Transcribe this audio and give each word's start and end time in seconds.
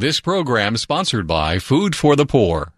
This 0.00 0.20
program 0.20 0.76
sponsored 0.76 1.26
by 1.26 1.58
Food 1.58 1.96
for 1.96 2.14
the 2.14 2.24
Poor. 2.24 2.72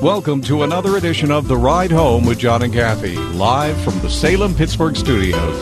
Welcome 0.00 0.42
to 0.42 0.62
another 0.62 0.96
edition 0.96 1.32
of 1.32 1.48
The 1.48 1.56
Ride 1.56 1.90
Home 1.90 2.24
with 2.24 2.38
John 2.38 2.62
and 2.62 2.72
Kathy, 2.72 3.16
live 3.16 3.76
from 3.80 3.98
the 3.98 4.08
Salem 4.08 4.54
Pittsburgh 4.54 4.94
studios. 4.94 5.60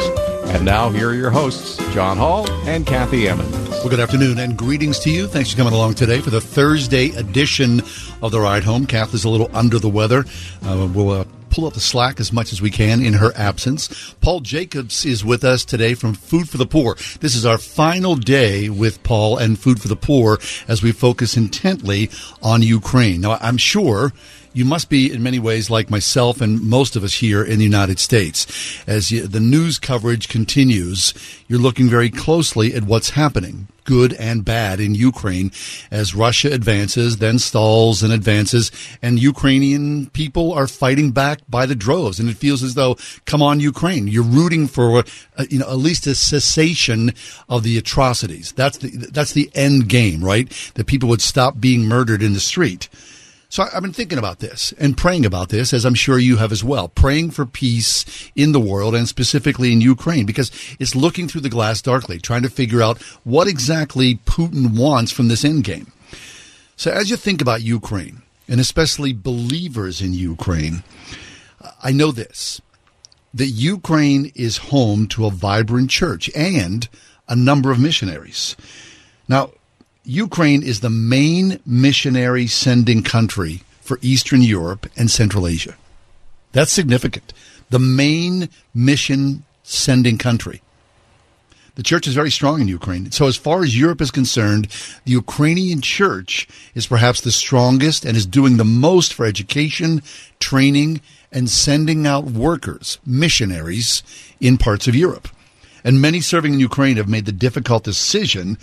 And 0.51 0.63
now, 0.63 0.91
here 0.91 1.09
are 1.09 1.15
your 1.15 1.31
hosts, 1.31 1.79
John 1.95 2.19
Hall 2.19 2.47
and 2.69 2.87
Kathy 2.87 3.31
Emmons. 3.31 3.57
Well, 3.71 3.89
good 3.89 3.99
afternoon 3.99 4.39
and 4.39 4.59
greetings 4.59 4.99
to 4.99 5.11
you. 5.11 5.27
Thanks 5.27 5.53
for 5.53 5.57
coming 5.57 5.73
along 5.73 5.95
today 5.95 6.21
for 6.21 6.29
the 6.29 6.43
Thursday 6.43 7.13
edition 7.17 7.81
of 8.21 8.31
The 8.31 8.41
Ride 8.41 8.65
Home. 8.65 8.85
Kath 8.85 9.15
is 9.15 9.25
a 9.25 9.31
little 9.31 9.49
under 9.55 9.79
the 9.79 9.89
weather. 9.89 10.27
Uh, 10.63 10.87
we'll 10.93 11.11
uh, 11.13 11.25
pull 11.51 11.67
up 11.67 11.75
the 11.75 11.81
slack 11.81 12.21
as 12.21 12.33
much 12.33 12.53
as 12.53 12.61
we 12.61 12.71
can 12.71 13.05
in 13.05 13.15
her 13.15 13.33
absence. 13.37 14.15
Paul 14.21 14.41
Jacobs 14.41 15.05
is 15.05 15.25
with 15.25 15.45
us 15.45 15.65
today 15.65 15.95
from 15.95 16.15
Food 16.15 16.49
for 16.49 16.59
the 16.59 16.67
Poor. 16.67 16.97
This 17.21 17.35
is 17.35 17.47
our 17.47 17.59
final 17.59 18.17
day 18.17 18.69
with 18.69 19.03
Paul 19.03 19.39
and 19.39 19.59
Food 19.59 19.81
for 19.81 19.89
the 19.89 19.97
Poor 19.97 20.39
as 20.69 20.83
we 20.83 20.93
focus 20.93 21.37
intently 21.37 22.11
on 22.43 22.63
Ukraine. 22.63 23.21
Now, 23.21 23.39
I'm 23.41 23.59
sure 23.59 24.13
you 24.57 24.65
must 24.65 24.89
be 24.89 25.13
in 25.13 25.23
many 25.23 25.39
ways 25.39 25.69
like 25.69 25.91
myself 25.91 26.41
and 26.41 26.63
most 26.63 26.97
of 26.97 27.05
us 27.05 27.13
here 27.13 27.45
in 27.45 27.59
the 27.59 27.65
United 27.65 27.99
States. 27.99 28.47
As 28.87 29.11
you, 29.11 29.27
the 29.27 29.39
news 29.39 29.79
coverage 29.79 30.29
continues, 30.29 31.13
you're 31.47 31.59
looking 31.59 31.91
very 31.91 32.09
closely 32.09 32.73
at 32.73 32.85
what's 32.85 33.11
happening, 33.11 33.69
good 33.85 34.15
and 34.15 34.47
bad, 34.47 34.81
in 34.81 34.95
Ukraine 34.95 35.53
as 35.91 36.15
Russia 36.15 36.51
advances, 36.51 37.19
then 37.19 37.39
stalls 37.39 38.03
and 38.03 38.15
advances, 38.15 38.73
and 39.03 39.19
Ukrainian 39.19 40.09
people 40.11 40.55
are 40.55 40.67
fighting 40.67 41.11
back 41.11 41.41
by 41.51 41.67
the 41.67 41.75
droves. 41.75 42.19
And 42.19 42.31
it 42.31 42.39
feels 42.39 42.63
as 42.63 42.73
though, 42.73 42.97
come 43.27 43.43
on, 43.43 43.61
Ukraine, 43.61 44.09
you're 44.09 44.25
rooting 44.25 44.69
for, 44.69 45.01
uh, 45.37 45.45
you 45.51 45.59
know, 45.59 45.69
at 45.69 45.77
least 45.77 46.07
a 46.07 46.15
cessation 46.15 47.13
of 47.51 47.63
the 47.63 47.77
atrocities. 47.77 48.53
That's 48.53 48.79
the 48.79 48.89
that's 49.13 49.35
the 49.35 49.51
end 49.55 49.91
game, 49.91 50.25
right? 50.25 50.49
That 50.77 50.87
people 50.87 51.11
would 51.11 51.21
stop 51.21 51.61
being 51.61 51.85
murdered 51.85 52.23
in 52.23 52.33
the 52.33 52.41
street. 52.41 52.89
So 53.57 53.67
I've 53.73 53.81
been 53.81 53.95
thinking 53.95 54.19
about 54.19 54.41
this 54.41 54.75
and 54.77 54.99
praying 54.99 55.25
about 55.25 55.49
this, 55.49 55.73
as 55.73 55.87
I'm 55.87 55.95
sure 55.95 56.19
you 56.19 56.37
have 56.37 56.53
as 56.53 56.63
well, 56.63 56.89
praying 56.89 57.31
for 57.31 57.47
peace 57.47 58.05
in 58.37 58.53
the 58.53 58.61
world 58.61 58.95
and 58.95 59.09
specifically 59.09 59.73
in 59.73 59.81
Ukraine, 59.81 60.27
because 60.27 60.53
it's 60.79 60.95
looking 60.95 61.27
through 61.27 61.41
the 61.41 61.49
glass 61.49 61.81
darkly, 61.81 62.19
trying 62.19 62.43
to 62.43 62.51
figure 62.51 62.83
out 62.83 63.01
what 63.25 63.49
exactly 63.49 64.17
Putin 64.27 64.77
wants 64.79 65.11
from 65.11 65.29
this 65.29 65.43
endgame. 65.43 65.87
So 66.77 66.91
as 66.91 67.09
you 67.09 67.17
think 67.17 67.41
about 67.41 67.63
Ukraine, 67.63 68.21
and 68.47 68.61
especially 68.61 69.15
believers 69.15 70.03
in 70.03 70.13
Ukraine, 70.13 70.83
I 71.83 71.93
know 71.93 72.13
this 72.13 72.61
that 73.33 73.47
Ukraine 73.47 74.33
is 74.35 74.59
home 74.69 75.09
to 75.09 75.25
a 75.25 75.31
vibrant 75.31 75.89
church 75.89 76.29
and 76.37 76.91
a 77.27 77.35
number 77.35 77.71
of 77.71 77.81
missionaries. 77.81 78.55
Now, 79.29 79.53
Ukraine 80.07 80.63
is 80.63 80.81
the 80.81 80.91
main 80.91 81.59
missionary 81.67 82.47
sending 82.47 83.03
country 83.03 83.65
for 83.81 83.99
Eastern 84.03 84.41
Europe 84.41 84.89
and 84.97 85.11
Central 85.11 85.49
Asia. 85.49 85.77
That's 86.53 86.71
significant. 86.71 87.33
The 87.71 87.81
main 87.81 88.49
mission 88.73 89.45
sending 89.65 90.17
country. 90.17 90.63
The 91.75 91.83
church 91.83 92.07
is 92.07 92.15
very 92.15 92.31
strong 92.31 92.61
in 92.61 92.69
Ukraine. 92.69 93.11
So, 93.11 93.27
as 93.27 93.37
far 93.37 93.65
as 93.65 93.79
Europe 93.79 94.01
is 94.01 94.13
concerned, 94.13 94.69
the 95.05 95.13
Ukrainian 95.13 95.81
church 95.83 96.49
is 96.75 96.87
perhaps 96.87 97.21
the 97.21 97.33
strongest 97.33 98.05
and 98.05 98.17
is 98.17 98.25
doing 98.25 98.57
the 98.57 98.65
most 98.65 99.13
for 99.13 99.27
education, 99.27 100.03
training, 100.39 101.01
and 101.33 101.51
sending 101.51 102.07
out 102.07 102.25
workers, 102.25 102.99
missionaries, 103.05 104.05
in 104.41 104.57
parts 104.57 104.87
of 104.87 104.95
Europe. 104.95 105.29
And 105.83 106.01
many 106.01 106.21
serving 106.21 106.55
in 106.55 106.61
Ukraine 106.61 106.97
have 106.97 107.09
made 107.09 107.27
the 107.27 107.33
difficult 107.33 107.85
decision 107.85 108.57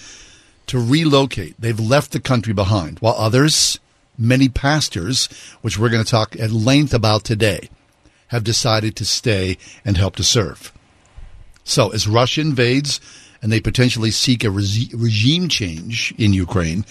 to 0.68 0.79
relocate. 0.79 1.56
They've 1.59 1.79
left 1.79 2.12
the 2.12 2.19
country 2.19 2.53
behind, 2.53 3.00
while 3.00 3.16
others, 3.18 3.79
many 4.18 4.50
pastors, 4.50 5.28
which 5.62 5.78
we're 5.78 5.90
going 5.90 6.03
to 6.03 6.09
talk 6.09 6.35
at 6.40 6.51
length 6.51 6.94
about 6.94 7.24
today, 7.24 7.69
have 8.28 8.44
decided 8.44 8.96
to 8.96 9.06
stay 9.06 9.57
and 9.85 9.97
help 9.97 10.16
to 10.16 10.24
serve. 10.24 10.72
So, 11.63 11.90
as 11.90 12.07
Russia 12.07 12.41
invades 12.41 13.00
and 13.41 13.51
they 13.51 13.59
potentially 13.59 14.12
seek 14.12 14.44
a 14.44 14.51
regime 14.51 15.50
change 15.50 16.13
in 16.18 16.34
Ukraine, 16.34 16.85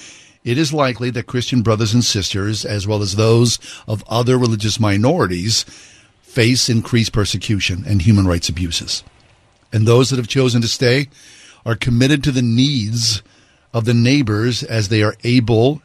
it 0.44 0.58
is 0.58 0.72
likely 0.72 1.10
that 1.10 1.26
Christian 1.26 1.62
brothers 1.62 1.94
and 1.94 2.04
sisters, 2.04 2.64
as 2.64 2.86
well 2.86 3.02
as 3.02 3.16
those 3.16 3.58
of 3.86 4.04
other 4.08 4.36
religious 4.36 4.80
minorities, 4.80 5.64
face 6.22 6.68
increased 6.68 7.12
persecution 7.12 7.84
and 7.86 8.02
human 8.02 8.26
rights 8.26 8.48
abuses. 8.48 9.04
And 9.72 9.86
those 9.86 10.10
that 10.10 10.16
have 10.16 10.28
chosen 10.28 10.60
to 10.62 10.68
stay 10.68 11.08
are 11.64 11.76
committed 11.76 12.24
to 12.24 12.32
the 12.32 12.42
needs 12.42 13.22
of 13.72 13.84
the 13.84 13.94
neighbors 13.94 14.62
as 14.62 14.88
they 14.88 15.02
are 15.02 15.16
able 15.24 15.82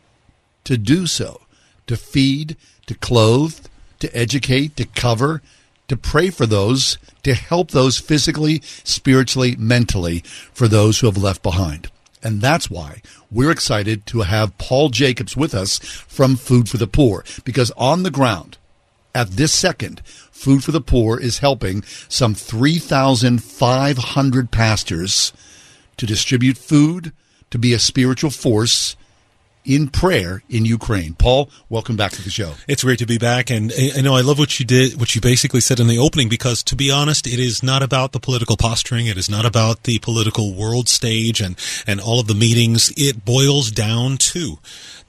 to 0.64 0.78
do 0.78 1.08
so 1.08 1.42
to 1.88 1.96
feed, 1.96 2.58
to 2.86 2.94
clothe, 2.96 3.66
to 4.00 4.16
educate, 4.16 4.76
to 4.76 4.86
cover, 4.86 5.42
to 5.88 5.98
pray 5.98 6.30
for 6.30 6.46
those, 6.46 7.00
to 7.24 7.34
help 7.34 7.72
those 7.72 7.98
physically, 7.98 8.62
spiritually, 8.84 9.56
mentally 9.58 10.20
for 10.54 10.68
those 10.68 11.00
who 11.00 11.08
have 11.08 11.18
left 11.18 11.42
behind. 11.42 11.90
And 12.22 12.42
that's 12.42 12.70
why 12.70 13.02
we're 13.32 13.52
excited 13.52 14.06
to 14.08 14.22
have 14.22 14.58
Paul 14.58 14.90
Jacobs 14.90 15.38
with 15.38 15.54
us 15.54 15.80
from 15.80 16.36
Food 16.36 16.68
for 16.68 16.78
the 16.78 16.88
Poor, 16.88 17.24
because 17.46 17.72
on 17.78 18.04
the 18.04 18.12
ground, 18.12 18.58
at 19.16 19.30
this 19.32 19.54
second, 19.54 20.02
Food 20.06 20.64
for 20.64 20.72
the 20.72 20.82
Poor 20.82 21.20
is 21.20 21.40
helping 21.40 21.84
some 22.10 22.36
3,500 22.36 24.52
pastors 24.52 25.34
to 25.96 26.06
distribute 26.06 26.58
food, 26.58 27.14
to 27.52 27.58
be 27.58 27.74
a 27.74 27.80
spiritual 27.80 28.32
force 28.32 28.96
in 29.68 29.90
prayer 29.90 30.42
in 30.50 30.66
Ukraine. 30.66 31.14
Paul, 31.14 31.50
welcome 31.70 31.98
back 31.98 32.14
to 32.14 32.22
the 32.24 32.30
show. 32.30 32.54
It's 32.68 32.86
great 32.86 33.00
to 33.00 33.06
be 33.06 33.18
back, 33.18 33.50
and 33.52 33.72
I 33.96 34.02
know 34.02 34.16
I 34.16 34.22
love 34.22 34.40
what 34.40 34.60
you 34.60 34.66
did, 34.66 34.98
what 34.98 35.14
you 35.14 35.20
basically 35.20 35.60
said 35.60 35.80
in 35.80 35.88
the 35.88 35.98
opening, 35.98 36.30
because 36.30 36.64
to 36.64 36.76
be 36.76 36.90
honest, 36.90 37.28
it 37.28 37.38
is 37.38 37.62
not 37.62 37.84
about 37.84 38.14
the 38.14 38.20
political 38.20 38.56
posturing. 38.56 39.08
It 39.08 39.18
is 39.18 39.30
not 39.30 39.46
about 39.46 39.84
the 39.84 40.00
political 40.00 40.54
world 40.54 40.88
stage 40.88 41.42
and 41.42 41.58
and 41.86 42.00
all 42.00 42.22
of 42.22 42.28
the 42.28 42.34
meetings. 42.34 42.94
It 42.96 43.26
boils 43.26 43.70
down 43.70 44.18
to 44.18 44.60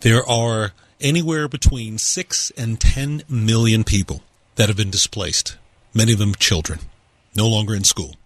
there 0.00 0.28
are 0.28 0.72
anywhere 1.00 1.46
between 1.46 1.96
six 1.96 2.50
and 2.56 2.80
ten 2.80 3.22
million 3.28 3.84
people 3.84 4.24
that 4.56 4.68
have 4.68 4.76
been 4.76 4.90
displaced. 4.90 5.56
Many 5.94 6.12
of 6.12 6.18
them 6.18 6.34
children, 6.34 6.80
no 7.34 7.48
longer 7.48 7.74
in 7.74 7.84
school 7.84 8.16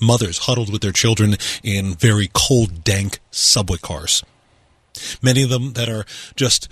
mothers 0.00 0.38
huddled 0.38 0.70
with 0.70 0.82
their 0.82 0.92
children 0.92 1.36
in 1.62 1.94
very 1.94 2.30
cold, 2.32 2.84
dank 2.84 3.18
subway 3.30 3.78
cars. 3.78 4.22
Many 5.22 5.42
of 5.42 5.50
them 5.50 5.74
that 5.74 5.88
are 5.88 6.04
just 6.36 6.68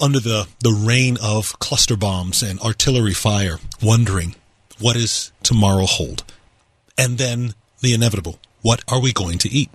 under 0.00 0.20
the, 0.20 0.48
the 0.60 0.72
rain 0.72 1.16
of 1.22 1.58
cluster 1.58 1.96
bombs 1.96 2.42
and 2.42 2.60
artillery 2.60 3.14
fire, 3.14 3.58
wondering 3.82 4.34
what 4.78 4.96
is 4.96 5.32
tomorrow 5.42 5.86
hold? 5.86 6.24
And 6.96 7.18
then 7.18 7.54
the 7.80 7.94
inevitable 7.94 8.38
what 8.62 8.82
are 8.88 9.00
we 9.00 9.12
going 9.12 9.38
to 9.38 9.48
eat? 9.48 9.70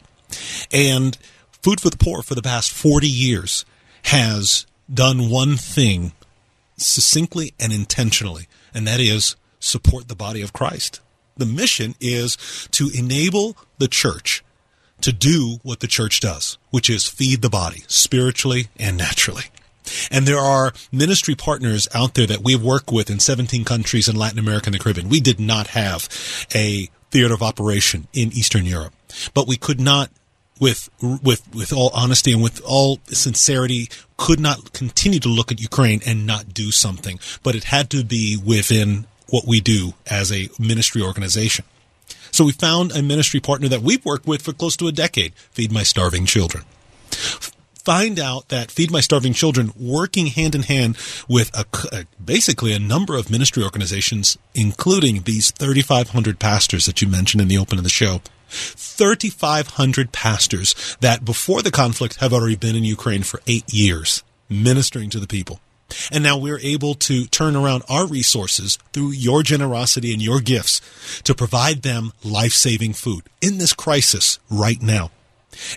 And 0.72 1.18
Food 1.62 1.80
for 1.80 1.90
the 1.90 1.98
Poor 1.98 2.22
for 2.22 2.36
the 2.36 2.42
past 2.42 2.72
40 2.72 3.08
years 3.08 3.66
has 4.04 4.66
done 4.94 5.30
one 5.30 5.56
thing 5.56 6.12
succinctly 6.76 7.54
and 7.60 7.72
intentionally, 7.72 8.48
and 8.74 8.86
that 8.86 9.00
is 9.00 9.38
support 9.60 10.10
the 10.10 10.16
body 10.16 10.42
of 10.42 10.52
Christ 10.52 11.00
the 11.38 11.46
mission 11.46 11.96
is 12.00 12.38
to 12.72 12.90
enable 12.94 13.58
the 13.78 13.88
church 13.88 14.44
to 15.02 15.12
do 15.12 15.60
what 15.64 15.82
the 15.82 15.88
church 15.88 16.20
does, 16.20 16.58
which 16.70 16.90
is 16.90 17.08
feed 17.08 17.42
the 17.42 17.50
body 17.50 17.84
spiritually 17.88 18.70
and 18.78 18.98
naturally. 18.98 19.46
And 20.10 20.26
there 20.26 20.40
are 20.40 20.74
ministry 20.92 21.36
partners 21.36 21.90
out 21.94 22.14
there 22.14 22.26
that 22.28 22.42
we 22.42 22.56
work 22.56 22.92
with 22.92 23.10
in 23.10 23.20
17 23.20 23.66
countries 23.66 24.08
in 24.08 24.16
Latin 24.16 24.40
America 24.40 24.68
and 24.68 24.76
the 24.76 24.80
Caribbean. 24.80 25.10
We 25.10 25.20
did 25.20 25.40
not 25.40 25.68
have 25.68 26.08
a 26.56 26.90
theater 27.12 27.34
of 27.34 27.44
operation 27.44 28.08
in 28.14 28.32
Eastern 28.32 28.66
Europe, 28.66 28.94
but 29.34 29.48
we 29.48 29.58
could 29.58 29.80
not 29.80 30.10
with 30.60 30.90
with 31.02 31.54
with 31.54 31.74
all 31.74 31.92
honesty 31.94 32.32
and 32.32 32.42
with 32.42 32.62
all 32.64 33.00
sincerity 33.08 33.90
could 34.18 34.40
not 34.40 34.72
continue 34.72 35.20
to 35.20 35.28
look 35.28 35.52
at 35.52 35.60
Ukraine 35.60 36.02
and 36.06 36.28
not 36.28 36.54
do 36.54 36.70
something 36.70 37.20
but 37.42 37.56
it 37.56 37.66
had 37.66 37.90
to 37.90 38.04
be 38.04 38.38
within 38.38 39.06
what 39.30 39.46
we 39.48 39.62
do 39.62 39.94
as 40.08 40.32
a 40.32 40.50
ministry 40.60 41.02
organization. 41.02 41.66
So 42.32 42.46
we 42.46 42.52
found 42.52 42.92
a 42.92 43.04
ministry 43.04 43.40
partner 43.40 43.68
that 43.68 43.82
we've 43.82 44.04
worked 44.04 44.28
with 44.28 44.42
for 44.42 44.54
close 44.54 44.76
to 44.78 44.88
a 44.88 44.92
decade, 44.92 45.34
Feed 45.52 45.72
My 45.72 45.84
Starving 45.84 46.26
Children. 46.26 46.64
Find 47.12 48.18
out 48.18 48.48
that 48.48 48.72
Feed 48.72 48.92
My 48.92 49.02
Starving 49.02 49.34
Children, 49.34 49.74
working 49.78 50.28
hand 50.28 50.56
in 50.56 50.64
hand 50.64 50.98
with 51.28 51.56
a, 51.56 51.66
a, 51.92 52.06
basically 52.24 52.74
a 52.74 52.80
number 52.80 53.18
of 53.18 53.30
ministry 53.30 53.62
organizations, 53.62 54.38
including 54.56 55.24
these 55.24 55.52
3,500 55.52 56.40
pastors 56.40 56.86
that 56.86 57.02
you 57.02 57.08
mentioned 57.08 57.42
in 57.42 57.50
the 57.50 57.58
open 57.58 57.78
of 57.78 57.84
the 57.84 57.90
show, 57.90 58.22
3,500 58.48 60.12
pastors 60.12 60.98
that 61.02 61.26
before 61.26 61.62
the 61.62 61.72
conflict 61.72 62.16
have 62.16 62.34
already 62.34 62.56
been 62.56 62.76
in 62.76 62.84
Ukraine 62.84 63.24
for 63.24 63.42
eight 63.48 63.72
years, 63.72 64.24
ministering 64.50 65.10
to 65.10 65.20
the 65.20 65.28
people. 65.28 65.60
And 66.12 66.24
now 66.24 66.38
we're 66.38 66.60
able 66.60 66.96
to 66.96 67.26
turn 67.28 67.56
around 67.56 67.84
our 67.90 68.08
resources 68.08 68.78
through 68.92 69.12
your 69.12 69.44
generosity 69.44 70.14
and 70.14 70.22
your 70.22 70.40
gifts 70.40 70.82
to 71.24 71.34
provide 71.34 71.82
them 71.82 72.14
life 72.24 72.54
saving 72.54 72.94
food 72.94 73.24
in 73.42 73.58
this 73.58 73.74
crisis 73.74 74.40
right 74.50 74.82
now. 74.82 75.12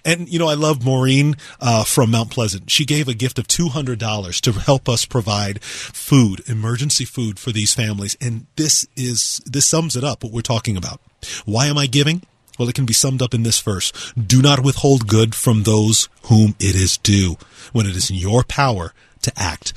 And, 0.04 0.28
you 0.28 0.38
know, 0.38 0.48
I 0.48 0.54
love 0.54 0.84
Maureen 0.84 1.36
uh, 1.60 1.84
from 1.84 2.10
Mount 2.10 2.30
Pleasant. 2.30 2.70
She 2.70 2.84
gave 2.84 3.08
a 3.08 3.14
gift 3.14 3.38
of 3.38 3.46
$200 3.46 4.40
to 4.40 4.52
help 4.52 4.88
us 4.88 5.04
provide 5.04 5.62
food, 5.62 6.42
emergency 6.48 7.04
food 7.04 7.38
for 7.38 7.52
these 7.52 7.74
families. 7.74 8.16
And 8.20 8.46
this 8.56 8.86
is, 8.96 9.40
this 9.44 9.66
sums 9.66 9.96
it 9.96 10.04
up 10.04 10.24
what 10.24 10.32
we're 10.32 10.40
talking 10.40 10.76
about. 10.76 11.00
Why 11.44 11.66
am 11.66 11.78
I 11.78 11.86
giving? 11.86 12.22
Well, 12.58 12.68
it 12.68 12.74
can 12.74 12.86
be 12.86 12.94
summed 12.94 13.20
up 13.20 13.34
in 13.34 13.42
this 13.42 13.60
verse. 13.60 13.92
Do 14.14 14.40
not 14.40 14.64
withhold 14.64 15.06
good 15.06 15.34
from 15.34 15.62
those 15.62 16.08
whom 16.24 16.54
it 16.58 16.74
is 16.74 16.96
due 16.96 17.36
when 17.72 17.86
it 17.86 17.96
is 17.96 18.10
in 18.10 18.16
your 18.16 18.44
power 18.44 18.94
to 19.22 19.32
act. 19.36 19.72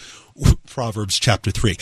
Proverbs 0.67 1.19
chapter 1.19 1.51
3. 1.51 1.77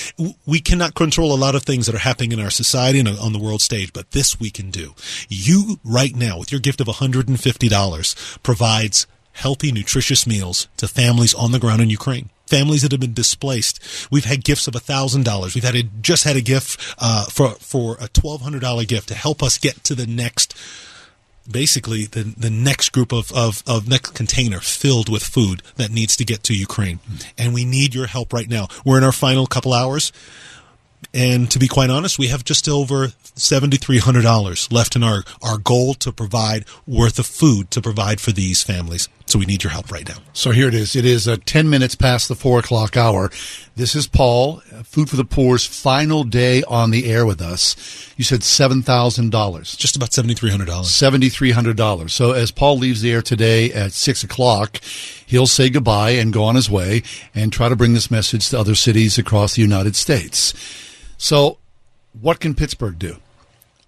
We 0.45 0.59
cannot 0.59 0.95
control 0.95 1.33
a 1.33 1.37
lot 1.37 1.55
of 1.55 1.63
things 1.63 1.85
that 1.85 1.95
are 1.95 1.99
happening 1.99 2.31
in 2.31 2.39
our 2.39 2.49
society 2.49 2.99
and 2.99 3.07
on 3.07 3.33
the 3.33 3.39
world 3.39 3.61
stage, 3.61 3.93
but 3.93 4.11
this 4.11 4.39
we 4.39 4.49
can 4.49 4.71
do. 4.71 4.95
You, 5.29 5.79
right 5.83 6.15
now, 6.15 6.39
with 6.39 6.51
your 6.51 6.61
gift 6.61 6.81
of 6.81 6.87
$150, 6.87 8.43
provides 8.43 9.07
healthy, 9.33 9.71
nutritious 9.71 10.25
meals 10.25 10.67
to 10.77 10.87
families 10.87 11.33
on 11.35 11.51
the 11.51 11.59
ground 11.59 11.81
in 11.81 11.89
Ukraine. 11.89 12.29
Families 12.47 12.81
that 12.81 12.91
have 12.91 13.01
been 13.01 13.13
displaced. 13.13 13.79
We've 14.09 14.25
had 14.25 14.43
gifts 14.43 14.67
of 14.67 14.73
$1,000. 14.73 15.53
We've 15.53 15.63
had 15.63 15.75
a, 15.75 15.83
just 15.83 16.23
had 16.23 16.37
a 16.37 16.41
gift 16.41 16.95
uh, 16.97 17.25
for, 17.25 17.51
for 17.51 17.95
a 17.95 18.07
$1,200 18.07 18.87
gift 18.87 19.09
to 19.09 19.15
help 19.15 19.43
us 19.43 19.57
get 19.57 19.83
to 19.83 19.95
the 19.95 20.07
next 20.07 20.57
basically 21.49 22.05
the 22.05 22.23
the 22.23 22.49
next 22.49 22.89
group 22.89 23.11
of, 23.11 23.31
of, 23.31 23.63
of 23.65 23.87
next 23.87 24.11
container 24.11 24.59
filled 24.59 25.09
with 25.09 25.23
food 25.23 25.61
that 25.75 25.91
needs 25.91 26.15
to 26.17 26.25
get 26.25 26.43
to 26.43 26.53
Ukraine. 26.55 26.97
Hmm. 26.97 27.15
And 27.37 27.53
we 27.53 27.65
need 27.65 27.95
your 27.95 28.07
help 28.07 28.33
right 28.33 28.49
now. 28.49 28.67
We're 28.85 28.97
in 28.97 29.03
our 29.03 29.11
final 29.11 29.47
couple 29.47 29.73
hours. 29.73 30.11
And 31.13 31.49
to 31.51 31.59
be 31.59 31.67
quite 31.67 31.89
honest, 31.89 32.19
we 32.19 32.27
have 32.27 32.43
just 32.43 32.67
over 32.67 33.07
$7,300 33.07 34.71
left 34.71 34.95
in 34.95 35.03
our, 35.03 35.23
our 35.41 35.57
goal 35.57 35.93
to 35.95 36.11
provide 36.11 36.65
worth 36.85 37.19
of 37.19 37.25
food 37.25 37.71
to 37.71 37.81
provide 37.81 38.19
for 38.19 38.31
these 38.31 38.63
families. 38.63 39.07
So 39.27 39.37
we 39.37 39.45
need 39.45 39.61
your 39.61 39.71
help 39.71 39.91
right 39.91 40.07
now. 40.07 40.19
So 40.31 40.51
here 40.51 40.69
it 40.69 40.73
is. 40.73 40.95
It 40.95 41.03
is 41.03 41.27
uh, 41.27 41.35
10 41.45 41.69
minutes 41.69 41.95
past 41.95 42.29
the 42.29 42.35
4 42.35 42.59
o'clock 42.59 42.95
hour. 42.95 43.29
This 43.75 43.93
is 43.93 44.07
Paul, 44.07 44.61
uh, 44.73 44.83
Food 44.83 45.09
for 45.09 45.17
the 45.17 45.25
Poor's 45.25 45.65
final 45.65 46.23
day 46.23 46.63
on 46.63 46.91
the 46.91 47.11
air 47.11 47.25
with 47.25 47.41
us. 47.41 47.75
You 48.15 48.23
said 48.23 48.39
$7,000. 48.39 49.77
Just 49.77 49.97
about 49.97 50.11
$7,300. 50.11 50.65
$7,300. 50.65 52.09
So 52.09 52.31
as 52.31 52.51
Paul 52.51 52.77
leaves 52.77 53.01
the 53.01 53.11
air 53.11 53.21
today 53.21 53.73
at 53.73 53.91
6 53.91 54.23
o'clock, 54.23 54.79
he'll 55.25 55.45
say 55.45 55.69
goodbye 55.69 56.11
and 56.11 56.31
go 56.31 56.45
on 56.45 56.55
his 56.55 56.69
way 56.69 57.03
and 57.35 57.51
try 57.51 57.67
to 57.67 57.75
bring 57.75 57.93
this 57.93 58.09
message 58.09 58.47
to 58.49 58.59
other 58.59 58.75
cities 58.75 59.17
across 59.17 59.55
the 59.55 59.61
United 59.61 59.97
States. 59.97 60.53
So 61.17 61.57
what 62.13 62.39
can 62.39 62.55
Pittsburgh 62.55 62.97
do? 62.97 63.17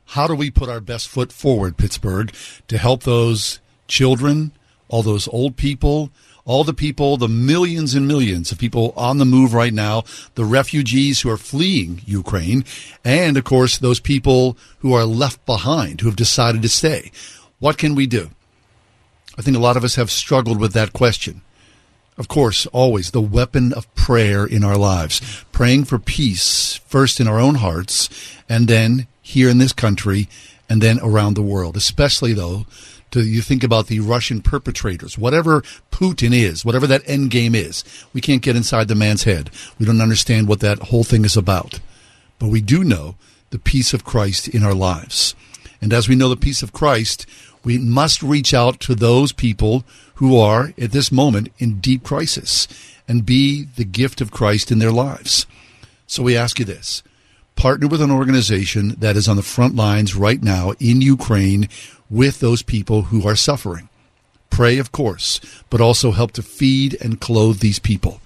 How 0.08 0.28
do 0.28 0.36
we 0.36 0.52
put 0.52 0.68
our 0.68 0.82
best 0.82 1.08
foot 1.08 1.32
forward, 1.32 1.78
Pittsburgh, 1.78 2.34
to 2.68 2.78
help 2.78 3.04
those 3.04 3.60
children, 3.88 4.52
all 4.90 5.04
those 5.04 5.28
old 5.30 5.56
people, 5.56 6.12
all 6.46 6.64
the 6.64 6.74
people, 6.74 7.16
the 7.16 7.28
millions 7.28 7.94
and 7.94 8.08
millions 8.08 8.52
of 8.52 8.58
people 8.58 8.94
on 8.98 9.20
the 9.20 9.26
move 9.26 9.54
right 9.54 9.74
now, 9.74 10.04
the 10.36 10.44
refugees 10.44 11.22
who 11.22 11.30
are 11.30 11.38
fleeing 11.38 12.02
Ukraine, 12.06 12.66
and 13.06 13.38
of 13.38 13.44
course, 13.44 13.78
those 13.78 14.00
people 14.00 14.58
who 14.80 14.94
are 14.94 15.06
left 15.06 15.46
behind, 15.46 16.02
who 16.02 16.08
have 16.08 16.16
decided 16.16 16.62
to 16.64 16.70
stay. 16.70 17.12
What 17.60 17.78
can 17.78 17.94
we 17.94 18.08
do? 18.08 18.32
I 19.38 19.42
think 19.42 19.56
a 19.56 19.62
lot 19.62 19.78
of 19.78 19.84
us 19.84 19.96
have 19.96 20.12
struggled 20.12 20.60
with 20.60 20.74
that 20.74 20.92
question. 20.92 21.42
Of 22.18 22.28
course, 22.28 22.66
always 22.68 23.12
the 23.12 23.22
weapon 23.22 23.72
of 23.72 23.94
prayer 23.96 24.46
in 24.46 24.64
our 24.64 24.76
lives, 24.76 25.46
praying 25.54 25.86
for 25.86 26.00
peace 26.00 26.82
first 26.86 27.22
in 27.22 27.28
our 27.30 27.40
own 27.40 27.56
hearts 27.56 28.10
and 28.50 28.68
then 28.68 29.08
here 29.22 29.50
in 29.50 29.60
this 29.60 29.72
country 29.72 30.28
and 30.68 30.82
then 30.82 31.00
around 31.02 31.36
the 31.36 31.42
world, 31.42 31.78
especially 31.78 32.34
though 32.34 32.66
to 33.12 33.22
you 33.22 33.42
think 33.42 33.64
about 33.64 33.88
the 33.88 34.00
Russian 34.00 34.42
perpetrators, 34.42 35.18
whatever 35.18 35.62
Putin 35.92 36.34
is, 36.34 36.64
whatever 36.64 36.88
that 36.88 37.08
end 37.08 37.32
game 37.32 37.56
is. 37.56 37.84
We 38.14 38.22
can't 38.22 38.42
get 38.42 38.56
inside 38.56 38.88
the 38.88 38.96
man's 38.96 39.24
head. 39.24 39.50
We 39.78 39.86
don't 39.86 40.02
understand 40.02 40.48
what 40.48 40.60
that 40.62 40.80
whole 40.80 41.04
thing 41.04 41.26
is 41.26 41.38
about. 41.38 41.80
But 42.38 42.50
we 42.50 42.62
do 42.62 42.84
know 42.84 43.16
the 43.50 43.60
peace 43.60 43.94
of 43.94 44.06
Christ 44.06 44.48
in 44.48 44.64
our 44.64 44.74
lives. 44.74 45.36
And 45.82 45.94
as 45.94 46.08
we 46.08 46.16
know 46.16 46.30
the 46.30 46.38
peace 46.38 46.62
of 46.62 46.74
Christ, 46.74 47.26
we 47.64 47.78
must 47.78 48.22
reach 48.22 48.54
out 48.54 48.80
to 48.82 48.96
those 48.96 49.32
people 49.32 49.84
who 50.16 50.38
are 50.38 50.74
at 50.78 50.92
this 50.92 51.12
moment 51.12 51.52
in 51.58 51.80
deep 51.80 52.04
crisis 52.04 52.68
and 53.08 53.26
be 53.26 53.64
the 53.64 53.86
gift 53.86 54.22
of 54.22 54.32
Christ 54.32 54.72
in 54.72 54.80
their 54.80 54.92
lives. 54.92 55.46
So 56.08 56.24
we 56.24 56.38
ask 56.38 56.60
you 56.60 56.66
this 56.66 57.04
partner 57.56 57.88
with 57.88 58.02
an 58.02 58.12
organization 58.12 58.96
that 59.00 59.18
is 59.18 59.28
on 59.28 59.36
the 59.36 59.44
front 59.44 59.76
lines 59.76 60.16
right 60.16 60.42
now 60.42 60.72
in 60.80 61.02
Ukraine 61.02 61.68
with 62.10 62.40
those 62.40 62.64
people 62.64 63.04
who 63.04 63.28
are 63.28 63.36
suffering. 63.36 63.90
Pray, 64.50 64.78
of 64.78 64.92
course, 64.92 65.40
but 65.70 65.82
also 65.82 66.12
help 66.12 66.32
to 66.34 66.42
feed 66.42 66.98
and 67.02 67.22
clothe 67.22 67.60
these 67.60 67.80
people. 67.80 68.20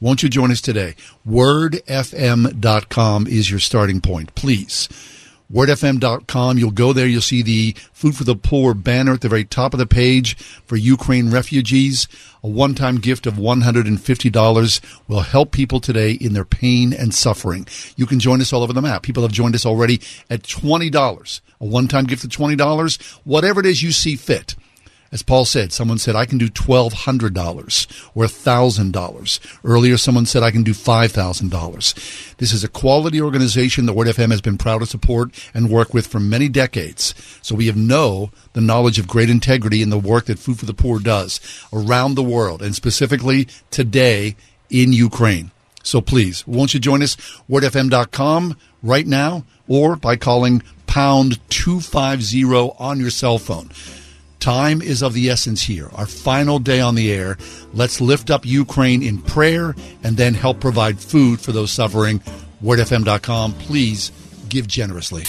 Won't 0.00 0.22
you 0.22 0.28
join 0.28 0.50
us 0.50 0.60
today? 0.60 0.94
WordFM.com 1.28 3.26
is 3.26 3.50
your 3.50 3.60
starting 3.60 4.00
point. 4.00 4.34
Please 4.34 4.88
wordfm.com. 5.52 6.58
You'll 6.58 6.70
go 6.70 6.92
there. 6.92 7.06
You'll 7.06 7.20
see 7.20 7.42
the 7.42 7.74
Food 7.92 8.16
for 8.16 8.24
the 8.24 8.36
Poor 8.36 8.74
banner 8.74 9.12
at 9.14 9.20
the 9.20 9.28
very 9.28 9.44
top 9.44 9.74
of 9.74 9.78
the 9.78 9.86
page 9.86 10.36
for 10.36 10.76
Ukraine 10.76 11.30
refugees. 11.30 12.08
A 12.42 12.48
one-time 12.48 12.98
gift 12.98 13.26
of 13.26 13.34
$150 13.34 14.80
will 15.08 15.20
help 15.20 15.52
people 15.52 15.80
today 15.80 16.12
in 16.12 16.32
their 16.32 16.44
pain 16.44 16.92
and 16.92 17.14
suffering. 17.14 17.66
You 17.96 18.06
can 18.06 18.18
join 18.18 18.40
us 18.40 18.52
all 18.52 18.62
over 18.62 18.72
the 18.72 18.80
map. 18.80 19.02
People 19.02 19.22
have 19.22 19.32
joined 19.32 19.54
us 19.54 19.66
already 19.66 20.00
at 20.30 20.42
$20. 20.42 21.40
A 21.60 21.64
one-time 21.66 22.06
gift 22.06 22.24
of 22.24 22.30
$20. 22.30 23.20
Whatever 23.24 23.60
it 23.60 23.66
is 23.66 23.82
you 23.82 23.92
see 23.92 24.16
fit. 24.16 24.56
As 25.12 25.24
Paul 25.24 25.44
said, 25.44 25.72
someone 25.72 25.98
said, 25.98 26.14
I 26.14 26.24
can 26.24 26.38
do 26.38 26.48
$1,200 26.48 28.10
or 28.14 28.24
$1,000. 28.24 29.58
Earlier, 29.64 29.96
someone 29.96 30.24
said, 30.24 30.44
I 30.44 30.52
can 30.52 30.62
do 30.62 30.72
$5,000. 30.72 32.36
This 32.36 32.52
is 32.52 32.62
a 32.62 32.68
quality 32.68 33.20
organization 33.20 33.86
that 33.86 33.94
Word 33.94 34.06
FM 34.06 34.30
has 34.30 34.40
been 34.40 34.56
proud 34.56 34.78
to 34.78 34.86
support 34.86 35.30
and 35.52 35.68
work 35.68 35.92
with 35.92 36.06
for 36.06 36.20
many 36.20 36.48
decades. 36.48 37.12
So 37.42 37.56
we 37.56 37.66
have 37.66 37.76
know 37.76 38.30
the 38.52 38.60
knowledge 38.60 39.00
of 39.00 39.08
great 39.08 39.28
integrity 39.28 39.82
in 39.82 39.90
the 39.90 39.98
work 39.98 40.26
that 40.26 40.38
Food 40.38 40.60
for 40.60 40.66
the 40.66 40.74
Poor 40.74 41.00
does 41.00 41.40
around 41.72 42.14
the 42.14 42.22
world 42.22 42.62
and 42.62 42.76
specifically 42.76 43.48
today 43.72 44.36
in 44.68 44.92
Ukraine. 44.92 45.50
So 45.82 46.00
please, 46.00 46.46
won't 46.46 46.72
you 46.72 46.78
join 46.78 47.02
us? 47.02 47.16
WordFM.com 47.50 48.56
right 48.80 49.06
now 49.06 49.44
or 49.66 49.96
by 49.96 50.14
calling 50.14 50.62
pound 50.86 51.40
250 51.50 52.44
on 52.78 53.00
your 53.00 53.10
cell 53.10 53.38
phone. 53.38 53.70
Time 54.40 54.80
is 54.80 55.02
of 55.02 55.12
the 55.12 55.28
essence 55.28 55.62
here. 55.62 55.90
Our 55.94 56.06
final 56.06 56.58
day 56.58 56.80
on 56.80 56.94
the 56.94 57.12
air. 57.12 57.36
Let's 57.74 58.00
lift 58.00 58.30
up 58.30 58.46
Ukraine 58.46 59.02
in 59.02 59.20
prayer 59.20 59.74
and 60.02 60.16
then 60.16 60.32
help 60.32 60.60
provide 60.60 60.98
food 60.98 61.40
for 61.40 61.52
those 61.52 61.70
suffering. 61.70 62.20
WordFM.com. 62.64 63.52
Please 63.52 64.10
give 64.48 64.66
generously. 64.66 65.24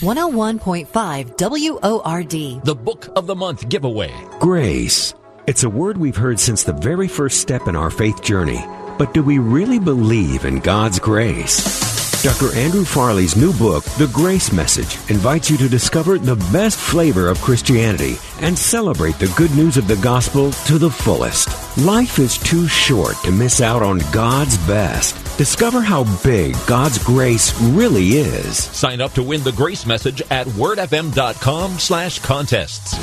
101.5 0.00 1.36
WORD. 1.38 2.64
The 2.64 2.74
Book 2.74 3.08
of 3.16 3.26
the 3.26 3.36
Month 3.36 3.68
giveaway. 3.68 4.14
Grace. 4.40 5.12
It's 5.46 5.64
a 5.64 5.70
word 5.70 5.98
we've 5.98 6.16
heard 6.16 6.40
since 6.40 6.64
the 6.64 6.72
very 6.72 7.08
first 7.08 7.40
step 7.40 7.68
in 7.68 7.76
our 7.76 7.90
faith 7.90 8.22
journey. 8.22 8.64
But 8.98 9.12
do 9.12 9.22
we 9.22 9.38
really 9.38 9.78
believe 9.78 10.44
in 10.44 10.60
God's 10.60 10.98
grace? 10.98 11.97
Dr. 12.22 12.52
Andrew 12.56 12.84
Farley's 12.84 13.36
new 13.36 13.52
book, 13.52 13.84
The 13.84 14.10
Grace 14.12 14.50
Message, 14.50 14.98
invites 15.08 15.50
you 15.50 15.56
to 15.58 15.68
discover 15.68 16.18
the 16.18 16.34
best 16.52 16.76
flavor 16.76 17.28
of 17.28 17.40
Christianity 17.40 18.16
and 18.40 18.58
celebrate 18.58 19.20
the 19.20 19.32
good 19.36 19.54
news 19.54 19.76
of 19.76 19.86
the 19.86 19.96
gospel 19.96 20.50
to 20.50 20.78
the 20.78 20.90
fullest. 20.90 21.48
Life 21.78 22.18
is 22.18 22.36
too 22.36 22.66
short 22.66 23.14
to 23.22 23.30
miss 23.30 23.60
out 23.60 23.82
on 23.82 23.98
God's 24.12 24.58
best. 24.66 25.14
Discover 25.38 25.80
how 25.80 26.04
big 26.24 26.56
God's 26.66 26.98
grace 26.98 27.56
really 27.60 28.08
is. 28.08 28.64
Sign 28.64 29.00
up 29.00 29.12
to 29.12 29.22
win 29.22 29.44
the 29.44 29.52
Grace 29.52 29.86
Message 29.86 30.20
at 30.30 30.48
wordfm.com 30.48 31.78
slash 31.78 32.18
contests. 32.18 32.96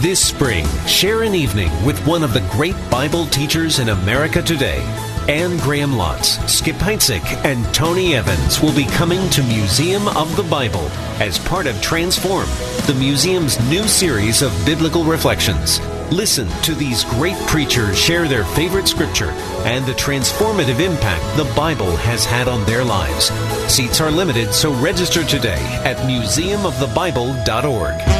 This 0.00 0.24
spring, 0.24 0.66
share 0.86 1.22
an 1.22 1.34
evening 1.34 1.72
with 1.84 1.98
one 2.06 2.22
of 2.22 2.32
the 2.32 2.48
great 2.52 2.76
Bible 2.92 3.26
teachers 3.26 3.80
in 3.80 3.88
America 3.88 4.40
today. 4.40 4.84
Anne 5.28 5.58
Graham 5.58 5.92
Lotz, 5.92 6.48
Skip 6.48 6.76
Heitzig, 6.76 7.22
and 7.44 7.64
Tony 7.74 8.14
Evans 8.14 8.62
will 8.62 8.74
be 8.74 8.84
coming 8.84 9.28
to 9.30 9.42
Museum 9.42 10.06
of 10.08 10.36
the 10.36 10.44
Bible 10.44 10.88
as 11.18 11.40
part 11.40 11.66
of 11.66 11.82
Transform, 11.82 12.46
the 12.86 12.94
museum's 12.96 13.58
new 13.68 13.88
series 13.88 14.42
of 14.42 14.52
biblical 14.64 15.02
reflections. 15.02 15.80
Listen 16.12 16.46
to 16.62 16.76
these 16.76 17.02
great 17.02 17.34
preachers 17.48 17.98
share 17.98 18.28
their 18.28 18.44
favorite 18.44 18.86
scripture 18.86 19.30
and 19.64 19.84
the 19.84 19.94
transformative 19.94 20.78
impact 20.78 21.36
the 21.36 21.52
Bible 21.56 21.96
has 21.96 22.24
had 22.24 22.46
on 22.46 22.64
their 22.64 22.84
lives. 22.84 23.32
Seats 23.66 24.00
are 24.00 24.12
limited, 24.12 24.54
so 24.54 24.72
register 24.74 25.24
today 25.24 25.58
at 25.84 25.96
museumofthebible.org. 26.08 28.15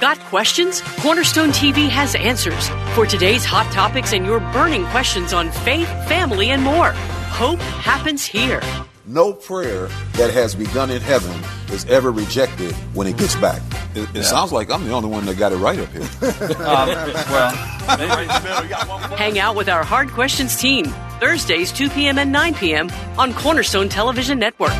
Got 0.00 0.18
questions? 0.20 0.80
Cornerstone 1.00 1.50
TV 1.50 1.86
has 1.90 2.14
answers 2.14 2.70
for 2.94 3.04
today's 3.04 3.44
hot 3.44 3.70
topics 3.70 4.14
and 4.14 4.24
your 4.24 4.40
burning 4.40 4.86
questions 4.86 5.34
on 5.34 5.50
faith, 5.50 5.88
family, 6.08 6.48
and 6.48 6.62
more. 6.62 6.92
Hope 6.92 7.58
happens 7.58 8.24
here. 8.24 8.62
No 9.04 9.34
prayer 9.34 9.88
that 10.14 10.30
has 10.32 10.54
begun 10.54 10.90
in 10.90 11.02
heaven 11.02 11.38
is 11.70 11.84
ever 11.84 12.12
rejected 12.12 12.72
when 12.94 13.06
it 13.06 13.18
gets 13.18 13.34
back. 13.36 13.60
It, 13.94 14.04
it 14.04 14.08
yeah. 14.14 14.22
sounds 14.22 14.52
like 14.52 14.70
I'm 14.70 14.86
the 14.86 14.92
only 14.92 15.10
one 15.10 15.26
that 15.26 15.36
got 15.36 15.52
it 15.52 15.56
right 15.56 15.78
up 15.78 15.88
here. 15.90 16.02
um, 16.60 16.88
well, 17.28 17.50
hang 19.18 19.38
out 19.38 19.54
with 19.54 19.68
our 19.68 19.84
Hard 19.84 20.08
Questions 20.12 20.56
team 20.56 20.86
Thursdays, 21.20 21.72
2 21.72 21.90
p.m. 21.90 22.18
and 22.18 22.32
9 22.32 22.54
p.m. 22.54 22.90
on 23.18 23.34
Cornerstone 23.34 23.90
Television 23.90 24.38
Network. 24.38 24.72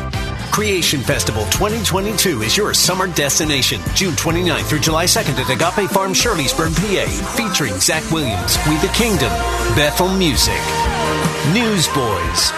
Creation 0.51 0.99
Festival 0.99 1.43
2022 1.45 2.41
is 2.41 2.57
your 2.57 2.73
summer 2.73 3.07
destination. 3.07 3.79
June 3.95 4.13
29th 4.15 4.65
through 4.65 4.79
July 4.81 5.05
2nd 5.05 5.39
at 5.39 5.49
Agape 5.49 5.89
Farm, 5.89 6.13
Shirleysburg, 6.13 6.75
PA. 6.75 7.35
Featuring 7.37 7.79
Zach 7.79 8.03
Williams, 8.11 8.57
We 8.67 8.75
the 8.77 8.91
Kingdom, 8.93 9.31
Bethel 9.75 10.09
Music, 10.09 10.59
Newsboys, 11.53 12.51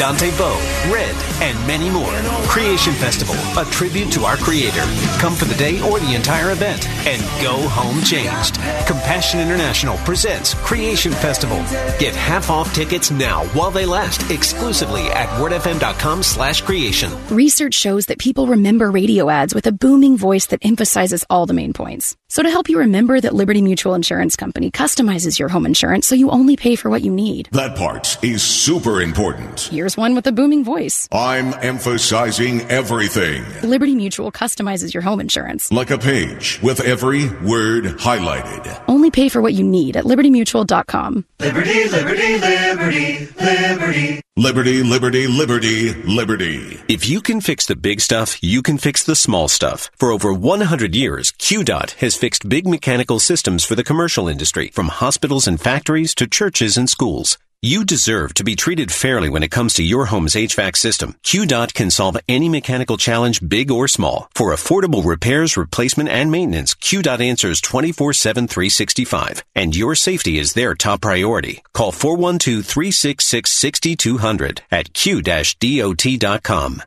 Dante 0.00 0.30
Bowe, 0.38 0.58
Red, 0.90 1.14
and 1.42 1.58
many 1.66 1.90
more. 1.90 2.10
Creation 2.48 2.94
Festival, 2.94 3.34
a 3.60 3.66
tribute 3.66 4.10
to 4.12 4.24
our 4.24 4.38
Creator. 4.38 4.80
Come 5.18 5.34
for 5.34 5.44
the 5.44 5.54
day 5.56 5.78
or 5.82 6.00
the 6.00 6.14
entire 6.14 6.52
event 6.52 6.88
and 7.06 7.20
go 7.42 7.68
home 7.68 8.02
changed. 8.02 8.54
Compassion 8.86 9.40
International 9.40 9.98
presents 9.98 10.54
Creation 10.54 11.12
Festival. 11.12 11.58
Get 11.98 12.14
half 12.14 12.48
off 12.48 12.74
tickets 12.74 13.10
now 13.10 13.44
while 13.48 13.70
they 13.70 13.84
last 13.84 14.30
exclusively 14.30 15.02
at 15.10 15.28
wordfm.com 15.38 16.22
slash 16.22 16.62
creation. 16.62 17.12
Research 17.28 17.74
shows 17.74 18.06
that 18.06 18.18
people 18.18 18.46
remember 18.46 18.90
radio 18.90 19.28
ads 19.28 19.54
with 19.54 19.66
a 19.66 19.72
booming 19.72 20.16
voice 20.16 20.46
that 20.46 20.64
emphasizes 20.64 21.26
all 21.28 21.44
the 21.44 21.52
main 21.52 21.74
points. 21.74 22.16
So 22.30 22.44
to 22.44 22.48
help 22.48 22.68
you 22.68 22.78
remember 22.78 23.20
that 23.20 23.34
Liberty 23.34 23.60
Mutual 23.60 23.94
Insurance 23.94 24.36
Company 24.36 24.70
customizes 24.70 25.36
your 25.36 25.48
home 25.48 25.66
insurance 25.66 26.06
so 26.06 26.14
you 26.14 26.30
only 26.30 26.56
pay 26.56 26.76
for 26.76 26.88
what 26.88 27.02
you 27.02 27.10
need. 27.10 27.48
That 27.50 27.76
part 27.76 28.22
is 28.22 28.40
super 28.40 29.02
important. 29.02 29.62
Here's 29.62 29.96
one 29.96 30.14
with 30.14 30.28
a 30.28 30.32
booming 30.32 30.62
voice. 30.62 31.08
I'm 31.10 31.52
emphasizing 31.54 32.60
everything. 32.70 33.44
Liberty 33.64 33.96
Mutual 33.96 34.30
customizes 34.30 34.94
your 34.94 35.02
home 35.02 35.18
insurance. 35.18 35.72
Like 35.72 35.90
a 35.90 35.98
page 35.98 36.60
with 36.62 36.78
every 36.78 37.28
word 37.40 37.84
highlighted. 37.98 38.80
Only 38.86 39.10
pay 39.10 39.28
for 39.28 39.42
what 39.42 39.54
you 39.54 39.64
need 39.64 39.96
at 39.96 40.04
libertymutual.com. 40.04 41.24
Liberty, 41.40 41.88
liberty, 41.88 42.38
liberty, 42.38 43.28
liberty. 43.40 44.20
Liberty, 44.40 44.82
liberty, 44.82 45.26
liberty, 45.26 45.92
liberty. 45.92 46.78
If 46.88 47.06
you 47.06 47.20
can 47.20 47.42
fix 47.42 47.66
the 47.66 47.76
big 47.76 48.00
stuff, 48.00 48.42
you 48.42 48.62
can 48.62 48.78
fix 48.78 49.04
the 49.04 49.14
small 49.14 49.48
stuff. 49.48 49.90
For 49.98 50.10
over 50.10 50.32
100 50.32 50.94
years, 50.94 51.30
QDOT 51.32 51.90
has 51.96 52.16
fixed 52.16 52.48
big 52.48 52.66
mechanical 52.66 53.18
systems 53.18 53.66
for 53.66 53.74
the 53.74 53.84
commercial 53.84 54.28
industry, 54.28 54.70
from 54.72 54.88
hospitals 54.88 55.46
and 55.46 55.60
factories 55.60 56.14
to 56.14 56.26
churches 56.26 56.78
and 56.78 56.88
schools. 56.88 57.36
You 57.62 57.84
deserve 57.84 58.32
to 58.34 58.44
be 58.44 58.56
treated 58.56 58.90
fairly 58.90 59.28
when 59.28 59.42
it 59.42 59.50
comes 59.50 59.74
to 59.74 59.82
your 59.82 60.06
home's 60.06 60.34
HVAC 60.34 60.76
system. 60.76 61.14
QDOT 61.22 61.74
can 61.74 61.90
solve 61.90 62.16
any 62.26 62.48
mechanical 62.48 62.96
challenge, 62.96 63.46
big 63.46 63.70
or 63.70 63.86
small. 63.86 64.30
For 64.34 64.54
affordable 64.54 65.04
repairs, 65.04 65.58
replacement, 65.58 66.08
and 66.08 66.30
maintenance, 66.30 66.74
QDOT 66.74 67.20
answers 67.20 67.60
24-7, 67.60 68.48
365. 68.48 69.44
And 69.54 69.76
your 69.76 69.94
safety 69.94 70.38
is 70.38 70.54
their 70.54 70.74
top 70.74 71.02
priority. 71.02 71.62
Call 71.74 71.92
412-366-6200 71.92 74.60
at 74.70 74.94
q-dot.com. 74.94 76.82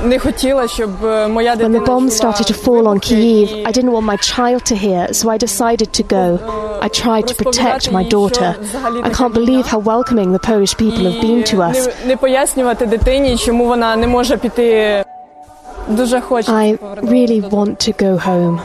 When 0.00 0.10
the 1.72 1.82
bombs 1.84 2.16
started 2.16 2.46
to 2.46 2.54
fall 2.54 2.86
on 2.88 3.00
Kiev, 3.00 3.66
I 3.66 3.72
didn't 3.72 3.92
want 3.92 4.06
my 4.06 4.16
child 4.16 4.64
to 4.66 4.76
hear, 4.76 5.12
so 5.12 5.28
I 5.28 5.36
decided 5.36 5.92
to 5.94 6.02
go. 6.02 6.78
I 6.80 6.88
tried 6.88 7.26
to 7.28 7.34
protect 7.34 7.90
my 7.92 8.04
daughter. 8.04 8.56
I 9.02 9.10
can't 9.10 9.34
believe 9.34 9.66
how 9.66 9.78
welcoming 9.78 10.32
the 10.32 10.38
Polish 10.38 10.76
people 10.76 11.10
have 11.10 11.20
been 11.20 11.44
to 11.44 11.62
us. 11.62 11.86
I 16.48 16.78
really 17.02 17.40
want 17.40 17.80
to 17.80 17.92
go 17.92 18.16
home. 18.16 18.60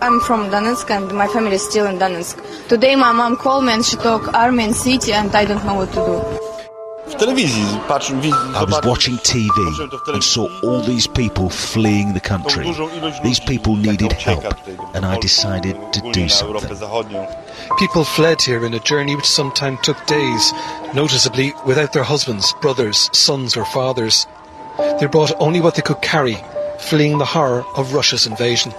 I'm 0.00 0.18
from 0.20 0.50
Donetsk 0.50 0.90
and 0.90 1.12
my 1.12 1.28
family 1.28 1.54
is 1.54 1.62
still 1.62 1.86
in 1.86 1.98
Donetsk. 1.98 2.68
Today 2.68 2.96
my 2.96 3.12
mom 3.12 3.36
called 3.36 3.64
me 3.66 3.72
and 3.72 3.84
she 3.84 3.96
talked 3.96 4.34
Army 4.34 4.72
city 4.72 5.12
and 5.12 5.32
I 5.32 5.44
don't 5.44 5.64
know 5.64 5.74
what 5.74 5.90
to 5.90 5.94
do. 5.94 6.51
I 7.04 8.64
was 8.64 8.80
watching 8.84 9.16
TV 9.16 10.14
and 10.14 10.22
saw 10.22 10.48
all 10.62 10.80
these 10.82 11.06
people 11.06 11.50
fleeing 11.50 12.14
the 12.14 12.20
country. 12.20 12.64
These 13.22 13.40
people 13.40 13.76
needed 13.76 14.12
help, 14.12 14.44
and 14.94 15.04
I 15.04 15.18
decided 15.18 15.76
to 15.94 16.12
do 16.12 16.28
something. 16.28 17.26
People 17.78 18.04
fled 18.04 18.40
here 18.40 18.64
in 18.64 18.74
a 18.74 18.80
journey 18.80 19.16
which 19.16 19.26
sometimes 19.26 19.80
took 19.82 20.06
days, 20.06 20.52
noticeably 20.94 21.52
without 21.66 21.92
their 21.92 22.04
husbands, 22.04 22.54
brothers, 22.60 23.10
sons, 23.12 23.56
or 23.56 23.64
fathers. 23.64 24.26
They 25.00 25.06
brought 25.06 25.32
only 25.40 25.60
what 25.60 25.74
they 25.74 25.82
could 25.82 26.02
carry, 26.02 26.36
fleeing 26.78 27.18
the 27.18 27.24
horror 27.24 27.64
of 27.76 27.94
Russia's 27.94 28.26
invasion 28.26 28.72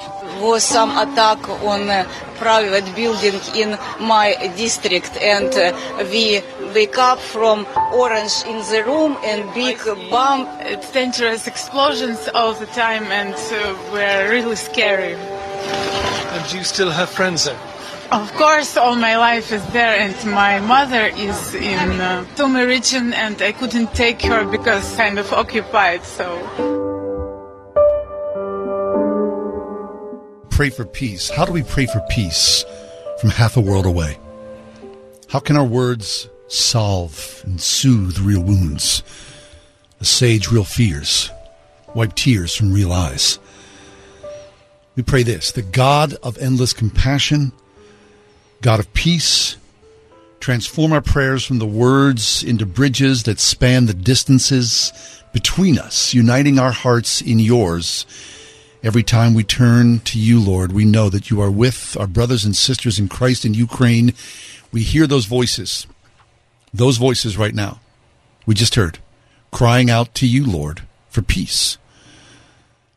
was 0.43 0.63
some 0.63 0.91
attack 0.97 1.39
on 1.49 1.89
a 1.89 2.05
private 2.35 2.85
building 2.95 3.39
in 3.55 3.77
my 3.99 4.35
district 4.57 5.15
and 5.17 5.53
uh, 5.53 5.71
we 6.11 6.41
wake 6.75 6.97
up 6.97 7.19
from 7.19 7.65
orange 7.93 8.43
in 8.45 8.57
the 8.71 8.83
room 8.85 9.17
and 9.23 9.41
big 9.53 9.79
bomb. 10.09 10.45
It's 10.59 10.91
dangerous 10.91 11.47
explosions 11.47 12.27
all 12.35 12.53
the 12.53 12.65
time 12.67 13.05
and 13.05 13.33
uh, 13.33 13.75
we're 13.93 14.29
really 14.29 14.57
scary. 14.57 15.13
And 15.13 16.49
do 16.49 16.57
you 16.57 16.63
still 16.63 16.91
have 16.91 17.09
friends 17.09 17.45
there? 17.45 17.59
Of 18.11 18.31
course, 18.33 18.77
all 18.77 18.95
my 18.95 19.17
life 19.17 19.51
is 19.51 19.65
there, 19.71 19.97
and 19.97 20.15
my 20.31 20.59
mother 20.59 21.05
is 21.17 21.55
in 21.55 21.99
uh, 21.99 22.25
Sumy 22.35 22.63
region, 22.67 23.11
and 23.11 23.41
I 23.41 23.53
couldn't 23.53 23.95
take 23.95 24.21
her 24.23 24.45
because 24.45 24.95
kind 24.95 25.17
of 25.17 25.33
occupied. 25.33 26.03
So. 26.03 26.82
Pray 30.53 30.69
for 30.69 30.85
peace. 30.85 31.29
How 31.29 31.45
do 31.45 31.51
we 31.51 31.63
pray 31.63 31.87
for 31.87 31.99
peace 32.09 32.63
from 33.19 33.31
half 33.31 33.57
a 33.57 33.61
world 33.61 33.85
away? 33.85 34.19
How 35.29 35.39
can 35.39 35.57
our 35.57 35.65
words 35.65 36.29
solve 36.47 37.41
and 37.45 37.59
soothe 37.59 38.19
real 38.19 38.43
wounds, 38.43 39.03
assuage 39.99 40.51
real 40.51 40.63
fears, 40.63 41.31
wipe 41.93 42.13
tears 42.15 42.55
from 42.55 42.71
real 42.71 42.91
eyes. 42.91 43.39
We 44.95 45.03
pray 45.03 45.23
this 45.23 45.51
the 45.51 45.61
God 45.61 46.13
of 46.21 46.37
endless 46.37 46.73
compassion, 46.73 47.51
God 48.61 48.79
of 48.79 48.93
peace, 48.93 49.57
transform 50.39 50.93
our 50.93 51.01
prayers 51.01 51.43
from 51.43 51.57
the 51.59 51.65
words 51.65 52.43
into 52.43 52.65
bridges 52.65 53.23
that 53.23 53.39
span 53.39 53.87
the 53.87 53.93
distances 53.93 54.91
between 55.33 55.79
us, 55.79 56.13
uniting 56.13 56.59
our 56.59 56.71
hearts 56.71 57.21
in 57.21 57.39
yours. 57.39 58.05
Every 58.83 59.03
time 59.03 59.33
we 59.33 59.45
turn 59.45 60.01
to 60.01 60.19
you, 60.19 60.41
Lord, 60.41 60.73
we 60.73 60.83
know 60.83 61.09
that 61.09 61.29
you 61.29 61.39
are 61.39 61.49
with 61.49 61.95
our 61.97 62.07
brothers 62.07 62.43
and 62.43 62.55
sisters 62.55 62.99
in 62.99 63.07
Christ 63.07 63.45
in 63.45 63.53
Ukraine. 63.53 64.13
We 64.73 64.81
hear 64.83 65.07
those 65.07 65.25
voices 65.25 65.87
those 66.73 66.97
voices 66.97 67.37
right 67.37 67.53
now, 67.53 67.79
we 68.45 68.55
just 68.55 68.75
heard, 68.75 68.97
crying 69.51 69.89
out 69.89 70.15
to 70.15 70.27
you, 70.27 70.45
Lord, 70.45 70.81
for 71.09 71.21
peace. 71.21 71.77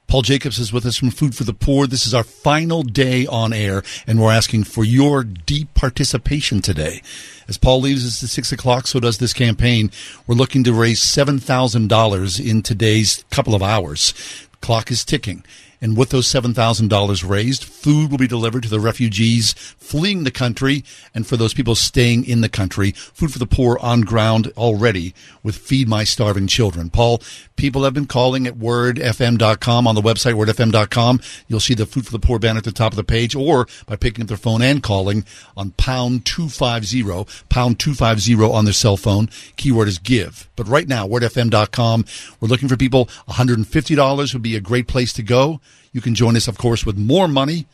Paul 0.07 0.23
Jacobs 0.23 0.59
is 0.59 0.73
with 0.73 0.87
us 0.87 0.97
from 0.97 1.11
Food 1.11 1.35
for 1.35 1.45
the 1.45 1.52
Poor. 1.52 1.87
This 1.87 2.07
is 2.07 2.14
our 2.14 2.23
final 2.23 2.83
day 2.83 3.26
on 3.26 3.52
air, 3.52 3.83
and 4.07 4.19
we're 4.21 4.33
asking 4.33 4.64
for 4.64 4.85
your 4.85 5.25
deep 5.25 5.75
participation 5.75 6.62
today. 6.62 7.02
As 7.49 7.59
Paul 7.59 7.81
leaves 7.81 8.07
us 8.07 8.23
at 8.23 8.31
6 8.31 8.52
o'clock, 8.52 8.87
so 8.87 8.99
does 8.99 9.19
this 9.19 9.35
campaign. 9.35 9.90
We're 10.26 10.37
looking 10.37 10.64
to 10.64 10.73
raise 10.73 11.00
$7,000 11.00 12.50
in 12.50 12.62
today's 12.62 13.25
couple 13.31 13.55
of 13.55 13.62
hours. 13.62 14.14
Clock 14.61 14.90
is 14.90 15.05
ticking. 15.05 15.45
And 15.80 15.97
with 15.97 16.11
those 16.11 16.26
$7,000 16.26 17.28
raised, 17.28 17.64
food 17.64 18.11
will 18.11 18.18
be 18.18 18.26
delivered 18.26 18.62
to 18.64 18.68
the 18.68 18.80
refugees 18.80 19.52
fleeing 19.52 20.25
the 20.25 20.30
country 20.30 20.85
and 21.14 21.26
for 21.26 21.37
those 21.37 21.54
people 21.54 21.75
staying 21.75 22.25
in 22.25 22.40
the 22.40 22.49
country. 22.49 22.92
Food 22.92 23.33
for 23.33 23.38
the 23.38 23.47
poor 23.47 23.78
on 23.80 24.00
ground 24.02 24.52
already 24.56 25.14
with 25.42 25.56
Feed 25.56 25.88
My 25.88 26.04
Starving 26.04 26.47
Children. 26.47 26.90
Paul, 26.90 27.21
people 27.56 27.85
have 27.85 27.95
been 27.95 28.06
calling 28.06 28.47
at 28.47 28.54
wordfm.com 28.54 29.87
on 29.87 29.95
the 29.95 30.02
website, 30.02 30.35
wordfm.com. 30.35 31.21
You'll 31.49 31.61
see 31.61 31.75
the 31.75 31.87
Food 31.87 32.06
for 32.06 32.12
the 32.12 32.18
Poor 32.18 32.38
banner 32.38 32.59
at 32.59 32.64
the 32.64 32.73
top 32.73 32.92
of 32.92 32.97
the 32.97 33.04
page 33.04 33.35
or 33.35 33.66
by 33.87 33.97
picking 33.97 34.23
up 34.23 34.28
their 34.28 34.37
phone 34.37 34.62
and 34.62 34.83
calling 34.83 35.25
on 35.56 35.71
pound 35.73 36.25
250, 36.26 37.02
pound 37.49 37.78
250 37.78 38.35
on 38.42 38.64
their 38.64 38.75
cell 38.75 38.97
phone. 38.97 39.28
Keyword 39.56 39.88
is 39.88 39.99
give. 39.99 40.49
But 40.56 40.68
right 40.68 40.88
now, 40.88 41.06
wordfm.com, 41.06 42.04
we're 42.40 42.49
looking 42.49 42.68
for 42.68 42.76
people. 42.76 43.06
$150 43.28 44.33
would 44.33 44.42
be 44.42 44.56
a 44.56 44.61
great 44.61 44.88
place 44.88 45.12
to 45.14 45.23
go. 45.23 45.61
You 45.93 46.01
can 46.01 46.15
join 46.15 46.37
us, 46.37 46.49
of 46.49 46.59
course, 46.59 46.85
with 46.85 46.97
more 46.97 47.29
money 47.29 47.67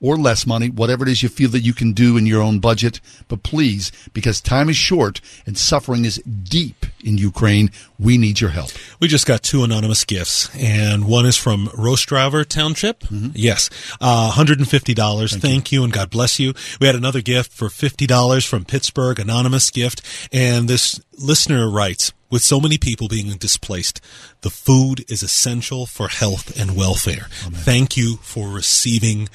or 0.00 0.18
less 0.18 0.46
money, 0.46 0.68
whatever 0.68 1.04
it 1.04 1.08
is 1.10 1.22
you 1.22 1.28
feel 1.30 1.48
that 1.50 1.60
you 1.60 1.72
can 1.72 1.92
do 1.92 2.16
in 2.18 2.26
your 2.26 2.42
own 2.42 2.58
budget. 2.58 3.00
But 3.26 3.42
please, 3.42 3.90
because 4.12 4.40
time 4.40 4.68
is 4.68 4.76
short 4.76 5.20
and 5.46 5.56
suffering 5.56 6.04
is 6.04 6.16
deep 6.18 6.84
in 7.02 7.16
Ukraine, 7.16 7.70
we 7.98 8.18
need 8.18 8.38
your 8.40 8.50
help. 8.50 8.70
We 9.00 9.08
just 9.08 9.26
got 9.26 9.42
two 9.42 9.64
anonymous 9.64 10.04
gifts, 10.04 10.54
and 10.56 11.06
one 11.06 11.24
is 11.24 11.38
from 11.38 11.68
Rostraver 11.68 12.46
Township. 12.46 13.00
Mm-hmm. 13.04 13.28
Yes, 13.34 13.70
uh, 14.00 14.32
$150. 14.34 15.30
Thank, 15.30 15.42
Thank 15.42 15.72
you. 15.72 15.80
you. 15.80 15.84
and 15.84 15.92
God 15.92 16.10
bless 16.10 16.38
you. 16.38 16.52
We 16.80 16.86
had 16.86 16.96
another 16.96 17.22
gift 17.22 17.52
for 17.52 17.68
$50 17.68 18.46
from 18.46 18.64
Pittsburgh, 18.64 19.18
anonymous 19.18 19.70
gift, 19.70 20.02
and 20.32 20.68
this 20.68 21.00
listener 21.18 21.70
writes, 21.70 22.12
with 22.34 22.42
so 22.42 22.58
many 22.58 22.76
people 22.76 23.06
being 23.06 23.28
displaced, 23.36 24.00
the 24.40 24.50
food 24.50 25.08
is 25.08 25.22
essential 25.22 25.86
for 25.86 26.08
health 26.08 26.58
and 26.58 26.76
welfare. 26.76 27.28
Amen. 27.46 27.60
Thank 27.60 27.96
you 27.96 28.16
for 28.22 28.48
receiving 28.48 29.28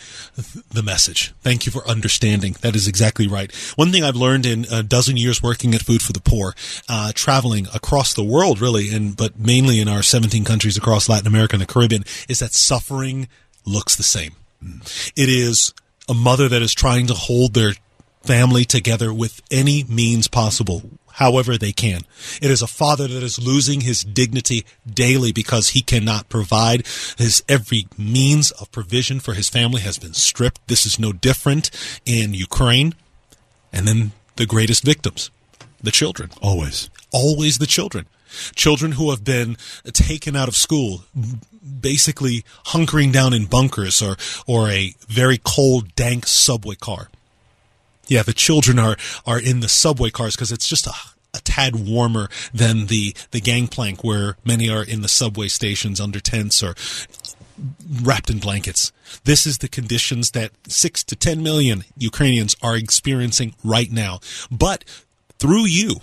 the 0.70 0.84
message. 0.84 1.34
Thank 1.40 1.66
you 1.66 1.72
for 1.72 1.88
understanding. 1.88 2.58
That 2.60 2.76
is 2.76 2.90
exactly 2.90 3.26
right. 3.26 3.56
One 3.78 3.94
thing 3.94 4.04
I've 4.04 4.18
learned 4.18 4.46
in 4.46 4.66
a 4.70 4.84
dozen 4.84 5.16
years 5.16 5.42
working 5.42 5.74
at 5.74 5.82
Food 5.82 6.02
for 6.02 6.12
the 6.12 6.20
Poor, 6.20 6.54
uh, 6.90 7.14
traveling 7.16 7.68
across 7.74 8.14
the 8.14 8.24
world, 8.24 8.60
really, 8.60 8.94
and 8.94 9.16
but 9.16 9.40
mainly 9.40 9.80
in 9.80 9.88
our 9.88 10.04
17 10.04 10.44
countries 10.44 10.76
across 10.76 11.08
Latin 11.08 11.28
America 11.28 11.56
and 11.56 11.62
the 11.62 11.74
Caribbean, 11.74 12.04
is 12.28 12.40
that 12.40 12.54
suffering 12.54 13.30
looks 13.66 13.96
the 13.96 14.04
same. 14.04 14.34
Mm. 14.62 15.14
It 15.16 15.30
is 15.30 15.74
a 16.10 16.14
mother 16.14 16.50
that 16.50 16.62
is 16.62 16.74
trying 16.74 17.08
to 17.08 17.14
hold 17.14 17.54
their 17.54 17.76
family 18.24 18.66
together 18.66 19.14
with 19.14 19.42
any 19.50 19.86
means 19.86 20.28
possible 20.28 20.84
however 21.20 21.58
they 21.58 21.74
can. 21.74 22.02
It 22.42 22.50
is 22.50 22.62
a 22.62 22.68
father 22.68 23.08
that 23.08 23.24
is 23.24 23.46
losing 23.46 23.82
his 23.82 24.04
dignity 24.04 24.66
daily 24.90 25.34
because 25.34 25.70
he 25.70 25.82
cannot 25.82 26.30
provide. 26.30 26.88
His 27.18 27.44
every 27.50 27.88
means 27.98 28.52
of 28.52 28.72
provision 28.72 29.20
for 29.20 29.34
his 29.34 29.50
family 29.50 29.82
has 29.82 30.00
been 30.00 30.14
stripped. 30.14 30.66
This 30.68 30.86
is 30.86 30.98
no 30.98 31.12
different 31.12 31.72
in 32.06 32.34
Ukraine. 32.34 32.96
And 33.74 33.86
then 33.86 34.14
the 34.38 34.46
greatest 34.46 34.84
victims, 34.84 35.30
the 35.84 35.92
children. 35.92 36.32
Always. 36.42 36.90
Always 37.12 37.58
the 37.58 37.68
children. 37.68 38.06
Children 38.56 38.94
who 38.94 39.10
have 39.10 39.26
been 39.26 39.58
taken 39.92 40.38
out 40.38 40.48
of 40.48 40.56
school, 40.56 41.04
basically 41.82 42.46
hunkering 42.68 43.12
down 43.12 43.34
in 43.34 43.46
bunkers 43.46 44.02
or, 44.02 44.16
or 44.48 44.70
a 44.70 44.94
very 45.10 45.40
cold, 45.44 45.96
dank 45.96 46.28
subway 46.28 46.76
car 46.76 47.10
yeah, 48.10 48.24
the 48.24 48.34
children 48.34 48.80
are 48.80 48.98
are 49.26 49.40
in 49.40 49.62
the 49.62 49.70
subway 49.70 50.10
cars 50.10 50.36
because 50.36 50.52
it's 50.52 50.68
just 50.68 50.88
a 50.88 50.94
a 51.34 51.40
tad 51.40 51.76
warmer 51.76 52.28
than 52.54 52.88
the 52.88 53.16
the 53.32 53.40
gangplank 53.40 54.04
where 54.04 54.36
many 54.44 54.70
are 54.70 54.84
in 54.84 55.02
the 55.02 55.08
subway 55.08 55.48
stations 55.48 56.00
under 56.00 56.20
tents 56.20 56.64
or 56.64 56.76
wrapped 58.02 58.30
in 58.30 58.40
blankets. 58.40 58.92
This 59.26 59.46
is 59.46 59.58
the 59.58 59.68
conditions 59.68 60.32
that 60.32 60.52
6 60.68 61.04
to 61.06 61.16
10 61.16 61.44
million 61.44 61.84
Ukrainians 61.98 62.56
are 62.64 62.78
experiencing 62.78 63.54
right 63.64 63.92
now. 63.92 64.20
But 64.50 64.86
through 65.40 65.66
you 65.66 65.98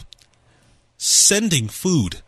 sending 0.98 1.68
food 1.68 2.22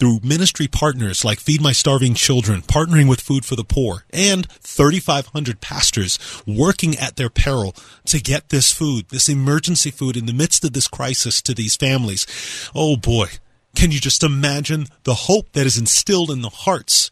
through 0.00 0.20
ministry 0.22 0.66
partners 0.66 1.24
like 1.26 1.38
Feed 1.38 1.60
My 1.60 1.72
Starving 1.72 2.14
Children, 2.14 2.62
partnering 2.62 3.06
with 3.06 3.20
Food 3.20 3.44
for 3.44 3.54
the 3.54 3.62
Poor, 3.62 4.04
and 4.10 4.50
3,500 4.50 5.60
pastors 5.60 6.18
working 6.46 6.96
at 6.96 7.16
their 7.16 7.28
peril 7.28 7.76
to 8.06 8.18
get 8.18 8.48
this 8.48 8.72
food, 8.72 9.10
this 9.10 9.28
emergency 9.28 9.90
food 9.90 10.16
in 10.16 10.24
the 10.24 10.32
midst 10.32 10.64
of 10.64 10.72
this 10.72 10.88
crisis 10.88 11.42
to 11.42 11.54
these 11.54 11.76
families. 11.76 12.26
Oh 12.74 12.96
boy, 12.96 13.26
can 13.76 13.92
you 13.92 14.00
just 14.00 14.24
imagine 14.24 14.86
the 15.04 15.14
hope 15.14 15.52
that 15.52 15.66
is 15.66 15.76
instilled 15.76 16.30
in 16.30 16.40
the 16.40 16.48
hearts 16.48 17.10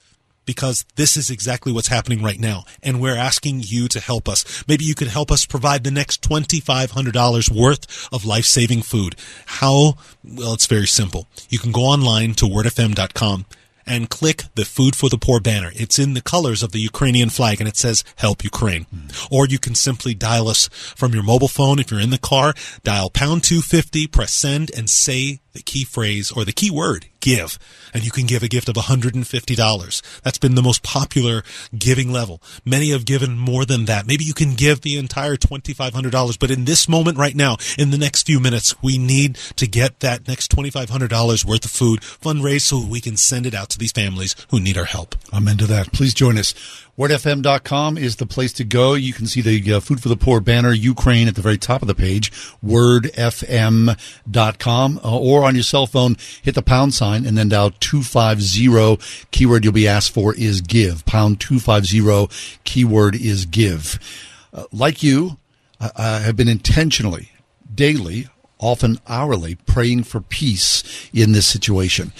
because 0.48 0.86
this 0.96 1.18
is 1.18 1.28
exactly 1.28 1.72
what's 1.72 1.88
happening 1.88 2.22
right 2.22 2.40
now. 2.40 2.64
And 2.82 3.02
we're 3.02 3.18
asking 3.18 3.60
you 3.64 3.86
to 3.88 4.00
help 4.00 4.30
us. 4.30 4.64
Maybe 4.66 4.82
you 4.82 4.94
could 4.94 5.08
help 5.08 5.30
us 5.30 5.44
provide 5.44 5.84
the 5.84 5.90
next 5.90 6.22
$2,500 6.22 7.50
worth 7.50 8.08
of 8.10 8.24
life 8.24 8.46
saving 8.46 8.80
food. 8.80 9.14
How? 9.44 9.98
Well, 10.24 10.54
it's 10.54 10.66
very 10.66 10.86
simple. 10.86 11.26
You 11.50 11.58
can 11.58 11.70
go 11.70 11.82
online 11.82 12.32
to 12.36 12.46
wordfm.com 12.46 13.44
and 13.86 14.08
click 14.08 14.44
the 14.54 14.64
Food 14.64 14.96
for 14.96 15.10
the 15.10 15.18
Poor 15.18 15.38
banner. 15.38 15.70
It's 15.74 15.98
in 15.98 16.14
the 16.14 16.22
colors 16.22 16.62
of 16.62 16.72
the 16.72 16.80
Ukrainian 16.80 17.28
flag 17.28 17.60
and 17.60 17.68
it 17.68 17.76
says 17.76 18.04
Help 18.16 18.42
Ukraine. 18.42 18.86
Mm. 18.94 19.28
Or 19.30 19.46
you 19.46 19.58
can 19.58 19.74
simply 19.74 20.14
dial 20.14 20.48
us 20.48 20.68
from 20.96 21.12
your 21.12 21.22
mobile 21.22 21.48
phone. 21.48 21.78
If 21.78 21.90
you're 21.90 22.00
in 22.00 22.10
the 22.10 22.16
car, 22.18 22.54
dial 22.84 23.10
pound 23.10 23.44
250, 23.44 24.06
press 24.06 24.32
send 24.32 24.70
and 24.76 24.88
say 24.88 25.40
the 25.52 25.62
key 25.62 25.84
phrase 25.84 26.30
or 26.30 26.44
the 26.44 26.52
key 26.52 26.70
word 26.70 27.06
give. 27.20 27.58
And 27.92 28.04
you 28.04 28.10
can 28.10 28.26
give 28.26 28.42
a 28.42 28.48
gift 28.48 28.68
of 28.68 28.76
$150 28.76 30.20
that's 30.22 30.38
been 30.38 30.54
the 30.54 30.62
most 30.62 30.82
popular 30.82 31.42
giving 31.76 32.12
level. 32.12 32.42
Many 32.64 32.90
have 32.90 33.04
given 33.04 33.36
more 33.38 33.64
than 33.64 33.86
that. 33.86 34.06
Maybe 34.06 34.24
you 34.24 34.34
can 34.34 34.54
give 34.54 34.82
the 34.82 34.96
entire 34.96 35.36
$2500 35.36 36.38
but 36.38 36.50
in 36.50 36.64
this 36.64 36.88
moment 36.88 37.18
right 37.18 37.34
now 37.34 37.56
in 37.76 37.90
the 37.90 37.98
next 37.98 38.26
few 38.26 38.40
minutes 38.40 38.74
we 38.82 38.98
need 38.98 39.36
to 39.56 39.66
get 39.66 40.00
that 40.00 40.28
next 40.28 40.52
$2500 40.52 41.44
worth 41.44 41.64
of 41.64 41.70
food 41.70 42.00
fundraised 42.00 42.62
so 42.62 42.84
we 42.84 43.00
can 43.00 43.16
send 43.16 43.46
it 43.46 43.54
out 43.54 43.68
to 43.70 43.78
these 43.78 43.92
families 43.92 44.34
who 44.50 44.60
need 44.60 44.78
our 44.78 44.84
help. 44.84 45.14
Amen 45.32 45.56
to 45.58 45.66
that. 45.66 45.92
Please 45.92 46.14
join 46.14 46.38
us 46.38 46.54
WordFM.com 46.98 47.96
is 47.96 48.16
the 48.16 48.26
place 48.26 48.52
to 48.54 48.64
go. 48.64 48.94
You 48.94 49.12
can 49.12 49.26
see 49.26 49.40
the 49.40 49.74
uh, 49.74 49.78
Food 49.78 50.02
for 50.02 50.08
the 50.08 50.16
Poor 50.16 50.40
banner, 50.40 50.72
Ukraine, 50.72 51.28
at 51.28 51.36
the 51.36 51.40
very 51.40 51.56
top 51.56 51.80
of 51.80 51.86
the 51.86 51.94
page. 51.94 52.32
WordFM.com. 52.64 53.96
Uh, 55.04 55.18
or 55.18 55.44
on 55.44 55.54
your 55.54 55.62
cell 55.62 55.86
phone, 55.86 56.16
hit 56.42 56.56
the 56.56 56.62
pound 56.62 56.94
sign 56.94 57.24
and 57.24 57.38
then 57.38 57.50
dial 57.50 57.70
250. 57.78 59.28
Keyword 59.30 59.62
you'll 59.62 59.72
be 59.72 59.86
asked 59.86 60.12
for 60.12 60.34
is 60.34 60.60
give. 60.60 61.06
Pound 61.06 61.40
250. 61.40 62.58
Keyword 62.64 63.14
is 63.14 63.46
give. 63.46 64.00
Uh, 64.52 64.64
like 64.72 65.00
you, 65.00 65.36
I, 65.80 65.92
I 65.94 66.18
have 66.18 66.34
been 66.36 66.48
intentionally, 66.48 67.30
daily, 67.72 68.26
often 68.58 68.98
hourly, 69.06 69.54
praying 69.54 70.02
for 70.02 70.20
peace 70.20 70.82
in 71.12 71.30
this 71.30 71.46
situation. 71.46 72.12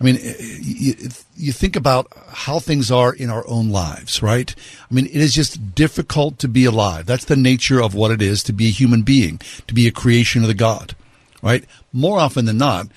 I 0.00 0.04
mean, 0.04 0.16
eh, 0.16 0.34
you, 0.60 0.94
you, 1.36 1.52
think 1.52 1.76
about 1.76 2.08
how 2.28 2.58
things 2.58 2.90
are 2.90 3.12
in 3.12 3.30
our 3.30 3.46
own 3.46 3.70
lives, 3.70 4.22
right? 4.22 4.54
I 4.90 4.94
mean, 4.94 5.06
it 5.06 5.16
is 5.16 5.32
just 5.32 5.74
difficult 5.74 6.38
to 6.40 6.48
be 6.48 6.64
alive. 6.64 7.06
That's 7.06 7.26
the 7.26 7.36
nature 7.36 7.82
of 7.82 7.94
what 7.94 8.10
it 8.10 8.20
is 8.20 8.42
to 8.44 8.52
be 8.52 8.66
a 8.66 8.72
human 8.72 9.02
being, 9.02 9.40
to 9.66 9.74
be 9.74 9.86
a 9.86 9.92
creation 9.92 10.42
of 10.42 10.48
the 10.48 10.54
God, 10.54 10.96
right? 11.42 11.64
More 11.92 12.18
often 12.18 12.44
than 12.44 12.58
not, 12.58 12.88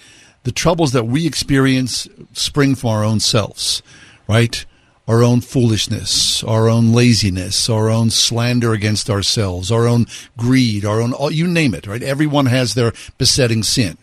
the 0.43 0.51
troubles 0.51 0.93
that 0.93 1.05
we 1.05 1.27
experience 1.27 2.07
spring 2.33 2.73
from 2.73 2.89
our 2.89 3.03
own 3.03 3.19
selves, 3.19 3.83
right? 4.27 4.65
Our 5.07 5.23
own 5.23 5.41
foolishness, 5.41 6.43
our 6.43 6.67
own 6.67 6.93
laziness, 6.93 7.69
our 7.69 7.89
own 7.89 8.09
slander 8.09 8.73
against 8.73 9.09
ourselves, 9.09 9.71
our 9.71 9.87
own 9.87 10.07
greed, 10.35 10.83
our 10.83 11.01
own, 11.01 11.13
you 11.31 11.47
name 11.47 11.73
it, 11.73 11.85
right? 11.87 12.03
Everyone 12.03 12.47
has 12.47 12.73
their 12.73 12.93
besetting 13.17 13.63
sin. 13.63 13.97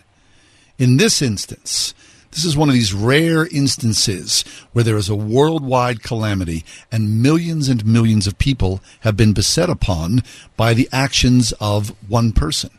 In 0.78 0.96
this 0.96 1.22
instance, 1.22 1.94
this 2.34 2.44
is 2.44 2.56
one 2.56 2.68
of 2.68 2.74
these 2.74 2.92
rare 2.92 3.46
instances 3.46 4.42
where 4.72 4.82
there 4.82 4.96
is 4.96 5.08
a 5.08 5.14
worldwide 5.14 6.02
calamity 6.02 6.64
and 6.90 7.22
millions 7.22 7.68
and 7.68 7.86
millions 7.86 8.26
of 8.26 8.38
people 8.38 8.80
have 9.00 9.16
been 9.16 9.32
beset 9.32 9.70
upon 9.70 10.20
by 10.56 10.74
the 10.74 10.88
actions 10.90 11.52
of 11.60 11.94
one 12.08 12.32
person. 12.32 12.70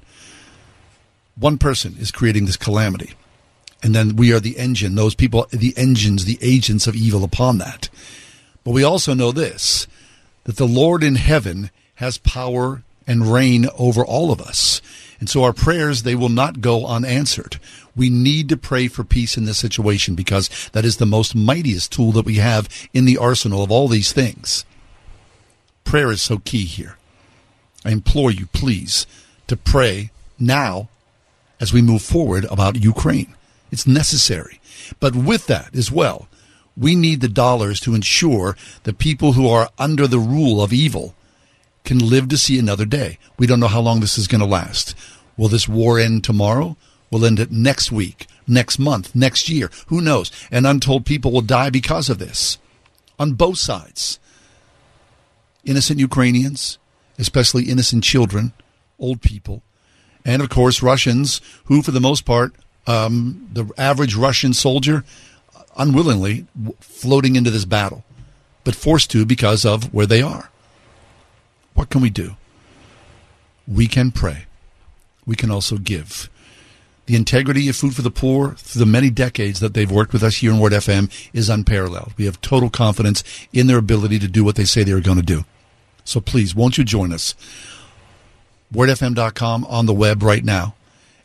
One 1.37 1.57
person 1.57 1.95
is 1.97 2.11
creating 2.11 2.47
this 2.47 2.57
calamity. 2.57 3.13
And 3.81 3.95
then 3.95 4.17
we 4.17 4.33
are 4.33 4.41
the 4.41 4.57
engine, 4.57 4.95
those 4.95 5.15
people, 5.15 5.47
the 5.51 5.73
engines, 5.77 6.25
the 6.25 6.39
agents 6.41 6.85
of 6.85 6.95
evil 6.95 7.23
upon 7.23 7.57
that. 7.59 7.87
But 8.65 8.71
we 8.71 8.83
also 8.83 9.13
know 9.13 9.31
this 9.31 9.87
that 10.43 10.57
the 10.57 10.67
Lord 10.67 11.01
in 11.01 11.15
heaven 11.15 11.71
has 11.95 12.17
power 12.17 12.83
and 13.07 13.31
reign 13.31 13.67
over 13.77 14.05
all 14.05 14.31
of 14.31 14.41
us. 14.41 14.81
And 15.19 15.29
so 15.29 15.43
our 15.43 15.53
prayers, 15.53 16.03
they 16.03 16.15
will 16.15 16.29
not 16.29 16.61
go 16.61 16.85
unanswered. 16.85 17.59
We 17.95 18.09
need 18.09 18.49
to 18.49 18.57
pray 18.57 18.87
for 18.87 19.03
peace 19.03 19.37
in 19.37 19.45
this 19.45 19.57
situation 19.57 20.15
because 20.15 20.49
that 20.73 20.85
is 20.85 20.97
the 20.97 21.05
most 21.05 21.35
mightiest 21.35 21.91
tool 21.91 22.11
that 22.13 22.25
we 22.25 22.35
have 22.35 22.67
in 22.93 23.05
the 23.05 23.17
arsenal 23.17 23.63
of 23.63 23.71
all 23.71 23.87
these 23.87 24.11
things. 24.11 24.65
Prayer 25.83 26.11
is 26.11 26.21
so 26.21 26.39
key 26.39 26.65
here. 26.65 26.97
I 27.85 27.91
implore 27.91 28.31
you, 28.31 28.47
please, 28.47 29.07
to 29.47 29.55
pray 29.55 30.11
now 30.37 30.89
as 31.59 31.71
we 31.71 31.81
move 31.81 32.01
forward 32.01 32.45
about 32.51 32.83
Ukraine. 32.83 33.33
It's 33.71 33.87
necessary. 33.87 34.59
But 34.99 35.15
with 35.15 35.47
that 35.47 35.75
as 35.75 35.91
well, 35.91 36.27
We 36.77 36.95
need 36.95 37.21
the 37.21 37.29
dollars 37.29 37.79
to 37.81 37.95
ensure 37.95 38.57
that 38.83 38.97
people 38.97 39.33
who 39.33 39.47
are 39.47 39.69
under 39.77 40.07
the 40.07 40.19
rule 40.19 40.61
of 40.61 40.73
evil 40.73 41.15
can 41.83 41.99
live 41.99 42.27
to 42.29 42.37
see 42.37 42.59
another 42.59 42.85
day. 42.85 43.17
We 43.37 43.47
don't 43.47 43.59
know 43.59 43.67
how 43.67 43.79
long 43.79 44.01
this 44.01 44.17
is 44.17 44.27
going 44.27 44.41
to 44.41 44.47
last. 44.47 44.95
Will 45.37 45.47
this 45.47 45.67
war 45.67 45.99
end 45.99 46.23
tomorrow? 46.23 46.75
Will 47.15 47.23
end 47.23 47.39
it 47.39 47.49
next 47.49 47.93
week, 47.93 48.27
next 48.45 48.77
month, 48.77 49.15
next 49.15 49.47
year? 49.47 49.71
Who 49.87 50.01
knows? 50.01 50.33
And 50.51 50.67
untold 50.67 51.05
people 51.05 51.31
will 51.31 51.39
die 51.39 51.69
because 51.69 52.09
of 52.09 52.19
this 52.19 52.57
on 53.17 53.35
both 53.35 53.57
sides. 53.57 54.19
Innocent 55.63 55.97
Ukrainians, 55.97 56.77
especially 57.17 57.69
innocent 57.69 58.03
children, 58.03 58.51
old 58.99 59.21
people, 59.21 59.63
and 60.25 60.41
of 60.41 60.49
course 60.49 60.83
Russians, 60.83 61.39
who, 61.67 61.81
for 61.81 61.91
the 61.91 62.01
most 62.01 62.25
part, 62.25 62.53
um, 62.85 63.47
the 63.53 63.71
average 63.77 64.15
Russian 64.17 64.53
soldier, 64.53 65.05
unwillingly 65.77 66.47
floating 66.81 67.37
into 67.37 67.49
this 67.49 67.63
battle, 67.63 68.03
but 68.65 68.75
forced 68.75 69.09
to 69.11 69.25
because 69.25 69.63
of 69.63 69.93
where 69.93 70.05
they 70.05 70.21
are. 70.21 70.49
What 71.75 71.89
can 71.89 72.01
we 72.01 72.09
do? 72.09 72.35
We 73.65 73.87
can 73.87 74.11
pray. 74.11 74.47
We 75.25 75.37
can 75.37 75.49
also 75.49 75.77
give. 75.77 76.29
The 77.05 77.15
integrity 77.15 77.69
of 77.69 77.75
Food 77.75 77.95
for 77.95 78.01
the 78.01 78.09
Poor 78.09 78.55
through 78.55 78.79
the 78.79 78.85
many 78.85 79.09
decades 79.09 79.59
that 79.59 79.73
they've 79.75 79.91
worked 79.91 80.11
with 80.11 80.23
us 80.23 80.37
here 80.37 80.51
in 80.51 80.59
Word 80.59 80.71
FM 80.71 81.11
is 81.33 81.49
unparalleled. 81.49 82.13
We 82.17 82.25
have 82.25 82.41
total 82.41 82.69
confidence 82.69 83.23
in 83.53 83.67
their 83.67 83.77
ability 83.77 84.17
to 84.19 84.27
do 84.27 84.43
what 84.43 84.55
they 84.55 84.65
say 84.65 84.83
they 84.83 84.91
are 84.91 85.01
going 85.01 85.19
to 85.19 85.23
do. 85.23 85.45
So 86.03 86.19
please, 86.19 86.55
won't 86.55 86.77
you 86.77 86.83
join 86.83 87.13
us? 87.13 87.35
WordFM.com 88.73 89.65
on 89.65 89.85
the 89.85 89.93
web 89.93 90.23
right 90.23 90.43
now. 90.43 90.75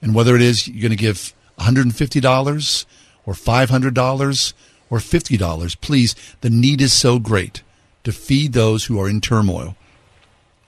And 0.03 0.15
whether 0.15 0.37
it 0.37 0.43
is 0.43 0.69
you're 0.69 0.83
going 0.83 0.91
to 0.91 0.97
give 0.97 1.35
$150 1.59 2.85
or 3.27 3.35
$500 3.35 4.53
or 4.91 4.99
$50, 4.99 5.81
please, 5.81 6.15
the 6.41 6.51
need 6.51 6.81
is 6.81 6.93
so 6.93 7.19
great 7.19 7.63
to 8.05 8.13
feed 8.13 8.53
those 8.53 8.87
who 8.87 9.01
are 9.01 9.09
in 9.09 9.21
turmoil. 9.21 9.77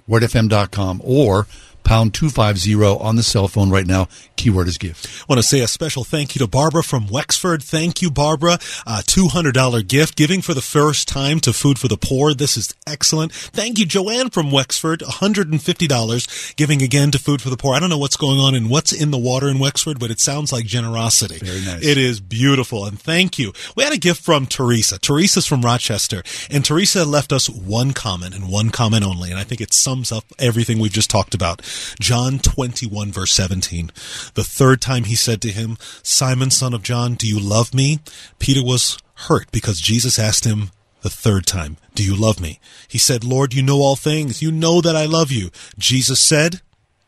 WordFM.com 0.09 1.01
or 1.05 1.47
pound 1.85 2.15
250 2.15 2.75
on 2.75 3.17
the 3.17 3.23
cell 3.23 3.49
phone 3.49 3.71
right 3.71 3.87
now. 3.87 4.09
Keyword 4.37 4.69
is 4.69 4.79
gift. 4.79 5.07
I 5.07 5.25
want 5.29 5.39
to 5.41 5.47
say 5.47 5.61
a 5.61 5.69
special 5.69 6.05
thank 6.05 6.35
you 6.35 6.41
to 6.41 6.47
Barbara 6.47 6.83
from 6.83 7.07
Wexford. 7.07 7.63
Thank 7.63 8.03
you, 8.03 8.11
Barbara. 8.11 8.55
A 8.87 9.03
$200 9.03 9.87
gift, 9.87 10.17
giving 10.17 10.43
for 10.43 10.55
the 10.55 10.61
first 10.61 11.07
time 11.07 11.39
to 11.41 11.53
Food 11.53 11.79
for 11.79 11.89
the 11.89 11.97
Poor. 11.97 12.35
This 12.35 12.57
is 12.57 12.75
excellent. 12.87 13.33
Thank 13.33 13.79
you, 13.79 13.87
Joanne 13.87 14.31
from 14.31 14.51
Wexford. 14.51 15.01
$150, 15.01 16.57
giving 16.57 16.83
again 16.83 17.11
to 17.13 17.19
Food 17.19 17.41
for 17.41 17.51
the 17.51 17.57
Poor. 17.57 17.75
I 17.75 17.81
don't 17.81 17.91
know 17.91 17.99
what's 17.99 18.17
going 18.17 18.41
on 18.41 18.55
and 18.55 18.69
what's 18.69 18.93
in 18.93 19.11
the 19.11 19.19
water 19.19 19.49
in 19.49 19.59
Wexford, 19.59 20.01
but 20.01 20.11
it 20.11 20.21
sounds 20.21 20.53
like 20.53 20.67
generosity. 20.67 21.39
Very 21.39 21.61
nice. 21.61 21.85
It 21.85 21.99
is 21.99 22.21
beautiful. 22.21 22.85
And 22.85 23.01
thank 23.01 23.39
you. 23.39 23.53
We 23.77 23.85
had 23.85 23.93
a 23.93 23.99
gift 23.99 24.23
from 24.23 24.47
Teresa. 24.47 24.99
Teresa's 24.99 25.47
from 25.47 25.63
Rochester. 25.63 26.23
And 26.51 26.65
Teresa 26.65 27.05
left 27.05 27.33
us 27.33 27.49
one 27.49 27.93
comment 27.93 28.35
and 28.35 28.51
one 28.51 28.71
comment 28.71 29.05
only. 29.05 29.31
And 29.31 29.39
I 29.39 29.45
think 29.45 29.61
it 29.61 29.73
sums 29.73 30.11
up 30.11 30.25
everything 30.39 30.79
we've 30.79 30.93
just 30.93 31.11
talked 31.11 31.35
about. 31.35 31.63
John 32.01 32.39
21, 32.39 33.13
verse 33.13 33.33
17. 33.33 33.91
The 34.35 34.45
third 34.45 34.81
time 34.81 35.05
he 35.05 35.17
said 35.17 35.41
to 35.43 35.51
him, 35.51 35.77
Simon, 36.03 36.51
son 36.51 36.75
of 36.75 36.83
John, 36.83 37.15
do 37.15 37.27
you 37.27 37.41
love 37.41 37.75
me? 37.75 38.01
Peter 38.39 38.65
was 38.65 38.99
hurt 39.15 39.51
because 39.53 39.81
Jesus 39.81 40.19
asked 40.19 40.45
him 40.45 40.71
the 41.03 41.11
third 41.11 41.47
time, 41.47 41.77
Do 41.95 42.05
you 42.05 42.17
love 42.17 42.41
me? 42.41 42.61
He 42.89 42.99
said, 42.99 43.25
Lord, 43.25 43.55
you 43.55 43.63
know 43.63 43.79
all 43.79 43.97
things. 43.97 44.43
You 44.43 44.51
know 44.53 44.81
that 44.81 44.97
I 44.97 45.07
love 45.07 45.31
you. 45.31 45.51
Jesus 45.79 46.21
said, 46.21 46.61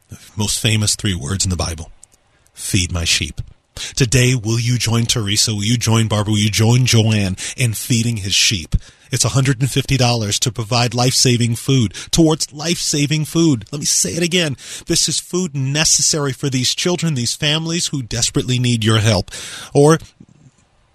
the 0.08 0.18
most 0.36 0.60
famous 0.60 0.96
three 0.96 1.14
words 1.14 1.44
in 1.44 1.50
the 1.50 1.56
Bible 1.56 1.90
Feed 2.52 2.92
my 2.92 3.04
sheep. 3.04 3.40
Today, 3.96 4.36
will 4.36 4.60
you 4.60 4.78
join 4.78 5.06
Teresa? 5.06 5.52
Will 5.52 5.64
you 5.64 5.76
join 5.76 6.06
Barbara? 6.06 6.32
Will 6.32 6.38
you 6.38 6.50
join 6.50 6.86
Joanne 6.86 7.36
in 7.56 7.74
feeding 7.74 8.18
his 8.18 8.34
sheep? 8.34 8.76
It's 9.14 9.24
$150 9.24 10.38
to 10.40 10.52
provide 10.52 10.92
life 10.92 11.14
saving 11.14 11.54
food 11.54 11.94
towards 12.10 12.52
life 12.52 12.78
saving 12.78 13.26
food. 13.26 13.64
Let 13.70 13.78
me 13.78 13.84
say 13.84 14.10
it 14.10 14.22
again. 14.24 14.56
This 14.86 15.08
is 15.08 15.20
food 15.20 15.54
necessary 15.54 16.32
for 16.32 16.50
these 16.50 16.74
children, 16.74 17.14
these 17.14 17.36
families 17.36 17.86
who 17.86 18.02
desperately 18.02 18.58
need 18.58 18.84
your 18.84 18.98
help. 18.98 19.30
Or 19.72 19.98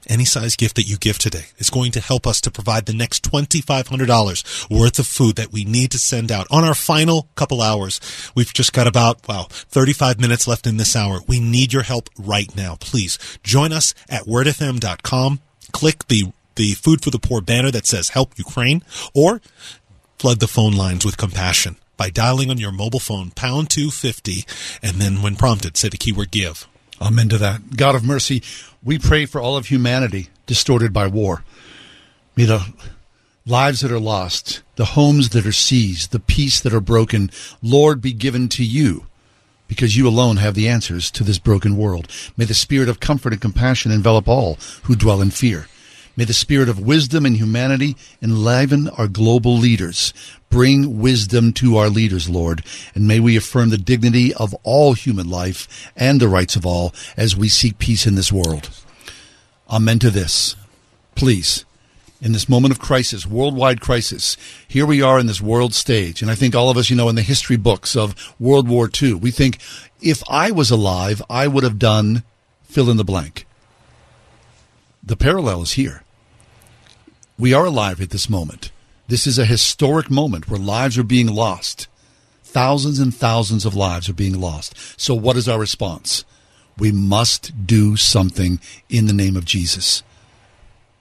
any 0.10 0.26
size 0.26 0.56
gift 0.56 0.76
that 0.76 0.90
you 0.90 0.98
give 0.98 1.18
today 1.18 1.46
is 1.60 1.70
going 1.70 1.92
to 1.94 2.02
help 2.02 2.28
us 2.28 2.42
to 2.42 2.52
provide 2.52 2.88
the 2.88 2.94
next 2.94 3.24
$2,500 3.32 4.70
worth 4.70 5.00
of 5.00 5.08
food 5.08 5.36
that 5.38 5.54
we 5.54 5.64
need 5.64 5.92
to 5.92 6.00
send 6.00 6.32
out 6.32 6.48
on 6.52 6.66
our 6.66 6.74
final 6.74 7.30
couple 7.36 7.62
hours. 7.62 8.02
We've 8.36 8.54
just 8.54 8.74
got 8.74 8.88
about, 8.88 9.26
wow, 9.28 9.48
35 9.50 10.20
minutes 10.20 10.48
left 10.48 10.68
in 10.68 10.78
this 10.78 10.96
hour. 10.96 11.20
We 11.28 11.40
need 11.40 11.72
your 11.72 11.84
help 11.84 12.10
right 12.18 12.54
now. 12.56 12.76
Please 12.80 13.18
join 13.44 13.72
us 13.72 13.94
at 14.10 14.24
wordfm.com. 14.24 15.40
Click 15.72 16.08
the 16.08 16.34
the 16.56 16.74
Food 16.74 17.04
for 17.04 17.10
the 17.10 17.20
Poor 17.20 17.42
banner 17.42 17.72
that 17.72 17.88
says 17.88 18.10
Help 18.10 18.38
Ukraine, 18.38 18.84
or 19.14 19.42
flood 20.18 20.40
the 20.40 20.48
phone 20.48 20.74
lines 20.74 21.06
with 21.06 21.18
compassion 21.18 21.78
by 21.98 22.10
dialing 22.10 22.50
on 22.50 22.58
your 22.58 22.72
mobile 22.72 23.00
phone 23.00 23.32
pound 23.32 23.70
250 23.70 24.46
and 24.82 24.98
then 24.98 25.22
when 25.22 25.36
prompted 25.36 25.78
say 25.78 25.90
the 25.90 25.98
keyword 25.98 26.32
give. 26.32 26.68
Amen 27.02 27.30
to 27.30 27.38
that. 27.38 27.78
God 27.78 27.96
of 27.96 28.04
mercy, 28.04 28.44
we 28.84 29.00
pray 29.00 29.26
for 29.26 29.40
all 29.40 29.56
of 29.56 29.68
humanity 29.68 30.30
distorted 30.46 30.92
by 30.92 31.08
war. 31.08 31.44
May 32.36 32.46
the 32.46 32.74
lives 33.46 33.82
that 33.82 33.92
are 33.92 34.00
lost, 34.00 34.62
the 34.76 34.86
homes 34.86 35.30
that 35.30 35.46
are 35.46 35.52
seized, 35.52 36.12
the 36.12 36.20
peace 36.20 36.60
that 36.62 36.74
are 36.74 36.82
broken, 36.82 37.32
Lord, 37.62 38.02
be 38.02 38.14
given 38.14 38.48
to 38.50 38.64
you 38.64 39.06
because 39.68 39.96
you 39.96 40.08
alone 40.08 40.38
have 40.38 40.56
the 40.56 40.68
answers 40.68 41.12
to 41.12 41.24
this 41.24 41.40
broken 41.40 41.78
world. 41.78 42.08
May 42.36 42.46
the 42.46 42.54
spirit 42.54 42.90
of 42.90 43.00
comfort 43.00 43.34
and 43.34 43.42
compassion 43.42 43.92
envelop 43.92 44.28
all 44.28 44.58
who 44.84 44.96
dwell 44.96 45.22
in 45.22 45.32
fear. 45.32 45.68
May 46.20 46.26
the 46.26 46.34
spirit 46.34 46.68
of 46.68 46.82
wisdom 46.82 47.26
and 47.26 47.38
humanity 47.38 47.96
enliven 48.22 48.90
our 48.90 49.08
global 49.08 49.56
leaders. 49.56 50.14
Bring 50.50 51.00
wisdom 51.00 51.54
to 51.54 51.78
our 51.78 51.88
leaders, 51.88 52.28
Lord, 52.28 52.62
and 52.94 53.08
may 53.08 53.22
we 53.22 53.38
affirm 53.38 53.70
the 53.70 53.78
dignity 53.78 54.34
of 54.34 54.54
all 54.64 54.92
human 54.92 55.30
life 55.30 55.90
and 55.96 56.20
the 56.20 56.28
rights 56.28 56.58
of 56.58 56.66
all 56.66 56.94
as 57.16 57.38
we 57.38 57.48
seek 57.48 57.80
peace 57.80 58.06
in 58.06 58.16
this 58.16 58.34
world. 58.34 58.70
Amen 59.70 59.98
to 60.00 60.10
this. 60.10 60.58
Please, 61.16 61.64
in 62.22 62.34
this 62.34 62.50
moment 62.50 62.74
of 62.74 62.82
crisis, 62.82 63.26
worldwide 63.26 63.80
crisis, 63.80 64.36
here 64.68 64.86
we 64.86 65.02
are 65.02 65.20
in 65.20 65.28
this 65.28 65.40
world 65.40 65.74
stage. 65.74 66.22
And 66.22 66.30
I 66.30 66.36
think 66.36 66.54
all 66.54 66.70
of 66.70 66.76
us, 66.76 66.90
you 66.90 66.98
know, 66.98 67.08
in 67.08 67.16
the 67.16 67.22
history 67.22 67.56
books 67.56 67.96
of 67.96 68.14
World 68.38 68.68
War 68.68 68.90
II, 69.02 69.14
we 69.14 69.32
think 69.32 69.58
if 70.02 70.22
I 70.30 70.52
was 70.52 70.70
alive, 70.70 71.22
I 71.30 71.48
would 71.48 71.64
have 71.64 71.80
done 71.80 72.24
fill 72.64 72.90
in 72.90 72.98
the 72.98 73.06
blank. 73.06 73.46
The 75.02 75.16
parallel 75.16 75.62
is 75.62 75.72
here. 75.72 76.04
We 77.40 77.54
are 77.54 77.66
alive 77.66 78.02
at 78.02 78.10
this 78.10 78.30
moment. 78.30 78.70
This 79.08 79.26
is 79.26 79.40
a 79.40 79.46
historic 79.46 80.12
moment 80.12 80.50
where 80.50 80.60
lives 80.60 80.98
are 80.98 81.04
being 81.04 81.28
lost. 81.28 81.88
Thousands 82.44 83.00
and 83.00 83.16
thousands 83.16 83.64
of 83.64 83.74
lives 83.74 84.10
are 84.10 84.14
being 84.14 84.42
lost. 84.42 84.76
So, 85.00 85.16
what 85.16 85.38
is 85.38 85.48
our 85.48 85.58
response? 85.58 86.26
We 86.78 86.92
must 86.92 87.66
do 87.66 87.96
something 87.96 88.60
in 88.90 89.06
the 89.06 89.14
name 89.14 89.38
of 89.38 89.46
Jesus. 89.46 90.04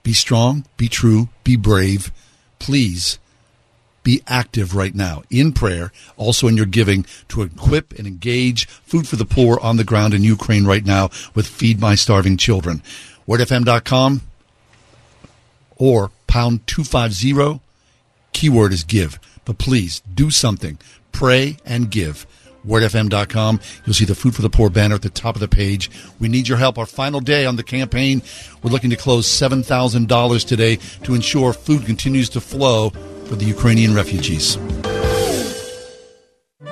Be 0.01 0.13
strong, 0.13 0.65
be 0.77 0.87
true, 0.87 1.27
be 1.43 1.57
brave. 1.57 2.09
Please 2.57 3.19
be 4.03 4.23
active 4.25 4.73
right 4.73 4.95
now 4.95 5.23
in 5.29 5.51
prayer, 5.51 5.91
also 6.15 6.47
in 6.47 6.55
your 6.55 6.65
giving 6.65 7.05
to 7.27 7.41
equip 7.41 7.91
and 7.99 8.07
engage 8.07 8.65
food 8.65 9.09
for 9.09 9.17
the 9.17 9.25
poor 9.25 9.59
on 9.59 9.75
the 9.75 9.83
ground 9.83 10.13
in 10.13 10.23
Ukraine 10.23 10.65
right 10.65 10.85
now 10.85 11.09
with 11.35 11.47
Feed 11.47 11.81
My 11.81 11.95
Starving 11.95 12.37
Children. 12.37 12.81
WordFM.com 13.27 14.21
or 15.75 16.11
pound 16.29 16.65
250. 16.67 17.59
Keyword 18.31 18.71
is 18.71 18.85
give. 18.85 19.19
But 19.43 19.57
please 19.57 20.01
do 20.13 20.31
something. 20.31 20.77
Pray 21.11 21.57
and 21.65 21.89
give. 21.89 22.25
WordFM.com. 22.65 23.59
You'll 23.85 23.93
see 23.93 24.05
the 24.05 24.15
Food 24.15 24.35
for 24.35 24.41
the 24.41 24.49
Poor 24.49 24.69
banner 24.69 24.95
at 24.95 25.01
the 25.01 25.09
top 25.09 25.35
of 25.35 25.39
the 25.39 25.47
page. 25.47 25.89
We 26.19 26.27
need 26.27 26.47
your 26.47 26.57
help. 26.57 26.77
Our 26.77 26.85
final 26.85 27.19
day 27.19 27.45
on 27.45 27.55
the 27.55 27.63
campaign. 27.63 28.21
We're 28.61 28.71
looking 28.71 28.91
to 28.91 28.95
close 28.95 29.27
$7,000 29.27 30.45
today 30.47 30.77
to 31.03 31.15
ensure 31.15 31.53
food 31.53 31.85
continues 31.85 32.29
to 32.29 32.41
flow 32.41 32.91
for 33.25 33.35
the 33.35 33.45
Ukrainian 33.45 33.95
refugees. 33.95 34.57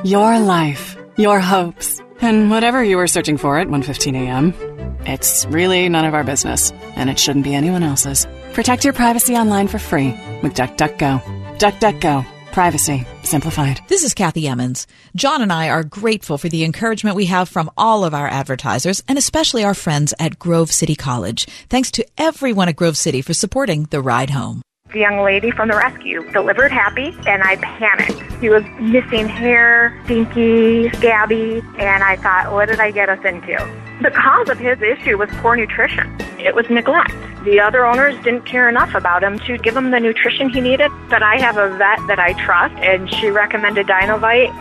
Your 0.03 0.39
life, 0.39 0.95
your 1.17 1.39
hopes, 1.39 1.99
and 2.21 2.51
whatever 2.51 2.83
you 2.83 2.97
were 2.97 3.07
searching 3.07 3.37
for 3.37 3.57
at 3.57 3.67
1:15 3.67 4.15
a.m. 4.15 4.76
It's 5.07 5.45
really 5.45 5.87
none 5.87 6.03
of 6.03 6.13
our 6.13 6.25
business, 6.25 6.73
and 6.97 7.09
it 7.09 7.17
shouldn't 7.17 7.45
be 7.45 7.55
anyone 7.55 7.81
else's. 7.81 8.27
Protect 8.51 8.83
your 8.83 8.91
privacy 8.91 9.35
online 9.35 9.69
for 9.69 9.79
free 9.79 10.09
with 10.43 10.53
DuckDuckGo. 10.53 11.57
DuckDuckGo. 11.57 12.25
Privacy 12.51 13.07
simplified. 13.23 13.79
This 13.87 14.03
is 14.03 14.13
Kathy 14.13 14.49
Emmons. 14.49 14.85
John 15.15 15.41
and 15.41 15.53
I 15.53 15.69
are 15.69 15.83
grateful 15.83 16.37
for 16.37 16.49
the 16.49 16.65
encouragement 16.65 17.15
we 17.15 17.27
have 17.27 17.47
from 17.47 17.69
all 17.77 18.03
of 18.03 18.13
our 18.13 18.27
advertisers 18.27 19.01
and 19.07 19.17
especially 19.17 19.63
our 19.63 19.73
friends 19.73 20.13
at 20.19 20.39
Grove 20.39 20.73
City 20.73 20.95
College. 20.95 21.45
Thanks 21.69 21.89
to 21.91 22.05
everyone 22.17 22.67
at 22.67 22.75
Grove 22.75 22.97
City 22.97 23.21
for 23.21 23.33
supporting 23.33 23.83
the 23.85 24.01
ride 24.01 24.31
home. 24.31 24.61
The 24.91 24.99
young 24.99 25.19
lady 25.19 25.51
from 25.51 25.69
the 25.69 25.77
rescue 25.77 26.29
delivered 26.33 26.71
happy, 26.73 27.15
and 27.27 27.43
I 27.43 27.55
panicked. 27.57 28.41
He 28.41 28.49
was 28.49 28.63
missing 28.81 29.29
hair, 29.29 29.97
stinky, 30.03 30.89
scabby, 30.89 31.61
and 31.77 32.03
I 32.03 32.17
thought, 32.17 32.51
what 32.51 32.67
did 32.67 32.81
I 32.81 32.91
get 32.91 33.07
us 33.07 33.23
into? 33.23 33.86
The 34.01 34.11
cause 34.11 34.49
of 34.49 34.59
his 34.59 34.79
issue 34.81 35.17
was 35.17 35.29
poor 35.41 35.55
nutrition. 35.55 36.15
It 36.39 36.53
was 36.53 36.69
neglect. 36.69 37.15
The 37.43 37.59
other 37.59 37.83
owners 37.85 38.15
didn't 38.23 38.45
care 38.45 38.69
enough 38.69 38.93
about 38.93 39.23
him 39.23 39.39
to 39.39 39.57
give 39.57 39.75
him 39.75 39.89
the 39.89 39.99
nutrition 39.99 40.49
he 40.49 40.61
needed. 40.61 40.91
But 41.09 41.23
I 41.23 41.39
have 41.39 41.57
a 41.57 41.69
vet 41.69 41.99
that 42.07 42.19
I 42.19 42.33
trust, 42.33 42.75
and 42.75 43.11
she 43.11 43.29
recommended 43.29 43.87
Dinovite. 43.87 44.53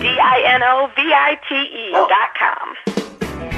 D-I-N-O-V-I-T-E 0.00 1.90
oh. 1.94 2.08
dot 2.08 2.30
com. 2.38 2.76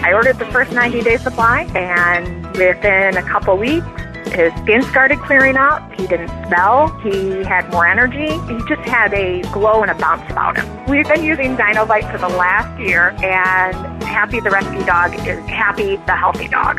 I 0.02 0.12
ordered 0.12 0.38
the 0.38 0.46
first 0.46 0.72
90 0.72 1.02
day 1.02 1.16
supply, 1.18 1.62
and 1.74 2.46
within 2.56 3.16
a 3.16 3.22
couple 3.22 3.56
weeks, 3.56 3.86
his 4.28 4.52
skin 4.62 4.82
started 4.82 5.18
clearing 5.20 5.56
up. 5.56 5.92
He 5.92 6.06
didn't 6.06 6.28
smell. 6.46 6.88
He 7.00 7.42
had 7.44 7.68
more 7.70 7.86
energy. 7.86 8.30
He 8.46 8.58
just 8.68 8.88
had 8.88 9.12
a 9.12 9.42
glow 9.52 9.82
and 9.82 9.90
a 9.90 9.94
bounce 9.94 10.30
about 10.30 10.56
him. 10.56 10.86
We've 10.86 11.06
been 11.06 11.24
using 11.24 11.56
Dinovite 11.56 12.10
for 12.10 12.18
the 12.18 12.28
last 12.28 12.80
year, 12.80 13.10
and 13.22 13.74
Happy 14.02 14.40
the 14.40 14.50
rescue 14.50 14.84
dog 14.84 15.14
is 15.26 15.38
Happy 15.46 15.96
the 15.96 16.16
healthy 16.16 16.48
dog. 16.48 16.78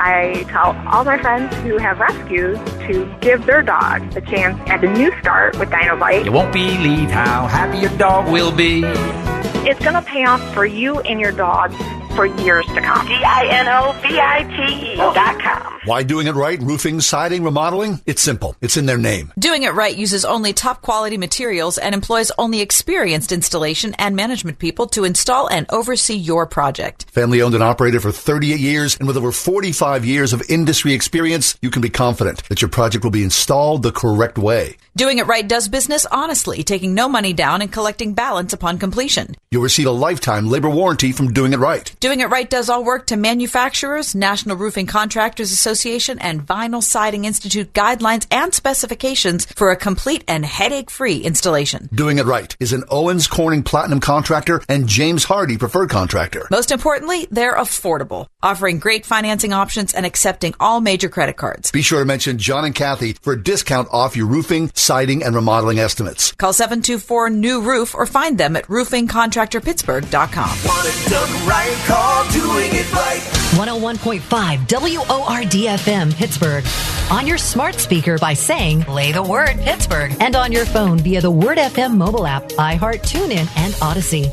I 0.00 0.44
tell 0.48 0.76
all 0.86 1.04
my 1.04 1.20
friends 1.20 1.54
who 1.56 1.78
have 1.78 1.98
rescues 1.98 2.58
to 2.86 3.12
give 3.20 3.44
their 3.44 3.62
dogs 3.62 4.16
a 4.16 4.20
chance 4.20 4.58
at 4.70 4.84
a 4.84 4.92
new 4.92 5.12
start 5.20 5.58
with 5.58 5.68
Dinovite. 5.70 6.24
You 6.24 6.32
won't 6.32 6.52
believe 6.52 7.10
how 7.10 7.46
happy 7.46 7.78
your 7.78 7.96
dog 7.98 8.30
will 8.30 8.52
be. 8.52 8.82
It's 9.68 9.80
going 9.80 9.94
to 9.94 10.02
pay 10.02 10.24
off 10.24 10.42
for 10.54 10.64
you 10.64 11.00
and 11.00 11.20
your 11.20 11.32
dog 11.32 11.72
for 12.14 12.26
years 12.26 12.66
to 12.66 12.80
come. 12.80 13.06
D-I-N-O-V-I-T-E 13.06 14.96
dot 14.96 15.40
com. 15.40 15.80
Why 15.84 16.02
doing 16.02 16.26
it 16.26 16.34
right? 16.34 16.60
Roofing, 16.60 17.00
siding, 17.00 17.42
remodeling? 17.42 18.00
It's 18.04 18.20
simple. 18.20 18.56
It's 18.60 18.76
in 18.76 18.86
their 18.86 18.98
name. 18.98 19.32
Doing 19.38 19.62
it 19.62 19.74
right 19.74 19.96
uses 19.96 20.24
only 20.24 20.52
top 20.52 20.82
quality 20.82 21.16
materials 21.16 21.78
and 21.78 21.94
employs 21.94 22.30
only 22.36 22.60
experienced 22.60 23.32
installation 23.32 23.94
and 23.94 24.14
management 24.14 24.58
people 24.58 24.86
to 24.88 25.04
install 25.04 25.48
and 25.48 25.66
oversee 25.70 26.16
your 26.16 26.46
project. 26.46 27.10
Family 27.10 27.40
owned 27.40 27.54
and 27.54 27.62
operated 27.62 28.02
for 28.02 28.12
38 28.12 28.58
years 28.60 28.96
and 28.98 29.06
with 29.06 29.16
over 29.16 29.32
45 29.32 30.04
years 30.04 30.32
of 30.32 30.42
industry 30.48 30.92
experience, 30.92 31.56
you 31.62 31.70
can 31.70 31.80
be 31.80 31.90
confident 31.90 32.42
that 32.48 32.60
your 32.60 32.68
project 32.68 33.04
will 33.04 33.10
be 33.10 33.24
installed 33.24 33.82
the 33.82 33.92
correct 33.92 34.36
way. 34.36 34.76
Doing 34.96 35.18
it 35.18 35.26
right 35.26 35.46
does 35.46 35.68
business 35.68 36.06
honestly, 36.06 36.64
taking 36.64 36.92
no 36.92 37.08
money 37.08 37.32
down 37.32 37.62
and 37.62 37.72
collecting 37.72 38.14
balance 38.14 38.52
upon 38.52 38.78
completion. 38.78 39.36
You'll 39.50 39.62
receive 39.62 39.86
a 39.86 39.92
lifetime 39.92 40.48
labor 40.48 40.68
warranty 40.68 41.12
from 41.12 41.32
doing 41.32 41.52
it 41.52 41.58
right. 41.58 41.94
Doing 42.00 42.20
it 42.20 42.30
right 42.30 42.48
does 42.48 42.70
all 42.70 42.84
work 42.84 43.08
to 43.08 43.16
manufacturers, 43.16 44.14
National 44.14 44.56
Roofing 44.56 44.86
Contractors 44.86 45.50
Association, 45.50 46.20
and 46.20 46.46
Vinyl 46.46 46.80
Siding 46.80 47.24
Institute 47.24 47.72
guidelines 47.72 48.24
and 48.30 48.54
specifications 48.54 49.46
for 49.46 49.72
a 49.72 49.76
complete 49.76 50.22
and 50.28 50.44
headache 50.44 50.92
free 50.92 51.16
installation. 51.16 51.88
Doing 51.92 52.18
it 52.18 52.26
right 52.26 52.56
is 52.60 52.72
an 52.72 52.84
Owens 52.88 53.26
Corning 53.26 53.64
Platinum 53.64 53.98
contractor 53.98 54.62
and 54.68 54.86
James 54.86 55.26
Hardie 55.26 55.58
preferred 55.58 55.90
contractor. 55.90 56.46
Most 56.52 56.70
importantly, 56.70 57.26
they're 57.32 57.56
affordable, 57.56 58.28
offering 58.44 58.78
great 58.78 59.04
financing 59.04 59.52
options 59.52 59.92
and 59.92 60.06
accepting 60.06 60.54
all 60.60 60.80
major 60.80 61.08
credit 61.08 61.36
cards. 61.36 61.72
Be 61.72 61.82
sure 61.82 61.98
to 61.98 62.04
mention 62.04 62.38
John 62.38 62.64
and 62.64 62.76
Kathy 62.76 63.14
for 63.14 63.32
a 63.32 63.42
discount 63.42 63.88
off 63.90 64.16
your 64.16 64.26
roofing, 64.26 64.70
siding, 64.74 65.24
and 65.24 65.34
remodeling 65.34 65.80
estimates. 65.80 66.30
Call 66.32 66.52
724 66.52 67.30
New 67.30 67.60
Roof 67.60 67.96
or 67.96 68.06
find 68.06 68.38
them 68.38 68.54
at 68.54 68.66
roofingcontractorpittsburgh.com. 68.68 70.58
Want 70.64 70.86
it 70.86 71.10
done 71.10 71.48
right, 71.48 71.87
call 71.88 72.30
doing 72.30 72.70
it 72.72 72.92
right. 72.92 73.20
101.5 73.56 74.20
WORDFM 74.66 76.14
Pittsburgh. 76.14 76.64
On 77.10 77.26
your 77.26 77.38
smart 77.38 77.76
speaker 77.76 78.18
by 78.18 78.34
saying, 78.34 78.82
play 78.82 79.12
the 79.12 79.22
word 79.22 79.56
Pittsburgh. 79.60 80.14
And 80.20 80.36
on 80.36 80.52
your 80.52 80.66
phone 80.66 80.98
via 80.98 81.22
the 81.22 81.30
Word 81.30 81.56
FM 81.56 81.96
mobile 81.96 82.26
app, 82.26 82.44
iHeart, 82.50 83.00
TuneIn, 83.00 83.48
and 83.56 83.74
Audacy. 83.74 84.26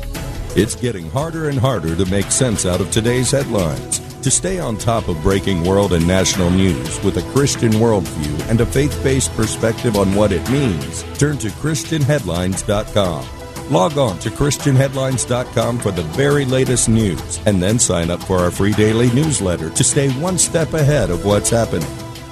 It's 0.54 0.74
getting 0.74 1.10
harder 1.10 1.48
and 1.48 1.58
harder 1.58 1.96
to 1.96 2.06
make 2.06 2.30
sense 2.30 2.66
out 2.66 2.80
of 2.80 2.90
today's 2.90 3.30
headlines. 3.30 4.00
To 4.20 4.30
stay 4.30 4.58
on 4.58 4.76
top 4.76 5.08
of 5.08 5.22
breaking 5.22 5.64
world 5.64 5.92
and 5.92 6.06
national 6.06 6.50
news 6.50 7.02
with 7.02 7.16
a 7.16 7.32
Christian 7.32 7.72
worldview 7.72 8.50
and 8.50 8.60
a 8.60 8.66
faith 8.66 9.02
based 9.02 9.32
perspective 9.34 9.96
on 9.96 10.14
what 10.14 10.32
it 10.32 10.48
means, 10.50 11.04
turn 11.18 11.38
to 11.38 11.48
ChristianHeadlines.com. 11.48 13.35
Log 13.70 13.98
on 13.98 14.18
to 14.20 14.30
ChristianHeadlines.com 14.30 15.80
for 15.80 15.90
the 15.90 16.02
very 16.02 16.44
latest 16.44 16.88
news 16.88 17.40
and 17.46 17.60
then 17.60 17.80
sign 17.80 18.10
up 18.10 18.22
for 18.22 18.38
our 18.38 18.52
free 18.52 18.72
daily 18.72 19.12
newsletter 19.12 19.70
to 19.70 19.82
stay 19.82 20.08
one 20.20 20.38
step 20.38 20.72
ahead 20.72 21.10
of 21.10 21.24
what's 21.24 21.50
happening. 21.50 21.88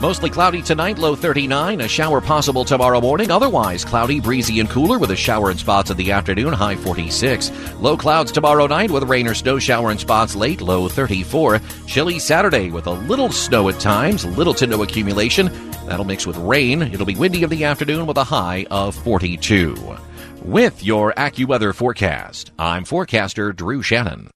Mostly 0.00 0.30
cloudy 0.30 0.62
tonight, 0.62 0.98
low 0.98 1.14
39. 1.14 1.82
A 1.82 1.88
shower 1.88 2.22
possible 2.22 2.64
tomorrow 2.64 3.02
morning. 3.02 3.30
Otherwise, 3.30 3.84
cloudy, 3.84 4.18
breezy, 4.18 4.58
and 4.58 4.70
cooler 4.70 4.98
with 4.98 5.10
a 5.10 5.16
shower 5.16 5.50
in 5.50 5.58
spots 5.58 5.90
in 5.90 5.98
the 5.98 6.10
afternoon, 6.10 6.54
high 6.54 6.76
46. 6.76 7.52
Low 7.80 7.98
clouds 7.98 8.32
tomorrow 8.32 8.66
night 8.66 8.90
with 8.90 9.02
rain 9.02 9.28
or 9.28 9.34
snow 9.34 9.58
shower 9.58 9.90
in 9.90 9.98
spots 9.98 10.34
late, 10.34 10.62
low 10.62 10.88
34. 10.88 11.60
Chilly 11.86 12.18
Saturday 12.18 12.70
with 12.70 12.86
a 12.86 12.92
little 12.92 13.30
snow 13.30 13.68
at 13.68 13.78
times, 13.78 14.24
little 14.24 14.54
to 14.54 14.66
no 14.66 14.82
accumulation. 14.82 15.50
That'll 15.84 16.06
mix 16.06 16.26
with 16.26 16.38
rain. 16.38 16.80
It'll 16.80 17.04
be 17.04 17.14
windy 17.14 17.42
in 17.42 17.50
the 17.50 17.64
afternoon 17.64 18.06
with 18.06 18.16
a 18.16 18.24
high 18.24 18.66
of 18.70 18.94
42. 18.94 19.98
With 20.42 20.82
your 20.82 21.12
AccuWeather 21.12 21.74
forecast, 21.74 22.52
I'm 22.58 22.86
forecaster 22.86 23.52
Drew 23.52 23.82
Shannon. 23.82 24.30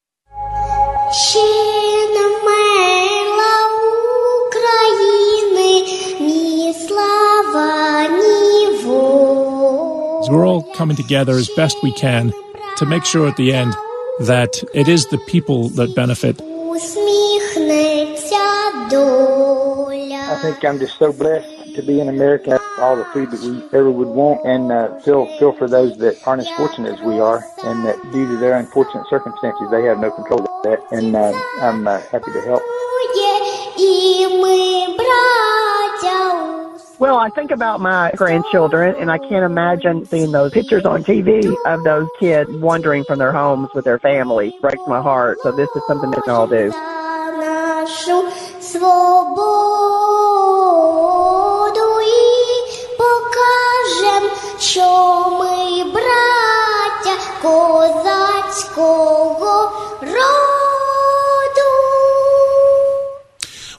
We're 10.30 10.46
all 10.46 10.62
coming 10.74 10.96
together 10.96 11.34
as 11.34 11.48
best 11.56 11.76
we 11.82 11.92
can 11.92 12.32
to 12.76 12.86
make 12.86 13.04
sure 13.04 13.28
at 13.28 13.36
the 13.36 13.52
end 13.52 13.74
that 14.20 14.62
it 14.72 14.88
is 14.88 15.06
the 15.06 15.18
people 15.18 15.68
that 15.70 15.94
benefit. 15.94 16.40
I 20.30 20.38
think 20.40 20.64
I'm 20.64 20.78
just 20.78 20.98
so 20.98 21.12
blessed 21.12 21.74
to 21.74 21.82
be 21.82 22.00
in 22.00 22.08
America. 22.08 22.58
All 22.78 22.96
the 22.96 23.04
food 23.06 23.30
that 23.30 23.40
we 23.40 23.62
ever 23.78 23.90
would 23.90 24.08
want, 24.08 24.44
and 24.44 24.72
uh, 24.72 24.98
feel 25.00 25.26
feel 25.38 25.52
for 25.52 25.68
those 25.68 25.96
that 25.98 26.16
aren't 26.26 26.42
as 26.42 26.50
fortunate 26.56 26.94
as 26.94 27.00
we 27.02 27.20
are, 27.20 27.44
and 27.62 27.84
that 27.84 28.00
due 28.12 28.26
to 28.26 28.36
their 28.38 28.54
unfortunate 28.54 29.06
circumstances, 29.08 29.70
they 29.70 29.82
have 29.84 29.98
no 29.98 30.10
control 30.10 30.40
of 30.40 30.62
that. 30.64 30.80
And 30.90 31.14
uh, 31.14 31.32
I'm 31.60 31.86
uh, 31.86 32.00
happy 32.10 32.32
to 32.32 32.40
help. 32.40 32.62
Well, 36.99 37.17
I 37.17 37.29
think 37.29 37.51
about 37.51 37.79
my 37.79 38.11
grandchildren, 38.15 38.95
and 38.99 39.09
I 39.09 39.17
can't 39.17 39.45
imagine 39.45 40.05
seeing 40.05 40.31
those 40.31 40.51
pictures 40.51 40.85
on 40.85 41.03
TV 41.03 41.55
of 41.65 41.83
those 41.83 42.07
kids 42.19 42.49
wandering 42.51 43.03
from 43.05 43.19
their 43.19 43.31
homes 43.31 43.69
with 43.73 43.85
their 43.85 43.99
family. 43.99 44.53
Breaks 44.61 44.85
my 44.87 45.01
heart. 45.01 45.37
So 45.43 45.51
this 45.51 45.69
is 45.75 45.81
something 45.87 46.11
that 46.11 46.27
I'll 46.27 46.47
do. 46.47 46.71
що 54.61 55.27
ми 55.39 55.83
браття 55.93 57.15
козацького 57.41 58.91
роду. 60.01 60.52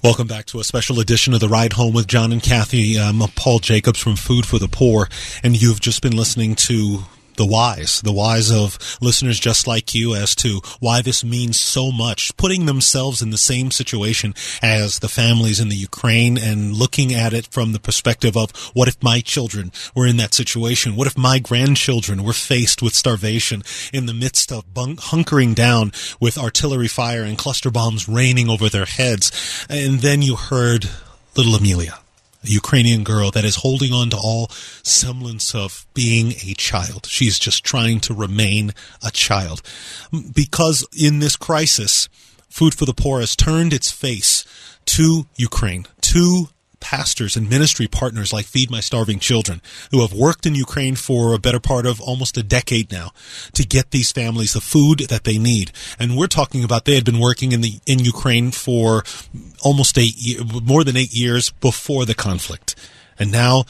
Welcome 0.05 0.27
back 0.27 0.45
to 0.45 0.59
a 0.59 0.63
special 0.63 0.99
edition 0.99 1.33
of 1.33 1.39
the 1.39 1.49
Ride 1.49 1.73
Home 1.73 1.91
with 1.91 2.05
John 2.05 2.31
and 2.31 2.41
Kathy. 2.41 2.99
I'm 2.99 3.17
Paul 3.35 3.57
Jacobs 3.57 3.99
from 3.99 4.15
Food 4.15 4.45
for 4.45 4.59
the 4.59 4.67
Poor, 4.67 5.09
and 5.43 5.59
you've 5.59 5.81
just 5.81 6.03
been 6.03 6.15
listening 6.15 6.53
to 6.57 6.99
the 7.36 7.45
whys, 7.45 8.02
the 8.02 8.13
whys 8.13 8.52
of 8.52 8.78
listeners 9.02 9.39
just 9.39 9.67
like 9.67 9.93
you 9.93 10.15
as 10.15 10.36
to 10.36 10.62
why 10.80 11.02
this 11.02 11.24
means 11.24 11.60
so 11.60 11.91
much, 11.91 12.36
putting 12.38 12.65
themselves 12.65 13.21
in 13.21 13.30
the 13.30 13.38
same 13.38 13.71
situation 13.71 14.34
as 14.62 15.00
the 15.00 15.08
families 15.08 15.60
in 15.60 15.69
the 15.69 15.76
Ukraine 15.76 16.38
and 16.38 16.74
looking 16.74 17.13
at 17.13 17.34
it 17.34 17.48
from 17.48 17.74
the 17.74 17.80
perspective 17.80 18.38
of 18.38 18.52
what 18.74 18.88
if 18.88 19.02
my 19.04 19.19
children 19.21 19.71
were 19.95 20.08
in 20.08 20.17
that 20.17 20.34
situation? 20.34 20.95
What 20.95 21.08
if 21.08 21.17
my 21.17 21.39
grandchildren 21.39 22.24
were 22.24 22.34
faced 22.34 22.82
with 22.82 22.93
starvation 22.93 23.63
in 23.93 24.06
the 24.06 24.13
midst 24.13 24.52
of 24.52 24.74
bunk- 24.74 25.00
hunkering 25.00 25.56
down 25.56 25.91
with 26.19 26.38
artillery 26.38 26.88
fire 26.88 27.24
and 27.24 27.38
cluster 27.38 27.71
bombs 27.71 28.08
raining 28.08 28.50
over 28.50 28.69
their 28.69 28.86
heads? 28.86 29.32
And 29.69 30.00
then 30.00 30.21
you 30.21 30.36
heard 30.36 30.89
little 31.36 31.56
Amelia 31.56 32.00
a 32.45 32.51
Ukrainian 32.51 33.03
girl 33.03 33.31
that 33.31 33.45
is 33.45 33.58
holding 33.58 33.93
on 33.93 34.10
to 34.12 34.17
all 34.17 34.47
semblance 34.84 35.53
of 35.55 35.86
being 35.93 36.34
a 36.43 36.53
child. 36.53 37.05
She's 37.08 37.39
just 37.39 37.63
trying 37.63 37.99
to 38.01 38.13
remain 38.13 38.73
a 39.03 39.12
child. 39.12 39.62
Because 40.34 40.88
in 40.97 41.19
this 41.19 41.36
crisis, 41.36 42.10
Food 42.49 42.73
for 42.73 42.86
the 42.86 42.93
Poor 42.93 43.19
has 43.19 43.36
turned 43.36 43.73
its 43.73 43.91
face 43.91 44.45
to 44.86 45.27
Ukraine, 45.36 45.86
to 46.01 46.49
pastors 46.86 47.36
and 47.36 47.50
ministry 47.50 47.88
partners 47.88 48.32
like 48.32 48.45
Feed 48.45 48.69
My 48.69 48.80
Starving 48.80 49.17
Children, 49.17 49.60
who 49.89 50.02
have 50.02 50.13
worked 50.13 50.45
in 50.45 50.54
Ukraine 50.54 50.95
for 50.95 51.34
a 51.34 51.39
better 51.39 51.60
part 51.60 51.88
of 51.88 52.00
almost 52.00 52.38
a 52.38 52.43
decade 52.43 52.91
now 52.91 53.10
to 53.54 53.65
get 53.65 53.89
these 53.89 54.12
families 54.12 54.54
the 54.54 54.62
food 54.62 55.00
that 55.10 55.24
they 55.24 55.39
need. 55.39 55.71
And 55.98 56.15
we're 56.15 56.28
talking 56.28 56.63
about 56.63 56.86
they 56.86 56.93
had 56.93 57.04
been 57.04 57.17
working 57.17 57.54
in 57.54 57.62
the 57.62 57.80
in 57.88 57.98
Ukraine 57.98 58.52
for 58.52 59.04
almost 59.63 59.98
eight 59.98 60.15
more 60.63 60.84
than 60.84 60.95
eight 60.95 61.15
years 61.15 61.50
before 61.50 62.06
the 62.06 62.13
conflict. 62.13 62.76
And 63.17 63.32
now 63.32 63.63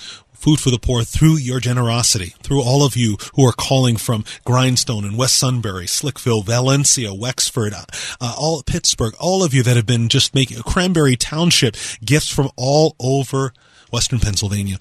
Food 0.46 0.60
for 0.60 0.70
the 0.70 0.78
Poor 0.78 1.02
through 1.02 1.38
your 1.38 1.60
generosity, 1.60 2.36
through 2.44 2.62
all 2.62 2.86
of 2.86 2.96
you 2.96 3.18
who 3.34 3.44
are 3.48 3.52
calling 3.52 3.98
from 3.98 4.24
Grindstone 4.44 5.04
and 5.04 5.18
West 5.18 5.40
Sunbury, 5.40 5.88
Slickville, 5.88 6.46
Valencia, 6.46 7.12
Wexford, 7.16 7.74
uh, 7.74 7.86
uh, 8.22 8.36
all 8.38 8.62
Pittsburgh, 8.62 9.16
all 9.20 9.44
of 9.44 9.56
you 9.56 9.64
that 9.64 9.76
have 9.76 9.88
been 9.88 10.08
just 10.08 10.36
making 10.36 10.62
Cranberry 10.62 11.16
Township 11.16 11.76
gifts 12.06 12.30
from 12.30 12.52
all 12.58 12.96
over 13.00 13.54
Western 13.92 14.20
Pennsylvania. 14.20 14.78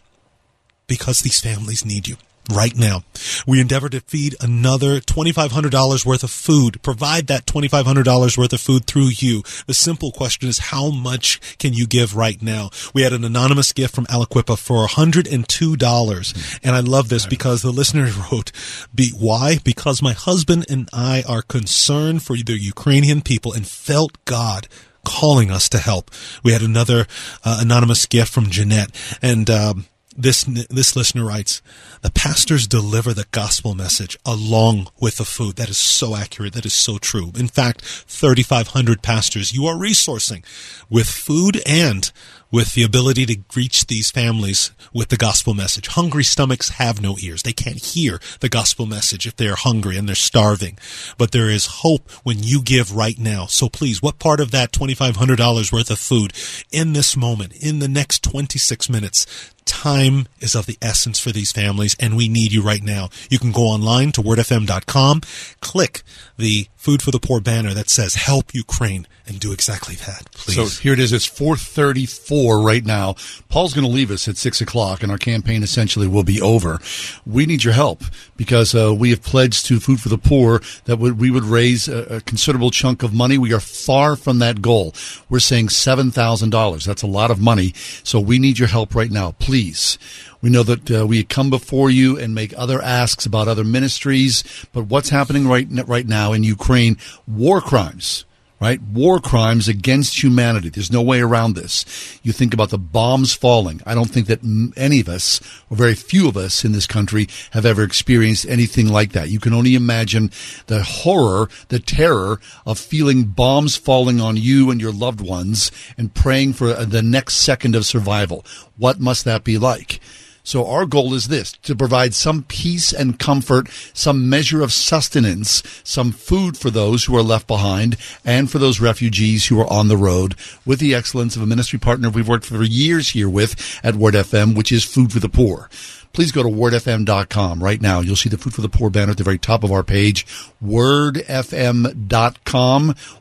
Because 0.87 1.21
these 1.21 1.41
families 1.41 1.83
need 1.83 2.09
you 2.09 2.17
right 2.51 2.77
now. 2.77 3.03
We 3.47 3.61
endeavor 3.61 3.89
to 3.89 4.01
feed 4.01 4.37
another 4.41 5.01
$2,500 5.01 6.07
worth 6.07 6.23
of 6.23 6.31
food, 6.31 6.83
provide 6.83 7.27
that 7.29 7.47
$2,500 7.47 8.39
worth 8.39 8.53
of 8.53 8.61
food 8.61 8.87
through 8.87 9.09
you. 9.09 9.43
The 9.67 9.75
simple 9.75 10.13
question 10.13 10.49
is, 10.49 10.59
how 10.59 10.91
much 10.91 11.59
can 11.59 11.73
you 11.73 11.87
give 11.87 12.17
right 12.17 12.41
now? 12.43 12.71
We 12.93 13.03
had 13.03 13.13
an 13.13 13.25
anonymous 13.25 13.73
gift 13.73 13.95
from 13.95 14.07
Aliquippa 14.07 14.59
for 14.59 14.87
$102. 14.87 16.59
And 16.63 16.77
I 16.77 16.81
love 16.81 17.09
this 17.09 17.27
because 17.27 17.63
the 17.63 17.71
listener 17.71 18.11
wrote, 18.33 18.53
Be, 18.95 19.11
why? 19.11 19.59
Because 19.65 20.03
my 20.03 20.13
husband 20.13 20.67
and 20.69 20.89
I 20.93 21.23
are 21.29 21.43
concerned 21.43 22.23
for 22.23 22.37
the 22.37 22.59
Ukrainian 22.59 23.23
people 23.23 23.53
and 23.53 23.67
felt 23.67 24.25
God 24.25 24.69
calling 25.05 25.51
us 25.51 25.69
to 25.69 25.79
help. 25.79 26.11
We 26.43 26.53
had 26.53 26.63
another 26.63 27.07
uh, 27.45 27.59
anonymous 27.61 28.07
gift 28.07 28.33
from 28.33 28.51
Jeanette 28.51 28.91
and, 29.23 29.49
um, 29.51 29.87
this 30.17 30.45
this 30.45 30.97
listener 30.97 31.25
writes, 31.25 31.63
the 32.03 32.11
pastors 32.11 32.67
deliver 32.67 33.13
the 33.13 33.27
gospel 33.31 33.75
message 33.75 34.19
along 34.25 34.89
with 35.01 35.17
the 35.17 35.25
food. 35.25 35.57
That 35.57 35.69
is 35.69 35.79
so 35.79 36.15
accurate. 36.15 36.53
That 36.53 36.67
is 36.67 36.75
so 36.75 36.99
true. 36.99 37.33
In 37.37 37.49
fact, 37.49 37.83
3,500 37.83 39.03
pastors 39.03 39.53
you 39.53 39.67
are 39.67 39.77
resourcing 39.77 40.45
with 40.89 41.09
food 41.09 41.61
and 41.67 42.11
with 42.55 42.75
the 42.75 42.85
ability 42.85 43.27
to 43.27 43.37
reach 43.57 43.89
these 43.89 44.13
families 44.13 44.71
with 44.93 45.09
the 45.09 45.17
gospel 45.17 45.55
message. 45.55 45.89
Hungry 45.89 46.23
stomachs 46.23 46.69
have 46.69 47.03
no 47.03 47.17
ears. 47.21 47.43
They 47.43 47.53
can't 47.53 47.85
hear 47.85 48.21
the 48.39 48.49
gospel 48.49 48.87
message 48.87 49.27
if 49.27 49.35
they're 49.35 49.57
hungry 49.57 49.97
and 49.97 50.07
they're 50.09 50.15
starving. 50.15 50.79
But 51.19 51.33
there 51.33 51.51
is 51.51 51.81
hope 51.83 52.09
when 52.23 52.45
you 52.45 52.63
give 52.63 52.95
right 52.95 53.19
now. 53.19 53.47
So 53.47 53.69
please, 53.69 54.01
what 54.01 54.21
part 54.21 54.39
of 54.39 54.53
that 54.53 54.71
$2,500 54.71 55.73
worth 55.73 55.91
of 55.91 55.99
food 55.99 56.33
in 56.71 56.93
this 56.93 57.17
moment, 57.17 57.55
in 57.61 57.81
the 57.81 57.89
next 57.89 58.23
26 58.23 58.89
minutes, 58.89 59.27
time 59.65 60.29
is 60.39 60.55
of 60.55 60.67
the 60.67 60.79
essence 60.81 61.19
for 61.19 61.33
these 61.33 61.51
families 61.51 61.97
and 61.99 62.17
we 62.17 62.29
need 62.29 62.53
you 62.53 62.63
right 62.63 62.85
now. 62.85 63.09
You 63.31 63.41
can 63.41 63.51
go 63.51 63.63
online 63.63 64.13
to 64.13 64.23
wordfm.com, 64.23 65.23
click 65.61 66.03
the 66.37 66.69
Food 66.85 67.01
for 67.01 67.11
the 67.11 67.19
Poor 67.19 67.41
banner 67.41 67.73
that 67.73 67.89
says 67.89 68.15
help 68.15 68.53
Ukraine 68.53 69.07
and 69.27 69.41
do 69.41 69.53
exactly 69.53 69.95
that, 69.95 70.31
please. 70.33 70.75
So 70.75 70.83
here 70.83 70.93
it 70.93 70.99
is. 70.99 71.15
It's 71.15 71.25
434 71.25 72.61
right 72.61 72.85
now. 72.85 73.15
Paul's 73.49 73.73
going 73.73 73.87
to 73.87 73.91
leave 73.91 74.11
us 74.11 74.29
at 74.29 74.37
6 74.37 74.61
o'clock 74.61 75.03
and 75.03 75.11
our 75.11 75.17
campaign 75.17 75.63
essentially 75.63 76.07
will 76.07 76.25
be 76.25 76.43
over. 76.43 76.79
We 77.25 77.47
need 77.47 77.65
your 77.65 77.73
help 77.73 78.03
because 78.37 78.75
uh, 78.75 78.95
we 78.95 79.09
have 79.09 79.23
pledged 79.23 79.65
to 79.65 79.81
Food 79.81 79.99
for 79.99 80.11
the 80.11 80.19
Poor 80.19 80.61
that 80.85 80.99
we 80.99 81.31
would 81.31 81.45
raise 81.45 81.89
a, 81.89 82.17
a 82.17 82.21
considerable 82.21 82.71
chunk 82.71 83.03
of 83.03 83.15
money. 83.15 83.39
We 83.39 83.55
are 83.55 83.61
far 83.61 84.15
from 84.15 84.39
that 84.41 84.61
goal. 84.61 84.95
We're 85.31 85.39
saying 85.39 85.69
$7,000. 85.69 86.85
That's 86.85 87.03
a 87.03 87.07
lot 87.07 87.31
of 87.31 87.41
money. 87.41 87.73
So 88.03 88.21
we 88.21 88.39
need 88.39 88.59
your 88.59 88.69
help 88.69 88.95
right 88.95 89.11
now. 89.11 89.31
Please. 89.39 89.99
We 90.45 90.51
know 90.51 90.63
that 90.63 90.91
uh, 90.91 91.07
we 91.07 91.25
come 91.25 91.49
before 91.49 91.89
you 91.89 92.19
and 92.19 92.35
make 92.35 92.53
other 92.55 92.83
asks 92.83 93.25
about 93.25 93.49
other 93.49 93.65
ministries, 93.65 94.45
but 94.75 94.85
what's 94.85 95.09
happening 95.09 95.49
right 95.49 95.67
right 95.87 96.07
now 96.07 96.35
in 96.35 96.43
Ukraine? 96.43 96.99
War 97.27 97.63
crimes 97.63 98.27
right? 98.61 98.81
War 98.81 99.21
crimes 99.21 99.69
against 99.69 100.23
humanity. 100.23 100.69
There's 100.71 100.93
no 100.93 101.03
way 101.03 101.21
around 101.21 101.55
this. 101.55 101.85
You 102.23 102.33
think 102.33 102.55
about 102.55 102.71
the 102.71 102.79
bombs 102.79 103.35
falling. 103.35 103.83
I 103.85 103.95
don't 103.95 104.09
think 104.09 104.27
that 104.29 104.41
any 104.77 105.01
of 105.01 105.09
us, 105.09 105.41
or 105.69 105.77
very 105.77 105.95
few 105.95 106.29
of 106.29 106.37
us 106.37 106.65
in 106.65 106.73
this 106.73 106.87
country, 106.87 107.29
have 107.51 107.67
ever 107.67 107.83
experienced 107.83 108.47
anything 108.47 108.89
like 108.89 109.13
that. 109.13 109.29
You 109.29 109.41
can 109.41 109.53
only 109.53 109.75
imagine 109.75 110.31
the 110.69 110.83
horror, 110.83 111.49
the 111.69 111.79
terror 111.79 112.41
of 112.65 112.79
feeling 112.79 113.25
bombs 113.25 113.77
falling 113.77 114.21
on 114.21 114.37
you 114.37 114.71
and 114.71 114.81
your 114.81 114.93
loved 114.93 115.21
ones 115.21 115.71
and 115.99 116.15
praying 116.15 116.55
for 116.55 116.73
the 116.73 117.03
next 117.03 117.35
second 117.35 117.75
of 117.75 117.85
survival. 117.85 118.47
What 118.77 119.01
must 119.01 119.25
that 119.25 119.45
be 119.45 119.59
like? 119.59 120.01
So 120.47 120.67
our 120.67 120.85
goal 120.85 121.15
is 121.15 121.29
this, 121.29 121.53
to 121.53 121.75
provide 121.75 122.13
some 122.13 122.43
peace 122.43 122.93
and 122.93 123.19
comfort, 123.19 123.67
some 123.95 124.29
measure 124.29 124.61
of 124.61 124.75
sustenance, 124.75 125.63
some 125.83 126.13
food 126.13 126.59
for 126.59 126.71
those 126.71 127.07
who 127.07 127.17
are 127.17 127.23
left 127.23 127.47
behind 127.47 127.97
and 128.27 128.51
for 128.51 128.59
those 128.59 128.79
refugees 128.79 129.47
who 129.47 129.59
are 129.59 129.73
on 129.73 129.89
the 129.89 129.97
road 129.97 130.35
with 130.67 130.81
the 130.81 130.95
excellence 130.95 131.35
of 131.35 131.41
a 131.41 131.47
ministry 131.47 131.79
partner 131.79 132.11
we've 132.11 132.29
worked 132.29 132.45
for 132.45 132.63
years 132.63 133.09
here 133.09 133.29
with 133.29 133.81
at 133.83 133.97
Word 133.97 134.13
FM, 134.13 134.55
which 134.55 134.71
is 134.71 134.85
Food 134.85 135.13
for 135.13 135.19
the 135.19 135.31
Poor 135.31 135.71
please 136.15 136.33
go 136.33 136.43
to 136.43 136.49
wordfm.com 136.49 137.63
right 137.63 137.83
now. 137.83 138.01
You'll 138.01 138.17
see 138.17 138.31
the 138.31 138.39
Food 138.39 138.55
for 138.55 138.63
the 138.63 138.69
Poor 138.69 138.89
banner 138.89 139.11
at 139.11 139.19
the 139.19 139.25
very 139.25 139.39
top 139.39 139.65
of 139.65 139.73
our 139.73 139.83
page, 139.83 140.25
wordfm.com. 140.65 141.25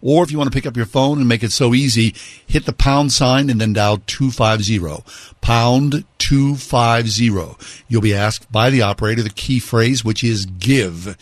Or 0.02 0.24
if 0.24 0.32
you 0.32 0.38
want 0.38 0.50
to 0.52 0.56
pick 0.56 0.66
up 0.66 0.78
your 0.78 0.86
phone 0.86 1.18
and 1.20 1.28
make 1.28 1.44
it 1.44 1.52
so 1.52 1.74
easy, 1.74 2.16
hit 2.48 2.66
the 2.66 2.72
pound 2.74 3.12
sign 3.12 3.50
and 3.50 3.60
then 3.60 3.74
dial 3.74 3.98
250. 4.06 5.04
Pound 5.42 6.06
250. 6.20 7.84
You'll 7.90 8.02
be 8.02 8.14
asked 8.16 8.50
by 8.52 8.70
the 8.70 8.84
operator 8.84 9.24
the 9.24 9.30
key 9.30 9.60
phrase, 9.60 10.06
which 10.06 10.24
is 10.24 10.46
give. 10.46 11.18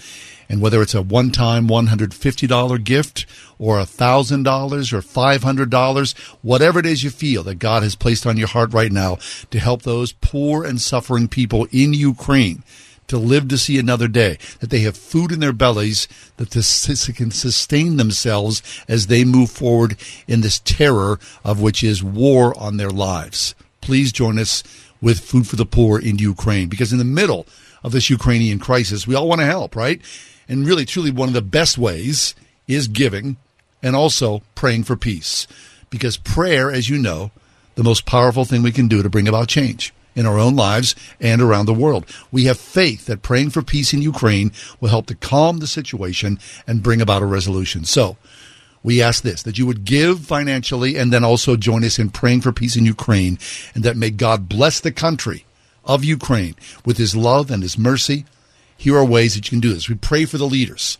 And 0.52 0.60
whether 0.60 0.82
it's 0.82 0.94
a 0.94 1.02
one 1.02 1.32
time 1.32 1.70
$150 1.70 2.84
gift 2.84 3.26
or 3.58 3.78
$1,000 3.78 4.94
or 4.94 5.02
$500, 5.02 6.18
whatever 6.42 6.80
it 6.80 6.86
is 6.86 7.06
you 7.06 7.10
feel 7.10 7.42
that 7.44 7.56
God 7.56 7.84
has 7.84 7.96
placed 7.96 8.28
on 8.28 8.36
your 8.36 8.50
heart 8.50 8.74
right 8.74 8.92
now 8.92 9.18
to 9.50 9.60
help 9.60 9.84
those 9.84 10.12
poor 10.12 10.66
and 10.66 10.82
suffering 10.82 11.30
people 11.30 11.70
in 11.72 11.94
Ukraine 11.94 12.64
to 13.08 13.18
live 13.18 13.48
to 13.48 13.58
see 13.58 13.80
another 13.80 14.10
day, 14.10 14.38
that 14.60 14.70
they 14.70 14.80
have 14.80 14.98
food 14.98 15.32
in 15.32 15.40
their 15.40 15.54
bellies, 15.54 16.10
that 16.36 16.50
they 16.50 17.14
can 17.14 17.32
sustain 17.32 17.96
themselves 17.96 18.62
as 18.90 19.08
they 19.08 19.24
move 19.24 19.50
forward 19.50 19.96
in 20.28 20.42
this 20.42 20.60
terror 20.60 21.18
of 21.46 21.62
which 21.62 21.82
is 21.82 22.04
war 22.04 22.58
on 22.60 22.76
their 22.76 22.90
lives. 22.90 23.56
Please 23.80 24.12
join 24.12 24.38
us 24.38 24.64
with 25.02 25.22
Food 25.22 25.48
for 25.48 25.56
the 25.56 25.66
Poor 25.66 25.98
in 25.98 26.18
Ukraine, 26.18 26.68
because 26.68 26.92
in 26.92 27.00
the 27.00 27.06
middle 27.06 27.48
of 27.84 27.94
this 27.94 28.10
Ukrainian 28.10 28.60
crisis, 28.60 29.08
we 29.08 29.16
all 29.16 29.30
want 29.30 29.40
to 29.40 29.46
help, 29.46 29.78
right? 29.78 30.02
And 30.48 30.66
really, 30.66 30.86
truly, 30.86 31.12
one 31.12 31.28
of 31.28 31.34
the 31.34 31.42
best 31.42 31.78
ways 31.78 32.36
is 32.68 32.88
giving 32.88 33.38
and 33.82 33.96
also 33.96 34.42
praying 34.56 34.84
for 34.84 34.96
peace. 34.96 35.48
Because 35.90 36.18
prayer, 36.18 36.72
as 36.72 36.90
you 36.90 36.98
know, 36.98 37.32
the 37.76 37.84
most 37.84 38.06
powerful 38.06 38.46
thing 38.46 38.64
we 38.64 38.72
can 38.72 38.88
do 38.88 39.02
to 39.02 39.10
bring 39.10 39.28
about 39.28 39.48
change 39.48 39.94
in 40.16 40.26
our 40.26 40.38
own 40.38 40.56
lives 40.56 40.96
and 41.20 41.42
around 41.42 41.66
the 41.66 41.74
world. 41.74 42.06
We 42.32 42.46
have 42.46 42.60
faith 42.60 43.06
that 43.06 43.22
praying 43.22 43.52
for 43.52 43.62
peace 43.62 43.94
in 43.94 44.02
Ukraine 44.02 44.52
will 44.80 44.90
help 44.90 45.08
to 45.08 45.16
calm 45.16 45.60
the 45.60 45.68
situation 45.68 46.40
and 46.68 46.84
bring 46.84 47.02
about 47.02 47.22
a 47.22 47.26
resolution. 47.26 47.86
So, 47.86 48.18
we 48.84 49.02
ask 49.02 49.24
this 49.24 49.44
that 49.44 49.58
you 49.58 49.66
would 49.66 49.86
give 49.86 50.22
financially 50.26 50.98
and 50.98 51.14
then 51.14 51.24
also 51.24 51.56
join 51.56 51.84
us 51.84 52.00
in 52.00 52.10
praying 52.10 52.42
for 52.42 52.52
peace 52.52 52.76
in 52.76 52.86
Ukraine 52.86 53.38
and 53.76 53.84
that 53.84 53.98
may 53.98 54.10
God 54.10 54.50
bless 54.50 54.80
the 54.80 54.92
country 54.92 55.46
of 55.86 56.04
Ukraine 56.04 56.56
with 56.84 56.98
his 56.98 57.16
love 57.16 57.52
and 57.52 57.62
his 57.64 57.78
mercy 57.78 58.26
here 58.82 58.98
are 58.98 59.06
ways 59.06 59.36
that 59.36 59.46
you 59.46 59.52
can 59.52 59.60
do 59.60 59.76
this. 59.76 59.88
We 59.88 59.94
pray 59.94 60.26
for 60.26 60.40
the 60.40 60.48
leaders. 60.48 60.98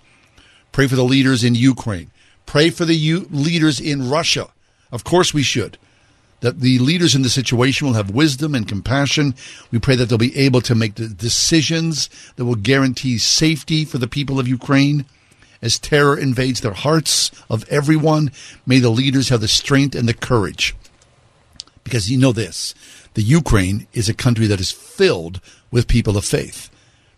Pray 0.72 0.86
for 0.86 0.96
the 0.96 1.04
leaders 1.04 1.44
in 1.44 1.56
Ukraine. 1.56 2.12
Pray 2.46 2.70
for 2.70 2.86
the 2.86 2.94
U- 2.94 3.28
leaders 3.32 3.80
in 3.80 4.08
Russia. 4.08 4.50
Of 4.92 5.04
course, 5.04 5.34
we 5.34 5.42
should. 5.42 5.80
That 6.42 6.60
the 6.60 6.78
leaders 6.78 7.16
in 7.16 7.24
the 7.24 7.30
situation 7.30 7.88
will 7.88 7.96
have 7.96 8.12
wisdom 8.12 8.54
and 8.54 8.68
compassion. 8.68 9.34
We 9.72 9.80
pray 9.80 9.96
that 9.96 10.10
they'll 10.10 10.20
be 10.20 10.38
able 10.38 10.62
to 10.62 10.76
make 10.76 10.94
the 10.94 11.08
decisions 11.08 12.08
that 12.36 12.46
will 12.46 12.54
guarantee 12.54 13.18
safety 13.18 13.84
for 13.84 13.98
the 13.98 14.08
people 14.08 14.40
of 14.40 14.48
Ukraine. 14.48 15.06
As 15.60 15.80
terror 15.80 16.16
invades 16.16 16.62
their 16.62 16.74
hearts 16.74 17.32
of 17.50 17.68
everyone, 17.68 18.32
may 18.64 18.78
the 18.78 18.92
leaders 18.92 19.30
have 19.30 19.42
the 19.42 19.48
strength 19.48 19.96
and 19.96 20.08
the 20.08 20.14
courage. 20.14 20.76
Because 21.84 22.12
you 22.12 22.18
know 22.20 22.32
this 22.32 22.76
the 23.16 23.24
Ukraine 23.24 23.88
is 23.92 24.08
a 24.08 24.14
country 24.14 24.46
that 24.46 24.60
is 24.60 24.72
filled 24.72 25.42
with 25.72 25.88
people 25.88 26.16
of 26.16 26.26
faith. 26.26 26.71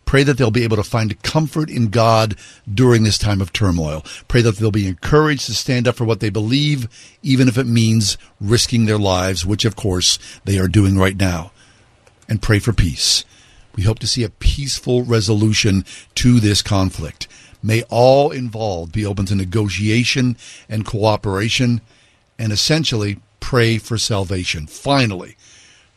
Pray 0.06 0.24
that 0.24 0.38
they'll 0.38 0.52
be 0.52 0.64
able 0.64 0.78
to 0.78 0.84
find 0.84 1.22
comfort 1.24 1.70
in 1.70 1.88
God 1.88 2.36
during 2.72 3.04
this 3.04 3.18
time 3.18 3.42
of 3.42 3.54
turmoil. 3.54 4.04
Pray 4.28 4.42
that 4.42 4.58
they'll 4.58 4.72
be 4.72 4.88
encouraged 4.88 5.46
to 5.48 5.54
stand 5.54 5.88
up 5.88 5.96
for 5.96 6.06
what 6.06 6.20
they 6.20 6.30
believe, 6.30 6.88
even 7.22 7.48
if 7.48 7.58
it 7.58 7.66
means 7.66 8.18
risking 8.40 8.86
their 8.86 8.98
lives, 8.98 9.46
which 9.46 9.66
of 9.66 9.76
course 9.76 10.20
they 10.46 10.60
are 10.60 10.68
doing 10.68 10.98
right 10.98 11.18
now. 11.18 11.52
And 12.30 12.42
pray 12.42 12.60
for 12.60 12.74
peace. 12.74 13.26
We 13.76 13.84
hope 13.84 14.00
to 14.00 14.08
see 14.08 14.24
a 14.24 14.30
peaceful 14.30 15.04
resolution 15.04 15.84
to 16.16 16.40
this 16.40 16.62
conflict. 16.62 17.28
May 17.64 17.84
all 17.84 18.30
involved 18.30 18.92
be 18.92 19.06
open 19.06 19.26
to 19.28 19.36
negotiation 19.36 20.38
and 20.70 20.86
cooperation 20.86 21.82
and 22.38 22.52
essentially 22.52 23.20
pray 23.40 23.78
for 23.78 23.98
salvation. 23.98 24.68
Finally, 24.68 25.38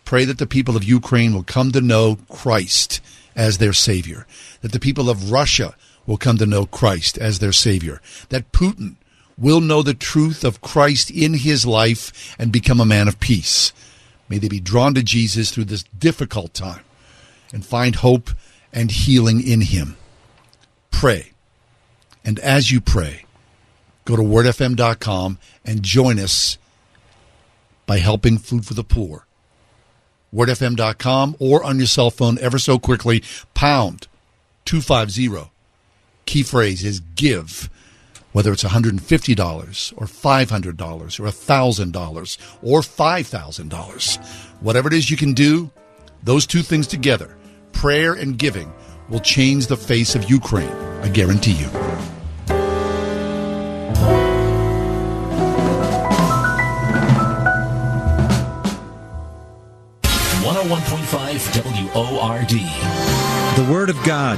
pray 0.04 0.24
that 0.24 0.38
the 0.38 0.46
people 0.46 0.76
of 0.76 0.84
Ukraine 0.84 1.34
will 1.34 1.42
come 1.42 1.72
to 1.72 1.80
know 1.80 2.18
Christ 2.30 3.00
as 3.36 3.58
their 3.58 3.72
savior, 3.72 4.26
that 4.62 4.72
the 4.72 4.80
people 4.80 5.08
of 5.08 5.30
Russia 5.30 5.76
will 6.06 6.16
come 6.16 6.38
to 6.38 6.46
know 6.46 6.66
Christ 6.66 7.18
as 7.18 7.38
their 7.38 7.52
savior, 7.52 8.00
that 8.30 8.50
Putin 8.52 8.96
will 9.38 9.60
know 9.60 9.82
the 9.82 9.94
truth 9.94 10.42
of 10.42 10.62
Christ 10.62 11.10
in 11.10 11.34
his 11.34 11.66
life 11.66 12.34
and 12.38 12.50
become 12.50 12.80
a 12.80 12.86
man 12.86 13.06
of 13.06 13.20
peace. 13.20 13.72
May 14.28 14.38
they 14.38 14.48
be 14.48 14.60
drawn 14.60 14.94
to 14.94 15.02
Jesus 15.02 15.50
through 15.50 15.66
this 15.66 15.84
difficult 15.96 16.54
time 16.54 16.82
and 17.52 17.64
find 17.64 17.96
hope 17.96 18.30
and 18.72 18.90
healing 18.90 19.46
in 19.46 19.62
Him. 19.62 19.96
Pray. 20.90 21.32
And 22.24 22.38
as 22.40 22.70
you 22.72 22.80
pray, 22.80 23.24
go 24.04 24.16
to 24.16 24.22
wordfm.com 24.22 25.38
and 25.64 25.82
join 25.82 26.18
us 26.18 26.58
by 27.86 27.98
helping 27.98 28.38
Food 28.38 28.66
for 28.66 28.74
the 28.74 28.84
Poor. 28.84 29.25
wordfm.com 30.36 31.36
or 31.40 31.64
on 31.64 31.78
your 31.78 31.86
cell 31.86 32.10
phone 32.10 32.38
ever 32.40 32.58
so 32.58 32.78
quickly, 32.78 33.24
pound 33.54 34.06
250. 34.66 35.50
Key 36.26 36.42
phrase 36.42 36.84
is 36.84 37.00
give 37.00 37.70
whether 38.32 38.52
it's 38.52 38.64
$150 38.64 39.94
or 39.96 40.06
$500 40.06 41.20
or 41.20 41.24
$1,000 41.24 42.38
or 42.62 42.80
$5,000. 42.80 44.26
Whatever 44.60 44.88
it 44.88 44.92
is 44.92 45.10
you 45.10 45.16
can 45.16 45.32
do, 45.32 45.70
those 46.22 46.44
two 46.44 46.60
things 46.60 46.86
together, 46.86 47.34
prayer 47.72 48.12
and 48.12 48.38
giving, 48.38 48.70
will 49.08 49.20
change 49.20 49.68
the 49.68 49.76
face 49.76 50.14
of 50.14 50.28
Ukraine. 50.28 50.68
I 51.02 51.08
guarantee 51.08 51.52
you. 51.52 52.15
One 60.68 60.80
hundred 60.80 60.90
one 60.90 60.98
point 60.98 61.06
five 61.06 61.94
WORD. 61.94 62.48
The 63.56 63.72
Word 63.72 63.88
of 63.88 64.02
God. 64.02 64.36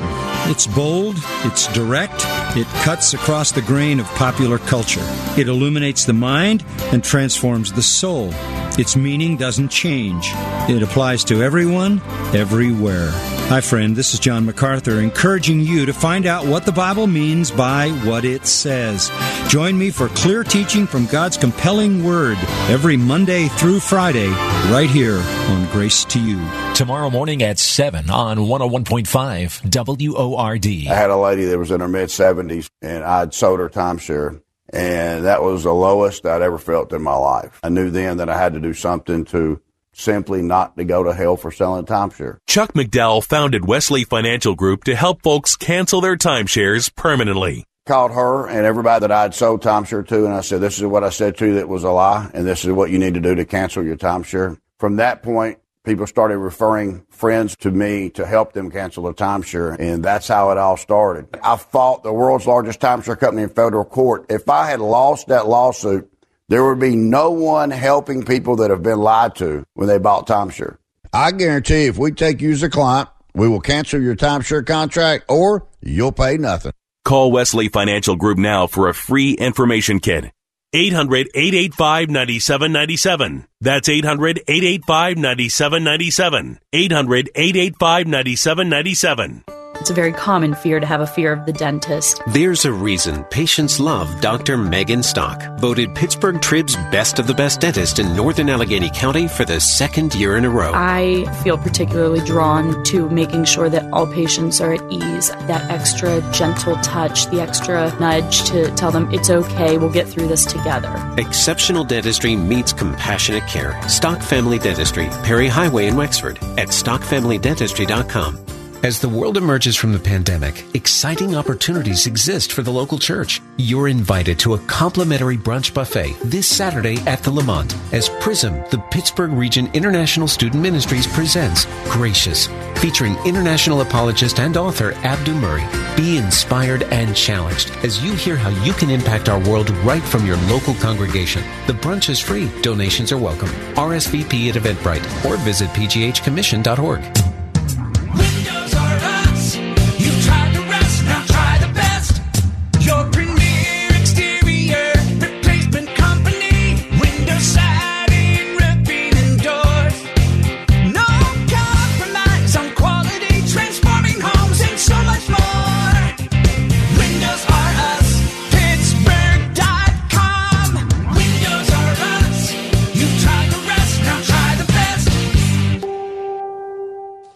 It's 0.50 0.66
bold, 0.66 1.16
it's 1.44 1.72
direct, 1.72 2.24
it 2.54 2.66
cuts 2.82 3.14
across 3.14 3.50
the 3.50 3.62
grain 3.62 3.98
of 3.98 4.06
popular 4.08 4.58
culture. 4.58 5.00
It 5.38 5.48
illuminates 5.48 6.04
the 6.04 6.12
mind 6.12 6.64
and 6.92 7.02
transforms 7.02 7.72
the 7.72 7.82
soul. 7.82 8.30
Its 8.78 8.94
meaning 8.94 9.36
doesn't 9.36 9.70
change. 9.70 10.30
It 10.68 10.84
applies 10.84 11.24
to 11.24 11.42
everyone, 11.42 12.00
everywhere. 12.32 13.10
Hi, 13.48 13.60
friend. 13.60 13.96
This 13.96 14.14
is 14.14 14.20
John 14.20 14.46
MacArthur, 14.46 15.00
encouraging 15.00 15.58
you 15.60 15.84
to 15.86 15.92
find 15.92 16.26
out 16.26 16.46
what 16.46 16.64
the 16.64 16.70
Bible 16.70 17.08
means 17.08 17.50
by 17.50 17.88
what 18.04 18.24
it 18.24 18.46
says. 18.46 19.10
Join 19.48 19.76
me 19.76 19.90
for 19.90 20.08
clear 20.10 20.44
teaching 20.44 20.86
from 20.86 21.06
God's 21.06 21.36
compelling 21.36 22.04
Word 22.04 22.38
every 22.68 22.96
Monday 22.96 23.48
through 23.48 23.80
Friday, 23.80 24.28
right 24.70 24.88
here 24.88 25.16
on 25.16 25.66
Grace 25.72 26.04
to 26.04 26.20
You. 26.20 26.38
Tomorrow 26.74 27.10
morning 27.10 27.42
at 27.42 27.58
7 27.58 28.10
on 28.10 28.38
101.5 28.38 30.14
WORD. 30.14 30.66
I 30.66 30.94
had 30.94 31.10
a 31.10 31.16
lady 31.16 31.46
that 31.46 31.58
was 31.58 31.72
in 31.72 31.80
her 31.80 31.88
mid 31.88 32.10
70s, 32.10 32.70
and 32.80 33.02
I'd 33.02 33.34
sold 33.34 33.58
her 33.58 33.68
timeshare. 33.68 34.40
And 34.70 35.24
that 35.24 35.42
was 35.42 35.64
the 35.64 35.72
lowest 35.72 36.26
I'd 36.26 36.42
ever 36.42 36.58
felt 36.58 36.92
in 36.92 37.02
my 37.02 37.16
life. 37.16 37.58
I 37.62 37.68
knew 37.68 37.90
then 37.90 38.18
that 38.18 38.28
I 38.28 38.38
had 38.38 38.52
to 38.54 38.60
do 38.60 38.74
something 38.74 39.24
to 39.26 39.60
simply 39.92 40.42
not 40.42 40.76
to 40.76 40.84
go 40.84 41.02
to 41.02 41.12
hell 41.12 41.36
for 41.36 41.50
selling 41.50 41.84
timeshare. 41.84 42.38
Chuck 42.46 42.72
McDowell 42.72 43.24
founded 43.24 43.66
Wesley 43.66 44.04
Financial 44.04 44.54
Group 44.54 44.84
to 44.84 44.94
help 44.94 45.22
folks 45.22 45.56
cancel 45.56 46.00
their 46.00 46.16
timeshares 46.16 46.94
permanently. 46.94 47.64
Called 47.86 48.12
her 48.12 48.46
and 48.46 48.66
everybody 48.66 49.00
that 49.00 49.12
I'd 49.12 49.34
sold 49.34 49.62
timeshare 49.62 50.06
to, 50.08 50.24
and 50.26 50.34
I 50.34 50.42
said, 50.42 50.60
This 50.60 50.78
is 50.78 50.84
what 50.84 51.04
I 51.04 51.08
said 51.08 51.38
to 51.38 51.46
you 51.46 51.54
that 51.54 51.68
was 51.68 51.84
a 51.84 51.90
lie, 51.90 52.30
and 52.34 52.46
this 52.46 52.64
is 52.64 52.72
what 52.72 52.90
you 52.90 52.98
need 52.98 53.14
to 53.14 53.20
do 53.20 53.34
to 53.34 53.44
cancel 53.46 53.82
your 53.82 53.96
timeshare. 53.96 54.58
From 54.78 54.96
that 54.96 55.22
point, 55.22 55.58
people 55.84 56.06
started 56.06 56.38
referring 56.38 57.04
friends 57.10 57.56
to 57.56 57.70
me 57.70 58.10
to 58.10 58.26
help 58.26 58.52
them 58.52 58.70
cancel 58.70 59.04
their 59.04 59.12
timeshare, 59.12 59.78
and 59.78 60.04
that's 60.04 60.28
how 60.28 60.50
it 60.50 60.58
all 60.58 60.76
started. 60.76 61.28
I 61.42 61.56
fought 61.56 62.02
the 62.02 62.12
world's 62.12 62.46
largest 62.46 62.80
timeshare 62.80 63.18
company 63.18 63.42
in 63.42 63.48
federal 63.48 63.84
court. 63.84 64.26
If 64.30 64.48
I 64.48 64.68
had 64.68 64.80
lost 64.80 65.28
that 65.28 65.46
lawsuit, 65.48 66.10
there 66.48 66.64
would 66.64 66.78
be 66.78 66.96
no 66.96 67.30
one 67.30 67.70
helping 67.70 68.24
people 68.24 68.56
that 68.56 68.70
have 68.70 68.82
been 68.82 68.98
lied 68.98 69.34
to 69.36 69.64
when 69.74 69.88
they 69.88 69.98
bought 69.98 70.26
timeshare. 70.26 70.78
I 71.12 71.32
guarantee 71.32 71.86
if 71.86 71.98
we 71.98 72.12
take 72.12 72.40
you 72.40 72.52
as 72.52 72.62
a 72.62 72.70
client, 72.70 73.08
we 73.34 73.48
will 73.48 73.60
cancel 73.60 74.00
your 74.00 74.16
timeshare 74.16 74.66
contract 74.66 75.24
or 75.28 75.66
you'll 75.82 76.12
pay 76.12 76.36
nothing. 76.36 76.72
Call 77.04 77.32
Wesley 77.32 77.68
Financial 77.68 78.16
Group 78.16 78.38
now 78.38 78.66
for 78.66 78.88
a 78.88 78.94
free 78.94 79.32
information 79.32 80.00
kit. 80.00 80.32
800 80.74 81.30
885 81.34 82.10
9797. 82.10 83.46
That's 83.62 83.88
800 83.88 84.42
885 84.46 85.16
9797. 85.16 86.58
800 86.74 87.30
885 87.34 88.06
9797. 88.06 89.57
It's 89.80 89.90
a 89.90 89.94
very 89.94 90.12
common 90.12 90.54
fear 90.54 90.80
to 90.80 90.86
have 90.86 91.00
a 91.00 91.06
fear 91.06 91.32
of 91.32 91.46
the 91.46 91.52
dentist. 91.52 92.20
There's 92.28 92.64
a 92.64 92.72
reason 92.72 93.24
patients 93.24 93.78
love 93.78 94.20
Dr. 94.20 94.56
Megan 94.56 95.04
Stock, 95.04 95.40
voted 95.60 95.94
Pittsburgh 95.94 96.40
Trib's 96.40 96.74
best 96.90 97.18
of 97.20 97.28
the 97.28 97.34
best 97.34 97.60
dentist 97.60 98.00
in 98.00 98.16
northern 98.16 98.50
Allegheny 98.50 98.90
County 98.90 99.28
for 99.28 99.44
the 99.44 99.60
second 99.60 100.14
year 100.16 100.36
in 100.36 100.44
a 100.44 100.50
row. 100.50 100.72
I 100.74 101.24
feel 101.44 101.56
particularly 101.56 102.20
drawn 102.20 102.82
to 102.84 103.08
making 103.08 103.44
sure 103.44 103.68
that 103.68 103.90
all 103.92 104.06
patients 104.06 104.60
are 104.60 104.74
at 104.74 104.92
ease. 104.92 105.28
That 105.46 105.70
extra 105.70 106.20
gentle 106.32 106.76
touch, 106.82 107.26
the 107.30 107.40
extra 107.40 107.96
nudge 108.00 108.42
to 108.50 108.74
tell 108.74 108.90
them 108.90 109.08
it's 109.12 109.30
okay, 109.30 109.78
we'll 109.78 109.92
get 109.92 110.08
through 110.08 110.26
this 110.26 110.44
together. 110.44 110.92
Exceptional 111.18 111.84
dentistry 111.84 112.34
meets 112.34 112.72
compassionate 112.72 113.46
care. 113.46 113.80
Stock 113.88 114.20
Family 114.22 114.58
Dentistry, 114.58 115.08
Perry 115.22 115.46
Highway 115.46 115.86
in 115.86 115.96
Wexford, 115.96 116.38
at 116.58 116.68
stockfamilydentistry.com. 116.68 118.57
As 118.84 119.00
the 119.00 119.08
world 119.08 119.36
emerges 119.36 119.74
from 119.74 119.92
the 119.92 119.98
pandemic, 119.98 120.64
exciting 120.72 121.34
opportunities 121.34 122.06
exist 122.06 122.52
for 122.52 122.62
the 122.62 122.70
local 122.70 122.96
church. 122.96 123.42
You're 123.56 123.88
invited 123.88 124.38
to 124.40 124.54
a 124.54 124.58
complimentary 124.66 125.36
brunch 125.36 125.74
buffet 125.74 126.14
this 126.22 126.46
Saturday 126.46 126.98
at 126.98 127.24
the 127.24 127.32
LeMont 127.32 127.74
as 127.92 128.08
PRISM, 128.20 128.54
the 128.70 128.78
Pittsburgh 128.92 129.32
Region 129.32 129.68
International 129.74 130.28
Student 130.28 130.62
Ministries 130.62 131.08
presents 131.08 131.66
Gracious, 131.88 132.46
featuring 132.76 133.16
international 133.26 133.80
apologist 133.80 134.38
and 134.38 134.56
author 134.56 134.92
Abdu 135.02 135.34
Murray. 135.34 135.66
Be 135.96 136.16
inspired 136.16 136.84
and 136.84 137.16
challenged 137.16 137.70
as 137.82 138.04
you 138.04 138.14
hear 138.14 138.36
how 138.36 138.50
you 138.64 138.72
can 138.74 138.90
impact 138.90 139.28
our 139.28 139.40
world 139.40 139.70
right 139.78 140.04
from 140.04 140.24
your 140.24 140.36
local 140.48 140.74
congregation. 140.74 141.42
The 141.66 141.72
brunch 141.72 142.10
is 142.10 142.20
free. 142.20 142.48
Donations 142.62 143.10
are 143.10 143.18
welcome. 143.18 143.48
RSVP 143.74 144.50
at 144.50 144.54
Eventbrite 144.54 145.24
or 145.24 145.36
visit 145.38 145.68
pghcommission.org. 145.70 147.37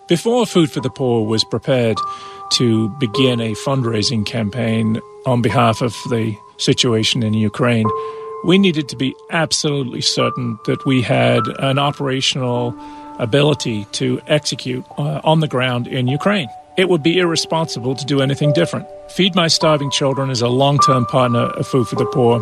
Before 0.09 0.47
Food 0.47 0.71
for 0.71 0.81
the 0.81 0.91
Poor 0.91 1.25
was 1.25 1.45
prepared 1.45 1.97
to 2.55 2.89
begin 2.99 3.41
a 3.41 3.53
fundraising 3.53 4.27
campaign 4.27 5.01
on 5.27 5.43
behalf 5.43 5.81
of 5.81 5.93
the 6.11 6.37
situation 6.57 7.23
in 7.23 7.35
Ukraine, 7.35 7.89
we 8.45 8.59
needed 8.59 8.89
to 8.89 8.97
be 8.97 9.15
absolutely 9.31 10.01
certain 10.01 10.59
that 10.67 10.85
we 10.85 11.03
had 11.03 11.47
an 11.61 11.79
operational 11.79 12.75
ability 13.21 13.85
to 13.93 14.21
execute 14.27 14.85
uh, 14.99 15.21
on 15.23 15.39
the 15.39 15.49
ground 15.49 15.87
in 15.87 16.09
Ukraine. 16.09 16.49
It 16.77 16.89
would 16.89 17.03
be 17.03 17.19
irresponsible 17.19 17.95
to 17.95 18.05
do 18.05 18.21
anything 18.21 18.53
different. 18.53 18.89
Feed 19.13 19.37
My 19.37 19.47
Starving 19.47 19.91
Children 19.91 20.31
is 20.31 20.43
a 20.43 20.49
long 20.49 20.79
term 20.81 21.07
partner 21.07 21.45
of 21.45 21.67
Food 21.69 21.87
for 21.87 21.97
the 21.97 22.07
Poor. 22.07 22.41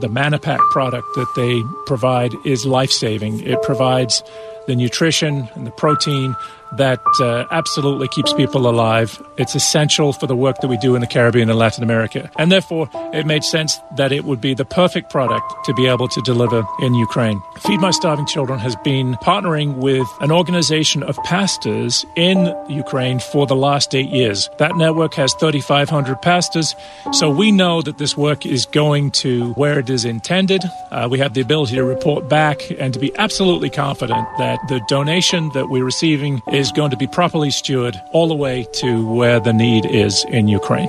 The 0.00 0.08
MannaPack 0.08 0.60
product 0.70 1.06
that 1.16 1.30
they 1.36 1.62
provide 1.86 2.32
is 2.46 2.64
life 2.64 2.90
saving. 2.90 3.40
It 3.40 3.62
provides 3.62 4.22
the 4.68 4.76
nutrition 4.76 5.48
and 5.54 5.66
the 5.66 5.72
protein 5.72 6.36
that 6.72 7.00
uh, 7.20 7.44
absolutely 7.50 8.08
keeps 8.08 8.32
people 8.34 8.68
alive. 8.68 9.20
It's 9.36 9.54
essential 9.54 10.12
for 10.12 10.26
the 10.26 10.36
work 10.36 10.60
that 10.60 10.68
we 10.68 10.76
do 10.76 10.94
in 10.94 11.00
the 11.00 11.06
Caribbean 11.06 11.48
and 11.48 11.58
Latin 11.58 11.82
America. 11.82 12.30
And 12.38 12.52
therefore, 12.52 12.88
it 13.12 13.26
made 13.26 13.44
sense 13.44 13.78
that 13.96 14.12
it 14.12 14.24
would 14.24 14.40
be 14.40 14.54
the 14.54 14.64
perfect 14.64 15.10
product 15.10 15.52
to 15.64 15.74
be 15.74 15.86
able 15.86 16.08
to 16.08 16.20
deliver 16.22 16.64
in 16.80 16.94
Ukraine. 16.94 17.40
Feed 17.60 17.80
My 17.80 17.90
Starving 17.90 18.26
Children 18.26 18.58
has 18.58 18.76
been 18.76 19.14
partnering 19.14 19.76
with 19.76 20.06
an 20.20 20.30
organization 20.30 21.02
of 21.02 21.16
pastors 21.24 22.04
in 22.16 22.54
Ukraine 22.68 23.18
for 23.18 23.46
the 23.46 23.56
last 23.56 23.94
eight 23.94 24.10
years. 24.10 24.50
That 24.58 24.76
network 24.76 25.14
has 25.14 25.32
3,500 25.34 26.20
pastors. 26.20 26.74
So 27.12 27.30
we 27.30 27.50
know 27.50 27.82
that 27.82 27.98
this 27.98 28.16
work 28.16 28.44
is 28.44 28.66
going 28.66 29.12
to 29.12 29.52
where 29.54 29.78
it 29.78 29.88
is 29.88 30.04
intended. 30.04 30.62
Uh, 30.90 31.08
we 31.10 31.18
have 31.18 31.34
the 31.34 31.40
ability 31.40 31.76
to 31.76 31.84
report 31.84 32.28
back 32.28 32.70
and 32.78 32.92
to 32.92 33.00
be 33.00 33.16
absolutely 33.16 33.70
confident 33.70 34.26
that 34.38 34.57
the 34.68 34.80
donation 34.88 35.50
that 35.50 35.68
we're 35.68 35.84
receiving 35.84 36.42
is 36.52 36.72
going 36.72 36.90
to 36.90 36.96
be 36.96 37.06
properly 37.06 37.50
stewarded 37.50 38.02
all 38.12 38.28
the 38.28 38.34
way 38.34 38.66
to 38.72 39.06
where 39.06 39.40
the 39.40 39.52
need 39.52 39.86
is 39.86 40.24
in 40.30 40.48
Ukraine. 40.48 40.88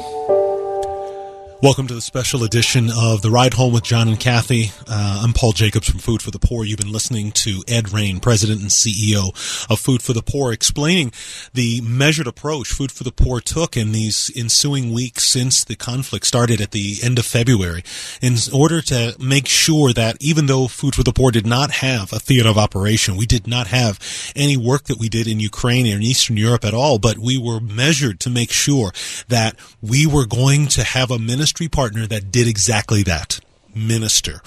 Welcome 1.62 1.88
to 1.88 1.94
the 1.94 2.00
special 2.00 2.46
edition 2.46 2.90
of 2.90 3.22
The 3.22 3.30
Ride 3.30 3.56
Home 3.56 3.74
with 3.74 3.84
John 3.84 4.08
and 4.08 4.18
Kathy. 4.18 4.72
Uh, 4.88 5.20
I'm 5.22 5.34
Paul 5.34 5.52
Jacobs 5.52 5.90
from 5.90 6.00
Food 6.00 6.22
for 6.22 6.32
the 6.32 6.40
Poor. 6.40 6.64
You've 6.64 6.80
been 6.80 6.94
listening 6.94 7.34
to 7.34 7.64
Ed 7.68 7.92
Raine, 7.92 8.22
President 8.22 8.62
and 8.62 8.70
CEO 8.70 9.36
of 9.70 9.78
Food 9.78 10.02
for 10.02 10.14
the 10.14 10.22
Poor, 10.22 10.54
explaining 10.54 11.12
the 11.54 11.82
measured 11.82 12.28
approach 12.28 12.70
Food 12.70 12.94
for 12.94 13.04
the 13.04 13.12
Poor 13.12 13.42
took 13.42 13.76
in 13.76 13.92
these 13.92 14.32
ensuing 14.38 14.94
weeks 14.94 15.26
since 15.26 15.66
the 15.66 15.76
conflict 15.76 16.26
started 16.26 16.62
at 16.62 16.72
the 16.72 17.00
end 17.04 17.20
of 17.20 17.26
February 17.26 17.84
in 18.22 18.38
order 18.54 18.82
to 18.84 19.18
make 19.20 19.46
sure 19.46 19.92
that 19.92 20.16
even 20.22 20.46
though 20.46 20.70
Food 20.70 20.96
for 20.96 21.04
the 21.04 21.12
Poor 21.12 21.30
did 21.30 21.46
not 21.46 21.72
have 21.72 22.14
a 22.14 22.20
theater 22.20 22.48
of 22.48 22.58
operation, 22.58 23.18
we 23.18 23.26
did 23.26 23.48
not 23.48 23.68
have 23.68 24.00
any 24.34 24.56
work 24.56 24.86
that 24.86 24.98
we 24.98 25.10
did 25.10 25.28
in 25.28 25.42
Ukraine 25.42 25.86
or 25.88 25.98
in 25.98 26.04
Eastern 26.04 26.38
Europe 26.38 26.64
at 26.64 26.74
all, 26.74 27.00
but 27.00 27.18
we 27.18 27.38
were 27.38 27.60
measured 27.60 28.22
to 28.22 28.30
make 28.30 28.50
sure 28.50 28.94
that 29.28 29.58
we 29.82 30.08
were 30.08 30.26
going 30.26 30.66
to 30.68 30.86
have 30.86 31.12
a 31.12 31.20
ministry 31.20 31.49
partner 31.68 32.08
that 32.08 32.32
did 32.32 32.48
exactly 32.48 33.04
that 33.04 33.40
minister. 33.76 34.42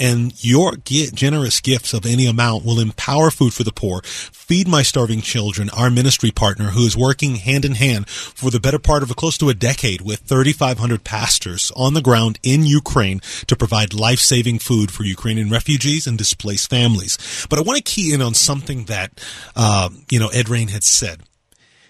And 0.00 0.32
your 0.44 0.76
generous 0.76 1.60
gifts 1.60 1.92
of 1.92 2.06
any 2.06 2.26
amount 2.26 2.64
will 2.64 2.78
empower 2.78 3.32
Food 3.32 3.52
for 3.52 3.64
the 3.64 3.72
Poor, 3.72 4.00
Feed 4.04 4.68
My 4.68 4.82
Starving 4.82 5.20
Children, 5.20 5.70
our 5.70 5.90
ministry 5.90 6.30
partner 6.30 6.66
who 6.66 6.86
is 6.86 6.96
working 6.96 7.34
hand 7.36 7.64
in 7.64 7.74
hand 7.74 8.08
for 8.08 8.50
the 8.50 8.60
better 8.60 8.78
part 8.78 9.02
of 9.02 9.10
a 9.10 9.14
close 9.14 9.36
to 9.38 9.48
a 9.48 9.54
decade 9.54 10.00
with 10.00 10.20
3,500 10.20 11.02
pastors 11.02 11.72
on 11.74 11.94
the 11.94 12.00
ground 12.00 12.38
in 12.44 12.64
Ukraine 12.64 13.20
to 13.48 13.56
provide 13.56 13.92
life-saving 13.92 14.60
food 14.60 14.92
for 14.92 15.02
Ukrainian 15.02 15.50
refugees 15.50 16.06
and 16.06 16.16
displaced 16.16 16.70
families. 16.70 17.18
But 17.50 17.58
I 17.58 17.62
want 17.62 17.78
to 17.78 17.82
key 17.82 18.14
in 18.14 18.22
on 18.22 18.34
something 18.34 18.84
that, 18.84 19.20
uh, 19.56 19.90
you 20.10 20.20
know, 20.20 20.28
Ed 20.28 20.48
Raine 20.48 20.68
had 20.68 20.84
said. 20.84 21.22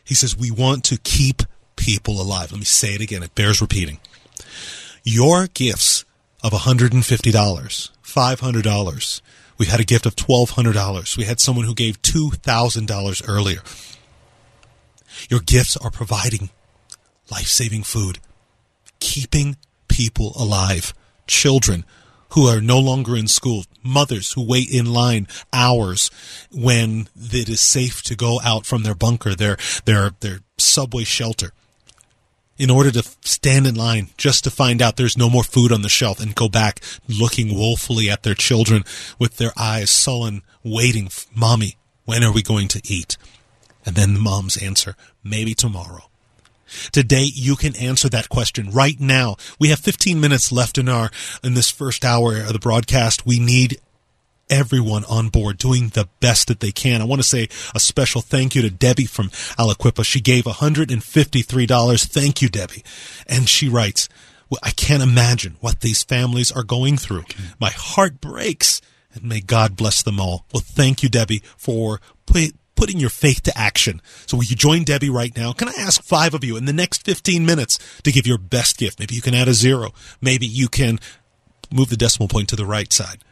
He 0.02 0.14
says, 0.14 0.34
we 0.34 0.50
want 0.50 0.84
to 0.84 0.96
keep 0.96 1.42
people 1.76 2.22
alive. 2.22 2.52
Let 2.52 2.58
me 2.58 2.64
say 2.64 2.94
it 2.94 3.02
again. 3.02 3.22
It 3.22 3.34
bears 3.34 3.60
repeating 3.60 3.98
your 5.08 5.46
gifts 5.46 6.04
of 6.44 6.52
$150, 6.52 6.92
$500. 6.92 9.20
We 9.56 9.64
had 9.66 9.80
a 9.80 9.84
gift 9.84 10.06
of 10.06 10.14
$1,200. 10.14 11.16
We 11.16 11.24
had 11.24 11.40
someone 11.40 11.64
who 11.64 11.74
gave 11.74 12.02
$2,000 12.02 13.22
earlier. 13.26 13.62
Your 15.30 15.40
gifts 15.40 15.78
are 15.78 15.90
providing 15.90 16.50
life 17.30 17.46
saving 17.46 17.84
food, 17.84 18.18
keeping 19.00 19.56
people 19.88 20.34
alive, 20.36 20.92
children 21.26 21.86
who 22.32 22.46
are 22.46 22.60
no 22.60 22.78
longer 22.78 23.16
in 23.16 23.26
school, 23.26 23.64
mothers 23.82 24.34
who 24.34 24.46
wait 24.46 24.70
in 24.70 24.92
line 24.92 25.26
hours 25.52 26.10
when 26.52 27.08
it 27.16 27.48
is 27.48 27.62
safe 27.62 28.02
to 28.02 28.14
go 28.14 28.38
out 28.44 28.66
from 28.66 28.82
their 28.82 28.94
bunker, 28.94 29.34
their, 29.34 29.56
their, 29.86 30.10
their 30.20 30.40
subway 30.58 31.04
shelter 31.04 31.52
in 32.58 32.70
order 32.70 32.90
to 32.90 33.02
stand 33.22 33.66
in 33.66 33.74
line 33.74 34.08
just 34.16 34.44
to 34.44 34.50
find 34.50 34.82
out 34.82 34.96
there's 34.96 35.16
no 35.16 35.30
more 35.30 35.44
food 35.44 35.72
on 35.72 35.82
the 35.82 35.88
shelf 35.88 36.20
and 36.20 36.34
go 36.34 36.48
back 36.48 36.80
looking 37.08 37.54
woefully 37.54 38.10
at 38.10 38.22
their 38.22 38.34
children 38.34 38.84
with 39.18 39.36
their 39.36 39.52
eyes 39.56 39.90
sullen, 39.90 40.42
waiting, 40.64 41.08
Mommy, 41.34 41.76
when 42.04 42.24
are 42.24 42.32
we 42.32 42.42
going 42.42 42.68
to 42.68 42.80
eat? 42.84 43.16
And 43.86 43.94
then 43.94 44.14
the 44.14 44.20
mom's 44.20 44.60
answer, 44.60 44.96
maybe 45.22 45.54
tomorrow. 45.54 46.10
Today 46.92 47.26
you 47.32 47.56
can 47.56 47.76
answer 47.76 48.08
that 48.10 48.28
question 48.28 48.70
right 48.70 48.98
now. 49.00 49.36
We 49.58 49.68
have 49.68 49.78
15 49.78 50.20
minutes 50.20 50.52
left 50.52 50.76
in 50.76 50.88
our 50.88 51.10
in 51.42 51.54
this 51.54 51.70
first 51.70 52.04
hour 52.04 52.36
of 52.36 52.52
the 52.52 52.58
broadcast. 52.58 53.24
We 53.24 53.38
need 53.38 53.80
everyone 54.50 55.04
on 55.04 55.28
board 55.28 55.58
doing 55.58 55.88
the 55.88 56.08
best 56.20 56.48
that 56.48 56.60
they 56.60 56.72
can. 56.72 57.00
I 57.00 57.04
want 57.04 57.20
to 57.20 57.28
say 57.28 57.48
a 57.74 57.80
special 57.80 58.20
thank 58.20 58.54
you 58.54 58.62
to 58.62 58.70
Debbie 58.70 59.06
from 59.06 59.28
Aliquippa. 59.58 60.04
She 60.04 60.20
gave 60.20 60.44
$153. 60.44 62.06
Thank 62.06 62.42
you, 62.42 62.48
Debbie. 62.48 62.84
And 63.26 63.48
she 63.48 63.68
writes, 63.68 64.08
well, 64.50 64.60
I 64.62 64.70
can't 64.70 65.02
imagine 65.02 65.56
what 65.60 65.80
these 65.80 66.02
families 66.02 66.50
are 66.50 66.62
going 66.62 66.96
through. 66.96 67.24
My 67.60 67.70
heart 67.70 68.20
breaks 68.20 68.80
and 69.14 69.24
may 69.24 69.40
God 69.40 69.76
bless 69.76 70.02
them 70.02 70.20
all. 70.20 70.44
Well, 70.52 70.62
thank 70.64 71.02
you, 71.02 71.08
Debbie, 71.08 71.42
for 71.56 72.00
put, 72.26 72.54
putting 72.74 72.98
your 72.98 73.10
faith 73.10 73.42
to 73.42 73.58
action. 73.58 74.00
So 74.26 74.36
will 74.36 74.44
you 74.44 74.56
join 74.56 74.84
Debbie 74.84 75.10
right 75.10 75.36
now? 75.36 75.52
Can 75.52 75.68
I 75.68 75.74
ask 75.78 76.02
five 76.02 76.34
of 76.34 76.44
you 76.44 76.56
in 76.56 76.64
the 76.64 76.72
next 76.72 77.04
15 77.04 77.44
minutes 77.44 77.78
to 78.02 78.12
give 78.12 78.26
your 78.26 78.38
best 78.38 78.78
gift? 78.78 78.98
Maybe 78.98 79.14
you 79.14 79.22
can 79.22 79.34
add 79.34 79.48
a 79.48 79.54
zero. 79.54 79.92
Maybe 80.20 80.46
you 80.46 80.68
can 80.68 80.98
move 81.70 81.90
the 81.90 81.96
decimal 81.96 82.28
point 82.28 82.48
to 82.48 82.56
the 82.56 82.64
right 82.64 82.92
side 82.92 83.22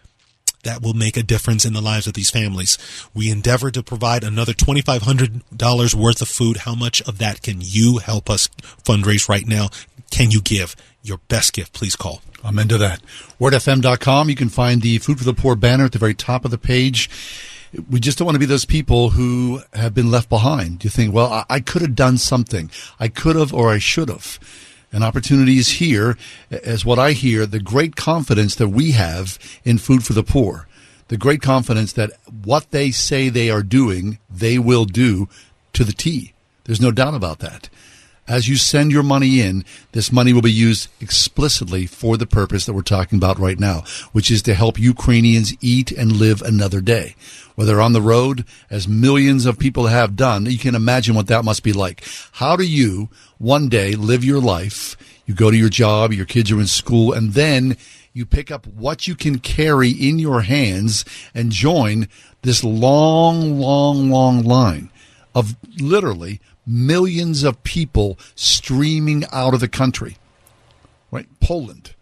that 0.67 0.83
will 0.83 0.95
make 0.95 1.17
a 1.17 1.23
difference 1.23 1.65
in 1.65 1.73
the 1.73 1.81
lives 1.81 2.07
of 2.07 2.15
these 2.15 2.31
families. 2.31 2.77
We 3.15 3.31
endeavor 3.31 3.71
to 3.71 3.83
provide 3.83 4.25
another 4.25 4.53
$2,500 4.53 5.95
worth 5.95 6.21
of 6.21 6.29
food. 6.29 6.59
How 6.59 6.75
much 6.75 7.01
of 7.03 7.19
that 7.19 7.41
can 7.43 7.59
you 7.61 7.99
help 7.99 8.29
us 8.29 8.49
fundraise 8.85 9.29
right 9.29 9.47
now? 9.47 9.69
Can 10.11 10.31
you 10.31 10.41
give 10.41 10.75
your 11.03 11.19
best 11.29 11.53
gift? 11.53 11.73
Please 11.73 11.97
call. 11.97 12.21
I'm 12.45 12.59
into 12.59 12.79
that. 12.79 13.01
WordFM.com. 13.41 14.29
You 14.29 14.37
can 14.37 14.49
find 14.49 14.83
the 14.83 14.99
Food 14.99 15.19
for 15.19 15.25
the 15.25 15.35
Poor 15.35 15.57
banner 15.57 15.85
at 15.85 15.93
the 15.93 15.99
very 15.99 16.15
top 16.15 16.45
of 16.45 16.51
the 16.51 16.59
page. 16.59 17.09
We 17.91 18.01
just 18.01 18.19
don't 18.19 18.27
want 18.27 18.37
to 18.37 18.41
be 18.41 18.47
those 18.47 18.65
people 18.65 19.11
who 19.11 19.61
have 19.73 19.95
been 19.95 20.11
left 20.11 20.29
behind. 20.29 20.85
You 20.85 20.91
think, 20.91 21.15
well, 21.15 21.33
I, 21.33 21.45
I 21.49 21.61
could 21.61 21.83
have 21.83 21.95
done 21.95 22.19
something. 22.19 22.71
I 22.99 23.09
could 23.09 23.37
have 23.37 23.53
or 23.53 23.71
I 23.71 23.79
should 23.79 24.09
have. 24.09 24.39
And 24.93 25.03
opportunities 25.05 25.69
here, 25.69 26.17
as 26.51 26.85
what 26.85 26.99
I 26.99 27.13
hear, 27.13 27.45
the 27.45 27.61
great 27.61 27.97
confidence 27.97 28.55
that 28.55 28.69
we 28.69 28.93
have 28.93 29.39
in 29.65 29.79
Food 29.79 30.05
for 30.05 30.13
the 30.13 30.23
Poor. 30.23 30.67
The 31.09 31.17
great 31.17 31.43
confidence 31.43 31.93
that 31.93 32.13
what 32.45 32.71
they 32.71 32.91
say 32.91 33.29
they 33.29 33.51
are 33.51 33.63
doing, 33.63 34.19
they 34.31 34.59
will 34.59 34.85
do 34.85 35.29
to 35.73 35.85
the 35.85 35.93
T. 35.93 36.33
There's 36.65 36.81
no 36.81 36.91
doubt 36.91 37.15
about 37.15 37.39
that. 37.41 37.69
As 38.29 38.49
you 38.49 38.57
send 38.57 38.91
your 38.91 39.05
money 39.05 39.41
in, 39.41 39.65
this 39.93 40.11
money 40.11 40.33
will 40.33 40.43
be 40.43 40.53
used 40.53 40.89
explicitly 41.01 41.87
for 41.87 42.17
the 42.17 42.27
purpose 42.27 42.67
that 42.67 42.73
we're 42.73 42.83
talking 42.83 43.19
about 43.19 43.39
right 43.39 43.59
now, 43.59 43.85
which 44.11 44.33
is 44.33 44.43
to 44.43 44.55
help 44.55 44.81
Ukrainians 44.81 45.55
eat 45.61 45.93
and 45.93 46.11
live 46.11 46.43
another 46.43 46.81
day. 46.81 47.15
Whether 47.55 47.81
on 47.81 47.93
the 47.93 48.03
road, 48.03 48.45
as 48.69 48.89
millions 48.89 49.47
of 49.47 49.61
people 49.61 49.87
have 49.87 50.17
done, 50.17 50.47
you 50.47 50.59
can 50.59 50.75
imagine 50.75 51.15
what 51.15 51.29
that 51.29 51.45
must 51.45 51.63
be 51.63 51.73
like. 51.73 52.05
How 52.33 52.57
do 52.57 52.65
you 52.65 53.09
one 53.39 53.69
day 53.69 53.95
live 53.95 54.25
your 54.25 54.41
life? 54.41 54.97
You 55.25 55.35
go 55.35 55.51
to 55.51 55.57
your 55.57 55.69
job, 55.69 56.13
your 56.13 56.27
kids 56.27 56.51
are 56.51 56.61
in 56.61 56.67
school, 56.67 57.13
and 57.13 57.35
then 57.35 57.77
you 58.13 58.27
pick 58.27 58.51
up 58.51 58.67
what 58.67 59.07
you 59.07 59.15
can 59.15 59.39
carry 59.39 59.91
in 59.91 60.19
your 60.19 60.41
hands 60.41 61.05
and 61.33 61.53
join 61.53 62.09
this 62.43 62.65
long, 62.65 63.61
long, 63.61 64.11
long 64.11 64.43
line 64.43 64.91
of 65.35 65.55
literally 65.81 66.41
millions 66.67 67.45
of 67.45 67.63
people 67.63 68.19
streaming 68.35 69.25
out 69.33 69.55
of 69.55 69.61
the 69.61 69.69
country. 69.69 70.17
Right? 71.11 71.29
Poland, 71.41 71.95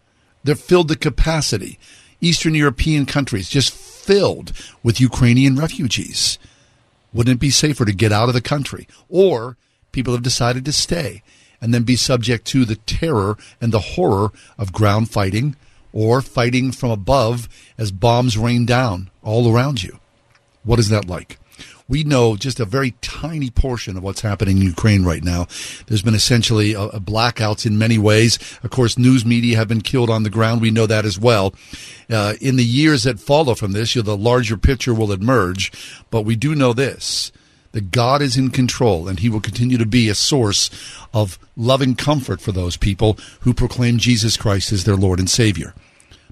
they're 0.43 0.55
filled 0.55 0.89
to 0.89 0.95
capacity. 0.95 1.77
Eastern 2.21 2.55
European 2.55 3.05
countries 3.05 3.49
just 3.49 3.73
filled 3.73 4.51
with 4.83 5.01
Ukrainian 5.01 5.55
refugees. 5.55 6.39
Wouldn't 7.13 7.37
it 7.37 7.39
be 7.39 7.49
safer 7.49 7.85
to 7.85 7.93
get 7.93 8.11
out 8.11 8.27
of 8.27 8.33
the 8.33 8.41
country? 8.41 8.87
Or 9.09 9.57
people 9.91 10.13
have 10.13 10.23
decided 10.23 10.65
to 10.65 10.71
stay 10.71 11.21
and 11.61 11.73
then 11.73 11.83
be 11.83 11.95
subject 11.95 12.45
to 12.47 12.65
the 12.65 12.75
terror 12.75 13.37
and 13.61 13.71
the 13.71 13.79
horror 13.79 14.31
of 14.57 14.73
ground 14.73 15.09
fighting 15.09 15.55
or 15.93 16.21
fighting 16.21 16.71
from 16.71 16.91
above 16.91 17.47
as 17.77 17.91
bombs 17.91 18.37
rain 18.37 18.65
down 18.65 19.09
all 19.23 19.51
around 19.51 19.81
you. 19.81 19.99
What 20.63 20.79
is 20.79 20.89
that 20.89 21.07
like? 21.07 21.39
We 21.87 22.03
know 22.03 22.35
just 22.35 22.59
a 22.59 22.65
very 22.65 22.91
tiny 23.01 23.49
portion 23.49 23.95
of 23.95 24.03
what's 24.03 24.21
happening 24.21 24.57
in 24.57 24.63
Ukraine 24.63 25.03
right 25.03 25.23
now. 25.23 25.47
There's 25.87 26.01
been 26.01 26.15
essentially 26.15 26.73
a, 26.73 26.81
a 26.83 26.99
blackouts 26.99 27.65
in 27.65 27.77
many 27.77 27.97
ways. 27.97 28.39
Of 28.63 28.71
course, 28.71 28.97
news 28.97 29.25
media 29.25 29.57
have 29.57 29.67
been 29.67 29.81
killed 29.81 30.09
on 30.09 30.23
the 30.23 30.29
ground. 30.29 30.61
We 30.61 30.71
know 30.71 30.87
that 30.87 31.05
as 31.05 31.19
well. 31.19 31.53
Uh, 32.09 32.33
in 32.41 32.55
the 32.55 32.65
years 32.65 33.03
that 33.03 33.19
follow 33.19 33.53
from 33.53 33.73
this, 33.73 33.95
you 33.95 34.01
know, 34.01 34.05
the 34.05 34.17
larger 34.17 34.57
picture 34.57 34.93
will 34.93 35.11
emerge. 35.11 35.71
But 36.09 36.23
we 36.23 36.35
do 36.35 36.55
know 36.55 36.73
this 36.73 37.31
that 37.73 37.91
God 37.91 38.21
is 38.21 38.37
in 38.37 38.51
control 38.51 39.09
and 39.09 39.19
he 39.19 39.27
will 39.27 39.41
continue 39.41 39.77
to 39.77 39.85
be 39.85 40.07
a 40.07 40.15
source 40.15 40.69
of 41.13 41.37
loving 41.57 41.93
comfort 41.93 42.39
for 42.39 42.53
those 42.53 42.77
people 42.77 43.17
who 43.41 43.53
proclaim 43.53 43.97
Jesus 43.97 44.37
Christ 44.37 44.71
as 44.71 44.85
their 44.85 44.95
Lord 44.95 45.19
and 45.19 45.29
Savior. 45.29 45.73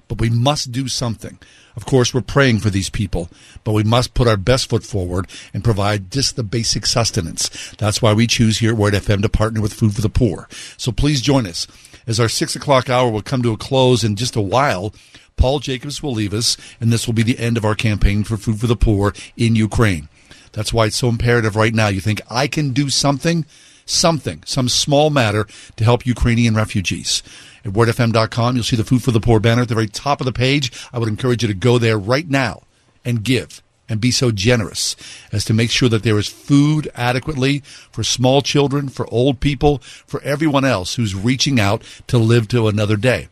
But 0.08 0.18
we 0.18 0.30
must 0.30 0.72
do 0.72 0.88
something. 0.88 1.38
Of 1.76 1.86
course, 1.86 2.14
we're 2.14 2.20
praying 2.20 2.60
for 2.60 2.70
these 2.70 2.90
people, 2.90 3.28
but 3.64 3.72
we 3.72 3.82
must 3.82 4.14
put 4.14 4.28
our 4.28 4.36
best 4.36 4.68
foot 4.68 4.84
forward 4.84 5.26
and 5.52 5.64
provide 5.64 6.10
just 6.10 6.36
the 6.36 6.44
basic 6.44 6.86
sustenance. 6.86 7.74
That's 7.78 8.00
why 8.00 8.12
we 8.12 8.26
choose 8.26 8.58
here 8.58 8.70
at 8.70 8.76
Word 8.76 8.94
FM 8.94 9.22
to 9.22 9.28
partner 9.28 9.60
with 9.60 9.74
Food 9.74 9.94
for 9.94 10.00
the 10.00 10.08
Poor. 10.08 10.48
So 10.76 10.92
please 10.92 11.20
join 11.20 11.46
us 11.46 11.66
as 12.06 12.20
our 12.20 12.28
six 12.28 12.54
o'clock 12.54 12.88
hour 12.88 13.10
will 13.10 13.22
come 13.22 13.42
to 13.42 13.52
a 13.52 13.56
close 13.56 14.04
in 14.04 14.16
just 14.16 14.36
a 14.36 14.40
while. 14.40 14.94
Paul 15.36 15.58
Jacobs 15.58 16.02
will 16.02 16.12
leave 16.12 16.32
us, 16.32 16.56
and 16.80 16.92
this 16.92 17.06
will 17.06 17.14
be 17.14 17.24
the 17.24 17.38
end 17.38 17.56
of 17.56 17.64
our 17.64 17.74
campaign 17.74 18.22
for 18.22 18.36
Food 18.36 18.60
for 18.60 18.68
the 18.68 18.76
Poor 18.76 19.12
in 19.36 19.56
Ukraine. 19.56 20.08
That's 20.52 20.72
why 20.72 20.86
it's 20.86 20.96
so 20.96 21.08
imperative 21.08 21.56
right 21.56 21.74
now. 21.74 21.88
You 21.88 22.00
think 22.00 22.20
I 22.30 22.46
can 22.46 22.72
do 22.72 22.88
something, 22.88 23.44
something, 23.84 24.42
some 24.46 24.68
small 24.68 25.10
matter 25.10 25.48
to 25.76 25.84
help 25.84 26.06
Ukrainian 26.06 26.54
refugees 26.54 27.24
at 27.64 27.72
wordfm.com. 27.72 28.54
You'll 28.54 28.64
see 28.64 28.76
the 28.76 28.84
Food 28.84 29.02
for 29.02 29.10
the 29.10 29.20
Poor 29.20 29.40
banner 29.40 29.62
at 29.62 29.68
the 29.68 29.74
very 29.74 29.88
top 29.88 30.20
of 30.20 30.24
the 30.24 30.32
page. 30.32 30.72
I 30.92 30.98
would 30.98 31.08
encourage 31.08 31.42
you 31.42 31.48
to 31.48 31.54
go 31.54 31.78
there 31.78 31.98
right 31.98 32.28
now 32.28 32.62
and 33.04 33.24
give 33.24 33.62
and 33.88 34.00
be 34.00 34.10
so 34.10 34.30
generous 34.30 34.96
as 35.32 35.44
to 35.44 35.54
make 35.54 35.70
sure 35.70 35.88
that 35.88 36.02
there 36.02 36.18
is 36.18 36.28
food 36.28 36.88
adequately 36.94 37.60
for 37.92 38.02
small 38.02 38.40
children, 38.40 38.88
for 38.88 39.06
old 39.12 39.40
people, 39.40 39.78
for 39.78 40.22
everyone 40.22 40.64
else 40.64 40.94
who's 40.94 41.14
reaching 41.14 41.60
out 41.60 41.82
to 42.06 42.18
live 42.18 42.48
to 42.48 42.68
another 42.68 42.96
day. 42.96 43.28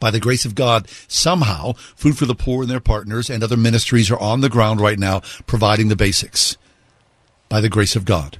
By 0.00 0.10
the 0.10 0.20
grace 0.20 0.44
of 0.44 0.54
God, 0.54 0.88
somehow, 1.06 1.72
Food 1.72 2.18
for 2.18 2.26
the 2.26 2.34
Poor 2.34 2.62
and 2.62 2.70
their 2.70 2.80
partners 2.80 3.30
and 3.30 3.42
other 3.42 3.56
ministries 3.56 4.10
are 4.10 4.18
on 4.18 4.40
the 4.40 4.48
ground 4.48 4.80
right 4.80 4.98
now 4.98 5.20
providing 5.46 5.88
the 5.88 5.96
basics. 5.96 6.56
By 7.48 7.60
the 7.60 7.70
grace 7.70 7.96
of 7.96 8.04
God. 8.04 8.38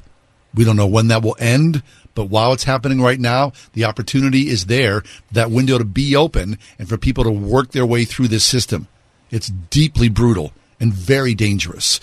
We 0.54 0.64
don't 0.64 0.76
know 0.76 0.86
when 0.86 1.08
that 1.08 1.22
will 1.22 1.36
end, 1.38 1.82
but 2.18 2.30
while 2.30 2.52
it's 2.52 2.64
happening 2.64 3.00
right 3.00 3.20
now, 3.20 3.52
the 3.74 3.84
opportunity 3.84 4.48
is 4.48 4.66
there, 4.66 5.04
that 5.30 5.52
window 5.52 5.78
to 5.78 5.84
be 5.84 6.16
open 6.16 6.58
and 6.76 6.88
for 6.88 6.98
people 6.98 7.22
to 7.22 7.30
work 7.30 7.70
their 7.70 7.86
way 7.86 8.04
through 8.04 8.26
this 8.26 8.42
system. 8.42 8.88
It's 9.30 9.46
deeply 9.46 10.08
brutal 10.08 10.52
and 10.80 10.92
very 10.92 11.32
dangerous. 11.36 12.00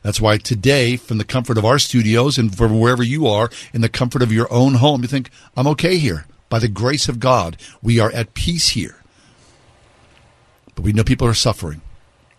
That's 0.00 0.22
why 0.22 0.38
today, 0.38 0.96
from 0.96 1.18
the 1.18 1.24
comfort 1.26 1.58
of 1.58 1.66
our 1.66 1.78
studios 1.78 2.38
and 2.38 2.56
from 2.56 2.80
wherever 2.80 3.02
you 3.02 3.26
are, 3.26 3.50
in 3.74 3.82
the 3.82 3.90
comfort 3.90 4.22
of 4.22 4.32
your 4.32 4.50
own 4.50 4.76
home, 4.76 5.02
you 5.02 5.06
think, 5.06 5.28
I'm 5.54 5.66
okay 5.66 5.98
here. 5.98 6.24
By 6.48 6.60
the 6.60 6.68
grace 6.68 7.06
of 7.06 7.20
God, 7.20 7.58
we 7.82 8.00
are 8.00 8.10
at 8.12 8.32
peace 8.32 8.70
here. 8.70 9.02
But 10.74 10.82
we 10.82 10.94
know 10.94 11.04
people 11.04 11.28
are 11.28 11.34
suffering. 11.34 11.82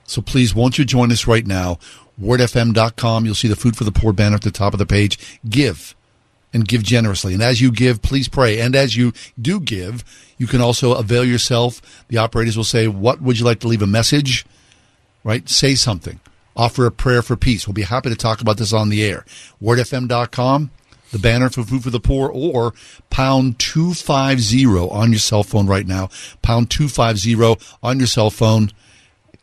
So 0.05 0.23
please, 0.23 0.55
won't 0.55 0.79
you 0.79 0.83
join 0.83 1.11
us 1.11 1.27
right 1.27 1.45
now? 1.45 1.77
WordFM.com. 2.19 3.25
You'll 3.25 3.35
see 3.35 3.47
the 3.47 3.55
Food 3.55 3.77
for 3.77 3.83
the 3.83 3.91
Poor 3.91 4.13
banner 4.13 4.37
at 4.37 4.41
the 4.41 4.49
top 4.49 4.73
of 4.73 4.79
the 4.79 4.87
page. 4.87 5.39
Give 5.47 5.93
and 6.53 6.67
give 6.67 6.83
generously. 6.83 7.33
And 7.33 7.43
as 7.43 7.61
you 7.61 7.71
give, 7.71 8.01
please 8.01 8.27
pray. 8.27 8.59
And 8.59 8.75
as 8.75 8.95
you 8.95 9.13
do 9.39 9.59
give, 9.59 10.03
you 10.37 10.47
can 10.47 10.61
also 10.61 10.93
avail 10.93 11.23
yourself. 11.23 12.05
The 12.07 12.17
operators 12.17 12.57
will 12.57 12.63
say, 12.63 12.87
What 12.87 13.21
would 13.21 13.39
you 13.39 13.45
like 13.45 13.59
to 13.61 13.67
leave 13.67 13.81
a 13.81 13.87
message? 13.87 14.45
Right? 15.23 15.47
Say 15.49 15.75
something. 15.75 16.19
Offer 16.55 16.85
a 16.85 16.91
prayer 16.91 17.21
for 17.21 17.35
peace. 17.35 17.67
We'll 17.67 17.73
be 17.73 17.83
happy 17.83 18.09
to 18.09 18.15
talk 18.15 18.41
about 18.41 18.57
this 18.57 18.73
on 18.73 18.89
the 18.89 19.03
air. 19.03 19.25
WordFM.com, 19.61 20.71
the 21.11 21.19
banner 21.19 21.49
for 21.49 21.63
Food 21.63 21.83
for 21.83 21.89
the 21.89 21.99
Poor, 21.99 22.29
or 22.29 22.73
pound 23.09 23.59
250 23.59 24.65
on 24.65 25.11
your 25.11 25.19
cell 25.19 25.43
phone 25.43 25.67
right 25.67 25.87
now. 25.87 26.09
Pound 26.41 26.69
250 26.69 27.65
on 27.81 27.99
your 27.99 28.07
cell 28.07 28.29
phone. 28.29 28.71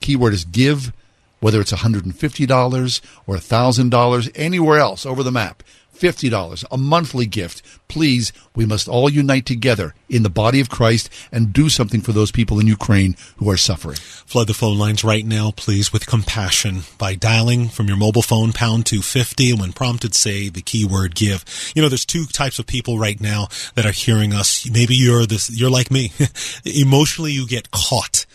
Keyword 0.01 0.35
is 0.35 0.45
give, 0.45 0.93
whether 1.41 1.61
it's 1.61 1.73
$150 1.73 3.01
or 3.27 3.37
$1,000, 3.37 4.31
anywhere 4.35 4.79
else 4.79 5.07
over 5.07 5.23
the 5.23 5.33
map. 5.33 5.63
$50, 5.99 6.65
a 6.71 6.77
monthly 6.77 7.27
gift. 7.27 7.63
Please, 7.89 8.33
we 8.55 8.67
must 8.67 8.89
all 8.89 9.09
unite 9.09 9.47
together 9.47 9.95
in 10.09 10.23
the 10.23 10.31
body 10.31 10.61
of 10.61 10.69
Christ 10.69 11.09
and 11.33 11.53
do 11.53 11.69
something 11.69 12.01
for 12.01 12.13
those 12.13 12.31
people 12.31 12.59
in 12.59 12.67
Ukraine 12.67 13.17
who 13.37 13.49
are 13.51 13.57
suffering. 13.57 13.97
Flood 13.97 14.49
the 14.49 14.55
phone 14.55 14.79
lines 14.79 15.05
right 15.05 15.25
now, 15.25 15.53
please, 15.53 15.93
with 15.93 16.07
compassion 16.07 16.83
by 16.99 17.15
dialing 17.15 17.69
from 17.69 17.89
your 17.89 17.97
mobile 17.97 18.23
phone 18.23 18.53
pound 18.53 18.87
250 18.87 19.51
and 19.51 19.61
when 19.61 19.73
prompted 19.73 20.15
say 20.15 20.49
the 20.49 20.63
keyword 20.63 21.15
give. 21.15 21.45
You 21.75 21.83
know, 21.83 21.89
there's 21.89 22.05
two 22.05 22.27
types 22.27 22.59
of 22.59 22.67
people 22.67 22.99
right 22.99 23.21
now 23.21 23.49
that 23.75 23.87
are 23.87 23.93
hearing 23.93 24.33
us. 24.33 24.69
Maybe 24.69 24.95
you're 24.95 25.27
this, 25.27 25.51
you're 25.51 25.71
like 25.71 25.91
me. 25.91 26.13
Emotionally, 26.65 27.33
you 27.33 27.47
get 27.47 27.71
caught. 27.71 28.27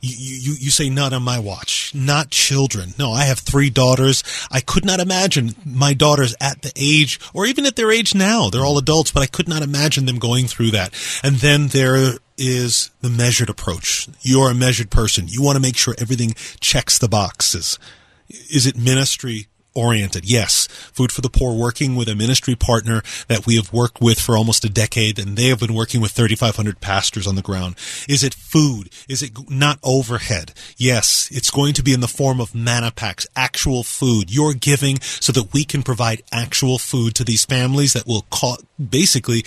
You, 0.00 0.52
you, 0.52 0.56
you 0.58 0.70
say 0.70 0.88
not 0.88 1.12
on 1.12 1.22
my 1.22 1.38
watch, 1.38 1.92
not 1.94 2.30
children. 2.30 2.94
No, 2.98 3.12
I 3.12 3.24
have 3.24 3.38
three 3.38 3.70
daughters. 3.70 4.22
I 4.50 4.60
could 4.60 4.84
not 4.84 5.00
imagine 5.00 5.54
my 5.64 5.94
daughters 5.94 6.34
at 6.40 6.62
the 6.62 6.72
age, 6.76 7.18
or 7.34 7.46
even 7.46 7.66
at 7.66 7.76
their 7.76 7.90
age 7.90 8.14
now. 8.14 8.48
They're 8.48 8.64
all 8.64 8.78
adults, 8.78 9.10
but 9.10 9.22
I 9.22 9.26
could 9.26 9.48
not 9.48 9.62
imagine 9.62 10.06
them 10.06 10.18
going 10.18 10.46
through 10.46 10.70
that. 10.72 10.94
And 11.22 11.36
then 11.36 11.68
there 11.68 12.18
is 12.36 12.90
the 13.00 13.10
measured 13.10 13.50
approach. 13.50 14.08
You're 14.22 14.50
a 14.50 14.54
measured 14.54 14.90
person. 14.90 15.26
You 15.28 15.42
want 15.42 15.56
to 15.56 15.62
make 15.62 15.76
sure 15.76 15.94
everything 15.98 16.34
checks 16.60 16.98
the 16.98 17.08
boxes. 17.08 17.78
Is 18.28 18.66
it 18.66 18.76
ministry 18.76 19.47
oriented. 19.78 20.28
Yes, 20.28 20.66
Food 20.92 21.12
for 21.12 21.20
the 21.20 21.30
Poor 21.30 21.56
working 21.56 21.94
with 21.94 22.08
a 22.08 22.14
ministry 22.14 22.56
partner 22.56 23.02
that 23.28 23.46
we 23.46 23.56
have 23.56 23.72
worked 23.72 24.00
with 24.00 24.20
for 24.20 24.36
almost 24.36 24.64
a 24.64 24.68
decade 24.68 25.18
and 25.18 25.36
they 25.36 25.48
have 25.48 25.60
been 25.60 25.74
working 25.74 26.00
with 26.00 26.12
3,500 26.12 26.80
pastors 26.80 27.26
on 27.26 27.36
the 27.36 27.42
ground. 27.42 27.76
Is 28.08 28.24
it 28.24 28.34
food? 28.34 28.90
Is 29.08 29.22
it 29.22 29.50
not 29.50 29.78
overhead? 29.82 30.52
Yes, 30.76 31.28
it's 31.30 31.50
going 31.50 31.74
to 31.74 31.82
be 31.82 31.92
in 31.92 32.00
the 32.00 32.08
form 32.08 32.40
of 32.40 32.54
manna 32.54 32.90
packs, 32.90 33.26
actual 33.36 33.84
food. 33.84 34.34
You're 34.34 34.54
giving 34.54 35.00
so 35.00 35.32
that 35.32 35.52
we 35.52 35.64
can 35.64 35.82
provide 35.82 36.22
actual 36.32 36.78
food 36.78 37.14
to 37.14 37.24
these 37.24 37.44
families 37.44 37.92
that 37.92 38.06
will 38.06 38.26
call, 38.30 38.58
basically 38.78 39.44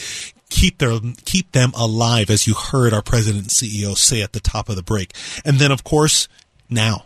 keep 0.49 0.77
their 0.77 0.99
keep 1.25 1.51
them 1.53 1.71
alive 1.75 2.29
as 2.29 2.45
you 2.45 2.53
heard 2.53 2.93
our 2.93 3.01
president 3.01 3.43
and 3.43 3.51
CEO 3.51 3.97
say 3.97 4.21
at 4.21 4.33
the 4.33 4.39
top 4.39 4.69
of 4.69 4.75
the 4.75 4.83
break. 4.83 5.13
And 5.43 5.57
then 5.57 5.71
of 5.71 5.83
course, 5.83 6.27
now 6.69 7.05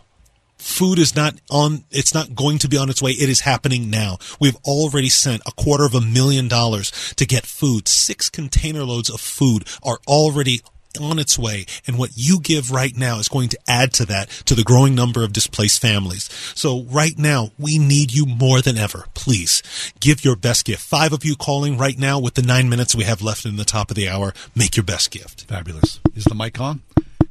food 0.66 0.98
is 0.98 1.14
not 1.14 1.34
on 1.50 1.84
it's 1.90 2.12
not 2.12 2.34
going 2.34 2.58
to 2.58 2.68
be 2.68 2.76
on 2.76 2.90
its 2.90 3.00
way. 3.00 3.12
It 3.12 3.28
is 3.28 3.40
happening 3.40 3.88
now. 3.88 4.18
We've 4.40 4.56
already 4.64 5.08
sent 5.08 5.42
a 5.46 5.52
quarter 5.52 5.86
of 5.86 5.94
a 5.94 6.00
million 6.00 6.48
dollars 6.48 7.14
to 7.16 7.26
get 7.26 7.46
food. 7.46 7.88
Six 7.88 8.28
container 8.28 8.82
loads 8.82 9.08
of 9.08 9.20
food 9.20 9.66
are 9.82 9.98
already 10.06 10.60
on 11.00 11.18
its 11.18 11.38
way. 11.38 11.66
And 11.86 11.98
what 11.98 12.10
you 12.14 12.40
give 12.40 12.70
right 12.70 12.96
now 12.96 13.18
is 13.18 13.28
going 13.28 13.50
to 13.50 13.58
add 13.68 13.92
to 13.94 14.06
that 14.06 14.30
to 14.46 14.54
the 14.54 14.64
growing 14.64 14.94
number 14.94 15.22
of 15.22 15.32
displaced 15.32 15.80
families. 15.80 16.28
So 16.54 16.82
right 16.84 17.16
now 17.16 17.50
we 17.58 17.78
need 17.78 18.12
you 18.12 18.26
more 18.26 18.60
than 18.60 18.76
ever. 18.78 19.06
Please 19.14 19.62
give 20.00 20.24
your 20.24 20.36
best 20.36 20.64
gift. 20.64 20.82
Five 20.82 21.12
of 21.12 21.24
you 21.24 21.36
calling 21.36 21.78
right 21.78 21.98
now 21.98 22.18
with 22.18 22.34
the 22.34 22.42
nine 22.42 22.68
minutes 22.68 22.94
we 22.94 23.04
have 23.04 23.22
left 23.22 23.44
in 23.44 23.56
the 23.56 23.64
top 23.64 23.90
of 23.90 23.96
the 23.96 24.08
hour. 24.08 24.32
Make 24.54 24.76
your 24.76 24.84
best 24.84 25.10
gift. 25.10 25.44
Fabulous. 25.44 26.00
Is 26.14 26.24
the 26.24 26.34
mic 26.34 26.60
on? 26.60 26.82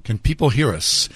Can 0.04 0.20
people 0.20 0.50
hear 0.50 0.72
us? 0.72 1.10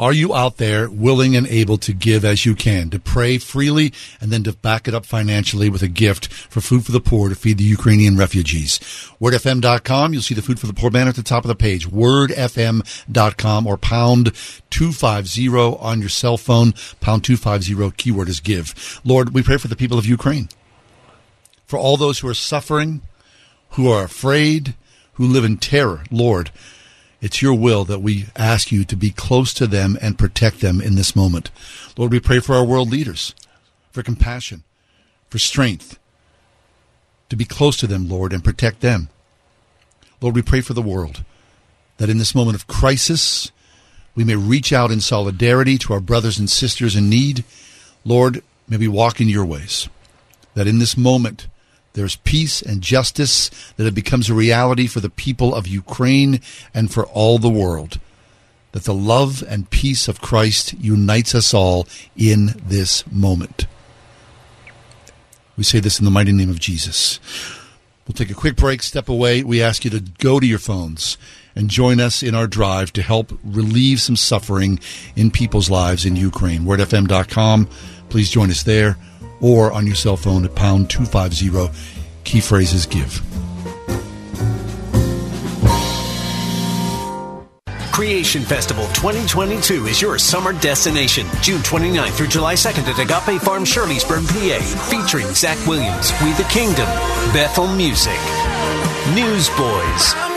Are 0.00 0.14
you 0.14 0.34
out 0.34 0.56
there 0.56 0.88
willing 0.88 1.36
and 1.36 1.46
able 1.46 1.76
to 1.76 1.92
give 1.92 2.24
as 2.24 2.46
you 2.46 2.54
can, 2.54 2.88
to 2.88 2.98
pray 2.98 3.36
freely, 3.36 3.92
and 4.18 4.32
then 4.32 4.42
to 4.44 4.54
back 4.54 4.88
it 4.88 4.94
up 4.94 5.04
financially 5.04 5.68
with 5.68 5.82
a 5.82 5.88
gift 5.88 6.32
for 6.32 6.62
Food 6.62 6.86
for 6.86 6.92
the 6.92 7.02
Poor 7.02 7.28
to 7.28 7.34
feed 7.34 7.58
the 7.58 7.64
Ukrainian 7.64 8.16
refugees? 8.16 8.78
WordFM.com, 9.20 10.14
you'll 10.14 10.22
see 10.22 10.32
the 10.32 10.40
Food 10.40 10.58
for 10.58 10.66
the 10.66 10.72
Poor 10.72 10.90
banner 10.90 11.10
at 11.10 11.16
the 11.16 11.22
top 11.22 11.44
of 11.44 11.48
the 11.48 11.54
page. 11.54 11.86
WordFM.com 11.86 13.66
or 13.66 13.76
pound 13.76 14.32
250 14.70 15.48
on 15.48 16.00
your 16.00 16.08
cell 16.08 16.38
phone. 16.38 16.72
Pound 17.00 17.22
250, 17.22 17.94
keyword 17.98 18.30
is 18.30 18.40
give. 18.40 19.02
Lord, 19.04 19.34
we 19.34 19.42
pray 19.42 19.58
for 19.58 19.68
the 19.68 19.76
people 19.76 19.98
of 19.98 20.06
Ukraine. 20.06 20.48
For 21.66 21.78
all 21.78 21.98
those 21.98 22.20
who 22.20 22.28
are 22.28 22.34
suffering, 22.34 23.02
who 23.72 23.90
are 23.90 24.04
afraid, 24.04 24.74
who 25.14 25.26
live 25.26 25.44
in 25.44 25.58
terror, 25.58 26.04
Lord, 26.10 26.50
it's 27.20 27.42
your 27.42 27.54
will 27.54 27.84
that 27.84 28.00
we 28.00 28.26
ask 28.36 28.72
you 28.72 28.84
to 28.84 28.96
be 28.96 29.10
close 29.10 29.52
to 29.54 29.66
them 29.66 29.98
and 30.00 30.18
protect 30.18 30.60
them 30.60 30.80
in 30.80 30.94
this 30.94 31.14
moment. 31.14 31.50
Lord, 31.96 32.12
we 32.12 32.20
pray 32.20 32.40
for 32.40 32.54
our 32.54 32.64
world 32.64 32.90
leaders, 32.90 33.34
for 33.92 34.02
compassion, 34.02 34.62
for 35.28 35.38
strength, 35.38 35.98
to 37.28 37.36
be 37.36 37.44
close 37.44 37.76
to 37.78 37.86
them, 37.86 38.08
Lord, 38.08 38.32
and 38.32 38.42
protect 38.42 38.80
them. 38.80 39.08
Lord, 40.20 40.34
we 40.34 40.42
pray 40.42 40.60
for 40.60 40.74
the 40.74 40.82
world 40.82 41.24
that 41.98 42.08
in 42.08 42.18
this 42.18 42.34
moment 42.34 42.56
of 42.56 42.66
crisis, 42.66 43.52
we 44.14 44.24
may 44.24 44.34
reach 44.34 44.72
out 44.72 44.90
in 44.90 45.00
solidarity 45.00 45.78
to 45.78 45.92
our 45.92 46.00
brothers 46.00 46.38
and 46.38 46.48
sisters 46.48 46.96
in 46.96 47.08
need. 47.10 47.44
Lord, 48.04 48.42
may 48.68 48.78
we 48.78 48.88
walk 48.88 49.20
in 49.20 49.28
your 49.28 49.44
ways. 49.44 49.88
That 50.54 50.66
in 50.66 50.78
this 50.78 50.96
moment, 50.96 51.46
there's 52.00 52.16
peace 52.16 52.62
and 52.62 52.80
justice, 52.80 53.50
that 53.76 53.86
it 53.86 53.94
becomes 53.94 54.30
a 54.30 54.34
reality 54.34 54.86
for 54.86 55.00
the 55.00 55.10
people 55.10 55.54
of 55.54 55.66
Ukraine 55.66 56.40
and 56.72 56.90
for 56.90 57.04
all 57.04 57.38
the 57.38 57.50
world. 57.50 58.00
That 58.72 58.84
the 58.84 58.94
love 58.94 59.44
and 59.46 59.68
peace 59.68 60.08
of 60.08 60.22
Christ 60.22 60.72
unites 60.80 61.34
us 61.34 61.52
all 61.52 61.86
in 62.16 62.54
this 62.56 63.04
moment. 63.12 63.66
We 65.58 65.64
say 65.64 65.78
this 65.78 65.98
in 65.98 66.06
the 66.06 66.10
mighty 66.10 66.32
name 66.32 66.48
of 66.48 66.58
Jesus. 66.58 67.20
We'll 68.06 68.14
take 68.14 68.30
a 68.30 68.34
quick 68.34 68.56
break, 68.56 68.82
step 68.82 69.10
away. 69.10 69.42
We 69.42 69.60
ask 69.60 69.84
you 69.84 69.90
to 69.90 70.00
go 70.00 70.40
to 70.40 70.46
your 70.46 70.58
phones 70.58 71.18
and 71.54 71.68
join 71.68 72.00
us 72.00 72.22
in 72.22 72.34
our 72.34 72.46
drive 72.46 72.94
to 72.94 73.02
help 73.02 73.38
relieve 73.44 74.00
some 74.00 74.16
suffering 74.16 74.80
in 75.16 75.30
people's 75.30 75.68
lives 75.68 76.06
in 76.06 76.16
Ukraine. 76.16 76.62
WordFM.com. 76.62 77.68
Please 78.08 78.30
join 78.30 78.50
us 78.50 78.62
there 78.62 78.96
or 79.40 79.72
on 79.72 79.86
your 79.86 79.96
cell 79.96 80.16
phone 80.16 80.44
at 80.44 80.54
pound 80.54 80.90
250. 80.90 81.70
Key 82.24 82.40
phrases 82.40 82.86
give. 82.86 83.22
Creation 87.92 88.42
Festival 88.42 88.86
2022 88.94 89.86
is 89.86 90.00
your 90.00 90.18
summer 90.18 90.54
destination. 90.54 91.26
June 91.42 91.60
29th 91.60 92.12
through 92.12 92.28
July 92.28 92.54
2nd 92.54 92.88
at 92.88 92.98
Agape 92.98 93.42
Farm, 93.42 93.64
Shirleysburg, 93.64 94.26
PA. 94.26 94.88
Featuring 94.88 95.26
Zach 95.34 95.58
Williams, 95.66 96.10
We 96.22 96.32
the 96.32 96.48
Kingdom, 96.48 96.86
Bethel 97.34 97.66
Music, 97.66 98.16
Newsboys, 99.14 100.29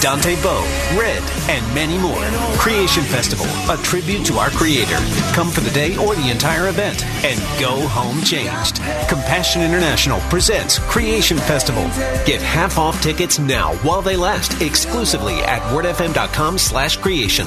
Dante 0.00 0.40
Bowe, 0.42 0.64
Red, 0.96 1.22
and 1.48 1.74
many 1.74 1.98
more. 1.98 2.22
Creation 2.58 3.02
Festival, 3.04 3.46
a 3.72 3.76
tribute 3.82 4.24
to 4.26 4.34
our 4.34 4.50
Creator. 4.50 4.98
Come 5.32 5.50
for 5.50 5.60
the 5.60 5.70
day 5.70 5.96
or 5.96 6.14
the 6.14 6.30
entire 6.30 6.68
event 6.68 7.04
and 7.24 7.38
go 7.60 7.86
home 7.88 8.22
changed. 8.22 8.76
Compassion 9.08 9.62
International 9.62 10.20
presents 10.30 10.78
Creation 10.78 11.38
Festival. 11.38 11.82
Get 12.24 12.40
half 12.40 12.78
off 12.78 13.02
tickets 13.02 13.38
now 13.38 13.74
while 13.76 14.02
they 14.02 14.16
last 14.16 14.60
exclusively 14.62 15.34
at 15.40 15.60
wordfm.com 15.72 16.58
slash 16.58 16.96
creation. 16.96 17.46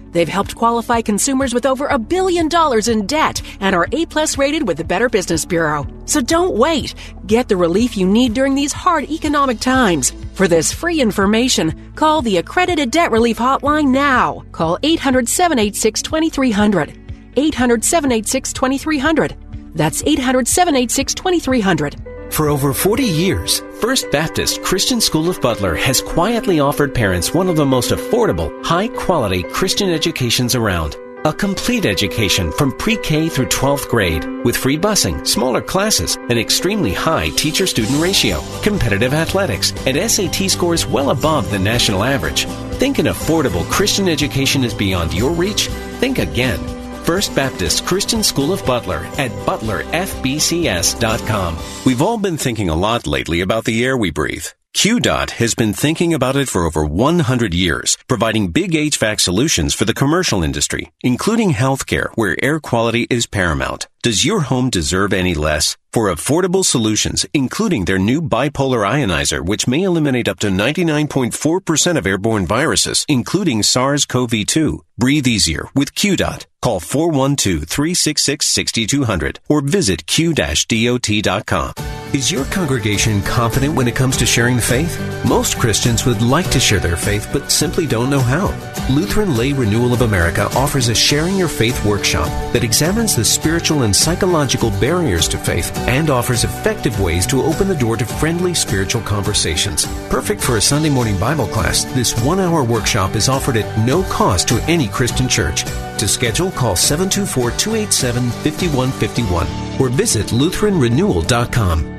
They've 0.11 0.27
helped 0.27 0.55
qualify 0.55 1.01
consumers 1.01 1.53
with 1.53 1.65
over 1.65 1.87
a 1.87 1.97
billion 1.97 2.47
dollars 2.47 2.87
in 2.87 3.05
debt 3.05 3.41
and 3.59 3.75
are 3.75 3.87
A 3.91 4.05
plus 4.05 4.37
rated 4.37 4.67
with 4.67 4.77
the 4.77 4.83
Better 4.83 5.09
Business 5.09 5.45
Bureau. 5.45 5.87
So 6.05 6.21
don't 6.21 6.55
wait. 6.55 6.95
Get 7.27 7.47
the 7.47 7.57
relief 7.57 7.97
you 7.97 8.07
need 8.07 8.33
during 8.33 8.55
these 8.55 8.73
hard 8.73 9.09
economic 9.09 9.59
times. 9.59 10.13
For 10.33 10.47
this 10.47 10.71
free 10.71 11.01
information, 11.01 11.93
call 11.95 12.21
the 12.21 12.37
Accredited 12.37 12.91
Debt 12.91 13.11
Relief 13.11 13.37
Hotline 13.37 13.89
now. 13.89 14.43
Call 14.51 14.77
800 14.83 15.27
786 15.29 16.01
2300. 16.01 16.97
800 17.37 17.83
786 17.83 18.53
2300. 18.53 19.35
That's 19.73 20.03
800 20.05 20.47
786 20.47 21.13
2300. 21.13 22.20
For 22.31 22.47
over 22.47 22.73
40 22.73 23.03
years, 23.03 23.59
First 23.81 24.09
Baptist 24.09 24.63
Christian 24.63 25.01
School 25.01 25.29
of 25.29 25.41
Butler 25.41 25.75
has 25.75 26.01
quietly 26.01 26.61
offered 26.61 26.95
parents 26.95 27.33
one 27.33 27.49
of 27.49 27.57
the 27.57 27.65
most 27.65 27.91
affordable, 27.91 28.63
high 28.63 28.87
quality 28.87 29.43
Christian 29.43 29.89
educations 29.89 30.55
around. 30.55 30.95
A 31.25 31.33
complete 31.33 31.85
education 31.85 32.49
from 32.53 32.71
pre 32.77 32.95
K 32.95 33.27
through 33.27 33.47
12th 33.47 33.89
grade 33.89 34.25
with 34.45 34.55
free 34.55 34.77
busing, 34.77 35.27
smaller 35.27 35.61
classes, 35.61 36.15
an 36.29 36.37
extremely 36.37 36.93
high 36.93 37.29
teacher 37.31 37.67
student 37.67 38.01
ratio, 38.01 38.41
competitive 38.63 39.13
athletics, 39.13 39.73
and 39.85 39.97
SAT 40.09 40.49
scores 40.49 40.85
well 40.85 41.09
above 41.09 41.51
the 41.51 41.59
national 41.59 42.01
average. 42.01 42.45
Think 42.79 42.97
an 42.97 43.07
affordable 43.07 43.69
Christian 43.69 44.07
education 44.07 44.63
is 44.63 44.73
beyond 44.73 45.13
your 45.13 45.31
reach? 45.31 45.67
Think 45.99 46.17
again. 46.17 46.80
First 47.03 47.35
Baptist 47.35 47.85
Christian 47.85 48.23
School 48.23 48.53
of 48.53 48.65
Butler 48.65 48.99
at 49.17 49.31
butlerfbcs.com. 49.45 51.57
We've 51.85 52.01
all 52.01 52.17
been 52.17 52.37
thinking 52.37 52.69
a 52.69 52.75
lot 52.75 53.07
lately 53.07 53.41
about 53.41 53.65
the 53.65 53.83
air 53.83 53.97
we 53.97 54.11
breathe. 54.11 54.45
QDOT 54.73 55.31
has 55.31 55.53
been 55.53 55.73
thinking 55.73 56.13
about 56.13 56.37
it 56.37 56.47
for 56.47 56.65
over 56.65 56.85
100 56.85 57.53
years, 57.53 57.97
providing 58.07 58.51
big 58.51 58.71
HVAC 58.71 59.19
solutions 59.19 59.73
for 59.73 59.83
the 59.83 59.93
commercial 59.93 60.43
industry, 60.43 60.91
including 61.01 61.51
healthcare, 61.51 62.09
where 62.15 62.41
air 62.41 62.59
quality 62.59 63.05
is 63.09 63.27
paramount. 63.27 63.87
Does 64.03 64.25
your 64.25 64.39
home 64.39 64.71
deserve 64.71 65.13
any 65.13 65.35
less? 65.35 65.77
For 65.93 66.05
affordable 66.05 66.65
solutions, 66.65 67.23
including 67.35 67.85
their 67.85 67.99
new 67.99 68.19
bipolar 68.19 68.89
ionizer, 68.89 69.45
which 69.45 69.67
may 69.67 69.83
eliminate 69.83 70.27
up 70.27 70.39
to 70.39 70.47
99.4% 70.47 71.97
of 71.97 72.07
airborne 72.07 72.47
viruses, 72.47 73.05
including 73.07 73.61
SARS-CoV-2. 73.61 74.79
Breathe 74.97 75.27
easier 75.27 75.67
with 75.75 75.93
QDOT. 75.93 76.47
Call 76.61 76.79
412-366-6200 76.79 79.37
or 79.49 79.61
visit 79.61 80.07
q-dot.com. 80.07 81.73
Is 82.13 82.31
your 82.31 82.45
congregation 82.45 83.21
confident 83.23 83.73
when 83.73 83.87
it 83.87 83.95
comes 83.95 84.15
to 84.17 84.25
sharing 84.25 84.57
the 84.57 84.61
faith? 84.61 84.99
Most 85.25 85.57
Christians 85.57 86.05
would 86.05 86.21
like 86.21 86.51
to 86.51 86.59
share 86.59 86.79
their 86.79 86.97
faith, 86.97 87.27
but 87.33 87.51
simply 87.51 87.87
don't 87.87 88.09
know 88.09 88.19
how. 88.19 88.53
Lutheran 88.89 89.35
Lay 89.35 89.53
Renewal 89.53 89.93
of 89.93 90.01
America 90.01 90.49
offers 90.55 90.89
a 90.89 90.95
Sharing 90.95 91.37
Your 91.37 91.47
Faith 91.47 91.83
workshop 91.85 92.27
that 92.53 92.63
examines 92.63 93.15
the 93.15 93.25
spiritual 93.25 93.83
and 93.83 93.90
psychological 93.90 94.70
barriers 94.78 95.26
to 95.26 95.36
faith 95.36 95.76
and 95.88 96.08
offers 96.08 96.44
effective 96.44 97.00
ways 97.00 97.26
to 97.26 97.42
open 97.42 97.66
the 97.66 97.74
door 97.74 97.96
to 97.96 98.06
friendly 98.06 98.54
spiritual 98.54 99.02
conversations. 99.02 99.86
Perfect 100.08 100.40
for 100.40 100.56
a 100.56 100.60
Sunday 100.60 100.88
morning 100.88 101.18
Bible 101.18 101.48
class, 101.48 101.84
this 101.92 102.14
one 102.24 102.38
hour 102.38 102.62
workshop 102.62 103.16
is 103.16 103.28
offered 103.28 103.56
at 103.56 103.66
no 103.84 104.04
cost 104.04 104.46
to 104.48 104.62
any 104.68 104.86
Christian 104.86 105.28
church. 105.28 105.64
To 105.98 106.06
schedule, 106.06 106.52
call 106.52 106.76
724 106.76 107.50
287 107.58 108.30
5151 108.30 109.80
or 109.80 109.88
visit 109.88 110.26
LutheranRenewal.com. 110.28 111.96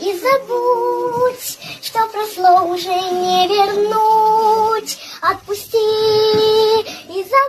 И 0.00 0.12
забудь, 0.14 1.58
что 1.82 2.06
прошло 2.06 2.72
уже 2.72 2.88
не 2.88 3.48
вернуть. 3.48 4.96
Отпусти 5.20 5.76
и 7.08 7.24
забудь. 7.24 7.48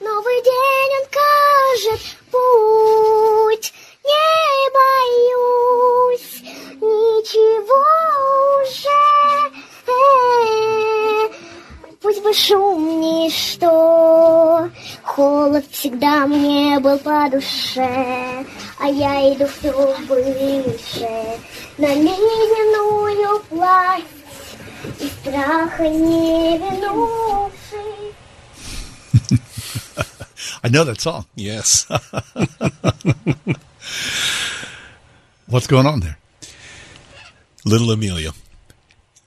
Новый 0.00 0.42
день 0.42 0.92
он 0.98 1.06
кажет 1.20 2.00
путь. 2.30 3.74
Не 4.02 4.70
боюсь 4.78 6.40
ничего 6.80 7.84
уже. 8.62 9.02
Э, 9.86 11.28
Пусть 12.00 12.22
бы 12.22 12.32
шум 12.32 13.00
ничто, 13.00 14.70
холод 15.02 15.66
всегда 15.70 16.26
мне 16.26 16.80
был 16.80 16.98
по 16.98 17.28
душе, 17.30 18.46
а 18.78 18.88
я 18.88 19.34
иду 19.34 19.46
все 19.46 19.70
выше 20.08 21.38
на 21.76 21.94
ледяную 21.94 23.40
пласть 23.50 24.06
и 24.98 25.08
страха 25.08 25.86
не 25.88 26.56
вернувший. 26.56 28.14
I 30.62 30.68
know 30.68 30.84
that 30.84 31.00
song. 31.00 31.26
Yes. 31.34 31.86
What's 35.46 35.66
going 35.66 35.86
on 35.86 36.00
there? 36.00 36.18
Little 37.64 37.90
Amelia, 37.90 38.32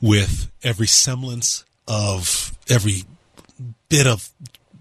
with 0.01 0.51
every 0.63 0.87
semblance 0.87 1.65
of 1.87 2.57
every 2.69 3.03
bit 3.89 4.07
of 4.07 4.29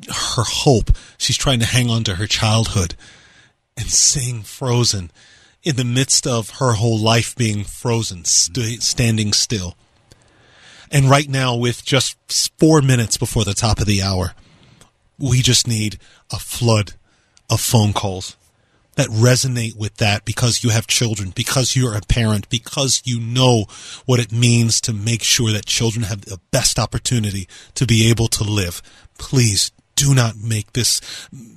her 0.08 0.44
hope, 0.44 0.90
she's 1.18 1.36
trying 1.36 1.60
to 1.60 1.66
hang 1.66 1.90
on 1.90 2.04
to 2.04 2.14
her 2.14 2.26
childhood 2.26 2.94
and 3.76 3.88
sing 3.88 4.42
Frozen 4.42 5.10
in 5.62 5.76
the 5.76 5.84
midst 5.84 6.26
of 6.26 6.50
her 6.58 6.72
whole 6.74 6.98
life 6.98 7.36
being 7.36 7.64
frozen, 7.64 8.24
st- 8.24 8.82
standing 8.82 9.32
still. 9.32 9.76
And 10.90 11.08
right 11.08 11.28
now, 11.28 11.56
with 11.56 11.84
just 11.84 12.16
four 12.58 12.82
minutes 12.82 13.16
before 13.16 13.44
the 13.44 13.54
top 13.54 13.80
of 13.80 13.86
the 13.86 14.02
hour, 14.02 14.34
we 15.22 15.40
just 15.40 15.68
need 15.68 15.98
a 16.32 16.38
flood 16.38 16.94
of 17.48 17.60
phone 17.60 17.92
calls 17.92 18.36
that 18.96 19.08
resonate 19.08 19.76
with 19.76 19.96
that 19.96 20.24
because 20.24 20.62
you 20.62 20.70
have 20.70 20.86
children, 20.86 21.30
because 21.34 21.74
you're 21.76 21.96
a 21.96 22.00
parent, 22.00 22.48
because 22.50 23.00
you 23.04 23.18
know 23.20 23.64
what 24.04 24.20
it 24.20 24.32
means 24.32 24.80
to 24.82 24.92
make 24.92 25.22
sure 25.22 25.52
that 25.52 25.64
children 25.64 26.04
have 26.04 26.22
the 26.22 26.40
best 26.50 26.78
opportunity 26.78 27.48
to 27.74 27.86
be 27.86 28.10
able 28.10 28.26
to 28.26 28.44
live. 28.44 28.82
Please 29.16 29.70
do 29.96 30.14
not 30.14 30.36
make 30.36 30.72
this, 30.72 31.00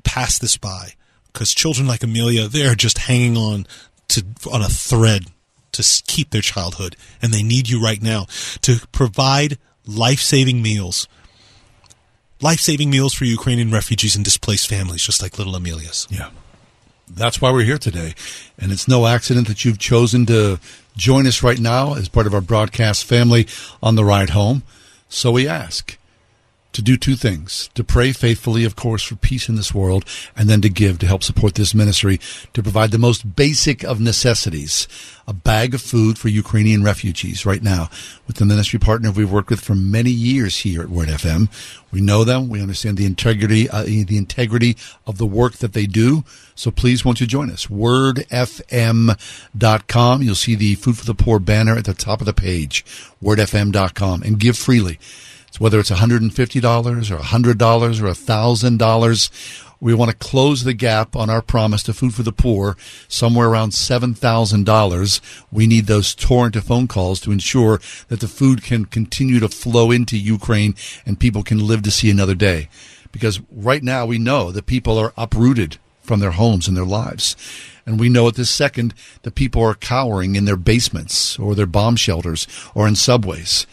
pass 0.03 0.37
this 0.37 0.57
by. 0.57 0.93
Because 1.33 1.53
children 1.53 1.87
like 1.87 2.03
Amelia, 2.03 2.47
they're 2.47 2.75
just 2.75 2.99
hanging 2.99 3.35
on 3.35 3.67
to, 4.09 4.23
on 4.49 4.61
a 4.61 4.69
thread 4.69 5.25
to 5.73 6.03
keep 6.07 6.29
their 6.29 6.41
childhood. 6.41 6.95
And 7.21 7.33
they 7.33 7.43
need 7.43 7.67
you 7.67 7.83
right 7.83 8.01
now 8.01 8.27
to 8.61 8.79
provide 8.93 9.57
life 9.85 10.19
saving 10.19 10.61
meals. 10.61 11.09
Life 12.41 12.59
saving 12.59 12.89
meals 12.89 13.13
for 13.13 13.25
Ukrainian 13.25 13.71
refugees 13.71 14.15
and 14.15 14.25
displaced 14.25 14.67
families, 14.67 15.01
just 15.01 15.21
like 15.21 15.37
little 15.37 15.55
Amelia's. 15.55 16.07
Yeah. 16.09 16.29
That's 17.09 17.39
why 17.39 17.51
we're 17.51 17.63
here 17.63 17.77
today. 17.77 18.13
And 18.57 18.71
it's 18.71 18.87
no 18.87 19.05
accident 19.05 19.47
that 19.47 19.63
you've 19.63 19.79
chosen 19.79 20.25
to 20.25 20.59
join 20.97 21.27
us 21.27 21.43
right 21.43 21.59
now 21.59 21.93
as 21.93 22.09
part 22.09 22.27
of 22.27 22.33
our 22.33 22.41
broadcast 22.41 23.05
family 23.05 23.47
on 23.81 23.95
the 23.95 24.03
ride 24.03 24.31
home. 24.31 24.63
So 25.07 25.31
we 25.31 25.47
ask 25.47 25.97
to 26.75 26.81
do 26.81 26.97
two 26.97 27.15
things 27.15 27.69
to 27.73 27.83
pray 27.83 28.11
faithfully, 28.11 28.63
of 28.63 28.75
course, 28.75 29.03
for 29.03 29.15
peace 29.15 29.49
in 29.49 29.55
this 29.55 29.73
world, 29.73 30.05
and 30.35 30.49
then 30.49 30.61
to 30.61 30.69
give 30.69 30.99
to 30.99 31.07
help 31.07 31.23
support 31.23 31.55
this 31.55 31.73
ministry 31.73 32.19
to 32.53 32.61
provide 32.61 32.91
the 32.91 32.97
most 32.97 33.35
basic 33.35 33.83
of 33.83 33.99
necessities 33.99 34.87
a 35.27 35.33
bag 35.33 35.73
of 35.73 35.81
food 35.81 36.19
for 36.19 36.29
Ukrainian 36.29 36.83
refugees 36.83 37.45
right 37.45 37.63
now 37.63 37.89
with 38.27 38.35
the 38.37 38.45
ministry 38.45 38.77
partner 38.79 39.11
we've 39.11 39.31
worked 39.31 39.49
with 39.49 39.59
for 39.61 39.73
many 39.73 40.11
years 40.11 40.57
here 40.59 40.81
at 40.81 40.89
Word 40.89 41.07
FM. 41.07 41.49
We 41.91 41.99
know 42.01 42.23
them. 42.23 42.47
We 42.49 42.61
understand 42.61 42.97
the 42.97 43.07
integrity, 43.07 43.67
uh, 43.69 43.83
the 43.83 44.17
integrity 44.17 44.77
of 45.07 45.17
the 45.17 45.25
work 45.25 45.53
that 45.53 45.73
they 45.73 45.87
do. 45.87 46.23
So 46.53 46.69
please 46.69 47.03
won't 47.03 47.21
you 47.21 47.27
join 47.27 47.49
us? 47.49 47.65
Wordfm.com. 47.67 48.21
You'll 50.21 50.35
see 50.35 50.55
the 50.55 50.75
Food 50.75 50.97
for 50.97 51.05
the 51.05 51.15
Poor 51.15 51.39
banner 51.39 51.75
at 51.75 51.85
the 51.85 51.93
top 51.93 52.19
of 52.21 52.25
the 52.25 52.33
page. 52.33 52.85
Wordfm.com 53.23 54.21
and 54.23 54.39
give 54.39 54.57
freely. 54.57 54.99
Whether 55.59 55.79
it's 55.79 55.91
$150 55.91 57.11
or 57.11 57.17
$100 57.17 58.01
or 58.01 58.11
$1,000 58.11 59.29
We 59.79 59.93
want 59.93 60.11
to 60.11 60.17
close 60.17 60.63
the 60.63 60.73
gap 60.73 61.15
on 61.15 61.29
our 61.29 61.41
promise 61.41 61.83
to 61.83 61.93
Food 61.93 62.13
for 62.13 62.23
the 62.23 62.31
Poor 62.31 62.75
somewhere 63.07 63.49
around 63.49 63.71
$7,000. 63.71 65.21
We 65.51 65.67
need 65.67 65.85
those 65.85 66.15
torrent 66.15 66.55
of 66.55 66.63
phone 66.63 66.87
calls 66.87 67.19
to 67.21 67.31
ensure 67.31 67.79
that 68.07 68.19
the 68.19 68.27
food 68.27 68.63
can 68.63 68.85
continue 68.85 69.39
to 69.39 69.49
flow 69.49 69.91
into 69.91 70.17
Ukraine 70.17 70.75
and 71.05 71.19
people 71.19 71.43
can 71.43 71.67
live 71.67 71.83
to 71.83 71.91
see 71.91 72.09
another 72.09 72.35
day. 72.35 72.69
Because 73.11 73.41
right 73.51 73.83
now 73.83 74.05
we 74.05 74.17
know 74.17 74.51
that 74.51 74.65
people 74.65 74.97
are 74.97 75.13
uprooted 75.17 75.77
from 76.01 76.19
their 76.19 76.31
homes 76.31 76.67
and 76.67 76.75
their 76.75 76.85
lives. 76.85 77.35
And 77.85 77.99
we 77.99 78.09
know 78.09 78.27
at 78.27 78.35
this 78.35 78.49
second 78.49 78.93
that 79.23 79.35
people 79.35 79.61
are 79.61 79.75
cowering 79.75 80.35
in 80.35 80.45
their 80.45 80.57
basements 80.57 81.37
or 81.37 81.53
their 81.53 81.65
bomb 81.65 81.95
shelters 81.95 82.47
or 82.73 82.87
in 82.87 82.95
subways. 82.95 83.67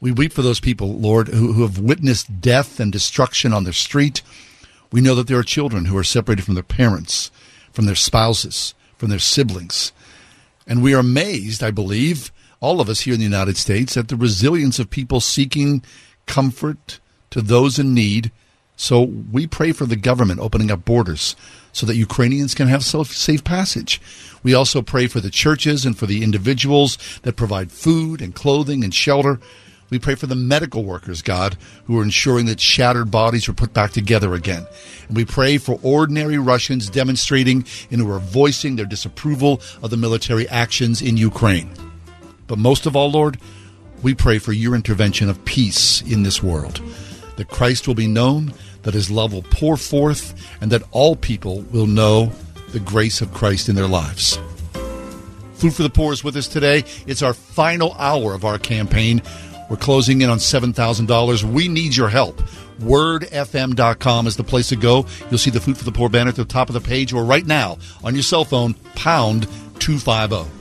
We 0.00 0.12
weep 0.12 0.32
for 0.32 0.42
those 0.42 0.60
people, 0.60 0.98
Lord, 0.98 1.28
who, 1.28 1.52
who 1.52 1.62
have 1.62 1.78
witnessed 1.78 2.40
death 2.40 2.78
and 2.78 2.92
destruction 2.92 3.52
on 3.52 3.64
their 3.64 3.72
street. 3.72 4.22
We 4.92 5.00
know 5.00 5.14
that 5.16 5.26
there 5.26 5.38
are 5.38 5.44
children 5.44 5.86
who 5.86 5.96
are 5.96 6.04
separated 6.04 6.44
from 6.44 6.54
their 6.54 6.62
parents, 6.62 7.30
from 7.72 7.86
their 7.86 7.96
spouses, 7.96 8.74
from 8.96 9.10
their 9.10 9.18
siblings. 9.18 9.92
And 10.66 10.82
we 10.82 10.94
are 10.94 11.00
amazed, 11.00 11.62
I 11.62 11.70
believe, 11.70 12.30
all 12.60 12.80
of 12.80 12.88
us 12.88 13.00
here 13.00 13.14
in 13.14 13.20
the 13.20 13.24
United 13.24 13.56
States, 13.56 13.96
at 13.96 14.08
the 14.08 14.16
resilience 14.16 14.78
of 14.78 14.90
people 14.90 15.20
seeking 15.20 15.82
comfort 16.26 17.00
to 17.30 17.40
those 17.40 17.78
in 17.78 17.94
need. 17.94 18.30
So 18.76 19.02
we 19.02 19.46
pray 19.46 19.72
for 19.72 19.86
the 19.86 19.96
government 19.96 20.40
opening 20.40 20.70
up 20.70 20.84
borders 20.84 21.34
so 21.72 21.86
that 21.86 21.96
Ukrainians 21.96 22.54
can 22.54 22.68
have 22.68 22.84
safe 22.84 23.42
passage. 23.42 24.00
We 24.42 24.54
also 24.54 24.82
pray 24.82 25.08
for 25.08 25.20
the 25.20 25.30
churches 25.30 25.84
and 25.84 25.98
for 25.98 26.06
the 26.06 26.22
individuals 26.22 26.98
that 27.22 27.36
provide 27.36 27.72
food 27.72 28.22
and 28.22 28.34
clothing 28.34 28.84
and 28.84 28.94
shelter. 28.94 29.40
We 29.90 29.98
pray 29.98 30.16
for 30.16 30.26
the 30.26 30.34
medical 30.34 30.84
workers, 30.84 31.22
God, 31.22 31.56
who 31.86 31.98
are 31.98 32.02
ensuring 32.02 32.46
that 32.46 32.60
shattered 32.60 33.10
bodies 33.10 33.48
are 33.48 33.54
put 33.54 33.72
back 33.72 33.92
together 33.92 34.34
again. 34.34 34.66
And 35.08 35.16
we 35.16 35.24
pray 35.24 35.56
for 35.56 35.80
ordinary 35.82 36.36
Russians 36.36 36.90
demonstrating 36.90 37.64
and 37.90 38.02
who 38.02 38.10
are 38.10 38.18
voicing 38.18 38.76
their 38.76 38.84
disapproval 38.84 39.62
of 39.82 39.90
the 39.90 39.96
military 39.96 40.46
actions 40.48 41.00
in 41.00 41.16
Ukraine. 41.16 41.70
But 42.46 42.58
most 42.58 42.84
of 42.84 42.96
all, 42.96 43.10
Lord, 43.10 43.38
we 44.02 44.14
pray 44.14 44.38
for 44.38 44.52
your 44.52 44.74
intervention 44.74 45.30
of 45.30 45.42
peace 45.44 46.02
in 46.02 46.22
this 46.22 46.42
world, 46.42 46.80
that 47.36 47.48
Christ 47.48 47.88
will 47.88 47.94
be 47.94 48.06
known, 48.06 48.52
that 48.82 48.94
his 48.94 49.10
love 49.10 49.32
will 49.32 49.42
pour 49.42 49.76
forth, 49.76 50.34
and 50.60 50.70
that 50.70 50.82
all 50.90 51.16
people 51.16 51.62
will 51.62 51.86
know 51.86 52.30
the 52.72 52.80
grace 52.80 53.22
of 53.22 53.32
Christ 53.32 53.68
in 53.68 53.74
their 53.74 53.88
lives. 53.88 54.38
Food 55.54 55.74
for 55.74 55.82
the 55.82 55.90
Poor 55.90 56.12
is 56.12 56.22
with 56.22 56.36
us 56.36 56.46
today. 56.46 56.84
It's 57.06 57.22
our 57.22 57.34
final 57.34 57.92
hour 57.94 58.34
of 58.34 58.44
our 58.44 58.58
campaign. 58.58 59.20
We're 59.68 59.76
closing 59.76 60.20
in 60.20 60.30
on 60.30 60.38
$7,000. 60.38 61.44
We 61.44 61.68
need 61.68 61.96
your 61.96 62.08
help. 62.08 62.42
WordFM.com 62.80 64.26
is 64.26 64.36
the 64.36 64.44
place 64.44 64.68
to 64.68 64.76
go. 64.76 65.06
You'll 65.30 65.38
see 65.38 65.50
the 65.50 65.60
Food 65.60 65.76
for 65.76 65.84
the 65.84 65.92
Poor 65.92 66.08
banner 66.08 66.30
at 66.30 66.36
the 66.36 66.44
top 66.44 66.68
of 66.68 66.74
the 66.74 66.80
page 66.80 67.12
or 67.12 67.24
right 67.24 67.46
now 67.46 67.78
on 68.04 68.14
your 68.14 68.22
cell 68.22 68.44
phone, 68.44 68.74
pound 68.94 69.46
250. 69.80 70.57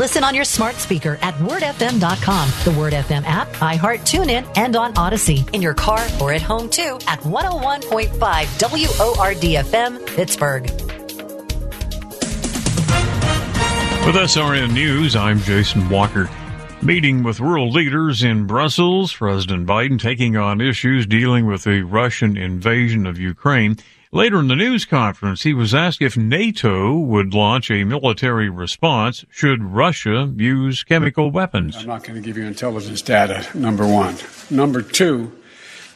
Listen 0.00 0.24
on 0.24 0.34
your 0.34 0.44
smart 0.44 0.76
speaker 0.76 1.18
at 1.20 1.34
wordfm.com, 1.34 2.50
the 2.64 2.80
Word 2.80 2.94
FM 2.94 3.22
app, 3.26 3.48
iHeart, 3.56 3.98
TuneIn, 3.98 4.50
and 4.56 4.74
on 4.74 4.94
Audacy. 4.94 5.46
In 5.54 5.60
your 5.60 5.74
car 5.74 6.02
or 6.22 6.32
at 6.32 6.40
home 6.40 6.70
too 6.70 6.98
at 7.06 7.20
101.5 7.20 8.08
WORDFM, 8.16 10.06
Pittsburgh. 10.16 10.62
With 14.06 14.14
SRN 14.14 14.72
News, 14.72 15.14
I'm 15.14 15.38
Jason 15.40 15.86
Walker. 15.90 16.30
Meeting 16.80 17.22
with 17.22 17.38
world 17.38 17.74
leaders 17.74 18.22
in 18.22 18.46
Brussels, 18.46 19.12
President 19.12 19.66
Biden 19.66 20.00
taking 20.00 20.34
on 20.34 20.62
issues 20.62 21.04
dealing 21.04 21.44
with 21.44 21.64
the 21.64 21.82
Russian 21.82 22.38
invasion 22.38 23.06
of 23.06 23.18
Ukraine. 23.18 23.76
Later 24.12 24.40
in 24.40 24.48
the 24.48 24.56
news 24.56 24.84
conference, 24.84 25.44
he 25.44 25.54
was 25.54 25.72
asked 25.72 26.02
if 26.02 26.16
NATO 26.16 26.98
would 26.98 27.32
launch 27.32 27.70
a 27.70 27.84
military 27.84 28.50
response 28.50 29.24
should 29.30 29.62
Russia 29.62 30.32
use 30.36 30.82
chemical 30.82 31.30
weapons. 31.30 31.76
I'm 31.76 31.86
not 31.86 32.02
going 32.02 32.16
to 32.16 32.20
give 32.20 32.36
you 32.36 32.42
intelligence 32.42 33.02
data, 33.02 33.46
number 33.56 33.86
one. 33.86 34.16
Number 34.50 34.82
two, 34.82 35.30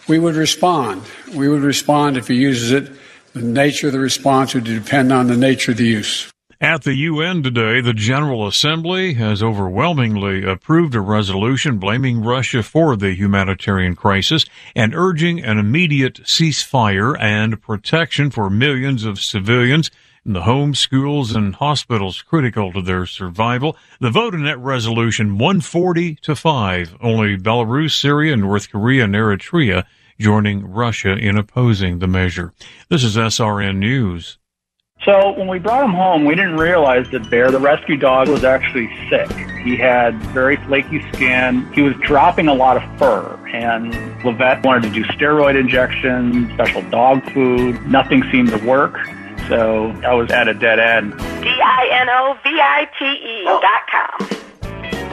we 0.06 0.20
would 0.20 0.36
respond. 0.36 1.02
We 1.34 1.48
would 1.48 1.62
respond 1.62 2.16
if 2.16 2.28
he 2.28 2.36
uses 2.36 2.70
it. 2.70 2.92
The 3.32 3.42
nature 3.42 3.88
of 3.88 3.94
the 3.94 3.98
response 3.98 4.54
would 4.54 4.62
depend 4.62 5.12
on 5.12 5.26
the 5.26 5.36
nature 5.36 5.72
of 5.72 5.78
the 5.78 5.86
use. 5.86 6.30
At 6.64 6.84
the 6.84 6.94
UN 6.94 7.42
today, 7.42 7.82
the 7.82 7.92
General 7.92 8.46
Assembly 8.46 9.12
has 9.14 9.42
overwhelmingly 9.42 10.46
approved 10.46 10.94
a 10.94 11.00
resolution 11.02 11.76
blaming 11.76 12.22
Russia 12.22 12.62
for 12.62 12.96
the 12.96 13.12
humanitarian 13.12 13.94
crisis 13.94 14.46
and 14.74 14.94
urging 14.94 15.44
an 15.44 15.58
immediate 15.58 16.22
ceasefire 16.22 17.20
and 17.20 17.60
protection 17.60 18.30
for 18.30 18.48
millions 18.48 19.04
of 19.04 19.20
civilians 19.20 19.90
in 20.24 20.32
the 20.32 20.44
homes, 20.44 20.78
schools, 20.78 21.36
and 21.36 21.56
hospitals 21.56 22.22
critical 22.22 22.72
to 22.72 22.80
their 22.80 23.04
survival. 23.04 23.76
The 24.00 24.10
vote 24.10 24.32
in 24.32 24.44
that 24.44 24.58
resolution 24.58 25.36
140 25.36 26.14
to 26.22 26.34
5. 26.34 26.96
Only 26.98 27.36
Belarus, 27.36 27.92
Syria, 27.92 28.38
North 28.38 28.70
Korea, 28.70 29.04
and 29.04 29.14
Eritrea 29.14 29.84
joining 30.18 30.64
Russia 30.64 31.12
in 31.12 31.36
opposing 31.36 31.98
the 31.98 32.08
measure. 32.08 32.54
This 32.88 33.04
is 33.04 33.18
SRN 33.18 33.76
News. 33.76 34.38
So 35.04 35.32
when 35.32 35.48
we 35.48 35.58
brought 35.58 35.84
him 35.84 35.92
home, 35.92 36.24
we 36.24 36.34
didn't 36.34 36.56
realize 36.56 37.10
that 37.10 37.28
Bear, 37.28 37.50
the 37.50 37.58
rescue 37.58 37.96
dog, 37.96 38.28
was 38.28 38.42
actually 38.42 38.88
sick. 39.10 39.30
He 39.62 39.76
had 39.76 40.16
very 40.32 40.56
flaky 40.56 41.02
skin. 41.12 41.70
He 41.74 41.82
was 41.82 41.94
dropping 41.96 42.48
a 42.48 42.54
lot 42.54 42.78
of 42.78 42.98
fur, 42.98 43.38
and 43.48 43.92
Levette 44.22 44.64
wanted 44.64 44.88
to 44.88 44.94
do 44.94 45.04
steroid 45.04 45.60
injections, 45.60 46.50
special 46.54 46.80
dog 46.90 47.22
food. 47.32 47.86
Nothing 47.86 48.22
seemed 48.32 48.48
to 48.50 48.58
work. 48.58 48.96
So 49.48 49.90
I 50.06 50.14
was 50.14 50.30
at 50.30 50.48
a 50.48 50.54
dead 50.54 50.78
end. 50.78 51.12
D-I-N-O-V-I-T-E 51.42 53.44
dot 53.44 53.82
com. 53.90 54.28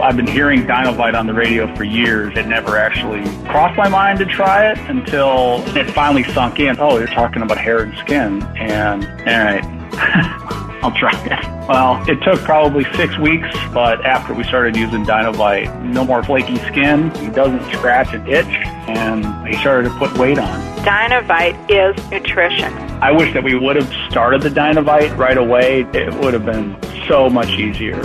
I've 0.01 0.15
been 0.17 0.27
hearing 0.27 0.65
Dinovite 0.65 1.13
on 1.13 1.27
the 1.27 1.33
radio 1.33 1.73
for 1.75 1.83
years. 1.83 2.35
It 2.35 2.47
never 2.47 2.77
actually 2.77 3.23
crossed 3.47 3.77
my 3.77 3.87
mind 3.87 4.19
to 4.19 4.25
try 4.25 4.71
it 4.71 4.77
until 4.89 5.63
it 5.77 5.89
finally 5.91 6.23
sunk 6.33 6.59
in. 6.59 6.79
Oh, 6.79 6.97
you're 6.97 7.07
talking 7.07 7.43
about 7.43 7.59
hair 7.59 7.79
and 7.79 7.95
skin. 7.99 8.41
And, 8.57 9.05
all 9.05 9.43
right, 9.45 9.63
I'll 10.83 10.91
try 10.91 11.11
it. 11.25 11.69
Well, 11.69 12.03
it 12.09 12.21
took 12.23 12.39
probably 12.41 12.83
six 12.95 13.15
weeks, 13.19 13.47
but 13.73 14.03
after 14.03 14.33
we 14.33 14.43
started 14.43 14.75
using 14.75 15.05
Dinovite, 15.05 15.83
no 15.83 16.03
more 16.03 16.23
flaky 16.23 16.57
skin. 16.57 17.11
He 17.15 17.29
doesn't 17.29 17.71
scratch 17.71 18.13
and 18.13 18.27
itch, 18.27 18.47
and 18.47 19.47
he 19.47 19.55
started 19.57 19.89
to 19.89 19.95
put 19.97 20.17
weight 20.17 20.39
on. 20.39 20.59
Dinovite 20.83 21.69
is 21.69 22.09
nutrition. 22.09 22.73
I 23.01 23.11
wish 23.11 23.33
that 23.33 23.43
we 23.43 23.53
would 23.53 23.75
have 23.75 23.93
started 24.09 24.41
the 24.41 24.49
Dinovite 24.49 25.15
right 25.15 25.37
away. 25.37 25.81
It 25.93 26.11
would 26.15 26.33
have 26.33 26.45
been 26.45 26.75
so 27.07 27.29
much 27.29 27.49
easier. 27.49 28.01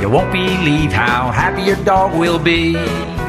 You 0.00 0.10
won't 0.10 0.32
believe 0.32 0.92
how 0.92 1.30
happy 1.30 1.62
your 1.62 1.82
dog 1.84 2.18
will 2.18 2.38
be. 2.38 2.76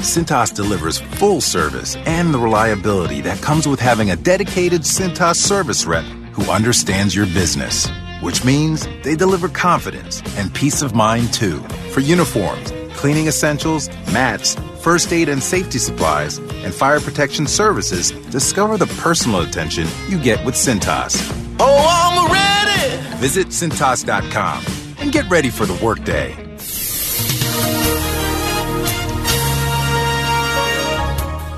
Cintas 0.00 0.50
delivers 0.50 0.98
full 0.98 1.40
service 1.40 1.96
and 2.06 2.32
the 2.32 2.38
reliability 2.38 3.20
that 3.22 3.42
comes 3.42 3.66
with 3.66 3.80
having 3.80 4.10
a 4.10 4.16
dedicated 4.16 4.82
Cintas 4.82 5.36
service 5.36 5.84
rep 5.84 6.04
who 6.32 6.50
understands 6.50 7.14
your 7.14 7.26
business. 7.26 7.88
Which 8.20 8.44
means 8.44 8.88
they 9.04 9.16
deliver 9.16 9.48
confidence 9.48 10.22
and 10.36 10.54
peace 10.54 10.82
of 10.82 10.94
mind 10.94 11.32
too. 11.32 11.60
For 11.92 12.00
uniforms, 12.00 12.72
cleaning 12.94 13.26
essentials, 13.26 13.88
mats, 14.12 14.56
first 14.80 15.12
aid 15.12 15.28
and 15.28 15.42
safety 15.42 15.78
supplies, 15.78 16.38
and 16.38 16.74
fire 16.74 17.00
protection 17.00 17.46
services, 17.46 18.10
discover 18.30 18.76
the 18.76 18.86
personal 19.02 19.40
attention 19.40 19.86
you 20.08 20.18
get 20.18 20.44
with 20.44 20.54
Cintas. 20.54 21.16
Oh, 21.60 21.86
I'm 21.90 22.32
ready. 22.32 23.16
Visit 23.18 23.48
Cintas.com 23.48 24.64
and 24.98 25.12
get 25.12 25.28
ready 25.30 25.50
for 25.50 25.66
the 25.66 25.78
workday. 25.84 26.47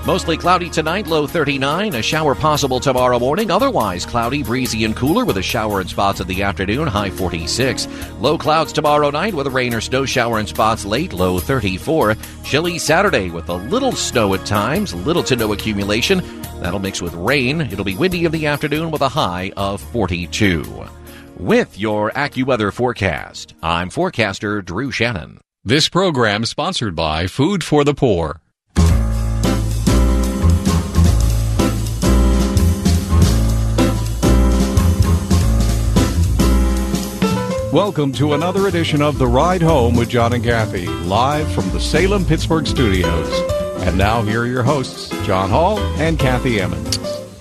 Mostly 0.06 0.38
cloudy 0.38 0.70
tonight, 0.70 1.06
low 1.06 1.26
39. 1.26 1.94
A 1.94 2.02
shower 2.02 2.34
possible 2.34 2.80
tomorrow 2.80 3.18
morning. 3.18 3.50
Otherwise, 3.50 4.06
cloudy, 4.06 4.42
breezy, 4.42 4.84
and 4.84 4.96
cooler 4.96 5.26
with 5.26 5.36
a 5.36 5.42
shower 5.42 5.78
in 5.82 5.88
spots 5.88 6.20
in 6.20 6.26
the 6.26 6.42
afternoon, 6.42 6.88
high 6.88 7.10
46. 7.10 7.86
Low 8.18 8.38
clouds 8.38 8.72
tomorrow 8.72 9.10
night 9.10 9.34
with 9.34 9.46
a 9.46 9.50
rain 9.50 9.74
or 9.74 9.80
snow 9.82 10.06
shower 10.06 10.40
in 10.40 10.46
spots 10.46 10.86
late, 10.86 11.12
low 11.12 11.38
34. 11.38 12.16
Chilly 12.44 12.78
Saturday 12.78 13.28
with 13.28 13.50
a 13.50 13.54
little 13.54 13.92
snow 13.92 14.32
at 14.32 14.46
times, 14.46 14.94
little 14.94 15.22
to 15.22 15.36
no 15.36 15.52
accumulation. 15.52 16.22
That'll 16.60 16.80
mix 16.80 17.02
with 17.02 17.12
rain. 17.14 17.60
It'll 17.60 17.84
be 17.84 17.94
windy 17.94 18.24
in 18.24 18.32
the 18.32 18.46
afternoon 18.46 18.90
with 18.90 19.02
a 19.02 19.08
high 19.08 19.52
of 19.56 19.82
42. 19.82 20.64
With 21.36 21.78
your 21.78 22.10
AccuWeather 22.12 22.72
forecast, 22.72 23.54
I'm 23.62 23.90
forecaster 23.90 24.62
Drew 24.62 24.90
Shannon. 24.90 25.40
This 25.62 25.90
program 25.90 26.46
sponsored 26.46 26.96
by 26.96 27.26
Food 27.26 27.62
for 27.62 27.84
the 27.84 27.94
Poor. 27.94 28.40
Welcome 37.72 38.10
to 38.14 38.32
another 38.32 38.66
edition 38.66 39.00
of 39.00 39.18
The 39.18 39.28
Ride 39.28 39.62
Home 39.62 39.94
with 39.94 40.08
John 40.08 40.32
and 40.32 40.42
Kathy, 40.42 40.88
live 40.88 41.48
from 41.52 41.70
the 41.70 41.78
Salem 41.78 42.24
Pittsburgh 42.24 42.66
studios. 42.66 43.30
And 43.86 43.96
now, 43.96 44.22
here 44.22 44.42
are 44.42 44.46
your 44.46 44.64
hosts, 44.64 45.10
John 45.24 45.50
Hall 45.50 45.78
and 45.78 46.18
Kathy 46.18 46.60
Emmons. 46.60 46.96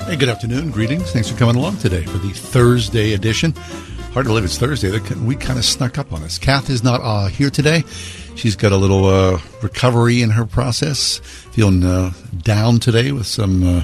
Hey, 0.06 0.16
good 0.16 0.30
afternoon. 0.30 0.70
Greetings. 0.70 1.12
Thanks 1.12 1.32
for 1.32 1.36
coming 1.36 1.56
along 1.56 1.78
today 1.78 2.04
for 2.04 2.20
the 2.20 2.30
Thursday 2.30 3.14
edition. 3.14 3.56
Hard 4.14 4.26
to 4.26 4.30
believe 4.30 4.44
it's 4.44 4.60
Thursday. 4.60 4.92
We 5.16 5.36
kind 5.36 5.58
of 5.58 5.66
snuck 5.66 5.98
up 5.98 6.14
on 6.14 6.22
us. 6.22 6.38
Kath 6.38 6.70
is 6.70 6.84
not 6.84 7.02
uh, 7.02 7.30
here 7.30 7.50
today. 7.50 7.84
She's 8.36 8.56
got 8.56 8.72
a 8.72 8.78
little 8.78 9.06
uh, 9.06 9.42
recovery 9.64 10.22
in 10.22 10.30
her 10.30 10.46
process, 10.46 11.18
feeling 11.54 11.84
uh, 11.84 12.12
down 12.44 12.78
today 12.78 13.12
with 13.12 13.26
some 13.26 13.80
uh, 13.80 13.84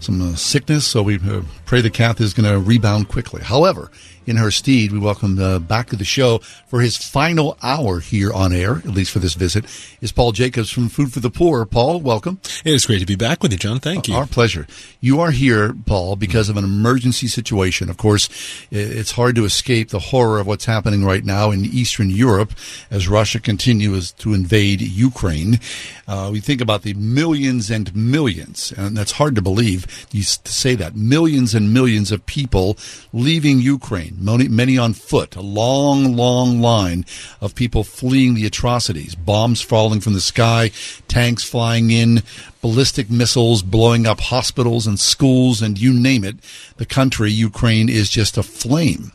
some 0.00 0.22
uh, 0.22 0.34
sickness. 0.34 0.88
So 0.88 1.04
we 1.04 1.20
uh, 1.20 1.42
pray 1.66 1.82
that 1.82 1.92
Kath 1.94 2.20
is 2.20 2.34
going 2.34 2.50
to 2.52 2.58
rebound 2.58 3.08
quickly. 3.08 3.42
However, 3.42 3.92
in 4.28 4.36
her 4.36 4.50
stead, 4.50 4.92
we 4.92 4.98
welcome 4.98 5.38
uh, 5.38 5.58
back 5.58 5.88
to 5.88 5.96
the 5.96 6.04
show 6.04 6.38
for 6.66 6.82
his 6.82 6.98
final 6.98 7.56
hour 7.62 7.98
here 7.98 8.30
on 8.30 8.52
air, 8.52 8.76
at 8.76 8.88
least 8.88 9.10
for 9.10 9.20
this 9.20 9.32
visit, 9.32 9.64
is 10.02 10.12
Paul 10.12 10.32
Jacobs 10.32 10.70
from 10.70 10.90
Food 10.90 11.14
for 11.14 11.20
the 11.20 11.30
Poor. 11.30 11.64
Paul, 11.64 12.00
welcome. 12.00 12.38
It 12.62 12.74
is 12.74 12.84
great 12.84 13.00
to 13.00 13.06
be 13.06 13.16
back 13.16 13.42
with 13.42 13.52
you, 13.52 13.58
John. 13.58 13.80
Thank 13.80 14.06
you. 14.06 14.14
Our 14.14 14.26
pleasure. 14.26 14.66
You 15.00 15.20
are 15.20 15.30
here, 15.30 15.74
Paul, 15.86 16.16
because 16.16 16.50
of 16.50 16.58
an 16.58 16.64
emergency 16.64 17.26
situation. 17.26 17.88
Of 17.88 17.96
course, 17.96 18.28
it's 18.70 19.12
hard 19.12 19.34
to 19.36 19.46
escape 19.46 19.88
the 19.88 19.98
horror 19.98 20.40
of 20.40 20.46
what's 20.46 20.66
happening 20.66 21.04
right 21.04 21.24
now 21.24 21.50
in 21.50 21.64
Eastern 21.64 22.10
Europe 22.10 22.52
as 22.90 23.08
Russia 23.08 23.40
continues 23.40 24.12
to 24.12 24.34
invade 24.34 24.82
Ukraine. 24.82 25.58
Uh, 26.06 26.28
we 26.30 26.40
think 26.40 26.60
about 26.60 26.82
the 26.82 26.94
millions 26.94 27.70
and 27.70 27.94
millions, 27.96 28.72
and 28.76 28.94
that's 28.96 29.12
hard 29.12 29.34
to 29.36 29.42
believe 29.42 29.86
you 30.12 30.22
to 30.22 30.52
say 30.52 30.74
that 30.74 30.96
millions 30.96 31.54
and 31.54 31.72
millions 31.72 32.12
of 32.12 32.26
people 32.26 32.76
leaving 33.12 33.60
Ukraine, 33.60 34.16
many, 34.20 34.48
many 34.48 34.78
on 34.78 34.92
foot, 34.92 35.36
a 35.36 35.40
long, 35.40 36.14
long 36.14 36.60
line 36.60 37.04
of 37.40 37.54
people 37.54 37.84
fleeing 37.84 38.34
the 38.34 38.46
atrocities, 38.46 39.14
bombs 39.14 39.60
falling 39.60 40.00
from 40.00 40.14
the 40.14 40.20
sky, 40.20 40.70
tanks 41.06 41.44
flying 41.44 41.90
in, 41.90 42.22
ballistic 42.60 43.10
missiles 43.10 43.62
blowing 43.62 44.06
up 44.06 44.20
hospitals 44.20 44.86
and 44.86 44.98
schools, 44.98 45.62
and 45.62 45.78
you 45.78 45.92
name 45.92 46.24
it. 46.24 46.36
The 46.76 46.86
country, 46.86 47.30
Ukraine, 47.30 47.88
is 47.88 48.10
just 48.10 48.36
aflame. 48.36 49.12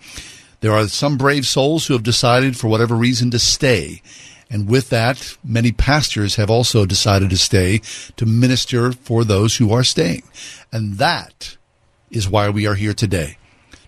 There 0.61 0.71
are 0.71 0.87
some 0.87 1.17
brave 1.17 1.45
souls 1.45 1.87
who 1.87 1.93
have 1.93 2.03
decided, 2.03 2.57
for 2.57 2.67
whatever 2.67 2.95
reason, 2.95 3.31
to 3.31 3.39
stay. 3.39 4.01
And 4.49 4.69
with 4.69 4.89
that, 4.89 5.37
many 5.43 5.71
pastors 5.71 6.35
have 6.35 6.49
also 6.49 6.85
decided 6.85 7.29
to 7.31 7.37
stay 7.37 7.81
to 8.17 8.25
minister 8.25 8.91
for 8.91 9.23
those 9.23 9.57
who 9.57 9.73
are 9.73 9.83
staying. 9.83 10.23
And 10.71 10.97
that 10.99 11.57
is 12.11 12.29
why 12.29 12.49
we 12.49 12.67
are 12.67 12.75
here 12.75 12.93
today 12.93 13.37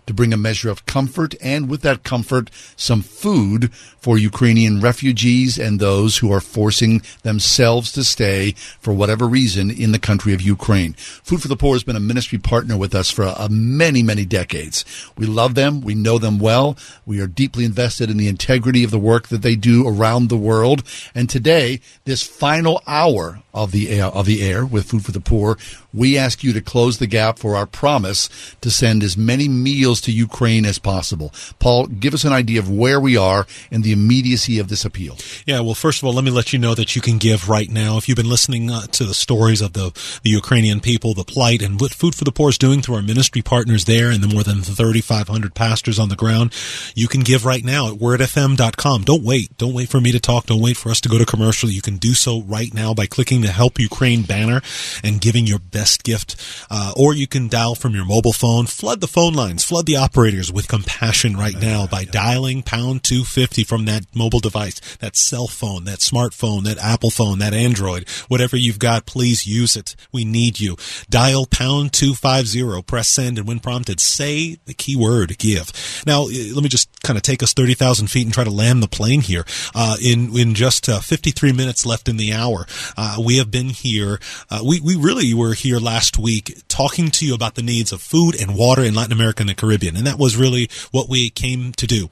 to 0.07 0.13
bring 0.13 0.33
a 0.33 0.37
measure 0.37 0.69
of 0.69 0.85
comfort 0.85 1.35
and 1.41 1.69
with 1.69 1.81
that 1.81 2.03
comfort, 2.03 2.49
some 2.75 3.01
food 3.01 3.73
for 3.73 4.17
Ukrainian 4.17 4.79
refugees 4.79 5.57
and 5.57 5.79
those 5.79 6.17
who 6.17 6.31
are 6.31 6.41
forcing 6.41 7.01
themselves 7.23 7.91
to 7.93 8.03
stay 8.03 8.51
for 8.79 8.93
whatever 8.93 9.27
reason 9.27 9.71
in 9.71 9.91
the 9.91 9.99
country 9.99 10.33
of 10.33 10.41
Ukraine. 10.41 10.93
Food 10.93 11.41
for 11.41 11.47
the 11.47 11.55
Poor 11.55 11.73
has 11.73 11.83
been 11.83 11.95
a 11.95 11.99
ministry 11.99 12.37
partner 12.37 12.77
with 12.77 12.93
us 12.93 13.09
for 13.09 13.23
uh, 13.23 13.47
many, 13.49 14.03
many 14.03 14.25
decades. 14.25 14.85
We 15.17 15.25
love 15.25 15.55
them. 15.55 15.81
We 15.81 15.95
know 15.95 16.17
them 16.17 16.39
well. 16.39 16.77
We 17.05 17.19
are 17.19 17.27
deeply 17.27 17.65
invested 17.65 18.09
in 18.09 18.17
the 18.17 18.27
integrity 18.27 18.83
of 18.83 18.91
the 18.91 18.99
work 18.99 19.29
that 19.29 19.41
they 19.41 19.55
do 19.55 19.87
around 19.87 20.29
the 20.29 20.37
world. 20.37 20.83
And 21.13 21.29
today, 21.29 21.81
this 22.03 22.21
final 22.21 22.81
hour 22.85 23.41
of 23.53 23.71
the 23.71 23.89
air, 23.89 24.05
of 24.05 24.25
the 24.25 24.43
air 24.43 24.65
with 24.65 24.85
Food 24.85 25.05
for 25.05 25.11
the 25.11 25.19
Poor, 25.19 25.57
we 25.95 26.17
ask 26.17 26.43
you 26.43 26.51
to 26.53 26.61
close 26.61 26.97
the 26.97 27.07
gap 27.07 27.39
for 27.39 27.55
our 27.55 27.65
promise 27.65 28.29
to 28.61 28.69
send 28.69 29.01
as 29.03 29.15
many 29.17 29.47
meals 29.47 30.01
to 30.01 30.11
Ukraine 30.11 30.65
as 30.65 30.77
possible. 30.77 31.33
Paul, 31.59 31.87
give 31.87 32.13
us 32.13 32.23
an 32.23 32.33
idea 32.33 32.59
of 32.59 32.69
where 32.69 32.99
we 32.99 33.15
are 33.15 33.47
and 33.71 33.83
the 33.83 33.93
immediacy 33.93 34.59
of 34.59 34.67
this 34.67 34.83
appeal. 34.83 35.17
Yeah, 35.45 35.61
well, 35.61 35.73
first 35.73 36.01
of 36.01 36.05
all, 36.05 36.13
let 36.13 36.25
me 36.25 36.31
let 36.31 36.51
you 36.51 36.59
know 36.59 36.75
that 36.75 36.95
you 36.95 37.01
can 37.01 37.17
give 37.17 37.49
right 37.49 37.69
now. 37.69 37.97
If 37.97 38.09
you've 38.09 38.17
been 38.17 38.29
listening 38.29 38.69
uh, 38.69 38.81
to 38.87 39.05
the 39.05 39.13
stories 39.13 39.61
of 39.61 39.73
the, 39.73 39.91
the 40.23 40.29
Ukrainian 40.29 40.81
people, 40.81 41.13
the 41.13 41.23
plight, 41.23 41.61
and 41.61 41.79
what 41.79 41.93
Food 41.93 42.15
for 42.15 42.25
the 42.25 42.31
Poor 42.31 42.49
is 42.49 42.57
doing 42.57 42.81
through 42.81 42.95
our 42.95 43.01
ministry 43.01 43.41
partners 43.41 43.85
there 43.85 44.09
and 44.09 44.21
the 44.21 44.27
more 44.27 44.43
than 44.43 44.61
3,500 44.61 45.55
pastors 45.55 45.97
on 45.97 46.09
the 46.09 46.15
ground, 46.15 46.53
you 46.93 47.07
can 47.07 47.21
give 47.21 47.45
right 47.45 47.63
now 47.63 47.87
at 47.87 47.99
wordfm.com. 47.99 49.03
Don't 49.03 49.23
wait. 49.23 49.57
Don't 49.57 49.73
wait 49.73 49.89
for 49.89 50.01
me 50.01 50.11
to 50.11 50.19
talk. 50.19 50.47
Don't 50.47 50.61
wait 50.61 50.77
for 50.77 50.89
us 50.89 50.99
to 51.01 51.09
go 51.09 51.17
to 51.17 51.25
commercial. 51.25 51.69
You 51.69 51.81
can 51.81 51.97
do 51.97 52.13
so 52.13 52.41
right 52.41 52.73
now 52.73 52.93
by 52.93 53.05
clicking 53.05 53.41
the 53.41 53.51
Help 53.51 53.79
Ukraine 53.79 54.23
banner 54.23 54.61
and 55.03 55.21
giving 55.21 55.47
your 55.47 55.59
best 55.59 55.84
gift. 56.03 56.35
Uh, 56.69 56.93
or 56.97 57.13
you 57.13 57.27
can 57.27 57.47
dial 57.47 57.75
from 57.75 57.93
your 57.93 58.05
mobile 58.05 58.33
phone. 58.33 58.65
Flood 58.65 59.01
the 59.01 59.07
phone 59.07 59.33
lines. 59.33 59.63
Flood 59.63 59.85
the 59.85 59.97
operators 59.97 60.51
with 60.51 60.67
compassion 60.67 61.35
right 61.35 61.59
now 61.59 61.87
by 61.87 62.05
dialing 62.05 62.61
pound 62.63 63.03
250 63.03 63.63
from 63.63 63.85
that 63.85 64.05
mobile 64.15 64.39
device, 64.39 64.79
that 64.97 65.15
cell 65.15 65.47
phone, 65.47 65.85
that 65.85 65.99
smartphone, 65.99 66.63
that 66.63 66.77
Apple 66.77 67.09
phone, 67.09 67.39
that 67.39 67.53
Android, 67.53 68.07
whatever 68.27 68.57
you've 68.57 68.79
got, 68.79 69.05
please 69.05 69.45
use 69.45 69.75
it. 69.75 69.95
We 70.11 70.25
need 70.25 70.59
you. 70.59 70.77
Dial 71.09 71.45
pound 71.45 71.93
250, 71.93 72.81
press 72.83 73.09
send, 73.09 73.37
and 73.37 73.47
when 73.47 73.59
prompted, 73.59 73.99
say 73.99 74.57
the 74.65 74.73
keyword 74.73 75.37
give. 75.37 75.71
Now, 76.05 76.27
eh, 76.27 76.51
let 76.53 76.63
me 76.63 76.69
just 76.69 76.89
kind 77.01 77.17
of 77.17 77.23
take 77.23 77.43
us 77.43 77.53
30,000 77.53 78.07
feet 78.07 78.25
and 78.25 78.33
try 78.33 78.43
to 78.43 78.51
land 78.51 78.81
the 78.81 78.87
plane 78.87 79.21
here. 79.21 79.45
Uh, 79.73 79.97
in, 80.03 80.37
in 80.37 80.53
just 80.53 80.89
uh, 80.89 80.99
53 80.99 81.51
minutes 81.51 81.85
left 81.85 82.07
in 82.07 82.17
the 82.17 82.33
hour, 82.33 82.65
uh, 82.97 83.17
we 83.23 83.37
have 83.37 83.51
been 83.51 83.69
here. 83.69 84.19
Uh, 84.49 84.61
we, 84.65 84.79
we 84.79 84.95
really 84.95 85.33
were 85.33 85.53
here 85.53 85.74
last 85.79 86.17
week 86.17 86.61
talking 86.67 87.09
to 87.11 87.25
you 87.25 87.33
about 87.33 87.55
the 87.55 87.61
needs 87.61 87.91
of 87.91 88.01
food 88.01 88.39
and 88.39 88.55
water 88.55 88.83
in 88.83 88.95
Latin 88.95 89.13
America 89.13 89.41
and 89.41 89.49
the 89.49 89.55
Caribbean. 89.55 89.95
And 89.95 90.07
that 90.07 90.19
was 90.19 90.35
really 90.37 90.69
what 90.91 91.09
we 91.09 91.29
came 91.29 91.71
to 91.73 91.87
do. 91.87 92.09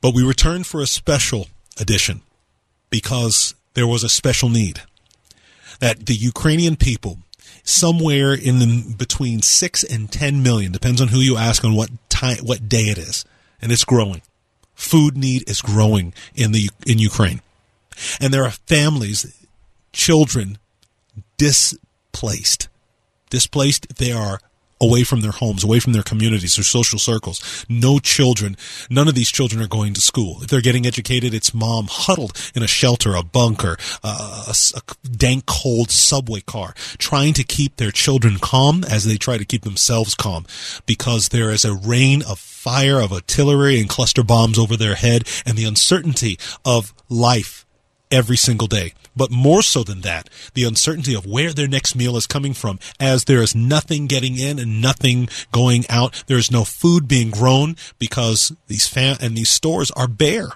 But 0.00 0.14
we 0.14 0.24
returned 0.24 0.66
for 0.66 0.80
a 0.80 0.86
special 0.86 1.46
edition 1.80 2.22
because 2.90 3.54
there 3.74 3.86
was 3.86 4.04
a 4.04 4.08
special 4.08 4.48
need 4.48 4.82
that 5.80 6.06
the 6.06 6.14
Ukrainian 6.14 6.76
people, 6.76 7.18
somewhere 7.64 8.34
in 8.34 8.58
the 8.58 8.94
between 8.96 9.42
six 9.42 9.82
and 9.82 10.10
ten 10.10 10.42
million, 10.42 10.72
depends 10.72 11.00
on 11.00 11.08
who 11.08 11.18
you 11.18 11.36
ask 11.36 11.64
on 11.64 11.74
what 11.74 11.90
time, 12.08 12.38
what 12.38 12.68
day 12.68 12.84
it 12.84 12.98
is, 12.98 13.24
and 13.60 13.72
it's 13.72 13.84
growing. 13.84 14.22
Food 14.74 15.16
need 15.16 15.48
is 15.48 15.62
growing 15.62 16.12
in 16.34 16.52
the 16.52 16.70
in 16.86 16.98
Ukraine, 16.98 17.40
and 18.20 18.32
there 18.32 18.44
are 18.44 18.50
families 18.50 19.26
children 19.92 20.58
displaced. 22.12 22.68
Displaced, 23.30 23.96
they 23.96 24.12
are 24.12 24.38
away 24.80 25.04
from 25.04 25.20
their 25.20 25.30
homes, 25.30 25.62
away 25.62 25.78
from 25.78 25.92
their 25.92 26.02
communities, 26.02 26.56
their 26.56 26.64
social 26.64 26.98
circles. 26.98 27.64
No 27.68 28.00
children, 28.00 28.56
none 28.90 29.06
of 29.06 29.14
these 29.14 29.30
children 29.30 29.62
are 29.62 29.68
going 29.68 29.94
to 29.94 30.00
school. 30.00 30.42
If 30.42 30.48
they're 30.48 30.60
getting 30.60 30.86
educated, 30.86 31.32
it's 31.32 31.54
mom 31.54 31.86
huddled 31.88 32.32
in 32.54 32.64
a 32.64 32.66
shelter, 32.66 33.14
a 33.14 33.22
bunker, 33.22 33.76
a, 34.02 34.54
a 34.74 35.08
dank, 35.08 35.46
cold 35.46 35.90
subway 35.92 36.40
car, 36.40 36.74
trying 36.98 37.32
to 37.34 37.44
keep 37.44 37.76
their 37.76 37.92
children 37.92 38.38
calm 38.40 38.82
as 38.84 39.04
they 39.04 39.16
try 39.16 39.38
to 39.38 39.44
keep 39.44 39.62
themselves 39.62 40.16
calm 40.16 40.46
because 40.84 41.28
there 41.28 41.50
is 41.50 41.64
a 41.64 41.74
rain 41.74 42.22
of 42.28 42.38
fire, 42.38 43.00
of 43.00 43.12
artillery 43.12 43.80
and 43.80 43.88
cluster 43.88 44.24
bombs 44.24 44.58
over 44.58 44.76
their 44.76 44.96
head 44.96 45.28
and 45.46 45.56
the 45.56 45.64
uncertainty 45.64 46.38
of 46.64 46.92
life 47.08 47.64
every 48.10 48.36
single 48.36 48.66
day. 48.66 48.94
But 49.14 49.30
more 49.30 49.62
so 49.62 49.82
than 49.82 50.00
that, 50.02 50.30
the 50.54 50.64
uncertainty 50.64 51.14
of 51.14 51.26
where 51.26 51.52
their 51.52 51.68
next 51.68 51.94
meal 51.94 52.16
is 52.16 52.26
coming 52.26 52.54
from, 52.54 52.78
as 52.98 53.24
there 53.24 53.42
is 53.42 53.54
nothing 53.54 54.06
getting 54.06 54.38
in 54.38 54.58
and 54.58 54.80
nothing 54.80 55.28
going 55.52 55.84
out. 55.88 56.24
There 56.26 56.38
is 56.38 56.50
no 56.50 56.64
food 56.64 57.08
being 57.08 57.30
grown 57.30 57.76
because 57.98 58.52
these 58.68 58.88
fam- 58.88 59.18
and 59.20 59.36
these 59.36 59.50
stores 59.50 59.90
are 59.92 60.08
bare. 60.08 60.50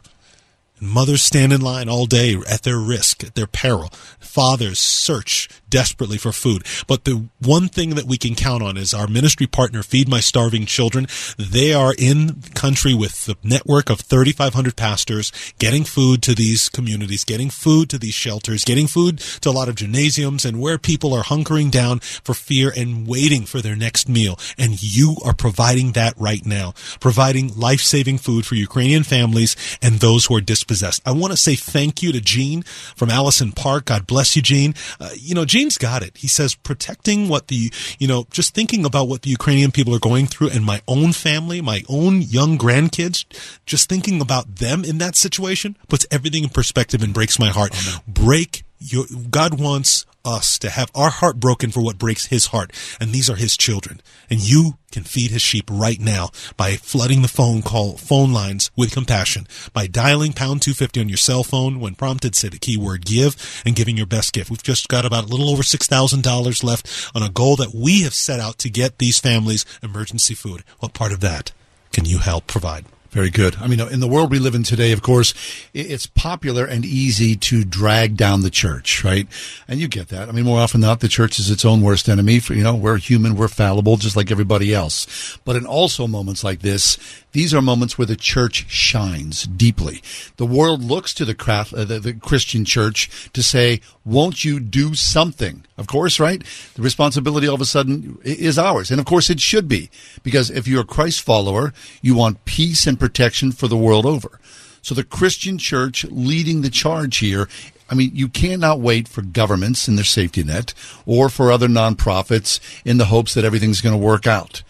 Mothers 0.81 1.23
stand 1.23 1.55
in 1.55 1.63
line 1.63 1.89
all 1.89 2.05
day 2.05 2.37
at 2.49 2.63
their 2.63 2.79
risk, 2.79 3.25
at 3.25 3.35
their 3.35 3.47
peril. 3.47 3.89
Fathers 4.19 4.79
search 4.79 5.49
desperately 5.77 6.17
for 6.17 6.33
food. 6.33 6.65
But 6.87 7.05
the 7.05 7.29
one 7.39 7.69
thing 7.69 7.97
that 7.97 8.07
we 8.07 8.17
can 8.17 8.35
count 8.35 8.63
on 8.63 8.79
is 8.79 8.95
our 8.95 9.07
ministry 9.07 9.47
partner, 9.47 9.83
Feed 9.83 10.09
My 10.09 10.21
Starving 10.21 10.65
Children. 10.65 11.07
They 11.37 11.75
are 11.75 11.95
in 11.99 12.41
country 12.55 12.95
with 12.95 13.27
the 13.27 13.37
network 13.43 13.91
of 13.91 14.01
3,500 14.01 14.75
pastors, 14.75 15.31
getting 15.59 15.85
food 15.85 16.23
to 16.23 16.35
these 16.35 16.71
communities, 16.71 17.25
getting 17.25 17.51
food 17.51 17.91
to 17.91 17.99
these 17.99 18.15
shelters, 18.15 18.65
getting 18.65 18.87
food 18.87 19.19
to 19.43 19.51
a 19.51 19.53
lot 19.53 19.69
of 19.69 19.75
gymnasiums 19.75 20.47
and 20.47 20.63
where 20.63 20.79
people 20.79 21.13
are 21.13 21.25
hunkering 21.25 21.71
down 21.71 21.99
for 21.99 22.33
fear 22.33 22.73
and 22.75 23.07
waiting 23.07 23.45
for 23.45 23.61
their 23.61 23.77
next 23.77 24.09
meal. 24.09 24.39
And 24.57 24.83
you 24.83 25.17
are 25.27 25.35
providing 25.35 25.93
that 25.93 26.15
right 26.17 26.47
now, 26.47 26.73
providing 27.01 27.55
life-saving 27.55 28.17
food 28.17 28.47
for 28.47 28.55
Ukrainian 28.55 29.03
families 29.03 29.57
and 29.83 29.97
those 29.97 30.25
who 30.25 30.37
are 30.37 30.41
dispossessed. 30.41 31.03
I 31.05 31.11
want 31.13 31.33
to 31.33 31.37
say 31.37 31.55
thank 31.55 32.03
you 32.03 32.13
to 32.13 32.21
Gene 32.23 32.63
from 32.63 33.11
Allison 33.11 33.53
Park. 33.53 33.85
God 33.85 34.07
bless 34.07 34.37
you, 34.37 34.41
Gene. 34.41 34.75
Uh, 34.99 35.11
you 35.15 35.35
know, 35.35 35.45
Gene's 35.67 35.79
got 35.79 36.05
it. 36.05 36.17
He 36.19 36.29
says 36.29 36.55
protecting 36.55 37.29
what 37.29 37.49
the, 37.49 37.73
you 37.99 38.07
know, 38.07 38.29
just 38.31 38.55
thinking 38.55 38.85
about 38.85 39.09
what 39.09 39.23
the 39.23 39.31
Ukrainian 39.31 39.73
people 39.73 39.93
are 39.97 39.99
going 39.99 40.29
through 40.29 40.51
and 40.51 40.65
my 40.65 40.81
own 40.87 41.13
family, 41.13 41.61
my 41.61 41.83
own 41.89 42.23
young 42.23 42.57
grandkids, 42.57 43.25
just 43.67 43.89
thinking 43.89 44.21
about 44.21 44.57
them 44.57 44.85
in 44.85 44.99
that 44.99 45.17
situation 45.17 45.77
puts 45.89 46.07
everything 46.09 46.45
in 46.45 46.51
perspective 46.51 47.03
and 47.03 47.13
breaks 47.13 47.41
my 47.41 47.49
heart. 47.49 47.75
Break 48.07 48.63
your, 48.79 49.07
God 49.29 49.59
wants 49.61 50.07
us 50.27 50.59
to 50.59 50.71
have 50.71 50.91
our 50.95 51.11
heart 51.11 51.39
broken 51.39 51.71
for 51.71 51.81
what 51.81 51.99
breaks 51.99 52.27
his 52.27 52.47
heart. 52.47 52.73
And 53.01 53.13
these 53.13 53.31
are 53.31 53.37
his 53.37 53.57
children. 53.57 54.01
And 54.29 54.41
you 54.41 54.77
can 54.91 55.05
feed 55.05 55.31
his 55.31 55.43
sheep 55.43 55.69
right 55.71 56.01
now 56.01 56.31
by 56.57 56.77
flooding 56.77 57.23
the 57.23 57.29
phone 57.29 57.63
call, 57.63 57.97
phone 57.97 58.33
lines 58.33 58.71
with 58.77 58.93
compassion, 58.93 59.47
by 59.73 59.87
dialing 59.87 60.33
pound 60.33 60.63
250 60.63 61.01
on 61.01 61.09
your 61.09 61.17
cell 61.17 61.45
phone 61.45 61.81
when 61.81 61.95
prompted, 61.95 62.35
say 62.35 62.49
the 62.49 62.59
keyword 62.59 63.05
give 63.05 63.63
and 63.65 63.77
giving 63.77 63.97
your 63.97 64.07
best 64.07 64.33
gift. 64.33 64.51
We've 64.51 64.63
just 64.63 64.89
got 64.89 65.05
about 65.05 65.25
a 65.25 65.29
little 65.29 65.51
over 65.51 65.63
$6,000 65.63 66.65
left 66.65 67.11
on 67.15 67.23
a 67.23 67.31
goal 67.31 67.57
that 67.57 67.75
we 67.75 68.03
have 68.03 68.15
set 68.15 68.41
out 68.41 68.59
to 68.59 68.71
get 68.71 68.99
these 68.99 69.21
families 69.21 69.65
emergency 69.83 70.35
food. 70.35 70.65
What 70.81 70.95
part 70.95 71.13
of 71.13 71.21
that 71.21 71.53
can 71.93 72.05
you 72.05 72.19
help 72.19 72.47
provide? 72.47 72.87
Very 73.11 73.31
good. 73.31 73.57
I 73.57 73.67
mean, 73.67 73.81
in 73.81 74.01
the 74.01 74.09
world 74.09 74.31
we 74.31 74.39
live 74.39 74.55
in 74.55 74.63
today, 74.63 74.93
of 74.93 75.01
course, 75.01 75.33
it's 75.73 76.07
popular 76.07 76.65
and 76.65 76.85
easy 76.85 77.37
to 77.37 77.65
drag 77.65 78.17
down 78.17 78.43
the 78.43 78.51
church, 78.51 79.05
right? 79.05 79.27
And 79.69 79.81
you 79.81 79.89
get 79.89 80.09
that. 80.09 80.29
I 80.29 80.33
mean, 80.33 80.45
more 80.45 80.61
often 80.61 80.81
than 80.81 80.89
not, 80.89 81.01
the 81.01 81.09
church 81.09 81.39
is 81.39 81.51
its 81.51 81.65
own 81.65 81.81
worst 81.81 82.09
enemy. 82.09 82.41
For, 82.41 82.55
you 82.55 82.63
know, 82.63 82.75
we're 82.75 82.99
human, 82.99 83.37
we're 83.37 83.49
fallible, 83.49 83.97
just 83.97 84.17
like 84.17 84.31
everybody 84.31 84.75
else. 84.75 85.39
But 85.45 85.57
in 85.57 85.65
also 85.67 86.07
moments 86.07 86.45
like 86.45 86.61
this, 86.61 86.99
these 87.33 87.53
are 87.53 87.63
moments 87.63 87.99
where 87.99 88.07
the 88.07 88.17
church 88.17 88.65
shines 88.71 89.45
deeply. 89.45 90.03
The 90.37 90.47
world 90.47 90.83
looks 90.83 91.13
to 91.15 91.25
the, 91.25 91.35
craft, 91.35 91.75
uh, 91.75 91.85
the, 91.85 91.99
the 92.01 92.15
Christian 92.15 92.65
church 92.65 93.31
to 93.33 93.43
say, 93.43 93.81
won't 94.07 94.45
you 94.45 94.59
do 94.59 94.95
something? 94.95 95.65
Of 95.77 95.87
course, 95.87 96.19
right? 96.19 96.43
The 96.75 96.83
responsibility 96.83 97.47
all 97.47 97.55
of 97.55 97.61
a 97.61 97.67
sudden 97.67 98.19
is 98.25 98.59
ours. 98.59 98.91
And 98.91 98.99
of 98.99 99.05
course 99.05 99.29
it 99.29 99.41
should 99.41 99.69
be. 99.69 99.91
Because 100.23 100.49
if 100.49 100.67
you're 100.67 100.83
a 100.83 100.87
Christ 100.87 101.21
follower, 101.21 101.75
you 102.01 102.15
want 102.15 102.45
peace 102.47 102.87
and 102.87 102.96
protection 102.97 103.53
for 103.53 103.69
the 103.69 103.77
world 103.77 104.07
over. 104.07 104.41
So 104.83 104.95
the 104.95 105.05
Christian 105.05 105.59
church 105.59 106.05
leading 106.05 106.63
the 106.63 106.71
charge 106.71 107.19
here, 107.19 107.49
I 107.91 107.95
mean, 107.95 108.11
you 108.15 108.29
cannot 108.29 108.81
wait 108.81 109.09
for 109.09 109.23
governments 109.23 109.89
and 109.89 109.97
their 109.97 110.05
safety 110.05 110.45
net 110.45 110.75
or 111.07 111.29
for 111.29 111.51
other 111.51 111.69
nonprofits 111.69 112.61
in 112.85 112.99
the 112.99 113.07
hopes 113.07 113.35
that 113.35 113.45
everything's 113.45 113.81
going 113.81 113.95
to 113.95 114.07
work 114.07 114.27
out. 114.27 114.63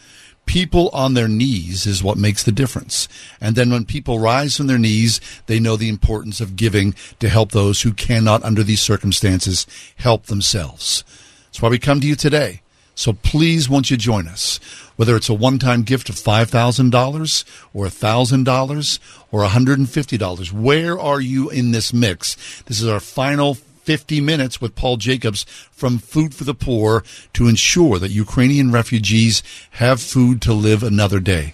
People 0.47 0.91
on 0.91 1.15
their 1.15 1.29
knees 1.29 1.87
is 1.87 2.03
what 2.03 2.17
makes 2.17 2.45
the 2.45 2.53
difference. 2.53 3.09
And 3.41 3.57
then 3.57 3.71
when 3.71 3.85
people 3.85 4.21
rise 4.21 4.57
from 4.57 4.69
their 4.69 4.79
knees, 4.79 5.21
they 5.47 5.59
know 5.59 5.77
the 5.77 5.89
importance 5.89 6.41
of 6.41 6.57
giving 6.57 6.95
to 7.19 7.29
help 7.29 7.51
those 7.51 7.83
who 7.83 7.93
cannot, 7.93 8.45
under 8.45 8.63
these 8.63 8.81
circumstances, 8.81 9.67
help 9.97 10.27
themselves. 10.27 11.05
That's 11.47 11.61
why 11.61 11.69
we 11.69 11.79
come 11.79 12.01
to 12.01 12.07
you 12.07 12.15
today. 12.15 12.63
So 12.97 13.13
please, 13.13 13.69
won't 13.69 13.91
you 13.91 13.99
join 13.99 14.27
us? 14.27 14.59
Whether 14.97 15.17
it's 15.17 15.29
a 15.29 15.35
one-time 15.35 15.83
gift 15.83 16.09
of 16.09 16.17
$5,000 16.17 17.45
or 17.75 17.87
$1,000 17.87 18.99
or 19.31 19.45
$150, 19.45 20.53
where 20.53 20.99
are 20.99 21.21
you 21.21 21.51
in 21.51 21.73
this 21.73 21.93
mix? 21.93 22.63
This 22.63 22.81
is 22.81 22.89
our 22.89 22.99
final 22.99 23.55
50 23.55 24.23
minutes 24.23 24.63
with 24.63 24.75
Paul 24.75 24.97
Jacobs 24.97 25.45
from 25.71 25.99
Food 25.99 26.35
for 26.35 26.45
the 26.45 26.55
Poor 26.55 27.05
to 27.35 27.49
ensure 27.49 27.99
that 27.99 28.11
Ukrainian 28.11 28.73
refugees 28.73 29.43
have 29.73 30.01
food 30.01 30.41
to 30.43 30.55
live 30.55 30.83
another 30.83 31.21
day. 31.21 31.53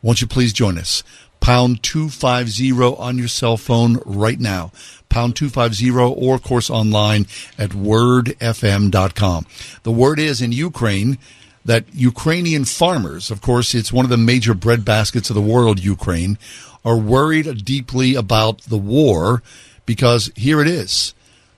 Won't 0.00 0.22
you 0.22 0.26
please 0.26 0.54
join 0.54 0.78
us? 0.78 1.02
Pound 1.40 1.82
250 1.82 2.72
on 2.72 3.18
your 3.18 3.28
cell 3.28 3.58
phone 3.58 4.00
right 4.06 4.40
now. 4.40 4.72
Pound 5.16 5.34
250 5.34 5.90
or 5.92 6.34
of 6.34 6.42
course 6.42 6.68
online 6.68 7.26
at 7.56 7.70
wordfm.com. 7.70 9.46
The 9.82 9.90
word 9.90 10.18
is 10.18 10.42
in 10.42 10.52
Ukraine 10.52 11.16
that 11.64 11.86
Ukrainian 11.94 12.66
farmers, 12.66 13.30
of 13.30 13.40
course, 13.40 13.74
it's 13.74 13.90
one 13.90 14.04
of 14.04 14.10
the 14.10 14.18
major 14.18 14.52
bread 14.52 14.84
baskets 14.84 15.30
of 15.30 15.34
the 15.34 15.40
world, 15.40 15.82
Ukraine, 15.82 16.36
are 16.84 16.98
worried 16.98 17.64
deeply 17.64 18.14
about 18.14 18.60
the 18.64 18.76
war 18.76 19.42
because 19.86 20.30
here 20.36 20.60
it 20.60 20.68
is. 20.68 21.14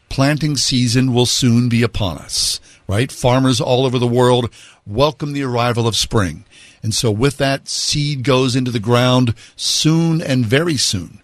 Planting 0.08 0.56
season 0.56 1.12
will 1.12 1.26
soon 1.26 1.68
be 1.68 1.82
upon 1.82 2.18
us, 2.18 2.60
right? 2.86 3.10
Farmers 3.10 3.60
all 3.60 3.84
over 3.84 3.98
the 3.98 4.06
world 4.06 4.54
welcome 4.86 5.32
the 5.32 5.42
arrival 5.42 5.88
of 5.88 5.96
spring. 5.96 6.44
And 6.80 6.94
so 6.94 7.10
with 7.10 7.38
that, 7.38 7.68
seed 7.68 8.22
goes 8.22 8.54
into 8.54 8.70
the 8.70 8.78
ground 8.78 9.34
soon 9.56 10.22
and 10.22 10.46
very 10.46 10.76
soon. 10.76 11.20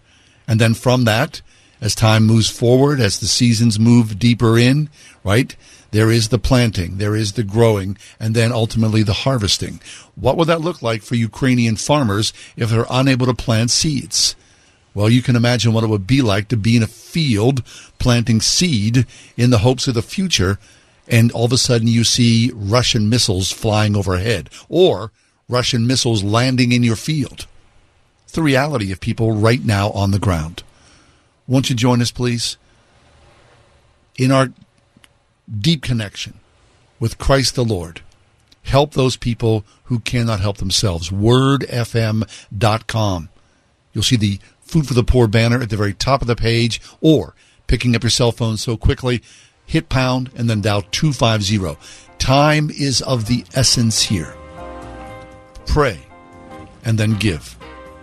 And 0.49 0.59
then 0.59 0.73
from 0.73 1.05
that, 1.05 1.41
as 1.85 1.93
time 1.93 2.25
moves 2.25 2.49
forward, 2.49 2.99
as 2.99 3.19
the 3.19 3.27
seasons 3.27 3.79
move 3.79 4.17
deeper 4.17 4.57
in, 4.57 4.89
right? 5.23 5.55
There 5.91 6.09
is 6.09 6.29
the 6.29 6.39
planting, 6.39 6.97
there 6.97 7.15
is 7.15 7.33
the 7.33 7.43
growing, 7.43 7.95
and 8.19 8.33
then 8.33 8.51
ultimately 8.51 9.03
the 9.03 9.13
harvesting. 9.13 9.79
What 10.15 10.35
would 10.35 10.47
that 10.47 10.61
look 10.61 10.81
like 10.81 11.03
for 11.03 11.13
Ukrainian 11.13 11.75
farmers 11.75 12.33
if 12.57 12.71
they're 12.71 12.87
unable 12.89 13.27
to 13.27 13.35
plant 13.35 13.69
seeds? 13.69 14.35
Well, 14.95 15.11
you 15.11 15.21
can 15.21 15.35
imagine 15.35 15.73
what 15.73 15.83
it 15.83 15.91
would 15.91 16.07
be 16.07 16.23
like 16.23 16.47
to 16.47 16.57
be 16.57 16.75
in 16.75 16.81
a 16.81 16.87
field 16.87 17.63
planting 17.99 18.41
seed 18.41 19.05
in 19.37 19.51
the 19.51 19.59
hopes 19.59 19.87
of 19.87 19.93
the 19.93 20.01
future, 20.01 20.57
and 21.07 21.31
all 21.33 21.45
of 21.45 21.53
a 21.53 21.57
sudden 21.59 21.87
you 21.87 22.03
see 22.03 22.51
Russian 22.55 23.09
missiles 23.09 23.51
flying 23.51 23.95
overhead 23.95 24.49
or 24.69 25.11
Russian 25.47 25.85
missiles 25.85 26.23
landing 26.23 26.71
in 26.71 26.81
your 26.81 26.95
field. 26.95 27.45
It's 28.23 28.33
the 28.33 28.41
reality 28.41 28.91
of 28.91 28.99
people 28.99 29.33
right 29.33 29.63
now 29.63 29.91
on 29.91 30.09
the 30.09 30.17
ground. 30.17 30.63
Won't 31.47 31.69
you 31.69 31.75
join 31.75 32.01
us, 32.01 32.11
please? 32.11 32.57
In 34.17 34.31
our 34.31 34.49
deep 35.49 35.83
connection 35.83 36.39
with 36.99 37.17
Christ 37.17 37.55
the 37.55 37.65
Lord, 37.65 38.01
help 38.63 38.93
those 38.93 39.17
people 39.17 39.63
who 39.85 39.99
cannot 39.99 40.39
help 40.39 40.57
themselves. 40.57 41.09
WordFM.com. 41.09 42.19
You'll 43.93 44.03
see 44.03 44.17
the 44.17 44.39
Food 44.61 44.87
for 44.87 44.95
the 44.95 45.03
Poor 45.03 45.27
banner 45.27 45.61
at 45.61 45.69
the 45.69 45.77
very 45.77 45.93
top 45.93 46.21
of 46.21 46.27
the 46.27 46.35
page, 46.35 46.81
or 46.99 47.35
picking 47.67 47.95
up 47.95 48.01
your 48.01 48.09
cell 48.09 48.31
phone 48.31 48.57
so 48.57 48.75
quickly, 48.75 49.21
hit 49.65 49.89
pound 49.89 50.31
and 50.35 50.49
then 50.49 50.61
dial 50.61 50.81
250. 50.81 51.77
Time 52.17 52.71
is 52.71 53.01
of 53.03 53.27
the 53.27 53.45
essence 53.53 54.01
here. 54.01 54.35
Pray 55.67 55.99
and 56.83 56.97
then 56.97 57.13
give. 57.13 57.57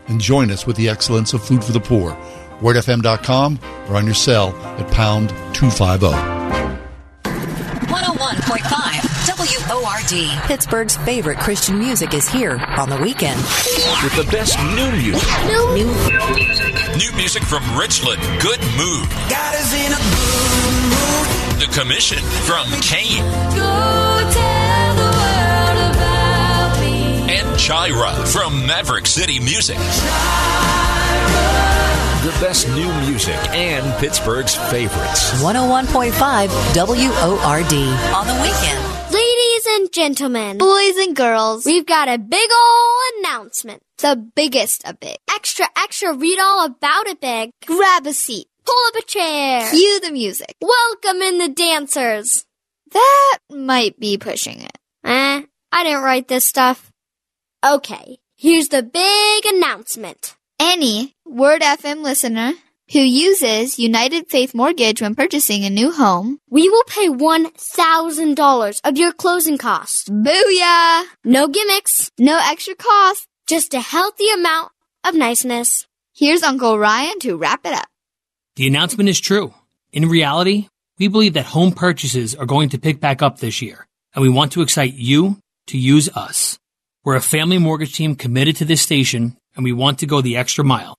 And 0.06 0.20
join 0.20 0.50
us 0.50 0.66
with 0.66 0.76
the 0.76 0.88
excellence 0.88 1.32
of 1.32 1.42
Food 1.44 1.64
for 1.64 1.72
the 1.72 1.80
Poor. 1.80 2.16
WordFM.com 2.62 3.58
or 3.88 3.96
on 3.96 4.04
your 4.04 4.14
cell 4.14 4.54
at 4.78 4.88
pound 4.92 5.30
250. 5.52 6.06
101.5 7.26 9.12
WORD. 9.68 10.42
Pittsburgh's 10.46 10.96
favorite 10.98 11.38
Christian 11.38 11.78
music 11.78 12.14
is 12.14 12.28
here 12.28 12.58
on 12.78 12.88
the 12.88 12.96
weekend. 12.98 13.38
With 14.02 14.14
the 14.16 14.24
best 14.30 14.56
new 14.58 14.92
music. 14.92 15.28
New 15.46 15.74
music. 15.74 16.14
New 16.96 17.12
music 17.16 17.42
from 17.42 17.62
Richland, 17.76 18.22
Good 18.40 18.60
Mood. 18.76 19.08
God 19.28 19.54
is 19.58 19.72
in 19.74 19.92
a 19.92 19.96
good 19.96 20.72
mood. 20.92 21.26
The 21.60 21.68
Commission 21.78 22.18
from 22.46 22.66
Cain. 22.80 23.22
Go 23.56 24.30
tell 24.30 24.94
the 24.94 25.10
world 25.18 25.78
about 25.96 26.80
me. 26.80 27.36
And 27.36 27.58
Jireh 27.58 28.26
from 28.26 28.66
Maverick 28.66 29.06
City 29.06 29.40
Music. 29.40 29.78
The 32.22 32.28
best 32.40 32.68
new 32.68 32.86
music 33.00 33.34
and 33.50 33.84
Pittsburgh's 33.98 34.54
favorites. 34.70 35.42
101.5 35.42 36.12
WORD 36.76 37.74
on 38.14 38.26
the 38.28 38.34
weekend. 38.40 39.12
Ladies 39.12 39.66
and 39.66 39.92
gentlemen, 39.92 40.58
boys 40.58 40.96
and 40.98 41.16
girls, 41.16 41.64
we've 41.64 41.84
got 41.84 42.08
a 42.08 42.18
big 42.18 42.48
ol' 42.48 43.18
announcement. 43.18 43.82
The 43.98 44.14
biggest 44.36 44.86
of 44.86 45.00
big. 45.00 45.16
Extra, 45.34 45.66
extra, 45.76 46.14
read 46.14 46.38
all 46.38 46.64
about 46.64 47.08
it 47.08 47.20
big. 47.20 47.50
Grab 47.66 48.06
a 48.06 48.12
seat. 48.12 48.46
Pull 48.64 48.86
up 48.86 49.02
a 49.02 49.04
chair. 49.04 49.68
Cue 49.68 49.98
the 49.98 50.12
music. 50.12 50.54
Welcome 50.60 51.22
in 51.22 51.38
the 51.38 51.48
dancers. 51.48 52.44
That 52.92 53.38
might 53.50 53.98
be 53.98 54.16
pushing 54.16 54.60
it. 54.60 54.78
Eh, 55.04 55.42
I 55.72 55.82
didn't 55.82 56.04
write 56.04 56.28
this 56.28 56.44
stuff. 56.46 56.92
Okay, 57.66 58.18
here's 58.36 58.68
the 58.68 58.84
big 58.84 59.44
announcement. 59.52 60.36
Any 60.60 61.16
Word 61.32 61.62
FM 61.62 62.02
listener 62.02 62.52
who 62.92 62.98
uses 62.98 63.78
United 63.78 64.28
Faith 64.28 64.54
Mortgage 64.54 65.00
when 65.00 65.14
purchasing 65.14 65.64
a 65.64 65.70
new 65.70 65.90
home, 65.90 66.38
we 66.50 66.68
will 66.68 66.84
pay 66.84 67.08
$1,000 67.08 68.80
of 68.84 68.98
your 68.98 69.14
closing 69.14 69.56
costs. 69.56 70.10
Booyah! 70.10 71.04
No 71.24 71.48
gimmicks, 71.48 72.10
no 72.18 72.38
extra 72.38 72.74
cost, 72.74 73.26
just 73.46 73.72
a 73.72 73.80
healthy 73.80 74.28
amount 74.34 74.72
of 75.04 75.14
niceness. 75.14 75.86
Here's 76.14 76.42
Uncle 76.42 76.78
Ryan 76.78 77.18
to 77.20 77.38
wrap 77.38 77.64
it 77.64 77.72
up. 77.72 77.88
The 78.56 78.66
announcement 78.66 79.08
is 79.08 79.18
true. 79.18 79.54
In 79.90 80.10
reality, 80.10 80.68
we 80.98 81.08
believe 81.08 81.32
that 81.32 81.46
home 81.46 81.72
purchases 81.72 82.34
are 82.34 82.44
going 82.44 82.68
to 82.68 82.78
pick 82.78 83.00
back 83.00 83.22
up 83.22 83.38
this 83.38 83.62
year, 83.62 83.86
and 84.14 84.20
we 84.20 84.28
want 84.28 84.52
to 84.52 84.60
excite 84.60 84.92
you 84.92 85.38
to 85.68 85.78
use 85.78 86.10
us. 86.14 86.58
We're 87.04 87.16
a 87.16 87.22
family 87.22 87.56
mortgage 87.56 87.94
team 87.94 88.16
committed 88.16 88.56
to 88.56 88.66
this 88.66 88.82
station, 88.82 89.38
and 89.56 89.64
we 89.64 89.72
want 89.72 90.00
to 90.00 90.06
go 90.06 90.20
the 90.20 90.36
extra 90.36 90.62
mile. 90.62 90.98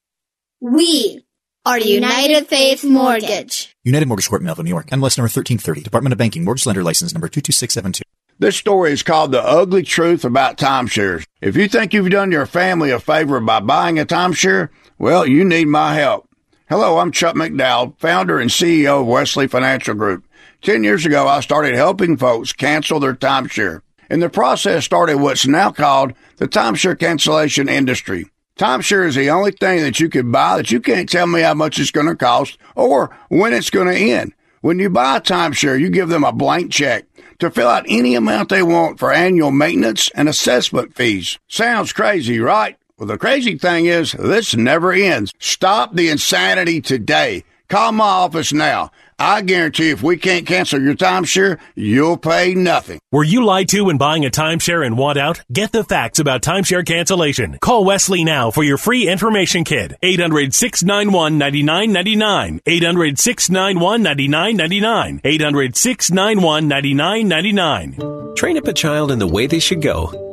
We 0.66 1.26
are 1.66 1.78
United 1.78 2.48
Faith 2.48 2.86
Mortgage. 2.86 3.76
United 3.84 4.08
Mortgage 4.08 4.30
Corp, 4.30 4.42
Melville, 4.42 4.64
New 4.64 4.70
York. 4.70 4.86
MLS 4.92 5.18
number 5.18 5.28
1330. 5.28 5.82
Department 5.82 6.14
of 6.14 6.18
Banking. 6.18 6.46
Mortgage 6.46 6.66
Lender 6.66 6.86
License 6.86 7.14
number 7.14 7.28
22672. 7.28 8.02
This 8.40 8.56
story 8.56 8.94
is 8.94 9.04
called 9.04 9.34
The 9.34 9.44
Ugly 9.44 9.84
Truth 9.84 10.24
About 10.24 10.58
Timeshares. 10.58 11.26
If 11.42 11.58
you 11.58 11.68
think 11.68 11.94
you've 11.94 12.12
done 12.12 12.32
your 12.32 12.46
family 12.46 12.92
a 12.92 13.00
favor 13.02 13.42
by 13.42 13.60
buying 13.60 14.00
a 14.00 14.06
timeshare, 14.06 14.70
well, 14.98 15.28
you 15.28 15.44
need 15.44 15.68
my 15.68 15.96
help. 15.96 16.30
Hello, 16.70 16.98
I'm 16.98 17.12
Chuck 17.12 17.36
McDowell, 17.36 18.00
founder 18.00 18.40
and 18.40 18.50
CEO 18.50 19.02
of 19.02 19.08
Wesley 19.08 19.48
Financial 19.48 19.96
Group. 19.96 20.26
Ten 20.62 20.86
years 20.86 21.06
ago, 21.06 21.28
I 21.28 21.42
started 21.42 21.76
helping 21.76 22.16
folks 22.16 22.54
cancel 22.54 23.02
their 23.02 23.16
timeshare. 23.16 23.82
And 24.10 24.22
the 24.22 24.30
process 24.30 24.86
started 24.86 25.18
what's 25.18 25.46
now 25.46 25.72
called 25.72 26.14
the 26.38 26.48
timeshare 26.48 26.98
cancellation 26.98 27.68
industry. 27.68 28.30
Timeshare 28.58 29.08
is 29.08 29.16
the 29.16 29.32
only 29.32 29.52
thing 29.52 29.82
that 29.82 30.00
you 30.00 30.10
can 30.10 30.32
buy 30.32 30.58
that 30.58 30.70
you 30.70 30.80
can't 30.80 31.10
tell 31.10 31.26
me 31.26 31.42
how 31.42 31.56
much 31.56 31.80
it's 31.80 31.90
going 31.90 32.06
to 32.06 32.16
cost 32.16 32.60
or 32.76 33.16
when 33.30 33.52
it's 33.52 33.72
going 33.72 33.88
to 33.88 33.98
end. 33.98 34.34
When 34.62 34.78
you 34.78 34.92
buy 34.92 35.18
a 35.18 35.22
timeshare, 35.22 35.80
you 35.80 35.90
give 35.90 36.08
them 36.08 36.24
a 36.24 36.32
blank 36.32 36.72
check 36.72 37.06
to 37.40 37.50
fill 37.50 37.68
out 37.68 37.86
any 37.88 38.14
amount 38.14 38.50
they 38.50 38.62
want 38.62 39.00
for 39.00 39.12
annual 39.12 39.50
maintenance 39.50 40.12
and 40.14 40.30
assessment 40.30 40.96
fees. 40.96 41.40
Sounds 41.48 41.94
crazy, 41.94 42.40
right? 42.40 42.78
Well, 42.98 43.08
the 43.08 43.18
crazy 43.18 43.58
thing 43.58 43.88
is, 43.88 44.12
this 44.12 44.56
never 44.56 44.94
ends. 44.94 45.34
Stop 45.40 45.96
the 45.96 46.10
insanity 46.10 46.80
today. 46.80 47.44
Call 47.70 47.92
my 47.92 48.06
office 48.06 48.54
now. 48.54 48.92
I 49.20 49.42
guarantee 49.42 49.90
if 49.90 50.04
we 50.04 50.18
can't 50.18 50.46
cancel 50.46 50.82
your 50.82 50.96
timeshare, 50.96 51.60
you'll 51.76 52.18
pay 52.18 52.54
nothing. 52.54 53.00
Were 53.12 53.24
you 53.24 53.46
lied 53.46 53.70
to 53.70 53.84
when 53.84 53.98
buying 53.98 54.26
a 54.26 54.30
timeshare 54.30 54.86
and 54.86 54.98
want 54.98 55.18
out? 55.18 55.42
Get 55.52 55.72
the 55.72 55.84
facts 55.84 56.20
about 56.20 56.42
timeshare 56.42 56.86
cancellation. 56.86 57.58
Call 57.62 57.86
Wesley 57.86 58.24
now 58.24 58.52
for 58.52 58.64
your 58.64 58.78
free 58.78 59.08
information 59.08 59.64
kit. 59.64 59.94
800 60.02 60.54
691 60.54 61.38
9999. 61.38 62.62
800 62.66 63.20
691 63.20 64.04
9999. 64.04 65.22
800 65.24 65.78
691 65.78 66.68
9999. 66.68 68.36
Train 68.36 68.58
up 68.58 68.68
a 68.68 68.74
child 68.74 69.12
in 69.12 69.20
the 69.20 69.28
way 69.28 69.48
they 69.48 69.60
should 69.60 69.82
go. 69.82 70.33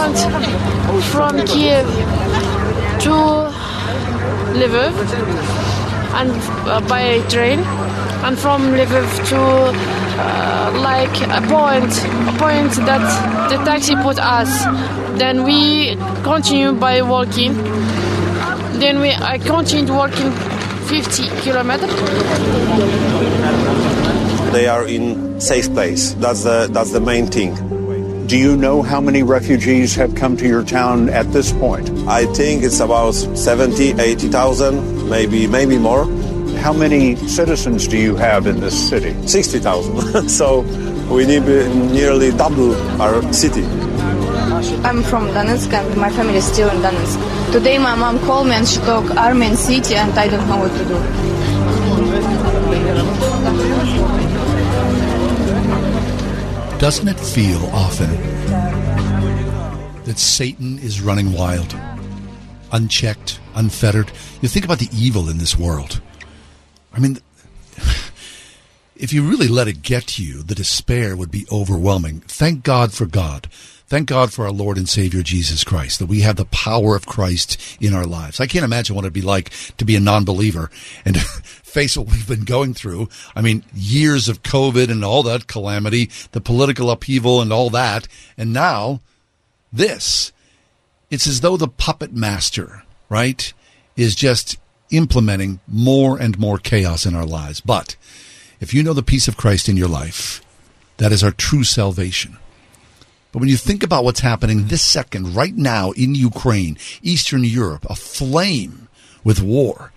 From 0.00 1.36
Kiev 1.44 1.86
to 3.04 3.12
Lviv 4.56 4.94
and 6.14 6.30
uh, 6.66 6.80
by 6.88 7.20
train, 7.28 7.58
and 8.24 8.38
from 8.38 8.62
Lviv 8.72 9.28
to 9.28 9.36
uh, 9.38 10.72
like 10.80 11.14
a 11.28 11.42
point, 11.48 11.92
a 12.28 12.34
point 12.38 12.72
that 12.86 13.50
the 13.50 13.56
taxi 13.64 13.94
put 13.96 14.18
us. 14.18 14.64
Then 15.18 15.44
we 15.44 15.96
continue 16.22 16.72
by 16.72 17.02
walking. 17.02 17.52
Then 18.80 19.00
we 19.00 19.10
I 19.12 19.36
continued 19.36 19.90
walking 19.90 20.32
50 20.88 21.28
kilometers. 21.42 21.90
They 24.52 24.66
are 24.66 24.86
in 24.86 25.40
safe 25.42 25.70
place. 25.74 26.14
That's 26.14 26.44
the 26.44 26.68
that's 26.72 26.92
the 26.92 27.00
main 27.00 27.26
thing. 27.26 27.79
Do 28.30 28.38
you 28.38 28.56
know 28.56 28.82
how 28.82 29.00
many 29.00 29.24
refugees 29.24 29.96
have 29.96 30.14
come 30.14 30.36
to 30.36 30.46
your 30.46 30.62
town 30.62 31.08
at 31.08 31.32
this 31.32 31.50
point? 31.50 31.90
I 32.06 32.26
think 32.26 32.62
it's 32.62 32.78
about 32.78 33.14
70, 33.14 34.00
80,000, 34.00 35.10
maybe 35.10 35.48
maybe 35.48 35.78
more. 35.78 36.04
How 36.62 36.72
many 36.72 37.16
citizens 37.26 37.88
do 37.88 37.98
you 37.98 38.14
have 38.14 38.46
in 38.46 38.60
this 38.60 38.88
city? 38.88 39.16
60,000. 39.26 40.28
so 40.38 40.60
we 41.12 41.26
need 41.26 41.42
nearly 41.90 42.30
double 42.30 42.76
our 43.02 43.20
city. 43.32 43.64
I'm 44.86 45.02
from 45.02 45.26
Donetsk 45.34 45.72
and 45.72 45.96
my 45.96 46.10
family 46.10 46.36
is 46.36 46.44
still 46.44 46.70
in 46.70 46.76
Donetsk. 46.82 47.50
Today 47.50 47.78
my 47.78 47.96
mom 47.96 48.20
called 48.20 48.46
me 48.46 48.54
and 48.54 48.68
she 48.68 48.78
talked 48.82 49.10
Army 49.16 49.56
city 49.56 49.96
and 49.96 50.16
I 50.16 50.28
don't 50.28 50.46
know 50.48 50.58
what 50.58 50.70
to 50.78 50.84
do. 50.84 51.49
Doesn't 56.80 57.08
it 57.08 57.20
feel 57.20 57.62
often 57.74 58.10
that 60.04 60.18
Satan 60.18 60.78
is 60.78 61.02
running 61.02 61.30
wild, 61.30 61.78
unchecked, 62.72 63.38
unfettered? 63.54 64.10
You 64.40 64.48
think 64.48 64.64
about 64.64 64.78
the 64.78 64.88
evil 64.90 65.28
in 65.28 65.36
this 65.36 65.58
world. 65.58 66.00
I 66.94 67.00
mean, 67.00 67.18
if 68.96 69.12
you 69.12 69.28
really 69.28 69.46
let 69.46 69.68
it 69.68 69.82
get 69.82 70.06
to 70.06 70.24
you, 70.24 70.42
the 70.42 70.54
despair 70.54 71.14
would 71.14 71.30
be 71.30 71.46
overwhelming. 71.52 72.20
Thank 72.20 72.62
God 72.62 72.94
for 72.94 73.04
God. 73.04 73.48
Thank 73.90 74.08
God 74.08 74.32
for 74.32 74.44
our 74.44 74.52
Lord 74.52 74.78
and 74.78 74.88
Savior 74.88 75.20
Jesus 75.20 75.64
Christ, 75.64 75.98
that 75.98 76.06
we 76.06 76.20
have 76.20 76.36
the 76.36 76.44
power 76.44 76.94
of 76.94 77.06
Christ 77.06 77.76
in 77.80 77.92
our 77.92 78.06
lives. 78.06 78.38
I 78.38 78.46
can't 78.46 78.64
imagine 78.64 78.94
what 78.94 79.04
it'd 79.04 79.12
be 79.12 79.20
like 79.20 79.50
to 79.78 79.84
be 79.84 79.96
a 79.96 80.00
non-believer 80.00 80.70
and 81.04 81.20
face 81.20 81.96
what 81.96 82.06
we've 82.06 82.28
been 82.28 82.44
going 82.44 82.72
through. 82.72 83.08
I 83.34 83.42
mean, 83.42 83.64
years 83.74 84.28
of 84.28 84.44
COVID 84.44 84.92
and 84.92 85.04
all 85.04 85.24
that 85.24 85.48
calamity, 85.48 86.08
the 86.30 86.40
political 86.40 86.88
upheaval 86.88 87.42
and 87.42 87.52
all 87.52 87.68
that. 87.70 88.06
And 88.38 88.52
now 88.52 89.00
this, 89.72 90.30
it's 91.10 91.26
as 91.26 91.40
though 91.40 91.56
the 91.56 91.66
puppet 91.66 92.12
master, 92.12 92.84
right, 93.08 93.52
is 93.96 94.14
just 94.14 94.56
implementing 94.90 95.58
more 95.66 96.16
and 96.16 96.38
more 96.38 96.58
chaos 96.58 97.06
in 97.06 97.16
our 97.16 97.26
lives. 97.26 97.60
But 97.60 97.96
if 98.60 98.72
you 98.72 98.84
know 98.84 98.92
the 98.92 99.02
peace 99.02 99.26
of 99.26 99.36
Christ 99.36 99.68
in 99.68 99.76
your 99.76 99.88
life, 99.88 100.42
that 100.98 101.10
is 101.10 101.24
our 101.24 101.32
true 101.32 101.64
salvation. 101.64 102.38
But 103.32 103.38
when 103.38 103.48
you 103.48 103.56
think 103.56 103.82
about 103.82 104.04
what's 104.04 104.20
happening 104.20 104.66
this 104.66 104.84
second, 104.84 105.34
right 105.34 105.54
now 105.54 105.92
in 105.92 106.14
Ukraine, 106.14 106.76
Eastern 107.02 107.44
Europe, 107.44 107.86
aflame 107.88 108.88
with 109.22 109.40
war, 109.40 109.92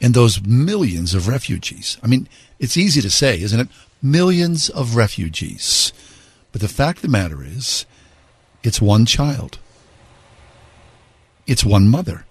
and 0.00 0.14
those 0.14 0.42
millions 0.42 1.14
of 1.14 1.28
refugees. 1.28 1.98
I 2.02 2.06
mean, 2.06 2.28
it's 2.58 2.76
easy 2.76 3.00
to 3.00 3.10
say, 3.10 3.40
isn't 3.40 3.58
it? 3.58 3.68
Millions 4.02 4.68
of 4.68 4.96
refugees. 4.96 5.92
But 6.52 6.60
the 6.60 6.68
fact 6.68 6.98
of 6.98 7.02
the 7.02 7.08
matter 7.08 7.42
is, 7.42 7.86
it's 8.62 8.80
one 8.80 9.06
child, 9.06 9.58
it's 11.46 11.64
one 11.64 11.88
mother. 11.88 12.24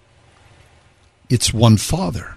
It's 1.30 1.54
one 1.54 1.78
father. 1.78 2.36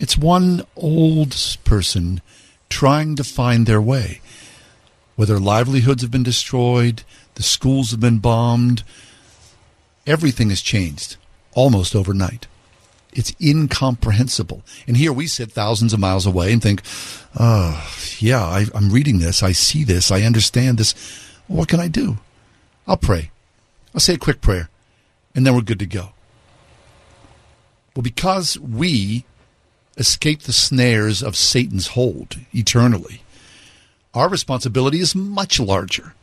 It's 0.00 0.16
one 0.16 0.64
old 0.74 1.36
person 1.64 2.22
trying 2.70 3.14
to 3.16 3.24
find 3.24 3.66
their 3.66 3.80
way. 3.80 4.22
Whether 5.22 5.38
livelihoods 5.38 6.02
have 6.02 6.10
been 6.10 6.24
destroyed, 6.24 7.04
the 7.36 7.44
schools 7.44 7.92
have 7.92 8.00
been 8.00 8.18
bombed, 8.18 8.82
everything 10.04 10.48
has 10.48 10.60
changed 10.60 11.14
almost 11.52 11.94
overnight. 11.94 12.48
It's 13.12 13.32
incomprehensible. 13.40 14.64
And 14.88 14.96
here 14.96 15.12
we 15.12 15.28
sit 15.28 15.52
thousands 15.52 15.92
of 15.92 16.00
miles 16.00 16.26
away 16.26 16.52
and 16.52 16.60
think, 16.60 16.82
oh, 17.38 17.88
yeah, 18.18 18.42
I, 18.42 18.66
I'm 18.74 18.90
reading 18.90 19.20
this. 19.20 19.44
I 19.44 19.52
see 19.52 19.84
this. 19.84 20.10
I 20.10 20.22
understand 20.22 20.78
this. 20.78 20.92
What 21.46 21.68
can 21.68 21.78
I 21.78 21.86
do? 21.86 22.18
I'll 22.88 22.96
pray. 22.96 23.30
I'll 23.94 24.00
say 24.00 24.14
a 24.14 24.18
quick 24.18 24.40
prayer, 24.40 24.70
and 25.36 25.46
then 25.46 25.54
we're 25.54 25.60
good 25.60 25.78
to 25.78 25.86
go. 25.86 26.08
Well, 27.94 28.02
because 28.02 28.58
we 28.58 29.24
escape 29.96 30.42
the 30.42 30.52
snares 30.52 31.22
of 31.22 31.36
Satan's 31.36 31.86
hold 31.86 32.40
eternally, 32.52 33.21
our 34.14 34.28
responsibility 34.28 35.00
is 35.00 35.14
much 35.14 35.58
larger. 35.58 36.14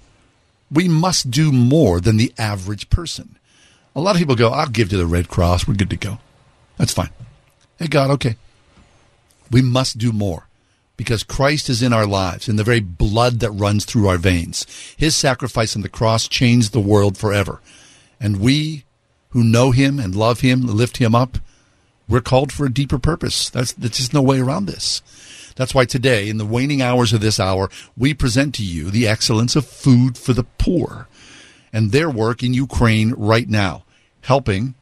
We 0.71 0.87
must 0.87 1.31
do 1.31 1.51
more 1.51 1.99
than 1.99 2.17
the 2.17 2.33
average 2.37 2.89
person. 2.89 3.35
A 3.95 4.01
lot 4.01 4.15
of 4.15 4.19
people 4.19 4.35
go, 4.35 4.49
I'll 4.49 4.67
give 4.67 4.89
to 4.89 4.97
the 4.97 5.07
Red 5.07 5.27
Cross. 5.27 5.67
We're 5.67 5.73
good 5.73 5.89
to 5.89 5.95
go. 5.95 6.19
That's 6.77 6.93
fine. 6.93 7.09
Hey, 7.77 7.87
God, 7.87 8.11
okay. 8.11 8.35
We 9.51 9.61
must 9.61 9.97
do 9.97 10.11
more 10.11 10.47
because 10.95 11.23
Christ 11.23 11.69
is 11.69 11.81
in 11.81 11.93
our 11.93 12.05
lives, 12.05 12.47
in 12.47 12.57
the 12.57 12.63
very 12.63 12.81
blood 12.81 13.39
that 13.39 13.51
runs 13.51 13.85
through 13.85 14.07
our 14.07 14.17
veins. 14.17 14.65
His 14.97 15.15
sacrifice 15.15 15.75
on 15.75 15.81
the 15.81 15.89
cross 15.89 16.27
changed 16.27 16.71
the 16.71 16.79
world 16.79 17.17
forever. 17.17 17.61
And 18.19 18.39
we 18.39 18.83
who 19.29 19.43
know 19.43 19.71
him 19.71 19.99
and 19.99 20.15
love 20.15 20.41
him, 20.41 20.67
lift 20.67 20.97
him 20.97 21.15
up, 21.15 21.37
we're 22.07 22.21
called 22.21 22.51
for 22.51 22.65
a 22.65 22.73
deeper 22.73 22.99
purpose. 22.99 23.49
That's, 23.49 23.71
there's 23.73 23.97
just 23.97 24.13
no 24.13 24.21
way 24.21 24.39
around 24.39 24.65
this. 24.65 25.01
That's 25.59 25.75
why 25.75 25.83
today, 25.83 26.29
in 26.29 26.37
the 26.37 26.45
waning 26.45 26.81
hours 26.81 27.11
of 27.11 27.19
this 27.19 27.37
hour, 27.37 27.69
we 27.97 28.13
present 28.13 28.55
to 28.55 28.63
you 28.63 28.89
the 28.89 29.05
excellence 29.05 29.57
of 29.57 29.65
food 29.65 30.17
for 30.17 30.31
the 30.31 30.45
poor 30.57 31.09
and 31.73 31.91
their 31.91 32.09
work 32.09 32.41
in 32.41 32.53
Ukraine 32.53 33.11
right 33.11 33.47
now, 33.49 33.83
helping 34.21 34.75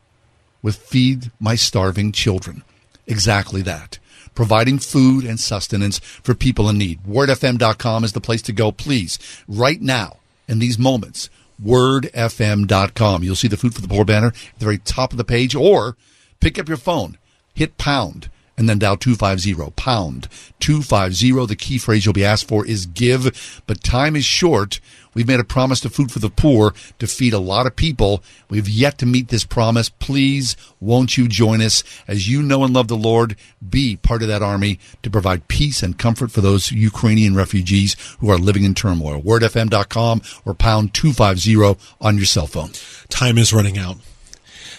with 0.62 0.76
Feed 0.76 1.32
My 1.40 1.56
Starving 1.56 2.12
Children. 2.12 2.62
Exactly 3.08 3.64
that. 3.64 3.98
Providing 4.36 4.78
food 4.78 5.26
and 5.26 5.40
sustenance 5.40 5.98
for 5.98 6.36
people 6.36 6.70
in 6.70 6.78
need. 6.78 7.02
WordFM.com 7.06 8.04
is 8.04 8.14
the 8.14 8.22
place 8.22 8.44
to 8.44 8.54
go. 8.54 8.72
Please, 8.72 9.18
right 9.48 9.82
now, 9.82 10.18
in 10.48 10.60
these 10.60 10.78
moments, 10.78 11.32
wordfm.com. 11.60 13.24
You'll 13.24 13.36
see 13.36 13.48
the 13.48 13.58
Food 13.58 13.74
for 13.74 13.82
the 13.82 13.88
Poor 13.88 14.06
banner 14.06 14.28
at 14.28 14.60
the 14.60 14.66
very 14.66 14.78
top 14.78 15.10
of 15.12 15.18
the 15.18 15.24
page, 15.24 15.56
or 15.56 15.98
pick 16.40 16.60
up 16.60 16.68
your 16.68 16.78
phone, 16.78 17.18
hit 17.56 17.80
pound, 17.80 18.30
and 18.58 18.68
then 18.68 18.80
dial 18.80 18.98
250 18.98 19.72
pound 19.76 20.28
250. 20.60 21.46
The 21.46 21.56
key 21.56 21.78
phrase 21.78 22.06
you'll 22.06 22.14
be 22.14 22.26
asked 22.26 22.48
for 22.48 22.66
is 22.66 22.86
give, 22.86 23.62
but 23.68 23.84
time 23.84 24.16
is 24.16 24.26
short. 24.26 24.80
We've 25.14 25.28
made 25.28 25.40
a 25.40 25.44
promise 25.44 25.80
to 25.80 25.90
Food 25.90 26.12
for 26.12 26.20
the 26.20 26.30
Poor 26.30 26.74
to 27.00 27.08
feed 27.08 27.34
a 27.34 27.40
lot 27.40 27.66
of 27.66 27.76
people. 27.76 28.24
We've 28.50 28.70
yet 28.70 29.00
to 29.00 29.08
meet 29.08 29.30
this 29.30 29.46
promise. 29.46 29.90
Please, 29.90 30.56
won't 30.80 31.18
you 31.18 31.28
join 31.28 31.60
us 31.62 31.84
as 32.08 32.30
you 32.30 32.44
know 32.44 32.64
and 32.64 32.72
love 32.72 32.88
the 32.88 32.96
Lord? 32.96 33.36
Be 33.68 33.96
part 33.96 34.22
of 34.22 34.28
that 34.28 34.44
army 34.44 34.80
to 35.02 35.10
provide 35.10 35.48
peace 35.48 35.82
and 35.82 35.98
comfort 35.98 36.30
for 36.30 36.42
those 36.42 36.72
Ukrainian 36.72 37.36
refugees 37.36 37.96
who 38.20 38.30
are 38.30 38.38
living 38.38 38.64
in 38.64 38.76
turmoil. 38.76 39.22
WordFM.com 39.22 40.22
or 40.46 40.54
pound 40.54 40.94
250 40.94 41.84
on 42.00 42.18
your 42.18 42.26
cell 42.26 42.46
phone. 42.46 42.70
Time 43.10 43.40
is 43.40 43.52
running 43.52 43.80
out. 43.80 43.98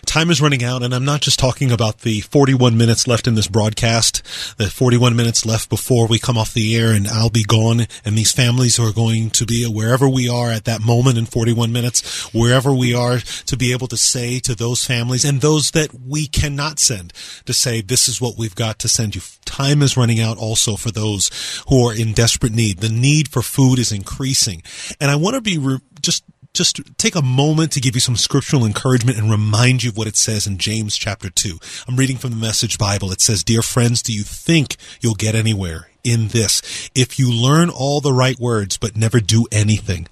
Time 0.09 0.31
is 0.31 0.41
running 0.41 0.65
out, 0.65 0.83
and 0.83 0.95
I'm 0.95 1.05
not 1.05 1.21
just 1.21 1.39
talking 1.39 1.71
about 1.71 1.99
the 1.99 2.21
41 2.23 2.79
minutes 2.79 3.07
left 3.07 3.27
in 3.27 3.35
this 3.35 3.47
broadcast, 3.47 4.23
the 4.57 4.71
41 4.71 5.15
minutes 5.15 5.45
left 5.45 5.69
before 5.69 6.07
we 6.07 6.19
come 6.19 6.39
off 6.39 6.55
the 6.55 6.75
air 6.79 6.93
and 6.93 7.07
I'll 7.07 7.29
be 7.29 7.45
gone, 7.45 7.81
and 8.07 8.17
these 8.17 8.33
families 8.33 8.79
are 8.79 8.91
going 8.91 9.29
to 9.29 9.45
be 9.45 9.67
wherever 9.67 10.09
we 10.09 10.27
are 10.27 10.51
at 10.51 10.65
that 10.65 10.81
moment 10.81 11.19
in 11.19 11.27
41 11.27 11.73
minutes, 11.75 12.33
wherever 12.33 12.73
we 12.73 12.95
are, 12.95 13.19
to 13.19 13.57
be 13.59 13.71
able 13.73 13.87
to 13.87 13.99
say 13.99 14.39
to 14.41 14.55
those 14.55 14.83
families 14.83 15.27
and 15.27 15.43
those 15.43 15.73
that 15.73 15.91
we 15.93 16.27
cannot 16.27 16.79
send, 16.79 17.13
to 17.45 17.53
say, 17.53 17.83
this 17.83 18.09
is 18.09 18.19
what 18.19 18.39
we've 18.39 18.55
got 18.55 18.79
to 18.79 18.89
send 18.89 19.15
you. 19.15 19.21
Time 19.45 19.83
is 19.83 19.99
running 19.99 20.21
out 20.21 20.39
also 20.39 20.77
for 20.77 20.91
those 20.91 21.31
who 21.69 21.87
are 21.87 21.95
in 21.95 22.15
desperate 22.15 22.55
need. 22.55 22.79
The 22.79 22.89
need 22.89 23.29
for 23.29 23.43
food 23.43 23.79
is 23.79 23.93
increasing. 23.93 24.63
And 25.03 25.11
I 25.11 25.17
want 25.17 25.35
to 25.35 25.43
be 25.43 25.59
re- 25.59 25.81
just 26.01 26.25
just 26.55 26.81
take 26.97 27.15
a 27.15 27.23
moment 27.23 27.73
to 27.73 27.81
give 27.81 27.95
you 27.95 28.01
some 28.01 28.17
scriptural 28.17 28.65
encouragement 28.65 29.19
and 29.19 29.31
remind 29.31 29.83
you 29.83 29.91
of 29.91 29.97
what 29.97 30.09
it 30.09 30.17
says 30.17 30.47
in 30.47 30.59
James 30.59 30.97
chapter 30.97 31.31
2. 31.31 31.59
I'm 31.87 31.97
reading 31.97 32.17
from 32.17 32.31
the 32.31 32.37
Message 32.37 32.79
Bible. 32.79 33.13
It 33.13 33.21
says, 33.21 33.45
Dear 33.45 33.63
friends, 33.63 34.03
do 34.03 34.13
you 34.13 34.23
think 34.23 34.77
you'll 35.01 35.15
get 35.15 35.35
anywhere 35.35 35.89
in 36.03 36.29
this 36.29 36.91
if 36.95 37.19
you 37.19 37.31
learn 37.31 37.71
all 37.71 38.01
the 38.01 38.13
right 38.13 38.39
words 38.39 38.77
but 38.77 38.97
never 38.97 39.21
do 39.21 39.47
anything? 39.53 40.09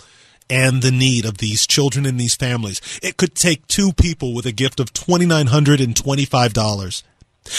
and 0.51 0.83
the 0.83 0.91
need 0.91 1.25
of 1.25 1.39
these 1.39 1.67
children 1.67 2.05
and 2.07 2.21
these 2.21 2.37
families. 2.37 2.81
It 3.03 3.17
could 3.17 3.35
take 3.35 3.67
two 3.67 3.93
people 3.93 4.35
with 4.35 4.45
a 4.47 4.53
gift 4.53 4.79
of 4.81 4.93
$2,925. 4.93 7.03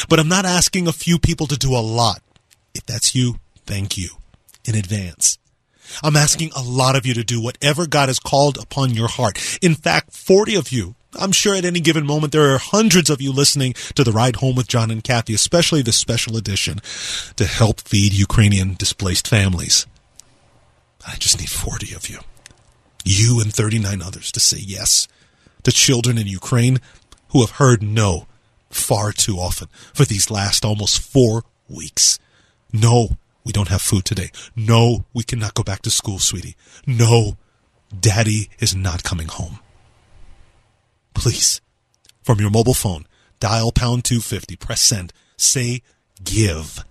But 0.10 0.20
I'm 0.20 0.28
not 0.28 0.46
asking 0.46 0.88
a 0.88 0.94
few 0.94 1.20
people 1.20 1.46
to 1.48 1.58
do 1.58 1.76
a 1.76 1.80
lot. 1.80 2.22
If 2.74 2.86
that's 2.86 3.16
you, 3.16 3.40
thank 3.66 3.98
you 3.98 4.10
in 4.66 4.76
advance. 4.76 5.38
I'm 6.04 6.16
asking 6.16 6.52
a 6.56 6.64
lot 6.64 6.96
of 6.96 7.06
you 7.06 7.14
to 7.14 7.24
do 7.24 7.42
whatever 7.42 7.86
God 7.86 8.10
has 8.10 8.20
called 8.20 8.58
upon 8.58 8.90
your 8.92 9.08
heart. 9.08 9.60
In 9.62 9.76
fact, 9.76 10.14
40 10.14 10.56
of 10.56 10.72
you, 10.72 10.96
I'm 11.18 11.32
sure 11.32 11.56
at 11.56 11.64
any 11.64 11.80
given 11.80 12.06
moment 12.06 12.34
there 12.34 12.54
are 12.54 12.58
hundreds 12.58 13.10
of 13.10 13.22
you 13.22 13.32
listening 13.32 13.74
to 13.94 14.04
the 14.04 14.12
Ride 14.12 14.36
Home 14.38 14.56
with 14.56 14.68
John 14.68 14.92
and 14.92 15.04
Kathy, 15.04 15.34
especially 15.34 15.84
the 15.84 15.94
special 15.94 16.36
edition 16.36 16.82
to 17.36 17.46
help 17.46 17.82
feed 17.82 18.14
Ukrainian 18.14 18.74
displaced 18.74 19.28
families. 19.28 19.86
I 21.08 21.16
just 21.16 21.40
need 21.40 21.50
40 21.50 21.94
of 21.94 22.10
you 22.10 22.20
you 23.06 23.40
and 23.40 23.54
39 23.54 24.02
others 24.02 24.32
to 24.34 24.40
say 24.40 24.58
yes 24.60 25.08
to 25.64 25.72
children 25.72 26.18
in 26.18 26.28
Ukraine 26.28 26.80
who 27.30 27.42
have 27.42 27.52
heard 27.52 27.82
no 27.82 28.28
far 28.70 29.12
too 29.12 29.38
often 29.38 29.68
for 29.94 30.04
these 30.04 30.30
last 30.30 30.66
almost 30.66 31.00
four 31.00 31.44
weeks. 31.70 32.20
No, 32.74 33.18
we 33.46 33.54
don't 33.54 33.70
have 33.70 33.82
food 33.82 34.04
today. 34.06 34.32
No, 34.56 35.06
we 35.14 35.24
cannot 35.24 35.54
go 35.54 35.64
back 35.64 35.82
to 35.84 35.90
school, 35.90 36.20
sweetie. 36.20 36.56
No, 36.86 37.38
daddy 37.98 38.50
is 38.60 38.76
not 38.76 39.04
coming 39.04 39.28
home. 39.28 39.60
Please, 41.14 41.62
from 42.24 42.40
your 42.40 42.50
mobile 42.50 42.74
phone, 42.74 43.06
dial 43.40 43.72
pound 43.72 44.04
250, 44.04 44.56
press 44.56 44.82
send, 44.82 45.14
say 45.38 45.82
give. 46.24 46.84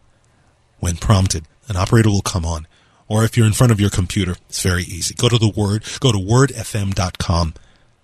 When 0.78 0.97
prompted, 0.97 1.47
an 1.69 1.77
operator 1.77 2.11
will 2.11 2.23
come 2.23 2.45
on 2.45 2.66
or 3.09 3.24
if 3.24 3.36
you're 3.36 3.47
in 3.47 3.52
front 3.52 3.72
of 3.72 3.81
your 3.81 3.90
computer, 3.90 4.36
it's 4.48 4.62
very 4.62 4.85
easy. 4.85 5.14
Go 5.14 5.28
to 5.28 5.39
the 5.39 5.48
Word, 5.48 5.85
go 6.01 6.12
to 6.12 6.18
wordfm.com, 6.18 7.55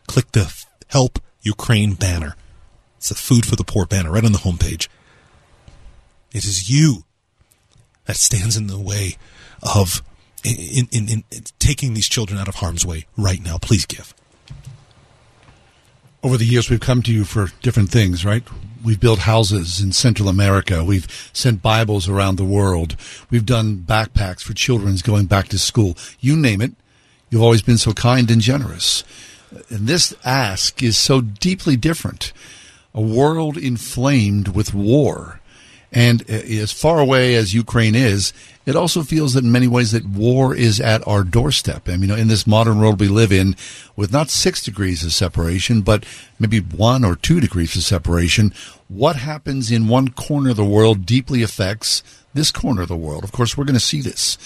click 0.07 0.33
the 0.33 0.65
Help 0.89 1.19
Ukraine 1.43 1.95
banner. 1.95 2.37
It's 2.99 3.09
the 3.09 3.15
Food 3.15 3.47
for 3.47 3.57
the 3.57 3.65
Poor 3.65 3.87
banner 3.87 4.11
right 4.11 4.25
on 4.25 4.33
the 4.33 4.39
homepage. 4.39 4.89
It 6.33 6.45
is 6.45 6.71
you 6.71 7.05
that 8.05 8.17
stands 8.17 8.57
in 8.57 8.67
the 8.67 8.79
way 8.79 9.17
of 9.63 10.03
in, 10.43 10.89
in, 10.91 11.09
in, 11.09 11.25
in 11.31 11.45
taking 11.59 11.95
these 11.95 12.09
children 12.09 12.39
out 12.39 12.49
of 12.49 12.57
harm's 12.57 12.85
way 12.87 13.07
right 13.17 13.43
now. 13.43 13.59
Please 13.59 13.87
give. 13.87 14.15
Over 16.23 16.37
the 16.37 16.45
years, 16.45 16.69
we've 16.69 16.81
come 16.81 17.03
to 17.03 17.13
you 17.13 17.25
for 17.25 17.49
different 17.63 17.91
things, 17.91 18.25
right? 18.25 18.43
We've 18.83 19.01
built 19.01 19.21
houses 19.21 19.81
in 19.81 19.93
Central 19.93 20.29
America. 20.29 20.83
We've 20.83 21.07
sent 21.33 21.63
Bibles 21.63 22.09
around 22.09 22.37
the 22.37 22.45
world. 22.45 22.97
We've 23.29 23.45
done 23.45 23.85
backpacks 23.87 24.41
for 24.43 24.55
children 24.55 24.97
going 25.03 25.27
back 25.27 25.49
to 25.49 25.59
school. 25.59 25.97
You 26.19 26.37
name 26.37 26.61
it. 26.61 26.73
You've 27.29 27.43
always 27.43 27.63
been 27.63 27.79
so 27.79 27.93
kind 27.93 28.31
and 28.31 28.41
generous. 28.41 29.05
And 29.69 29.87
this 29.87 30.15
ask 30.25 30.83
is 30.83 30.97
so 30.97 31.21
deeply 31.21 31.77
different. 31.77 32.33
A 32.95 33.01
world 33.01 33.57
inflamed 33.57 34.49
with 34.49 34.73
war 34.75 35.40
And 35.93 36.23
uh, 36.23 36.35
as 36.35 36.73
far 36.73 37.01
away 37.01 37.35
as 37.35 37.55
Ukraine 37.55 37.95
is, 37.95 38.33
it 38.67 38.77
also 38.77 39.03
feels 39.03 39.35
that 39.35 39.45
in 39.45 39.51
many 39.51 39.67
ways 39.67 39.93
that 39.93 40.07
war 40.07 40.55
is 40.55 40.81
at 40.81 41.07
our 41.07 41.25
doorstep. 41.25 41.89
I 41.89 41.97
mean, 41.97 42.11
in 42.11 42.29
this 42.29 42.47
modern 42.47 42.79
world 42.79 43.01
we 43.01 43.09
live 43.09 43.33
in, 43.33 43.57
with 43.97 44.13
not 44.13 44.31
six 44.31 44.63
degrees 44.63 45.05
of 45.05 45.13
separation, 45.13 45.81
but 45.81 46.05
maybe 46.39 46.61
one 46.61 47.05
or 47.05 47.17
two 47.17 47.41
degrees 47.41 47.75
of 47.75 47.83
separation, 47.83 48.53
what 48.89 49.17
happens 49.17 49.71
in 49.71 49.89
one 49.89 50.09
corner 50.11 50.51
of 50.51 50.57
the 50.57 50.65
world 50.65 51.07
deeply 51.07 51.43
affects 51.43 52.03
this 52.35 52.53
corner 52.53 52.83
of 52.83 52.89
the 52.89 52.97
world. 52.97 53.25
Of 53.25 53.33
course, 53.33 53.57
we're 53.57 53.65
going 53.65 53.75
to 53.75 53.81
see 53.81 54.01
this 54.01 54.39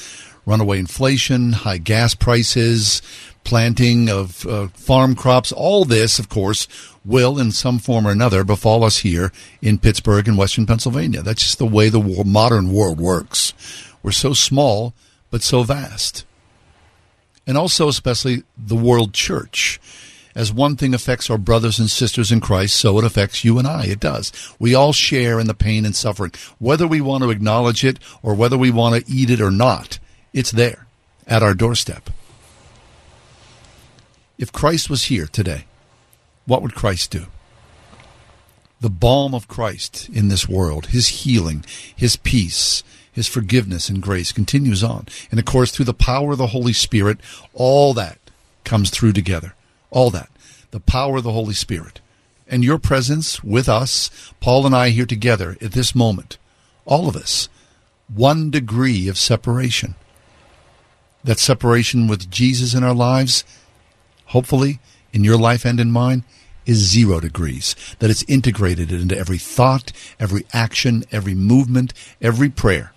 runaway 0.47 0.79
inflation, 0.79 1.53
high 1.53 1.79
gas 1.79 2.15
prices, 2.15 3.03
planting 3.45 4.09
of 4.09 4.47
uh, 4.47 4.69
farm 4.69 5.15
crops. 5.15 5.53
All 5.53 5.85
this, 5.85 6.19
of 6.19 6.29
course, 6.29 6.67
will 7.05 7.39
in 7.39 7.53
some 7.53 7.79
form 7.79 8.07
or 8.07 8.11
another 8.11 8.43
befall 8.43 8.83
us 8.83 8.99
here 8.99 9.31
in 9.61 9.79
Pittsburgh 9.79 10.27
and 10.27 10.39
Western 10.39 10.67
Pennsylvania. 10.67 11.23
That's 11.23 11.43
just 11.43 11.59
the 11.59 11.67
way 11.67 11.89
the 11.89 12.01
war, 12.01 12.25
modern 12.25 12.73
world 12.73 12.99
works. 12.99 13.53
We're 14.03 14.13
so 14.13 14.33
small, 14.33 14.95
but 15.31 15.43
so 15.43 15.63
vast. 15.63 16.25
And 17.47 17.59
also, 17.59 17.89
especially 17.89 18.43
the 18.57 18.77
world 18.77 19.13
church. 19.13 19.81
As 20.35 20.53
one 20.53 20.75
thing 20.75 20.95
affects 20.95 21.31
our 21.31 21.39
brothers 21.39 21.79
and 21.79 21.89
sisters 21.89 22.33
in 22.33 22.41
Christ, 22.41 22.75
so 22.75 22.99
it 22.99 23.05
affects 23.05 23.45
you 23.45 23.59
and 23.59 23.69
I. 23.69 23.85
It 23.85 24.01
does. 24.01 24.33
We 24.59 24.75
all 24.75 24.93
share 24.93 25.39
in 25.39 25.47
the 25.47 25.55
pain 25.55 25.85
and 25.85 25.95
suffering. 25.95 26.33
Whether 26.59 26.89
we 26.89 27.01
want 27.01 27.23
to 27.23 27.31
acknowledge 27.31 27.85
it 27.85 28.01
or 28.21 28.35
whether 28.35 28.59
we 28.59 28.73
want 28.73 28.97
to 28.97 29.13
eat 29.13 29.31
it 29.31 29.41
or 29.41 29.53
not, 29.53 30.01
it's 30.33 30.51
there 30.51 30.87
at 31.29 31.43
our 31.43 31.55
doorstep. 31.55 32.11
If 34.39 34.53
Christ 34.53 34.91
was 34.91 35.05
here 35.05 35.27
today, 35.27 35.65
what 36.47 36.63
would 36.63 36.75
Christ 36.75 37.11
do? 37.11 37.27
The 38.81 38.91
balm 38.91 39.35
of 39.35 39.49
Christ 39.49 40.09
in 40.09 40.29
this 40.29 40.49
world, 40.49 40.87
his 40.87 41.09
healing, 41.09 41.65
his 41.95 42.17
peace, 42.17 42.83
his 43.11 43.29
forgiveness 43.29 43.89
and 43.89 44.03
grace 44.03 44.33
continues 44.33 44.83
on. 44.83 45.07
And 45.31 45.39
of 45.39 45.47
course, 45.47 45.71
through 45.71 45.85
the 45.85 45.95
power 45.95 46.33
of 46.33 46.39
the 46.39 46.49
Holy 46.49 46.73
Spirit, 46.73 47.19
all 47.53 47.95
that 47.95 48.19
comes 48.65 48.91
through 48.91 49.13
together. 49.13 49.55
All 49.91 50.11
that. 50.11 50.31
The 50.73 50.81
power 50.81 51.19
of 51.19 51.23
the 51.25 51.33
Holy 51.33 51.55
Spirit. 51.55 52.01
And 52.49 52.65
your 52.65 52.79
presence 52.79 53.43
with 53.45 53.69
us, 53.69 54.11
Paul 54.41 54.67
and 54.67 54.75
I 54.75 54.91
here 54.91 55.07
together 55.07 55.57
at 55.63 55.73
this 55.73 55.95
moment, 55.95 56.37
all 56.85 57.09
of 57.09 57.17
us, 57.17 57.49
one 58.13 58.51
degree 58.51 59.09
of 59.09 59.17
separation. 59.17 59.95
That 61.23 61.39
separation 61.39 62.09
with 62.09 62.31
Jesus 62.31 62.75
in 62.75 62.85
our 62.85 62.93
lives, 62.95 63.45
hopefully, 64.35 64.81
in 65.13 65.25
your 65.25 65.39
life 65.39 65.65
and 65.65 65.79
in 65.81 65.91
mine, 65.91 66.25
is 66.67 66.79
zero 66.79 67.21
degrees. 67.21 67.77
That 68.01 68.11
it's 68.11 68.25
integrated 68.25 68.91
into 68.93 69.17
every 69.17 69.39
thought, 69.39 69.93
every 70.19 70.45
action, 70.53 71.05
every 71.13 71.35
movement, 71.35 71.95
every 72.21 72.51
prayer. 72.51 72.93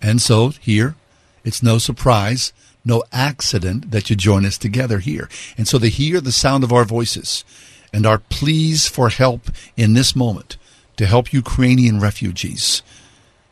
And 0.00 0.20
so 0.20 0.48
here, 0.48 0.96
it's 1.44 1.62
no 1.62 1.76
surprise, 1.78 2.52
no 2.84 3.04
accident 3.12 3.90
that 3.90 4.08
you 4.08 4.16
join 4.16 4.46
us 4.46 4.56
together 4.58 4.98
here. 4.98 5.28
And 5.56 5.68
so 5.68 5.78
to 5.78 5.88
hear 5.88 6.20
the 6.20 6.32
sound 6.32 6.64
of 6.64 6.72
our 6.72 6.84
voices 6.84 7.44
and 7.92 8.06
our 8.06 8.18
pleas 8.18 8.88
for 8.88 9.10
help 9.10 9.50
in 9.76 9.92
this 9.92 10.16
moment 10.16 10.56
to 10.96 11.06
help 11.06 11.32
Ukrainian 11.32 12.00
refugees 12.00 12.82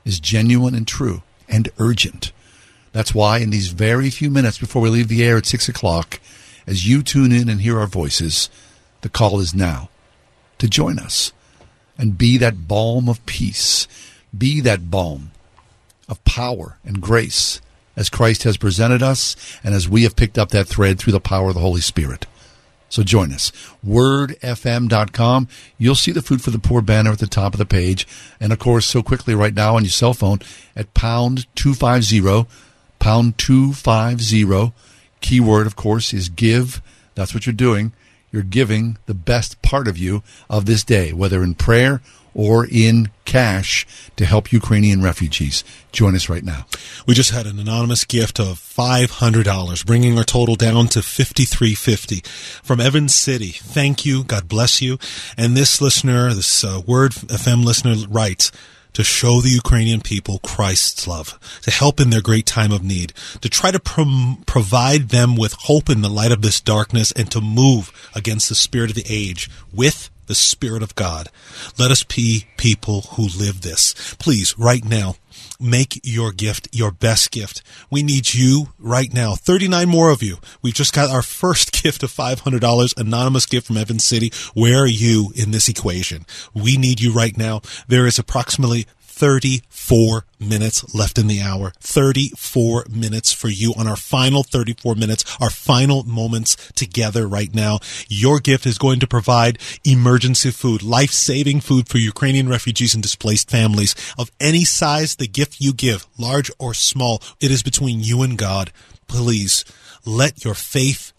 is 0.05 0.19
genuine 0.19 0.75
and 0.75 0.89
true 0.89 1.23
and 1.49 1.69
urgent. 1.79 2.33
That's 2.93 3.15
why 3.15 3.39
in 3.39 3.51
these 3.51 3.69
very 3.69 4.11
few 4.11 4.31
minutes 4.31 4.59
before 4.59 4.83
we 4.83 4.89
leave 4.89 5.09
the 5.09 5.25
air 5.25 5.37
at 5.37 5.47
six 5.47 5.69
o'clock, 5.69 6.21
as 6.67 6.89
you 6.89 7.03
tune 7.03 7.33
in 7.33 7.49
and 7.49 7.61
hear 7.61 7.79
our 7.79 7.87
voices, 7.87 8.51
the 9.01 9.09
call 9.09 9.41
is 9.41 9.55
now 9.55 9.89
to 10.59 10.69
join 10.69 10.99
us 10.99 11.33
and 11.99 12.19
be 12.19 12.39
that 12.39 12.69
balm 12.69 13.09
of 13.09 13.25
peace. 13.27 13.87
Be 14.37 14.61
that 14.61 14.91
balm 14.91 15.33
of 16.09 16.23
power 16.25 16.79
and 16.85 17.01
grace 17.01 17.61
as 17.97 18.09
Christ 18.09 18.45
has 18.45 18.57
presented 18.57 19.03
us 19.03 19.37
and 19.63 19.75
as 19.75 19.89
we 19.89 20.05
have 20.05 20.17
picked 20.17 20.39
up 20.39 20.51
that 20.51 20.67
thread 20.67 20.99
through 20.99 21.13
the 21.13 21.21
power 21.21 21.49
of 21.49 21.55
the 21.55 21.61
Holy 21.61 21.81
Spirit. 21.81 22.27
So 22.89 23.05
join 23.05 23.33
us. 23.33 23.53
WordFM.com. 23.87 25.49
You'll 25.79 25.95
see 25.95 26.11
the 26.11 26.23
Food 26.23 26.43
for 26.43 26.51
the 26.51 26.59
Poor 26.59 26.83
banner 26.83 27.13
at 27.13 27.21
the 27.21 27.27
top 27.27 27.55
of 27.55 27.59
the 27.59 27.65
page. 27.65 28.07
And 28.41 28.53
of 28.53 28.59
course, 28.59 28.87
so 28.87 29.03
quickly 29.03 29.35
right 29.35 29.55
now 29.55 29.77
on 29.77 29.85
your 29.85 29.91
cell 29.91 30.13
phone 30.13 30.41
at 30.75 30.93
pound 30.93 31.47
250, 31.55 32.49
pound 32.99 33.39
250. 33.39 34.73
Keyword, 35.21 35.67
of 35.67 35.77
course, 35.77 36.13
is 36.13 36.29
give. 36.29 36.83
That's 37.15 37.35
what 37.35 37.47
you're 37.47 37.53
doing. 37.53 37.93
You're 38.33 38.43
giving 38.43 38.99
the 39.07 39.15
best 39.15 39.61
part 39.63 39.89
of 39.89 39.99
you 39.99 40.23
of 40.49 40.67
this 40.67 40.85
day, 40.85 41.13
whether 41.13 41.43
in 41.43 41.55
prayer 41.55 42.01
or 42.35 42.67
in 42.71 43.11
cash 43.25 43.87
to 44.17 44.25
help 44.25 44.53
Ukrainian 44.53 45.03
refugees. 45.03 45.65
Join 45.93 46.15
us 46.15 46.29
right 46.29 46.45
now. 46.45 46.67
We 47.07 47.15
just 47.15 47.33
had 47.33 47.47
an 47.47 47.59
anonymous 47.59 48.05
gift 48.05 48.39
of 48.39 48.59
five 48.59 49.11
hundred 49.11 49.45
dollars, 49.45 49.83
bringing 49.83 50.17
our 50.17 50.25
total 50.25 50.55
down 50.55 50.87
to 50.89 51.03
fifty 51.03 51.45
three 51.45 51.75
fifty 51.75 52.23
from 52.63 52.81
Evans 52.81 53.15
City. 53.15 53.49
Thank 53.49 54.07
you. 54.07 54.25
God 54.25 54.49
bless 54.49 54.81
you. 54.81 54.99
And 55.37 55.57
this 55.57 55.81
listener, 55.81 56.33
this 56.33 56.63
uh, 56.63 56.81
Word 56.87 57.13
FM 57.13 57.65
listener, 57.65 57.95
writes 58.09 58.53
to 58.93 59.05
show 59.05 59.41
the 59.41 59.49
Ukrainian 59.51 60.01
people 60.01 60.41
Christ's 60.41 61.07
love, 61.07 61.39
to 61.63 61.71
help 61.71 62.01
in 62.01 62.11
their 62.11 62.21
great 62.21 62.47
time 62.47 62.73
of 62.73 62.83
need, 62.83 63.13
to 63.41 63.49
try 63.49 63.71
to 63.71 63.81
prom- 63.81 64.43
provide 64.47 65.09
them 65.09 65.37
with 65.37 65.53
hope 65.53 65.89
in 65.89 66.03
the 66.03 66.09
light 66.09 66.33
of 66.33 66.43
this 66.43 66.61
darkness, 66.61 67.13
and 67.13 67.31
to 67.31 67.41
move 67.41 67.93
against 68.15 68.49
the 68.49 68.55
spirit 68.55 68.91
of 68.91 68.97
the 68.97 69.07
age 69.09 69.51
with 69.73 70.11
the 70.31 70.35
Spirit 70.37 70.81
of 70.81 70.95
God. 70.95 71.29
Let 71.77 71.91
us 71.91 72.05
be 72.05 72.47
people 72.57 73.01
who 73.15 73.27
live 73.37 73.63
this. 73.63 74.15
Please, 74.21 74.57
right 74.57 74.85
now, 74.85 75.17
make 75.61 76.01
your 76.03 76.33
gift 76.33 76.69
your 76.73 76.91
best 76.91 77.31
gift. 77.31 77.63
We 77.91 78.03
need 78.03 78.35
you 78.35 78.69
right 78.79 79.13
now. 79.13 79.35
39 79.35 79.89
more 79.89 80.11
of 80.11 80.23
you. 80.23 80.39
We've 80.63 80.75
just 80.75 80.93
got 80.95 81.11
our 81.11 81.23
first 81.23 81.73
gift 81.83 82.03
of 82.03 82.11
$500, 82.11 82.97
anonymous 82.99 83.47
gift 83.47 83.67
from 83.67 83.77
Evans 83.77 84.05
City. 84.05 84.33
Where 84.55 84.83
are 84.83 84.87
you 84.87 85.33
in 85.35 85.51
this 85.51 85.69
equation? 85.69 86.27
We 86.55 86.77
need 86.77 87.01
you 87.01 87.13
right 87.13 87.37
now. 87.37 87.61
There 87.89 88.07
is 88.07 88.19
approximately 88.19 88.87
34 89.21 90.25
minutes 90.41 90.95
left 90.95 91.19
in 91.19 91.27
the 91.27 91.43
hour. 91.43 91.75
34 91.81 92.87
minutes 92.89 93.35
for 93.35 93.49
you 93.49 93.75
on 93.77 93.87
our 93.87 93.95
final 93.95 94.43
34 94.43 94.95
minutes, 94.95 95.37
our 95.39 95.51
final 95.51 96.05
moments 96.05 96.57
together 96.75 97.29
right 97.29 97.55
now. 97.55 97.81
Your 98.09 98.41
gift 98.41 98.65
is 98.65 98.79
going 98.79 98.99
to 99.01 99.07
provide 99.07 99.59
emergency 99.85 100.51
food, 100.51 100.83
life 100.83 101.11
saving 101.11 101.61
food 101.61 101.87
for 101.87 101.99
Ukrainian 101.99 102.49
refugees 102.49 102.95
and 102.95 103.03
displaced 103.03 103.51
families 103.51 103.95
of 104.17 104.31
any 104.41 104.65
size. 104.65 105.17
The 105.17 105.29
gift 105.29 105.61
you 105.61 105.75
give, 105.75 106.07
large 106.17 106.51
or 106.59 106.73
small, 106.73 107.23
it 107.43 107.51
is 107.51 107.63
between 107.63 108.01
you 108.01 108.23
and 108.23 108.39
God. 108.39 108.73
Please 109.07 109.67
let 110.07 110.47
your 110.47 110.55
faith 110.55 111.13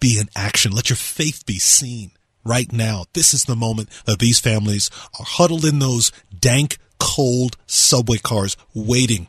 be 0.00 0.18
in 0.18 0.28
action. 0.34 0.72
Let 0.72 0.90
your 0.90 0.96
faith 0.96 1.46
be 1.46 1.60
seen 1.60 2.10
right 2.44 2.72
now. 2.72 3.04
This 3.12 3.32
is 3.32 3.44
the 3.44 3.54
moment 3.54 3.88
that 4.06 4.18
these 4.18 4.40
families 4.40 4.90
are 5.16 5.24
huddled 5.24 5.64
in 5.64 5.78
those 5.78 6.10
dank, 6.36 6.78
cold 7.00 7.56
subway 7.66 8.18
cars 8.18 8.56
waiting, 8.74 9.26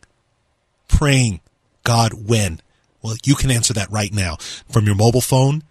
praying, 0.88 1.39
God, 1.84 2.14
when? 2.14 2.61
Well, 3.02 3.15
you 3.26 3.34
can 3.34 3.49
answer 3.49 3.73
that 3.73 3.89
right 3.89 4.14
now 4.14 4.38
from 4.69 4.85
your 4.85 4.95
mobile 4.95 5.22
phone. 5.22 5.64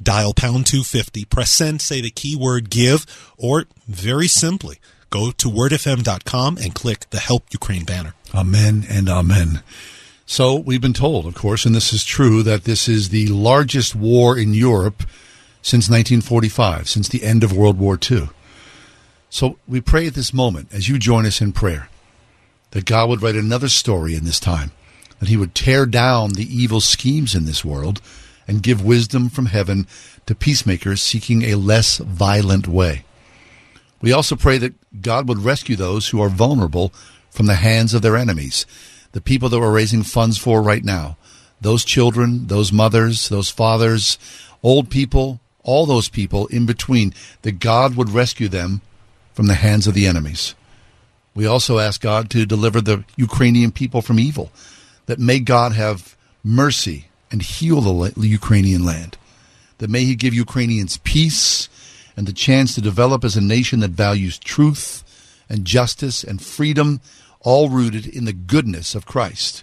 Dial 0.00 0.32
pound 0.32 0.66
250, 0.66 1.24
press 1.24 1.50
send, 1.50 1.80
say 1.82 2.00
the 2.00 2.10
keyword 2.10 2.70
give, 2.70 3.04
or 3.36 3.64
very 3.88 4.28
simply, 4.28 4.78
go 5.10 5.32
to 5.32 5.48
wordfm.com 5.48 6.56
and 6.58 6.72
click 6.72 7.10
the 7.10 7.18
Help 7.18 7.46
Ukraine 7.50 7.84
banner. 7.84 8.14
Amen 8.32 8.86
and 8.88 9.08
amen. 9.08 9.62
So 10.24 10.54
we've 10.54 10.80
been 10.80 10.92
told, 10.92 11.26
of 11.26 11.34
course, 11.34 11.64
and 11.64 11.74
this 11.74 11.92
is 11.92 12.04
true, 12.04 12.44
that 12.44 12.64
this 12.64 12.86
is 12.86 13.08
the 13.08 13.26
largest 13.26 13.96
war 13.96 14.38
in 14.38 14.54
Europe 14.54 15.02
since 15.62 15.88
1945, 15.88 16.88
since 16.88 17.08
the 17.08 17.24
end 17.24 17.42
of 17.42 17.56
World 17.56 17.78
War 17.78 17.98
II. 17.98 18.28
So 19.30 19.58
we 19.68 19.80
pray 19.80 20.06
at 20.06 20.14
this 20.14 20.32
moment, 20.32 20.72
as 20.72 20.88
you 20.88 20.98
join 20.98 21.26
us 21.26 21.40
in 21.40 21.52
prayer, 21.52 21.88
that 22.70 22.84
God 22.84 23.08
would 23.08 23.22
write 23.22 23.36
another 23.36 23.68
story 23.68 24.14
in 24.14 24.24
this 24.24 24.40
time, 24.40 24.72
that 25.20 25.28
He 25.28 25.36
would 25.36 25.54
tear 25.54 25.86
down 25.86 26.32
the 26.32 26.46
evil 26.46 26.80
schemes 26.80 27.34
in 27.34 27.44
this 27.44 27.64
world 27.64 28.00
and 28.46 28.62
give 28.62 28.84
wisdom 28.84 29.28
from 29.28 29.46
heaven 29.46 29.86
to 30.26 30.34
peacemakers 30.34 31.02
seeking 31.02 31.42
a 31.42 31.56
less 31.56 31.98
violent 31.98 32.66
way. 32.66 33.04
We 34.00 34.12
also 34.12 34.36
pray 34.36 34.58
that 34.58 35.02
God 35.02 35.28
would 35.28 35.38
rescue 35.38 35.76
those 35.76 36.08
who 36.08 36.22
are 36.22 36.28
vulnerable 36.28 36.92
from 37.30 37.46
the 37.46 37.56
hands 37.56 37.92
of 37.92 38.02
their 38.02 38.16
enemies, 38.16 38.64
the 39.12 39.20
people 39.20 39.48
that 39.48 39.60
we're 39.60 39.72
raising 39.72 40.02
funds 40.02 40.38
for 40.38 40.62
right 40.62 40.84
now, 40.84 41.16
those 41.60 41.84
children, 41.84 42.46
those 42.46 42.72
mothers, 42.72 43.28
those 43.28 43.50
fathers, 43.50 44.18
old 44.62 44.88
people, 44.88 45.40
all 45.62 45.84
those 45.84 46.08
people 46.08 46.46
in 46.46 46.64
between, 46.64 47.12
that 47.42 47.58
God 47.58 47.96
would 47.96 48.08
rescue 48.08 48.48
them 48.48 48.80
from 49.38 49.46
the 49.46 49.54
hands 49.54 49.86
of 49.86 49.94
the 49.94 50.08
enemies. 50.08 50.56
We 51.32 51.46
also 51.46 51.78
ask 51.78 52.00
God 52.00 52.28
to 52.30 52.44
deliver 52.44 52.80
the 52.80 53.04
Ukrainian 53.14 53.70
people 53.70 54.02
from 54.02 54.18
evil, 54.18 54.50
that 55.06 55.20
may 55.20 55.38
God 55.38 55.74
have 55.74 56.16
mercy 56.42 57.06
and 57.30 57.40
heal 57.40 57.80
the 57.80 58.26
Ukrainian 58.26 58.84
land, 58.84 59.16
that 59.78 59.90
may 59.90 60.04
He 60.04 60.16
give 60.16 60.34
Ukrainians 60.34 60.98
peace 61.04 61.68
and 62.16 62.26
the 62.26 62.32
chance 62.32 62.74
to 62.74 62.80
develop 62.80 63.22
as 63.22 63.36
a 63.36 63.40
nation 63.40 63.78
that 63.78 63.92
values 63.92 64.40
truth 64.40 65.04
and 65.48 65.64
justice 65.64 66.24
and 66.24 66.42
freedom, 66.42 67.00
all 67.38 67.68
rooted 67.68 68.08
in 68.08 68.24
the 68.24 68.32
goodness 68.32 68.96
of 68.96 69.06
Christ. 69.06 69.62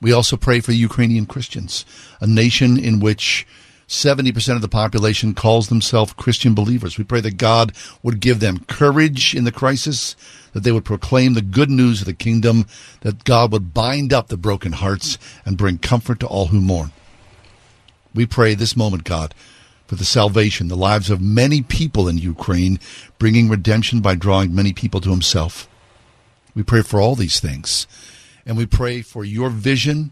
We 0.00 0.10
also 0.10 0.36
pray 0.36 0.58
for 0.58 0.72
Ukrainian 0.72 1.26
Christians, 1.26 1.86
a 2.20 2.26
nation 2.26 2.76
in 2.80 2.98
which 2.98 3.46
70% 3.88 4.56
of 4.56 4.62
the 4.62 4.68
population 4.68 5.34
calls 5.34 5.68
themselves 5.68 6.12
Christian 6.12 6.54
believers. 6.54 6.96
We 6.96 7.04
pray 7.04 7.20
that 7.20 7.36
God 7.36 7.72
would 8.02 8.20
give 8.20 8.40
them 8.40 8.64
courage 8.66 9.34
in 9.34 9.44
the 9.44 9.52
crisis, 9.52 10.16
that 10.52 10.60
they 10.60 10.72
would 10.72 10.84
proclaim 10.84 11.34
the 11.34 11.42
good 11.42 11.70
news 11.70 12.00
of 12.00 12.06
the 12.06 12.14
kingdom, 12.14 12.66
that 13.00 13.24
God 13.24 13.52
would 13.52 13.74
bind 13.74 14.12
up 14.12 14.28
the 14.28 14.36
broken 14.36 14.72
hearts 14.72 15.18
and 15.44 15.58
bring 15.58 15.78
comfort 15.78 16.20
to 16.20 16.26
all 16.26 16.46
who 16.46 16.60
mourn. 16.60 16.92
We 18.14 18.26
pray 18.26 18.54
this 18.54 18.76
moment, 18.76 19.04
God, 19.04 19.34
for 19.86 19.96
the 19.96 20.04
salvation, 20.04 20.68
the 20.68 20.76
lives 20.76 21.10
of 21.10 21.20
many 21.20 21.62
people 21.62 22.08
in 22.08 22.18
Ukraine, 22.18 22.78
bringing 23.18 23.48
redemption 23.48 24.00
by 24.00 24.14
drawing 24.14 24.54
many 24.54 24.72
people 24.72 25.00
to 25.00 25.10
Himself. 25.10 25.68
We 26.54 26.62
pray 26.62 26.82
for 26.82 27.00
all 27.00 27.14
these 27.14 27.40
things. 27.40 27.86
And 28.44 28.56
we 28.56 28.66
pray 28.66 29.02
for 29.02 29.24
your 29.24 29.50
vision 29.50 30.10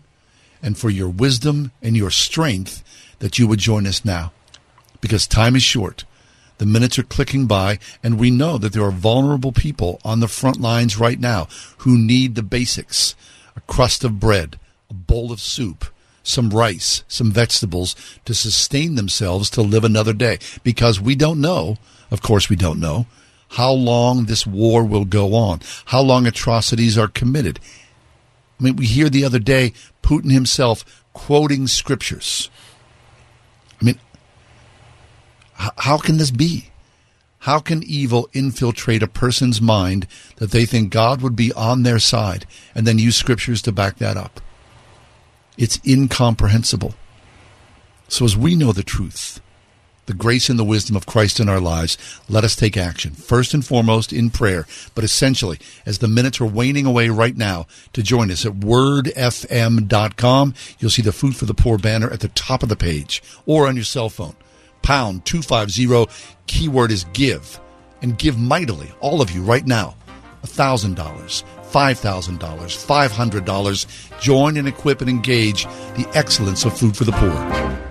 and 0.62 0.78
for 0.78 0.90
your 0.90 1.08
wisdom 1.08 1.72
and 1.82 1.96
your 1.96 2.10
strength 2.10 2.84
that 3.20 3.38
you 3.38 3.46
would 3.46 3.58
join 3.58 3.86
us 3.86 4.04
now. 4.04 4.32
Because 5.00 5.26
time 5.26 5.56
is 5.56 5.62
short. 5.62 6.04
The 6.58 6.66
minutes 6.66 6.98
are 6.98 7.04
clicking 7.04 7.46
by, 7.46 7.78
and 8.02 8.18
we 8.18 8.30
know 8.30 8.58
that 8.58 8.74
there 8.74 8.84
are 8.84 8.90
vulnerable 8.90 9.52
people 9.52 9.98
on 10.04 10.20
the 10.20 10.28
front 10.28 10.60
lines 10.60 10.98
right 10.98 11.18
now 11.18 11.48
who 11.78 11.96
need 11.96 12.34
the 12.34 12.42
basics 12.42 13.14
a 13.56 13.60
crust 13.62 14.04
of 14.04 14.20
bread, 14.20 14.58
a 14.90 14.94
bowl 14.94 15.32
of 15.32 15.40
soup, 15.40 15.86
some 16.22 16.50
rice, 16.50 17.02
some 17.08 17.32
vegetables 17.32 17.96
to 18.24 18.34
sustain 18.34 18.94
themselves 18.94 19.50
to 19.50 19.62
live 19.62 19.84
another 19.84 20.12
day. 20.12 20.38
Because 20.62 21.00
we 21.00 21.14
don't 21.14 21.40
know, 21.40 21.78
of 22.10 22.22
course, 22.22 22.48
we 22.48 22.56
don't 22.56 22.78
know, 22.80 23.06
how 23.50 23.72
long 23.72 24.26
this 24.26 24.46
war 24.46 24.84
will 24.84 25.04
go 25.04 25.34
on, 25.34 25.60
how 25.86 26.00
long 26.00 26.26
atrocities 26.26 26.96
are 26.96 27.08
committed. 27.08 27.58
I 28.58 28.64
mean, 28.64 28.76
we 28.76 28.86
hear 28.86 29.08
the 29.08 29.24
other 29.24 29.38
day 29.38 29.72
Putin 30.02 30.30
himself 30.30 31.04
quoting 31.12 31.66
scriptures. 31.66 32.50
I 33.80 33.84
mean, 33.84 33.94
h- 33.96 34.00
how 35.78 35.98
can 35.98 36.16
this 36.16 36.30
be? 36.30 36.70
How 37.40 37.58
can 37.58 37.82
evil 37.82 38.28
infiltrate 38.34 39.02
a 39.02 39.08
person's 39.08 39.60
mind 39.60 40.06
that 40.36 40.50
they 40.50 40.66
think 40.66 40.90
God 40.90 41.22
would 41.22 41.34
be 41.34 41.52
on 41.54 41.82
their 41.82 41.98
side 41.98 42.46
and 42.74 42.86
then 42.86 42.98
use 42.98 43.16
scriptures 43.16 43.62
to 43.62 43.72
back 43.72 43.96
that 43.96 44.16
up? 44.16 44.40
It's 45.56 45.80
incomprehensible. 45.86 46.94
So, 48.08 48.24
as 48.24 48.36
we 48.36 48.56
know 48.56 48.72
the 48.72 48.82
truth, 48.82 49.40
the 50.06 50.14
grace 50.14 50.48
and 50.48 50.58
the 50.58 50.64
wisdom 50.64 50.96
of 50.96 51.06
Christ 51.06 51.40
in 51.40 51.48
our 51.48 51.60
lives, 51.60 51.96
let 52.28 52.44
us 52.44 52.56
take 52.56 52.76
action. 52.76 53.12
First 53.12 53.54
and 53.54 53.64
foremost 53.64 54.12
in 54.12 54.30
prayer, 54.30 54.66
but 54.94 55.04
essentially, 55.04 55.58
as 55.86 55.98
the 55.98 56.08
minutes 56.08 56.40
are 56.40 56.46
waning 56.46 56.84
away 56.84 57.08
right 57.08 57.36
now, 57.36 57.66
to 57.92 58.02
join 58.02 58.30
us 58.30 58.44
at 58.44 58.54
wordfm.com. 58.54 60.54
You'll 60.78 60.90
see 60.90 61.02
the 61.02 61.12
Food 61.12 61.36
for 61.36 61.44
the 61.44 61.54
Poor 61.54 61.78
banner 61.78 62.10
at 62.10 62.20
the 62.20 62.28
top 62.28 62.62
of 62.62 62.68
the 62.68 62.76
page 62.76 63.22
or 63.46 63.68
on 63.68 63.76
your 63.76 63.84
cell 63.84 64.08
phone. 64.08 64.34
Pound 64.82 65.24
250, 65.24 66.06
keyword 66.46 66.90
is 66.90 67.04
give. 67.12 67.60
And 68.02 68.16
give 68.16 68.38
mightily, 68.38 68.92
all 69.00 69.20
of 69.20 69.30
you 69.30 69.42
right 69.42 69.66
now. 69.66 69.94
$1,000, 70.44 70.94
$5,000, 70.94 72.38
$500. 72.38 74.20
Join 74.20 74.56
and 74.56 74.68
equip 74.68 75.00
and 75.00 75.10
engage 75.10 75.64
the 75.64 76.10
excellence 76.14 76.64
of 76.64 76.78
Food 76.78 76.96
for 76.96 77.04
the 77.04 77.12
Poor. 77.12 77.89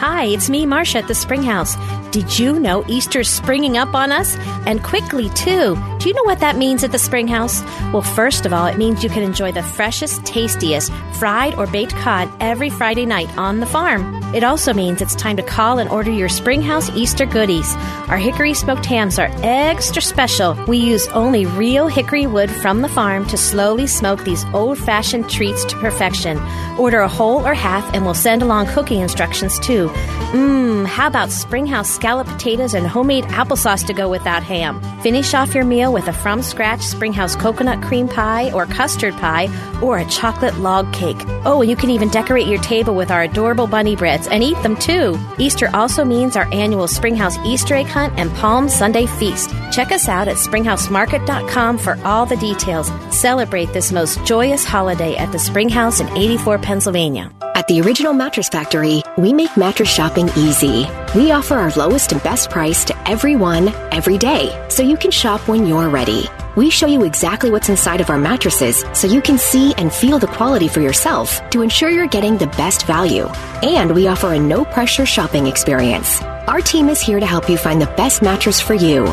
Hi, 0.00 0.24
it's 0.24 0.48
me, 0.48 0.64
Marcia 0.64 0.96
at 0.96 1.08
the 1.08 1.14
Spring 1.14 1.42
House. 1.42 1.76
Did 2.10 2.38
you 2.38 2.58
know 2.58 2.86
Easter's 2.88 3.28
springing 3.28 3.76
up 3.76 3.94
on 3.94 4.10
us? 4.10 4.34
And 4.64 4.82
quickly, 4.82 5.28
too. 5.28 5.76
Do 5.98 6.08
you 6.08 6.14
know 6.14 6.24
what 6.24 6.40
that 6.40 6.56
means 6.56 6.82
at 6.82 6.90
the 6.90 6.98
Spring 6.98 7.28
House? 7.28 7.62
Well, 7.92 8.00
first 8.00 8.46
of 8.46 8.52
all, 8.54 8.64
it 8.64 8.78
means 8.78 9.04
you 9.04 9.10
can 9.10 9.22
enjoy 9.22 9.52
the 9.52 9.62
freshest, 9.62 10.24
tastiest 10.24 10.90
fried 11.18 11.54
or 11.56 11.66
baked 11.66 11.94
cod 11.96 12.32
every 12.40 12.70
Friday 12.70 13.04
night 13.04 13.28
on 13.36 13.60
the 13.60 13.66
farm. 13.66 14.18
It 14.34 14.42
also 14.42 14.72
means 14.72 15.02
it's 15.02 15.14
time 15.14 15.36
to 15.36 15.42
call 15.42 15.78
and 15.78 15.90
order 15.90 16.10
your 16.10 16.30
Spring 16.30 16.62
House 16.62 16.88
Easter 16.96 17.26
goodies. 17.26 17.74
Our 18.08 18.16
hickory 18.16 18.54
smoked 18.54 18.86
hams 18.86 19.18
are 19.18 19.30
extra 19.42 20.00
special. 20.00 20.54
We 20.66 20.78
use 20.78 21.06
only 21.08 21.44
real 21.44 21.88
hickory 21.88 22.26
wood 22.26 22.50
from 22.50 22.80
the 22.80 22.88
farm 22.88 23.26
to 23.26 23.36
slowly 23.36 23.86
smoke 23.86 24.24
these 24.24 24.46
old 24.54 24.78
fashioned 24.78 25.28
treats 25.28 25.66
to 25.66 25.76
perfection. 25.76 26.38
Order 26.78 27.00
a 27.00 27.08
whole 27.08 27.46
or 27.46 27.52
half, 27.52 27.92
and 27.92 28.06
we'll 28.06 28.14
send 28.14 28.40
along 28.40 28.68
cooking 28.68 29.00
instructions 29.00 29.58
too. 29.58 29.89
Mmm, 30.30 30.86
how 30.86 31.08
about 31.08 31.32
Springhouse 31.32 31.90
scallop 31.90 32.28
potatoes 32.28 32.74
and 32.74 32.86
homemade 32.86 33.24
applesauce 33.24 33.84
to 33.86 33.92
go 33.92 34.08
with 34.08 34.22
that 34.22 34.44
ham? 34.44 34.80
Finish 35.00 35.34
off 35.34 35.56
your 35.56 35.64
meal 35.64 35.92
with 35.92 36.06
a 36.06 36.12
from 36.12 36.40
scratch 36.40 36.82
Springhouse 36.82 37.34
coconut 37.34 37.82
cream 37.82 38.06
pie 38.06 38.52
or 38.52 38.64
custard 38.66 39.14
pie 39.14 39.48
or 39.82 39.98
a 39.98 40.04
chocolate 40.04 40.56
log 40.58 40.92
cake. 40.92 41.16
Oh, 41.44 41.62
and 41.62 41.70
you 41.70 41.74
can 41.74 41.90
even 41.90 42.10
decorate 42.10 42.46
your 42.46 42.60
table 42.60 42.94
with 42.94 43.10
our 43.10 43.22
adorable 43.22 43.66
bunny 43.66 43.96
breads 43.96 44.28
and 44.28 44.42
eat 44.44 44.62
them 44.62 44.76
too. 44.76 45.18
Easter 45.38 45.68
also 45.74 46.04
means 46.04 46.36
our 46.36 46.46
annual 46.54 46.86
Springhouse 46.86 47.36
Easter 47.38 47.74
egg 47.74 47.86
hunt 47.86 48.12
and 48.16 48.30
Palm 48.36 48.68
Sunday 48.68 49.06
feast. 49.06 49.50
Check 49.72 49.90
us 49.90 50.08
out 50.08 50.28
at 50.28 50.36
springhousemarket.com 50.36 51.76
for 51.78 51.98
all 52.04 52.24
the 52.24 52.36
details. 52.36 52.92
Celebrate 53.10 53.72
this 53.72 53.90
most 53.90 54.24
joyous 54.24 54.64
holiday 54.64 55.16
at 55.16 55.32
the 55.32 55.38
Springhouse 55.40 55.98
in 55.98 56.08
84 56.16 56.58
Pennsylvania. 56.58 57.32
At 57.56 57.66
the 57.66 57.80
Original 57.80 58.12
Mattress 58.12 58.48
Factory, 58.48 59.02
we 59.22 59.32
make 59.32 59.56
mattress 59.56 59.88
shopping 59.88 60.28
easy. 60.36 60.86
We 61.14 61.32
offer 61.32 61.54
our 61.54 61.70
lowest 61.72 62.12
and 62.12 62.22
best 62.22 62.50
price 62.50 62.84
to 62.84 63.08
everyone, 63.08 63.68
every 63.92 64.18
day, 64.18 64.66
so 64.68 64.82
you 64.82 64.96
can 64.96 65.10
shop 65.10 65.46
when 65.48 65.66
you're 65.66 65.88
ready. 65.88 66.28
We 66.56 66.70
show 66.70 66.86
you 66.86 67.04
exactly 67.04 67.50
what's 67.50 67.68
inside 67.68 68.00
of 68.00 68.10
our 68.10 68.18
mattresses 68.18 68.84
so 68.92 69.06
you 69.06 69.20
can 69.20 69.38
see 69.38 69.74
and 69.76 69.92
feel 69.92 70.18
the 70.18 70.26
quality 70.26 70.68
for 70.68 70.80
yourself 70.80 71.48
to 71.50 71.62
ensure 71.62 71.90
you're 71.90 72.06
getting 72.06 72.36
the 72.36 72.48
best 72.48 72.86
value. 72.86 73.26
And 73.62 73.94
we 73.94 74.08
offer 74.08 74.32
a 74.32 74.38
no 74.38 74.64
pressure 74.64 75.06
shopping 75.06 75.46
experience. 75.46 76.20
Our 76.48 76.60
team 76.60 76.88
is 76.88 77.00
here 77.00 77.20
to 77.20 77.26
help 77.26 77.48
you 77.48 77.56
find 77.56 77.80
the 77.80 77.94
best 77.96 78.22
mattress 78.22 78.60
for 78.60 78.74
you. 78.74 79.04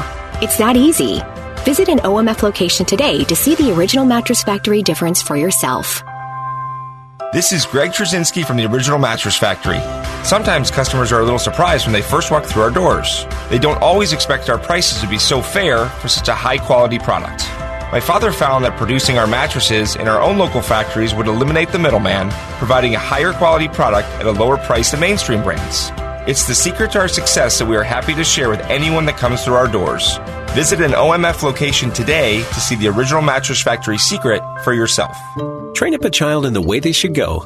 It's 0.41 0.57
that 0.57 0.75
easy. 0.75 1.21
Visit 1.65 1.89
an 1.89 1.99
OMF 1.99 2.43
location 2.43 2.85
today 2.85 3.23
to 3.25 3.35
see 3.35 3.55
the 3.55 3.73
Original 3.73 4.05
Mattress 4.05 4.43
Factory 4.43 4.81
difference 4.81 5.21
for 5.21 5.35
yourself. 5.35 6.03
This 7.33 7.51
is 7.51 7.65
Greg 7.65 7.91
Trzcinski 7.91 8.45
from 8.45 8.55
the 8.55 8.65
Original 8.65 8.97
Mattress 8.97 9.35
Factory. 9.35 9.79
Sometimes 10.23 10.71
customers 10.71 11.11
are 11.11 11.19
a 11.19 11.23
little 11.25 11.37
surprised 11.37 11.85
when 11.85 11.91
they 11.91 12.01
first 12.01 12.31
walk 12.31 12.45
through 12.45 12.61
our 12.61 12.71
doors. 12.71 13.25
They 13.49 13.59
don't 13.59 13.81
always 13.81 14.13
expect 14.13 14.49
our 14.49 14.57
prices 14.57 15.01
to 15.01 15.09
be 15.09 15.17
so 15.17 15.41
fair 15.41 15.87
for 15.89 16.07
such 16.07 16.29
a 16.29 16.33
high 16.33 16.57
quality 16.57 16.97
product. 16.97 17.45
My 17.91 17.99
father 17.99 18.31
found 18.31 18.63
that 18.63 18.77
producing 18.77 19.17
our 19.17 19.27
mattresses 19.27 19.97
in 19.97 20.07
our 20.07 20.21
own 20.21 20.37
local 20.37 20.61
factories 20.61 21.13
would 21.13 21.27
eliminate 21.27 21.73
the 21.73 21.79
middleman, 21.79 22.29
providing 22.59 22.95
a 22.95 22.99
higher 22.99 23.33
quality 23.33 23.67
product 23.67 24.07
at 24.21 24.25
a 24.25 24.31
lower 24.31 24.55
price 24.55 24.91
than 24.91 25.01
mainstream 25.01 25.43
brands. 25.43 25.91
It's 26.29 26.47
the 26.47 26.55
secret 26.55 26.93
to 26.93 26.99
our 26.99 27.09
success 27.09 27.59
that 27.59 27.67
we 27.67 27.75
are 27.75 27.83
happy 27.83 28.13
to 28.15 28.23
share 28.23 28.47
with 28.49 28.61
anyone 28.61 29.05
that 29.05 29.17
comes 29.17 29.43
through 29.43 29.55
our 29.55 29.67
doors. 29.67 30.17
Visit 30.51 30.81
an 30.81 30.91
OMF 30.91 31.43
location 31.43 31.91
today 31.91 32.41
to 32.41 32.59
see 32.59 32.75
the 32.75 32.87
Original 32.87 33.21
Mattress 33.21 33.61
Factory 33.61 33.97
secret 33.99 34.41
for 34.63 34.73
yourself. 34.73 35.15
Train 35.75 35.93
up 35.93 36.03
a 36.03 36.09
child 36.09 36.45
in 36.47 36.53
the 36.53 36.61
way 36.61 36.79
they 36.79 36.91
should 36.91 37.13
go. 37.13 37.45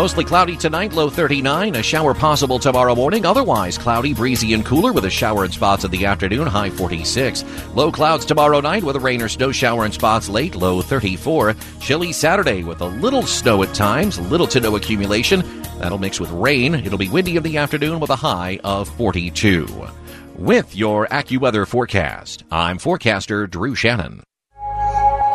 Mostly 0.00 0.24
cloudy 0.24 0.56
tonight, 0.56 0.94
low 0.94 1.10
39. 1.10 1.76
A 1.76 1.82
shower 1.82 2.14
possible 2.14 2.58
tomorrow 2.58 2.94
morning. 2.94 3.26
Otherwise, 3.26 3.76
cloudy, 3.76 4.14
breezy, 4.14 4.54
and 4.54 4.64
cooler 4.64 4.94
with 4.94 5.04
a 5.04 5.10
shower 5.10 5.44
in 5.44 5.52
spots 5.52 5.84
in 5.84 5.90
the 5.90 6.06
afternoon, 6.06 6.46
high 6.46 6.70
46. 6.70 7.44
Low 7.74 7.92
clouds 7.92 8.24
tomorrow 8.24 8.62
night 8.62 8.82
with 8.82 8.96
a 8.96 8.98
rain 8.98 9.20
or 9.20 9.28
snow 9.28 9.52
shower 9.52 9.84
in 9.84 9.92
spots 9.92 10.30
late, 10.30 10.54
low 10.54 10.80
34. 10.80 11.54
Chilly 11.82 12.14
Saturday 12.14 12.62
with 12.62 12.80
a 12.80 12.86
little 12.86 13.24
snow 13.24 13.62
at 13.62 13.74
times, 13.74 14.18
little 14.18 14.46
to 14.46 14.58
no 14.58 14.74
accumulation. 14.76 15.42
That'll 15.78 15.98
mix 15.98 16.18
with 16.18 16.30
rain. 16.30 16.76
It'll 16.76 16.96
be 16.96 17.10
windy 17.10 17.36
in 17.36 17.42
the 17.42 17.58
afternoon 17.58 18.00
with 18.00 18.08
a 18.08 18.16
high 18.16 18.58
of 18.64 18.88
42. 18.96 19.86
With 20.38 20.74
your 20.74 21.08
AccuWeather 21.08 21.68
forecast, 21.68 22.44
I'm 22.50 22.78
forecaster 22.78 23.46
Drew 23.46 23.74
Shannon. 23.74 24.22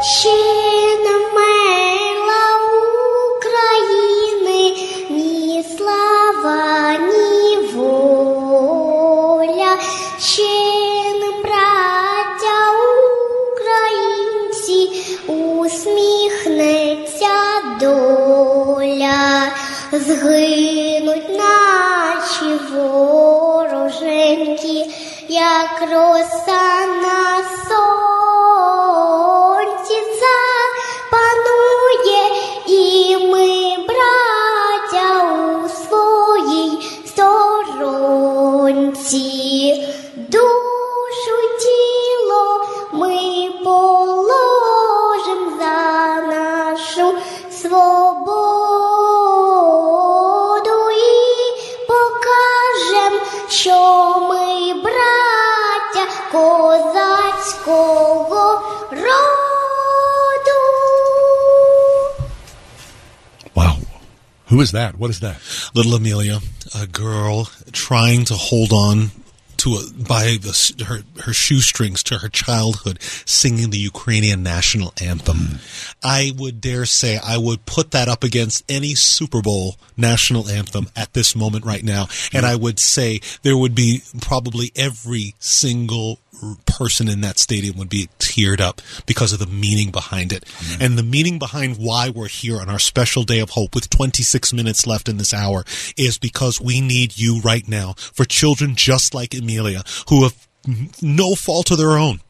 Ще 0.01 0.64
доля, 17.95 19.51
згинуть 19.91 21.29
наші 21.29 22.59
вороженьки, 22.73 24.35
як 25.29 25.81
роса 25.81 26.85
на 26.85 27.43
сонці 27.67 28.14
Who 64.55 64.61
is 64.61 64.71
that? 64.71 64.97
What 64.97 65.09
is 65.09 65.19
that? 65.19 65.41
Little 65.73 65.95
Amelia, 65.95 66.39
a 66.73 66.87
girl 66.87 67.49
trying 67.73 68.23
to 68.23 68.35
hold 68.35 68.71
on 68.71 69.11
to 69.57 69.71
a, 69.71 69.93
by 70.01 70.37
the, 70.39 70.85
her 70.87 71.01
her 71.23 71.33
shoestrings 71.33 72.01
to 72.03 72.19
her 72.19 72.29
childhood, 72.29 73.01
singing 73.01 73.71
the 73.71 73.77
Ukrainian 73.77 74.43
national 74.43 74.93
anthem. 75.01 75.37
Hmm. 75.37 75.55
I 76.01 76.31
would 76.37 76.61
dare 76.61 76.85
say 76.85 77.19
I 77.21 77.37
would 77.37 77.65
put 77.65 77.91
that 77.91 78.07
up 78.07 78.23
against 78.23 78.63
any 78.69 78.95
Super 78.95 79.41
Bowl 79.41 79.75
national 79.97 80.47
anthem 80.47 80.87
at 80.95 81.11
this 81.11 81.35
moment 81.35 81.65
right 81.65 81.83
now, 81.83 82.07
and 82.31 82.45
hmm. 82.45 82.51
I 82.51 82.55
would 82.55 82.79
say 82.79 83.19
there 83.41 83.57
would 83.57 83.75
be 83.75 84.03
probably 84.21 84.71
every 84.73 85.35
single 85.37 86.19
person 86.65 87.07
in 87.07 87.21
that 87.21 87.39
stadium 87.39 87.77
would 87.77 87.89
be 87.89 88.09
teared 88.19 88.59
up 88.59 88.81
because 89.05 89.33
of 89.33 89.39
the 89.39 89.45
meaning 89.45 89.91
behind 89.91 90.31
it. 90.31 90.45
Mm-hmm. 90.45 90.81
And 90.81 90.97
the 90.97 91.03
meaning 91.03 91.39
behind 91.39 91.77
why 91.77 92.09
we're 92.09 92.27
here 92.27 92.59
on 92.59 92.69
our 92.69 92.79
special 92.79 93.23
day 93.23 93.39
of 93.39 93.51
hope 93.51 93.75
with 93.75 93.89
26 93.89 94.53
minutes 94.53 94.85
left 94.85 95.09
in 95.09 95.17
this 95.17 95.33
hour 95.33 95.63
is 95.97 96.17
because 96.17 96.59
we 96.59 96.81
need 96.81 97.17
you 97.17 97.41
right 97.41 97.67
now 97.67 97.93
for 97.97 98.25
children 98.25 98.75
just 98.75 99.13
like 99.13 99.33
Amelia 99.33 99.83
who 100.09 100.23
have 100.23 100.47
no 101.01 101.35
fault 101.35 101.71
of 101.71 101.77
their 101.77 101.97
own. 101.97 102.21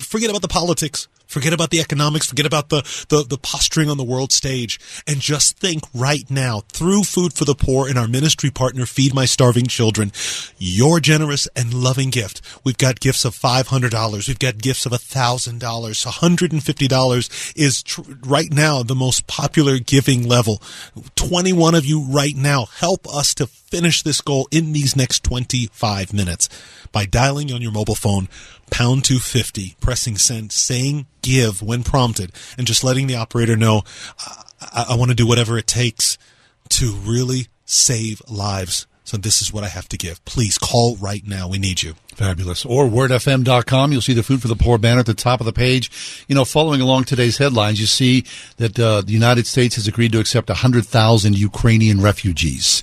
Forget 0.00 0.30
about 0.30 0.42
the 0.42 0.48
politics 0.48 1.08
forget 1.26 1.52
about 1.52 1.70
the 1.70 1.80
economics. 1.80 2.26
Forget 2.26 2.46
about 2.46 2.68
the, 2.68 2.82
the, 3.08 3.24
the 3.28 3.38
posturing 3.38 3.90
on 3.90 3.96
the 3.96 4.04
world 4.04 4.32
stage. 4.32 4.80
And 5.06 5.20
just 5.20 5.58
think 5.58 5.84
right 5.94 6.28
now 6.30 6.60
through 6.68 7.02
food 7.04 7.32
for 7.32 7.44
the 7.44 7.54
poor 7.54 7.88
and 7.88 7.98
our 7.98 8.08
ministry 8.08 8.50
partner 8.50 8.86
feed 8.86 9.14
my 9.14 9.24
starving 9.24 9.66
children 9.66 10.12
your 10.58 11.00
generous 11.00 11.48
and 11.56 11.74
loving 11.74 12.10
gift. 12.10 12.40
We've 12.64 12.78
got 12.78 13.00
gifts 13.00 13.24
of 13.24 13.34
$500 13.34 14.28
we've 14.28 14.38
got 14.38 14.58
gifts 14.58 14.86
of 14.86 14.92
$1000 14.92 15.60
$150 15.60 17.56
is 17.56 17.82
tr- 17.82 18.00
right 18.24 18.52
now 18.52 18.82
the 18.82 18.94
most 18.94 19.26
popular 19.26 19.78
giving 19.78 20.26
level. 20.26 20.62
21 21.16 21.74
of 21.74 21.84
you 21.84 22.00
right 22.02 22.36
now 22.36 22.66
help 22.66 23.06
us 23.08 23.34
to 23.34 23.46
finish 23.46 24.02
this 24.02 24.20
goal 24.20 24.48
in 24.50 24.72
these 24.72 24.96
next 24.96 25.24
25 25.24 26.12
minutes 26.12 26.48
by 26.92 27.04
dialing 27.04 27.52
on 27.52 27.60
your 27.60 27.72
mobile 27.72 27.94
phone 27.94 28.28
pound 28.70 29.04
250 29.04 29.76
pressing 29.80 30.16
send 30.16 30.52
saying 30.52 31.06
give 31.22 31.62
when 31.62 31.82
prompted 31.82 32.32
and 32.58 32.66
just 32.66 32.84
letting 32.84 33.06
the 33.06 33.16
operator 33.16 33.56
know 33.56 33.82
I, 34.60 34.86
I 34.90 34.96
want 34.96 35.10
to 35.10 35.14
do 35.14 35.26
whatever 35.26 35.56
it 35.58 35.66
takes 35.66 36.18
to 36.70 36.92
really 36.92 37.46
save 37.64 38.22
lives 38.28 38.86
so 39.04 39.16
this 39.16 39.40
is 39.40 39.52
what 39.52 39.64
i 39.64 39.68
have 39.68 39.88
to 39.88 39.96
give 39.96 40.24
please 40.24 40.58
call 40.58 40.96
right 40.96 41.26
now 41.26 41.48
we 41.48 41.58
need 41.58 41.82
you 41.82 41.94
Fabulous. 42.16 42.64
Or 42.64 42.86
wordfm.com. 42.86 43.92
You'll 43.92 44.00
see 44.00 44.14
the 44.14 44.22
Food 44.22 44.40
for 44.40 44.48
the 44.48 44.56
Poor 44.56 44.78
banner 44.78 45.00
at 45.00 45.06
the 45.06 45.12
top 45.12 45.40
of 45.40 45.44
the 45.44 45.52
page. 45.52 46.24
You 46.28 46.34
know, 46.34 46.46
following 46.46 46.80
along 46.80 47.04
today's 47.04 47.36
headlines, 47.36 47.78
you 47.78 47.84
see 47.84 48.24
that 48.56 48.78
uh, 48.78 49.02
the 49.02 49.12
United 49.12 49.46
States 49.46 49.74
has 49.74 49.86
agreed 49.86 50.12
to 50.12 50.18
accept 50.18 50.48
100,000 50.48 51.38
Ukrainian 51.38 52.00
refugees. 52.00 52.82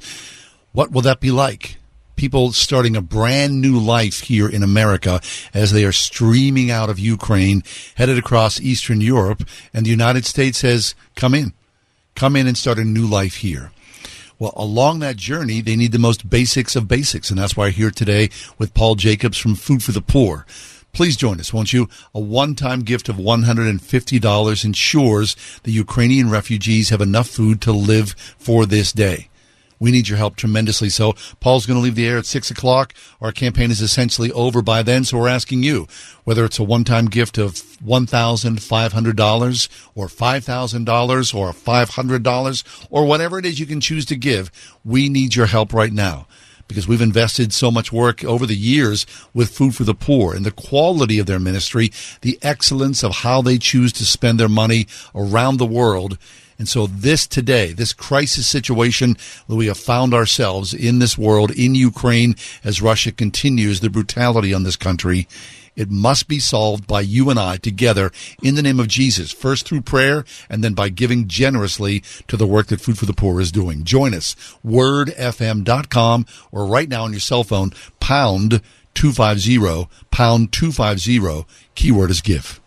What 0.72 0.92
will 0.92 1.02
that 1.02 1.20
be 1.20 1.32
like? 1.32 1.78
People 2.24 2.54
starting 2.54 2.96
a 2.96 3.02
brand 3.02 3.60
new 3.60 3.78
life 3.78 4.22
here 4.22 4.48
in 4.48 4.64
America 4.64 5.20
as 5.54 5.74
they 5.74 5.84
are 5.84 5.92
streaming 5.92 6.72
out 6.72 6.90
of 6.90 6.98
Ukraine, 6.98 7.64
headed 7.96 8.18
across 8.18 8.62
Eastern 8.62 9.02
Europe, 9.02 9.44
and 9.74 9.86
the 9.86 9.90
United 9.90 10.26
States 10.26 10.60
says, 10.60 10.96
come 11.18 11.36
in. 11.36 11.52
Come 12.16 12.38
in 12.38 12.48
and 12.48 12.58
start 12.58 12.80
a 12.80 12.86
new 12.86 13.06
life 13.06 13.36
here. 13.36 13.74
Well, 14.40 14.54
along 14.56 15.00
that 15.00 15.18
journey, 15.18 15.60
they 15.60 15.76
need 15.76 15.92
the 15.92 16.00
most 16.00 16.30
basics 16.30 16.78
of 16.78 16.88
basics, 16.88 17.30
and 17.30 17.38
that's 17.38 17.58
why 17.58 17.66
we're 17.66 17.72
here 17.72 17.92
today 17.92 18.30
with 18.58 18.74
Paul 18.74 18.96
Jacobs 18.96 19.38
from 19.38 19.56
Food 19.56 19.84
for 19.84 19.92
the 19.92 20.00
Poor. 20.00 20.46
Please 20.94 21.18
join 21.18 21.42
us, 21.42 21.52
won't 21.52 21.74
you? 21.74 21.90
A 22.16 22.22
one-time 22.22 22.84
gift 22.84 23.10
of 23.10 23.18
$150 23.18 24.64
ensures 24.64 25.36
the 25.64 25.72
Ukrainian 25.74 26.30
refugees 26.30 26.88
have 26.88 27.02
enough 27.02 27.28
food 27.28 27.60
to 27.64 27.74
live 27.74 28.12
for 28.38 28.66
this 28.66 28.94
day. 28.94 29.28
We 29.84 29.92
need 29.92 30.08
your 30.08 30.18
help 30.18 30.38
tremendously. 30.38 30.88
So 30.88 31.12
Paul's 31.42 31.66
going 31.66 31.78
to 31.78 31.84
leave 31.84 31.96
the 31.96 32.08
air 32.08 32.18
at 32.18 32.26
six 32.26 32.50
o'clock. 32.50 32.94
Our 33.20 33.34
campaign 33.34 33.70
is 33.70 33.82
essentially 33.82 34.32
over 34.32 34.62
by 34.62 34.82
then. 34.82 35.04
So 35.04 35.18
we're 35.18 35.28
asking 35.28 35.64
you 35.64 35.90
whether 36.24 36.46
it's 36.46 36.58
a 36.58 36.64
one-time 36.64 37.08
gift 37.08 37.38
of 37.38 37.60
one 37.82 38.06
thousand 38.06 38.64
five 38.64 38.94
hundred 38.94 39.18
dollars 39.18 39.68
or 39.94 40.08
five 40.08 40.46
thousand 40.46 40.86
dollars 40.86 41.34
or 41.34 41.52
five 41.52 41.90
hundred 41.90 42.24
dollars 42.24 42.64
or 42.90 43.06
whatever 43.06 43.38
it 43.38 43.46
is 43.46 43.60
you 43.60 43.66
can 43.66 43.82
choose 43.82 44.06
to 44.06 44.16
give. 44.16 44.50
We 44.86 45.10
need 45.10 45.36
your 45.36 45.48
help 45.48 45.74
right 45.74 45.92
now 45.92 46.28
because 46.70 46.88
we've 46.88 47.02
invested 47.02 47.54
so 47.54 47.70
much 47.70 47.92
work 47.92 48.24
over 48.24 48.46
the 48.46 48.56
years 48.56 49.06
with 49.34 49.50
Food 49.50 49.76
for 49.76 49.84
the 49.84 49.94
Poor 49.94 50.34
and 50.34 50.46
the 50.46 50.52
quality 50.52 51.20
of 51.20 51.26
their 51.26 51.42
ministry, 51.42 51.92
the 52.22 52.40
excellence 52.42 53.04
of 53.04 53.18
how 53.18 53.42
they 53.42 53.58
choose 53.58 53.92
to 53.92 54.06
spend 54.06 54.40
their 54.40 54.48
money 54.48 54.88
around 55.14 55.58
the 55.58 55.66
world. 55.66 56.18
And 56.64 56.70
so 56.70 56.88
this 56.88 57.28
today, 57.28 57.74
this 57.74 57.92
crisis 57.92 58.48
situation 58.48 59.18
that 59.50 59.56
we 59.58 59.68
have 59.68 59.78
found 59.78 60.14
ourselves 60.14 60.74
in 60.74 61.00
this 61.00 61.18
world, 61.18 61.52
in 61.52 61.76
Ukraine, 61.76 62.38
as 62.64 62.82
Russia 62.82 63.12
continues 63.12 63.82
the 63.82 63.90
brutality 63.90 64.54
on 64.54 64.64
this 64.64 64.78
country, 64.78 65.28
it 65.76 65.92
must 65.92 66.30
be 66.30 66.40
solved 66.40 66.88
by 66.88 67.02
you 67.02 67.30
and 67.30 67.38
I 67.38 67.58
together 67.58 68.14
in 68.42 68.56
the 68.56 68.62
name 68.62 68.80
of 68.80 68.88
Jesus, 68.88 69.34
first 69.34 69.68
through 69.68 69.82
prayer 69.82 70.24
and 70.50 70.64
then 70.64 70.74
by 70.74 70.88
giving 70.88 71.28
generously 71.28 72.02
to 72.30 72.38
the 72.38 72.48
work 72.48 72.68
that 72.68 72.80
Food 72.80 72.98
for 72.98 73.08
the 73.08 73.12
Poor 73.12 73.42
is 73.42 73.52
doing. 73.52 73.84
Join 73.84 74.14
us, 74.14 74.34
wordfm.com 74.66 76.26
or 76.54 76.66
right 76.66 76.88
now 76.88 77.04
on 77.04 77.12
your 77.12 77.20
cell 77.20 77.44
phone, 77.44 77.74
pound 78.00 78.62
250, 78.94 79.90
pound 80.12 80.54
250, 80.54 81.46
keyword 81.76 82.10
is 82.10 82.22
give. 82.22 82.63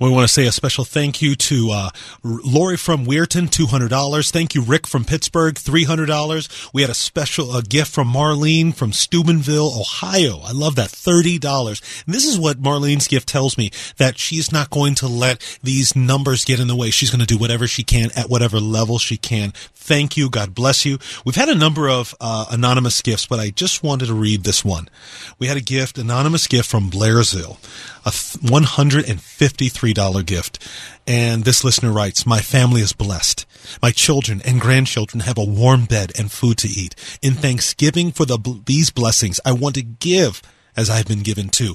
We 0.00 0.10
want 0.10 0.28
to 0.28 0.32
say 0.32 0.46
a 0.46 0.52
special 0.52 0.84
thank 0.84 1.20
you 1.20 1.34
to 1.34 1.70
uh, 1.72 1.90
Lori 2.22 2.76
from 2.76 3.04
Weirton, 3.04 3.50
two 3.50 3.66
hundred 3.66 3.88
dollars. 3.88 4.30
Thank 4.30 4.54
you, 4.54 4.62
Rick 4.62 4.86
from 4.86 5.04
Pittsburgh, 5.04 5.58
three 5.58 5.84
hundred 5.84 6.06
dollars. 6.06 6.48
We 6.72 6.82
had 6.82 6.90
a 6.90 6.94
special 6.94 7.50
uh, 7.50 7.62
gift 7.62 7.90
from 7.90 8.12
Marlene 8.12 8.72
from 8.72 8.92
Steubenville, 8.92 9.72
Ohio. 9.80 10.38
I 10.44 10.52
love 10.52 10.76
that, 10.76 10.90
thirty 10.90 11.36
dollars. 11.38 11.82
And 12.06 12.14
this 12.14 12.24
is 12.24 12.38
what 12.38 12.62
Marlene's 12.62 13.08
gift 13.08 13.28
tells 13.28 13.58
me 13.58 13.72
that 13.96 14.18
she's 14.18 14.52
not 14.52 14.70
going 14.70 14.94
to 14.96 15.08
let 15.08 15.58
these 15.64 15.96
numbers 15.96 16.44
get 16.44 16.60
in 16.60 16.68
the 16.68 16.76
way. 16.76 16.90
She's 16.90 17.10
going 17.10 17.20
to 17.20 17.26
do 17.26 17.36
whatever 17.38 17.66
she 17.66 17.82
can 17.82 18.10
at 18.14 18.30
whatever 18.30 18.60
level 18.60 18.98
she 18.98 19.16
can. 19.16 19.52
Thank 19.88 20.16
you. 20.18 20.28
God 20.28 20.54
bless 20.54 20.84
you. 20.84 20.98
We've 21.24 21.34
had 21.34 21.48
a 21.48 21.54
number 21.54 21.88
of 21.88 22.14
uh, 22.20 22.44
anonymous 22.50 23.00
gifts, 23.00 23.26
but 23.26 23.40
I 23.40 23.48
just 23.48 23.82
wanted 23.82 24.08
to 24.08 24.14
read 24.14 24.44
this 24.44 24.62
one. 24.62 24.90
We 25.38 25.46
had 25.46 25.56
a 25.56 25.62
gift, 25.62 25.96
anonymous 25.96 26.46
gift 26.46 26.68
from 26.68 26.90
Blairsville, 26.90 27.56
a 28.04 28.10
$153 28.10 30.26
gift. 30.26 30.68
And 31.06 31.44
this 31.44 31.64
listener 31.64 31.90
writes, 31.90 32.26
My 32.26 32.40
family 32.40 32.82
is 32.82 32.92
blessed. 32.92 33.46
My 33.80 33.90
children 33.90 34.42
and 34.44 34.60
grandchildren 34.60 35.20
have 35.20 35.38
a 35.38 35.44
warm 35.44 35.86
bed 35.86 36.12
and 36.18 36.30
food 36.30 36.58
to 36.58 36.68
eat. 36.68 36.94
In 37.22 37.32
thanksgiving 37.32 38.12
for 38.12 38.26
the, 38.26 38.60
these 38.66 38.90
blessings, 38.90 39.40
I 39.42 39.52
want 39.52 39.74
to 39.76 39.82
give 39.82 40.42
as 40.78 40.88
I've 40.88 41.06
been 41.06 41.22
given 41.22 41.48
too. 41.48 41.74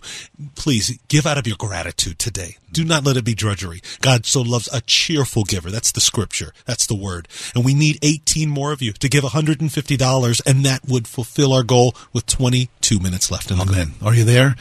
Please 0.55 0.97
give 1.09 1.27
out 1.27 1.37
of 1.37 1.45
your 1.45 1.57
gratitude 1.57 2.17
today. 2.17 2.57
Do 2.71 2.83
not 2.83 3.03
let 3.03 3.17
it 3.17 3.25
be 3.25 3.35
drudgery. 3.35 3.81
God 4.01 4.25
so 4.25 4.41
loves 4.41 4.67
a 4.73 4.81
cheerful 4.81 5.43
giver. 5.43 5.69
That's 5.69 5.91
the 5.91 6.01
scripture. 6.01 6.53
That's 6.65 6.87
the 6.87 6.95
word. 6.95 7.27
And 7.53 7.63
we 7.63 7.73
need 7.73 7.99
18 8.01 8.49
more 8.49 8.71
of 8.71 8.81
you 8.81 8.93
to 8.93 9.09
give 9.09 9.23
$150 9.23 10.41
and 10.45 10.65
that 10.65 10.87
would 10.87 11.07
fulfill 11.07 11.53
our 11.53 11.63
goal 11.63 11.95
with 12.13 12.25
22 12.25 12.99
minutes 12.99 13.29
left 13.29 13.51
in 13.51 13.57
the 13.57 13.63
Amen. 13.63 13.93
Are 14.01 14.15
you 14.15 14.23
there? 14.23 14.55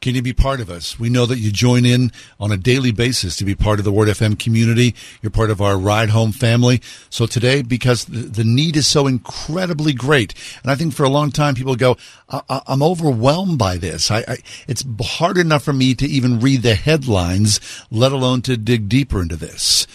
Can 0.00 0.14
you 0.14 0.22
be 0.22 0.32
part 0.32 0.60
of 0.60 0.70
us? 0.70 0.98
We 0.98 1.08
know 1.08 1.26
that 1.26 1.38
you 1.38 1.50
join 1.50 1.84
in 1.84 2.12
on 2.38 2.52
a 2.52 2.56
daily 2.56 2.92
basis 2.92 3.36
to 3.36 3.44
be 3.44 3.56
part 3.56 3.80
of 3.80 3.84
the 3.84 3.90
Word 3.90 4.08
FM 4.08 4.38
community. 4.38 4.94
You're 5.20 5.30
part 5.30 5.50
of 5.50 5.60
our 5.60 5.76
Ride 5.76 6.10
Home 6.10 6.30
family. 6.30 6.80
So 7.10 7.26
today, 7.26 7.62
because 7.62 8.04
the, 8.04 8.44
need 8.44 8.76
is 8.76 8.86
so 8.86 9.08
incredibly 9.08 9.92
great, 9.92 10.34
and 10.62 10.70
I 10.70 10.76
think 10.76 10.94
for 10.94 11.02
a 11.02 11.08
long 11.08 11.32
time 11.32 11.54
people 11.54 11.74
go, 11.74 11.96
I, 12.28 12.62
I'm 12.66 12.82
overwhelmed 12.82 13.58
by 13.58 13.76
this. 13.76 14.10
I, 14.10 14.18
I, 14.20 14.36
it's 14.68 14.84
hard 15.02 15.36
enough 15.36 15.64
for 15.64 15.72
me 15.72 15.94
to 15.96 16.06
even 16.06 16.38
read 16.38 16.62
the 16.62 16.76
headlines, 16.76 17.60
let 17.90 18.12
alone 18.12 18.42
to 18.42 18.56
dig 18.56 18.88
deeper 18.88 19.20
into 19.20 19.36
this. 19.36 19.86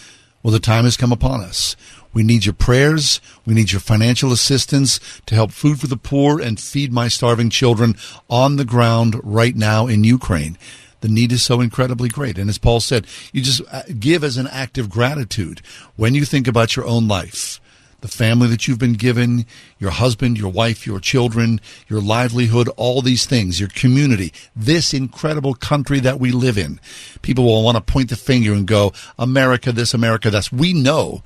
Well, 0.42 0.52
the 0.52 0.60
time 0.60 0.84
has 0.84 0.98
come 0.98 1.12
upon 1.12 1.40
us. 1.40 1.74
We 2.14 2.22
need 2.22 2.46
your 2.46 2.54
prayers. 2.54 3.20
We 3.44 3.54
need 3.54 3.72
your 3.72 3.80
financial 3.80 4.32
assistance 4.32 5.00
to 5.26 5.34
help 5.34 5.50
Food 5.50 5.80
for 5.80 5.88
the 5.88 5.96
Poor 5.96 6.40
and 6.40 6.58
feed 6.58 6.92
my 6.92 7.08
starving 7.08 7.50
children 7.50 7.96
on 8.30 8.56
the 8.56 8.64
ground 8.64 9.20
right 9.22 9.56
now 9.56 9.88
in 9.88 10.04
Ukraine. 10.04 10.56
The 11.00 11.08
need 11.08 11.32
is 11.32 11.42
so 11.42 11.60
incredibly 11.60 12.08
great. 12.08 12.38
And 12.38 12.48
as 12.48 12.56
Paul 12.56 12.80
said, 12.80 13.06
you 13.32 13.42
just 13.42 13.60
uh, 13.70 13.82
give 13.98 14.24
as 14.24 14.38
an 14.38 14.46
act 14.46 14.78
of 14.78 14.88
gratitude 14.88 15.60
when 15.96 16.14
you 16.14 16.24
think 16.24 16.48
about 16.48 16.76
your 16.76 16.86
own 16.86 17.08
life, 17.08 17.60
the 18.00 18.08
family 18.08 18.48
that 18.48 18.66
you've 18.66 18.78
been 18.78 18.94
given, 18.94 19.44
your 19.78 19.90
husband, 19.90 20.38
your 20.38 20.50
wife, 20.50 20.86
your 20.86 21.00
children, 21.00 21.60
your 21.88 22.00
livelihood, 22.00 22.68
all 22.76 23.02
these 23.02 23.26
things, 23.26 23.60
your 23.60 23.68
community, 23.70 24.32
this 24.56 24.94
incredible 24.94 25.54
country 25.54 26.00
that 26.00 26.20
we 26.20 26.30
live 26.30 26.56
in. 26.56 26.80
People 27.20 27.44
will 27.44 27.64
want 27.64 27.76
to 27.76 27.92
point 27.92 28.08
the 28.08 28.16
finger 28.16 28.54
and 28.54 28.66
go, 28.66 28.92
America 29.18 29.72
this, 29.72 29.92
America 29.92 30.30
that's. 30.30 30.52
We 30.52 30.72
know 30.72 31.22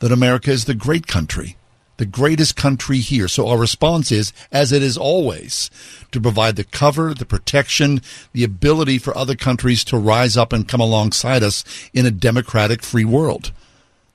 that 0.00 0.12
America 0.12 0.50
is 0.50 0.64
the 0.64 0.74
great 0.74 1.06
country, 1.06 1.56
the 1.96 2.06
greatest 2.06 2.56
country 2.56 2.98
here. 2.98 3.28
So 3.28 3.48
our 3.48 3.58
response 3.58 4.12
is, 4.12 4.32
as 4.52 4.72
it 4.72 4.82
is 4.82 4.96
always, 4.96 5.70
to 6.12 6.20
provide 6.20 6.56
the 6.56 6.64
cover, 6.64 7.14
the 7.14 7.26
protection, 7.26 8.00
the 8.32 8.44
ability 8.44 8.98
for 8.98 9.16
other 9.16 9.34
countries 9.34 9.84
to 9.84 9.98
rise 9.98 10.36
up 10.36 10.52
and 10.52 10.68
come 10.68 10.80
alongside 10.80 11.42
us 11.42 11.64
in 11.92 12.06
a 12.06 12.10
democratic 12.10 12.82
free 12.82 13.04
world. 13.04 13.52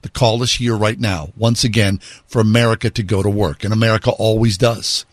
The 0.04 0.10
call 0.10 0.44
is 0.44 0.56
here 0.56 0.76
right 0.76 1.00
now, 1.00 1.30
once 1.36 1.64
again, 1.64 2.00
for 2.28 2.40
America 2.42 2.90
to 2.90 3.04
go 3.04 3.24
to 3.24 3.30
work. 3.30 3.64
And 3.64 3.74
America 3.74 4.12
always 4.12 4.58
does. 4.58 5.06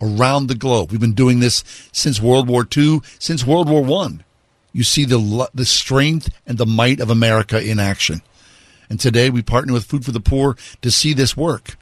Around 0.00 0.46
the 0.46 0.54
globe. 0.54 0.92
We've 0.92 1.00
been 1.00 1.12
doing 1.12 1.40
this 1.40 1.64
since 1.90 2.22
World 2.22 2.48
War 2.48 2.66
II, 2.76 3.00
since 3.18 3.44
World 3.44 3.68
War 3.68 3.82
One. 3.82 4.22
You 4.72 4.84
see 4.84 5.04
the, 5.04 5.48
the 5.52 5.64
strength 5.64 6.28
and 6.46 6.56
the 6.56 6.66
might 6.66 7.00
of 7.00 7.10
America 7.10 7.60
in 7.60 7.80
action. 7.80 8.22
And 8.90 8.98
today 8.98 9.30
we 9.30 9.42
partner 9.42 9.72
with 9.72 9.84
Food 9.84 10.04
for 10.04 10.12
the 10.12 10.20
Poor 10.20 10.56
to 10.82 10.90
see 10.90 11.12
this 11.12 11.36
work. 11.36 11.76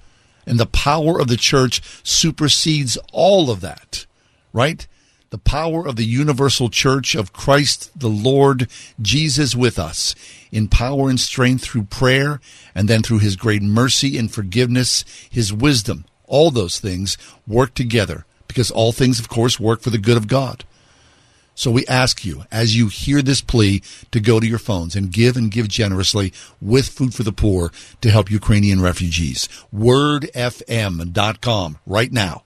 And 0.46 0.60
the 0.60 0.66
power 0.66 1.20
of 1.20 1.28
the 1.28 1.36
church 1.36 1.82
supersedes 2.02 2.98
all 3.12 3.50
of 3.50 3.60
that, 3.60 4.06
right? 4.52 4.86
The 5.30 5.38
power 5.38 5.86
of 5.86 5.96
the 5.96 6.04
universal 6.04 6.70
church 6.70 7.14
of 7.14 7.32
Christ 7.32 7.90
the 7.98 8.08
Lord, 8.08 8.68
Jesus 9.00 9.56
with 9.56 9.78
us, 9.78 10.14
in 10.52 10.68
power 10.68 11.10
and 11.10 11.18
strength 11.18 11.64
through 11.64 11.84
prayer, 11.84 12.40
and 12.74 12.88
then 12.88 13.02
through 13.02 13.18
his 13.18 13.34
great 13.34 13.62
mercy 13.62 14.16
and 14.16 14.30
forgiveness, 14.32 15.04
his 15.28 15.52
wisdom. 15.52 16.04
All 16.26 16.50
those 16.50 16.78
things 16.78 17.18
work 17.46 17.74
together 17.74 18.24
because 18.46 18.70
all 18.70 18.92
things, 18.92 19.18
of 19.18 19.28
course, 19.28 19.58
work 19.58 19.80
for 19.80 19.90
the 19.90 19.98
good 19.98 20.16
of 20.16 20.28
God. 20.28 20.64
So 21.56 21.70
we 21.70 21.86
ask 21.86 22.24
you, 22.24 22.44
as 22.52 22.76
you 22.76 22.88
hear 22.88 23.22
this 23.22 23.40
plea, 23.40 23.82
to 24.12 24.20
go 24.20 24.38
to 24.38 24.46
your 24.46 24.58
phones 24.58 24.94
and 24.94 25.10
give 25.10 25.38
and 25.38 25.50
give 25.50 25.68
generously 25.68 26.34
with 26.60 26.88
Food 26.88 27.14
for 27.14 27.22
the 27.22 27.32
Poor 27.32 27.72
to 28.02 28.10
help 28.10 28.30
Ukrainian 28.30 28.82
refugees. 28.82 29.48
WordFM.com 29.74 31.78
right 31.86 32.12
now. 32.12 32.42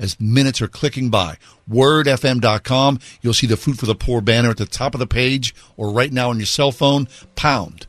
As 0.00 0.18
minutes 0.18 0.60
are 0.60 0.66
clicking 0.66 1.10
by, 1.10 1.36
wordfm.com, 1.70 2.98
you'll 3.22 3.34
see 3.34 3.46
the 3.46 3.56
Food 3.56 3.78
for 3.78 3.86
the 3.86 3.94
Poor 3.94 4.20
banner 4.20 4.50
at 4.50 4.56
the 4.56 4.66
top 4.66 4.94
of 4.94 4.98
the 4.98 5.06
page 5.06 5.54
or 5.76 5.92
right 5.92 6.12
now 6.12 6.30
on 6.30 6.38
your 6.38 6.46
cell 6.46 6.72
phone, 6.72 7.06
pound 7.36 7.86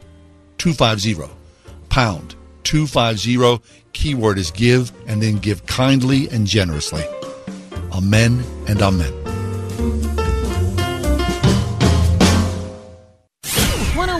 250, 0.60 1.34
pound 1.90 2.36
250. 2.64 3.64
Keyword 3.94 4.38
is 4.38 4.52
give 4.52 4.92
and 5.08 5.24
then 5.24 5.38
give 5.38 5.66
kindly 5.66 6.30
and 6.30 6.46
generously. 6.46 7.04
Amen 7.92 8.44
and 8.68 8.80
amen. 8.82 10.21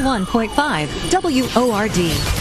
101.5 0.02 1.56
WORD. 1.56 2.41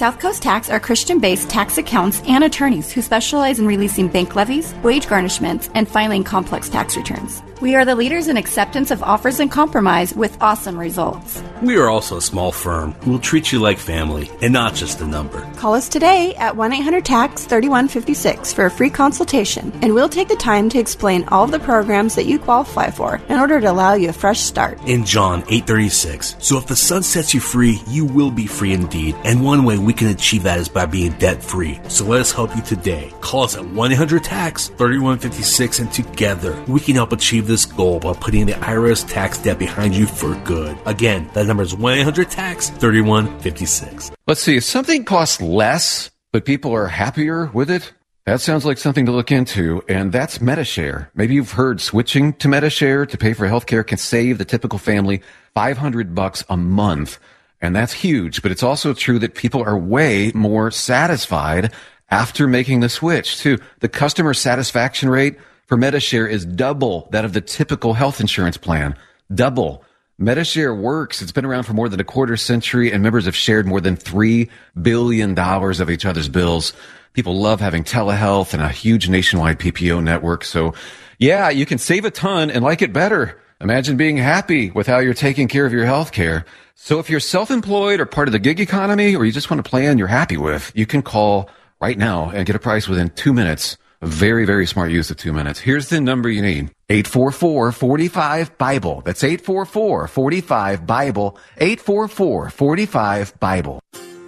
South 0.00 0.18
Coast 0.18 0.40
Tax 0.40 0.70
are 0.70 0.80
Christian 0.80 1.18
based 1.18 1.50
tax 1.50 1.76
accountants 1.76 2.26
and 2.26 2.42
attorneys 2.42 2.90
who 2.90 3.02
specialize 3.02 3.58
in 3.58 3.66
releasing 3.66 4.08
bank 4.08 4.34
levies, 4.34 4.74
wage 4.76 5.04
garnishments, 5.04 5.70
and 5.74 5.86
filing 5.86 6.24
complex 6.24 6.70
tax 6.70 6.96
returns. 6.96 7.42
We 7.60 7.74
are 7.74 7.84
the 7.84 7.94
leaders 7.94 8.28
in 8.28 8.38
acceptance 8.38 8.90
of 8.90 9.02
offers 9.02 9.38
and 9.38 9.50
compromise 9.50 10.14
with 10.14 10.34
awesome 10.40 10.78
results. 10.78 11.42
We 11.60 11.76
are 11.76 11.90
also 11.90 12.16
a 12.16 12.22
small 12.22 12.52
firm 12.52 12.92
who 13.02 13.10
will 13.10 13.18
treat 13.18 13.52
you 13.52 13.58
like 13.58 13.76
family 13.76 14.30
and 14.40 14.50
not 14.50 14.74
just 14.74 15.02
a 15.02 15.06
number. 15.06 15.46
Call 15.56 15.74
us 15.74 15.90
today 15.90 16.34
at 16.36 16.56
1 16.56 16.72
800 16.72 17.04
TAX 17.04 17.44
3156 17.44 18.54
for 18.54 18.64
a 18.64 18.70
free 18.70 18.88
consultation, 18.88 19.70
and 19.82 19.92
we'll 19.92 20.08
take 20.08 20.28
the 20.28 20.36
time 20.36 20.70
to 20.70 20.78
explain 20.78 21.28
all 21.28 21.44
of 21.44 21.50
the 21.50 21.58
programs 21.58 22.14
that 22.14 22.24
you 22.24 22.38
qualify 22.38 22.88
for 22.88 23.20
in 23.28 23.38
order 23.38 23.60
to 23.60 23.70
allow 23.70 23.92
you 23.92 24.08
a 24.08 24.14
fresh 24.14 24.40
start. 24.40 24.80
In 24.86 25.04
John 25.04 25.42
8:36. 25.50 26.36
So 26.38 26.56
if 26.56 26.66
the 26.66 26.76
Son 26.76 27.02
sets 27.02 27.34
you 27.34 27.40
free, 27.40 27.82
you 27.86 28.06
will 28.06 28.30
be 28.30 28.46
free 28.46 28.72
indeed. 28.72 29.14
And 29.24 29.44
one 29.44 29.64
way 29.64 29.76
we 29.76 29.89
can 29.92 30.08
achieve 30.08 30.42
that 30.44 30.58
is 30.58 30.68
by 30.68 30.86
being 30.86 31.12
debt 31.12 31.42
free. 31.42 31.80
So 31.88 32.04
let 32.04 32.20
us 32.20 32.32
help 32.32 32.54
you 32.56 32.62
today. 32.62 33.12
Call 33.20 33.44
us 33.44 33.56
at 33.56 33.62
1-800-TAX 33.62 34.68
3156 34.68 35.78
and 35.78 35.92
together 35.92 36.62
we 36.68 36.80
can 36.80 36.94
help 36.94 37.12
achieve 37.12 37.46
this 37.46 37.64
goal 37.64 38.00
by 38.00 38.12
putting 38.12 38.46
the 38.46 38.52
IRS 38.52 39.08
tax 39.08 39.38
debt 39.38 39.58
behind 39.58 39.94
you 39.94 40.06
for 40.06 40.34
good. 40.44 40.76
Again, 40.86 41.30
that 41.34 41.46
number 41.46 41.62
is 41.62 41.74
1-800-TAX 41.74 42.70
3156. 42.70 44.10
Let's 44.26 44.42
see, 44.42 44.56
if 44.56 44.64
something 44.64 45.04
costs 45.04 45.40
less, 45.40 46.10
but 46.32 46.44
people 46.44 46.72
are 46.72 46.86
happier 46.86 47.46
with 47.46 47.70
it, 47.70 47.92
that 48.26 48.40
sounds 48.40 48.64
like 48.64 48.78
something 48.78 49.06
to 49.06 49.12
look 49.12 49.32
into, 49.32 49.82
and 49.88 50.12
that's 50.12 50.40
Medi-Share. 50.40 51.10
Maybe 51.14 51.34
you've 51.34 51.52
heard 51.52 51.80
switching 51.80 52.34
to 52.34 52.48
Medi-Share 52.48 53.06
to 53.06 53.18
pay 53.18 53.32
for 53.32 53.48
healthcare 53.48 53.84
can 53.84 53.98
save 53.98 54.38
the 54.38 54.44
typical 54.44 54.78
family 54.78 55.22
500 55.54 56.14
bucks 56.14 56.44
a 56.48 56.56
month. 56.56 57.18
And 57.60 57.76
that's 57.76 57.92
huge, 57.92 58.42
but 58.42 58.50
it's 58.50 58.62
also 58.62 58.94
true 58.94 59.18
that 59.18 59.34
people 59.34 59.62
are 59.62 59.76
way 59.76 60.32
more 60.34 60.70
satisfied 60.70 61.72
after 62.10 62.46
making 62.48 62.80
the 62.80 62.88
switch 62.88 63.38
too. 63.38 63.58
The 63.80 63.88
customer 63.88 64.34
satisfaction 64.34 65.08
rate 65.08 65.36
for 65.66 65.76
Medi-Share 65.76 66.26
is 66.26 66.44
double 66.44 67.08
that 67.12 67.24
of 67.24 67.32
the 67.32 67.40
typical 67.40 67.94
health 67.94 68.20
insurance 68.20 68.56
plan. 68.56 68.96
Double. 69.32 69.84
Medi-Share 70.18 70.74
works. 70.74 71.22
It's 71.22 71.32
been 71.32 71.44
around 71.44 71.64
for 71.64 71.72
more 71.72 71.88
than 71.88 72.00
a 72.00 72.04
quarter 72.04 72.36
century 72.36 72.92
and 72.92 73.02
members 73.02 73.26
have 73.26 73.36
shared 73.36 73.66
more 73.66 73.80
than 73.80 73.96
$3 73.96 74.48
billion 74.80 75.38
of 75.38 75.90
each 75.90 76.04
other's 76.04 76.28
bills. 76.28 76.72
People 77.12 77.40
love 77.40 77.60
having 77.60 77.84
telehealth 77.84 78.54
and 78.54 78.62
a 78.62 78.68
huge 78.68 79.08
nationwide 79.08 79.58
PPO 79.58 80.02
network. 80.02 80.44
So 80.44 80.74
yeah, 81.18 81.50
you 81.50 81.66
can 81.66 81.78
save 81.78 82.04
a 82.04 82.10
ton 82.10 82.50
and 82.50 82.64
like 82.64 82.82
it 82.82 82.92
better. 82.92 83.38
Imagine 83.62 83.98
being 83.98 84.16
happy 84.16 84.70
with 84.70 84.86
how 84.86 85.00
you're 85.00 85.12
taking 85.12 85.46
care 85.46 85.66
of 85.66 85.72
your 85.74 85.84
health 85.84 86.12
care. 86.12 86.46
So 86.76 86.98
if 86.98 87.10
you're 87.10 87.20
self-employed 87.20 88.00
or 88.00 88.06
part 88.06 88.26
of 88.26 88.32
the 88.32 88.38
gig 88.38 88.58
economy 88.58 89.14
or 89.14 89.26
you 89.26 89.32
just 89.32 89.50
want 89.50 89.60
a 89.60 89.62
plan 89.62 89.98
you're 89.98 90.06
happy 90.06 90.38
with, 90.38 90.72
you 90.74 90.86
can 90.86 91.02
call 91.02 91.50
right 91.78 91.98
now 91.98 92.30
and 92.30 92.46
get 92.46 92.56
a 92.56 92.58
price 92.58 92.88
within 92.88 93.10
two 93.10 93.34
minutes. 93.34 93.76
A 94.00 94.06
very, 94.06 94.46
very 94.46 94.66
smart 94.66 94.90
use 94.90 95.10
of 95.10 95.18
two 95.18 95.34
minutes. 95.34 95.60
Here's 95.60 95.90
the 95.90 96.00
number 96.00 96.30
you 96.30 96.40
need. 96.40 96.70
844-45-BIBLE. 96.88 99.02
That's 99.04 99.22
844-45-BIBLE. 99.22 101.36
844-45-BIBLE. 101.58 103.80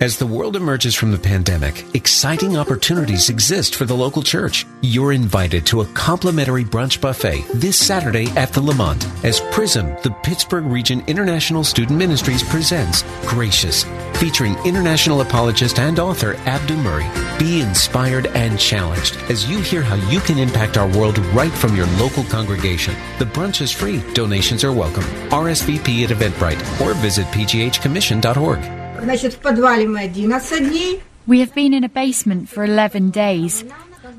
As 0.03 0.17
the 0.17 0.27
world 0.27 0.57
emerges 0.57 0.97
from 0.97 1.13
the 1.13 1.17
pandemic, 1.17 1.95
exciting 1.95 2.57
opportunities 2.57 3.31
exist 3.31 3.77
for 3.77 3.85
the 3.85 3.95
local 3.95 4.21
church. 4.21 4.67
You're 4.81 5.13
invited 5.13 5.65
to 5.67 5.83
a 5.83 5.87
complimentary 5.95 6.65
brunch 6.65 7.01
buffet 7.01 7.45
this 7.55 7.79
Saturday 7.79 8.27
at 8.31 8.53
the 8.53 8.61
LeMont 8.61 9.07
as 9.25 9.39
Prism, 9.53 9.95
the 10.03 10.11
Pittsburgh 10.25 10.65
Region 10.65 11.05
International 11.07 11.63
Student 11.63 12.01
Ministries 12.01 12.43
presents 12.43 13.05
Gracious, 13.27 13.85
featuring 14.15 14.59
international 14.65 15.21
apologist 15.21 15.79
and 15.79 16.01
author 16.01 16.35
Abdu 16.47 16.75
Murray. 16.79 17.09
Be 17.39 17.61
inspired 17.61 18.27
and 18.35 18.59
challenged 18.59 19.15
as 19.31 19.49
you 19.49 19.61
hear 19.61 19.83
how 19.83 19.95
you 20.11 20.19
can 20.19 20.37
impact 20.37 20.77
our 20.77 20.89
world 20.99 21.19
right 21.33 21.53
from 21.53 21.77
your 21.77 21.87
local 21.99 22.25
congregation. 22.25 22.97
The 23.21 23.27
brunch 23.27 23.61
is 23.61 23.71
free. 23.71 24.03
Donations 24.15 24.65
are 24.65 24.73
welcome. 24.73 25.05
RSVP 25.31 26.03
at 26.03 26.11
Eventbrite 26.11 26.81
or 26.81 26.95
visit 26.95 27.27
pghcommission.org. 27.27 28.82
Значит, 29.02 29.34
в 29.34 29.38
подвале 29.40 29.88
мы 29.88 30.06
11 30.06 30.70
дней. 30.70 31.02
We 31.28 31.40
have 31.40 31.54
been 31.54 31.74
in 31.74 31.84
a 31.84 31.90
basement 31.90 32.50
for 32.50 32.64
11 32.64 33.12
days. 33.12 33.64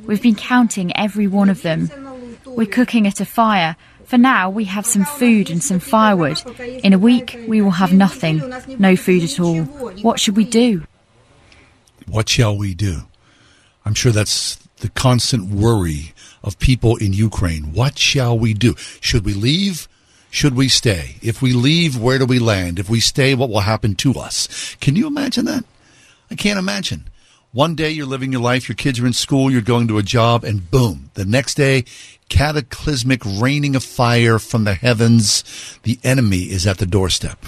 We've 0.07 0.23
been 0.23 0.35
counting 0.35 0.93
every 0.95 1.27
one 1.27 1.49
of 1.49 1.63
them. 1.63 1.91
We're 2.45 2.67
cooking 2.67 3.07
at 3.07 3.21
a 3.21 3.25
fire. 3.25 3.77
For 4.05 4.19
now, 4.19 4.49
we 4.49 4.65
have 4.65 4.87
some 4.87 5.05
food 5.05 5.51
and 5.51 5.63
some 5.63 5.81
firewood. 5.81 6.41
In 6.83 6.93
a 6.93 6.99
week, 6.99 7.39
we 7.47 7.61
will 7.61 7.73
have 7.73 7.93
nothing. 7.93 8.43
No 8.79 8.97
food 8.97 9.23
at 9.23 9.39
all. 9.39 9.65
What 10.03 10.19
should 10.19 10.37
we 10.37 10.45
do? 10.45 10.83
What 12.07 12.29
shall 12.29 12.57
we 12.57 12.75
do? 12.75 13.03
I'm 13.85 13.95
sure 13.95 14.13
that's 14.13 14.57
the 14.81 14.89
constant 14.89 15.51
worry 15.51 16.15
of 16.43 16.59
people 16.59 16.97
in 16.97 17.13
Ukraine. 17.13 17.75
What 17.75 17.99
shall 17.99 18.39
we 18.39 18.55
do? 18.55 18.75
Should 19.01 19.25
we 19.25 19.35
leave? 19.35 19.89
Should 20.34 20.56
we 20.56 20.68
stay? 20.68 21.18
If 21.22 21.44
we 21.44 21.54
leave, 21.54 21.96
where 21.96 22.18
do 22.18 22.26
we 22.26 22.40
land? 22.40 22.80
If 22.80 22.90
we 22.90 23.00
stay, 23.00 23.36
what 23.36 23.52
will 23.52 23.60
happen 23.60 23.94
to 23.98 24.14
us? 24.14 24.76
Can 24.82 24.96
you 24.96 25.06
imagine 25.06 25.46
that? 25.46 25.64
I 26.32 26.34
can't 26.34 26.58
imagine. 26.58 27.08
One 27.52 27.76
day 27.76 27.92
you're 27.92 28.08
living 28.08 28.32
your 28.32 28.42
life, 28.42 28.68
your 28.68 28.76
kids 28.76 29.00
are 29.00 29.06
in 29.06 29.14
school, 29.14 29.52
you're 29.52 29.62
going 29.62 29.88
to 29.90 30.00
a 30.00 30.04
job, 30.04 30.44
and 30.44 30.72
boom, 30.72 31.12
the 31.14 31.24
next 31.24 31.54
day, 31.54 31.86
cataclysmic 32.30 33.22
raining 33.24 33.76
of 33.76 33.84
fire 33.84 34.40
from 34.40 34.64
the 34.64 34.74
heavens. 34.74 35.44
The 35.84 36.00
enemy 36.04 36.46
is 36.46 36.66
at 36.66 36.80
the 36.80 36.88
doorstep. 36.88 37.46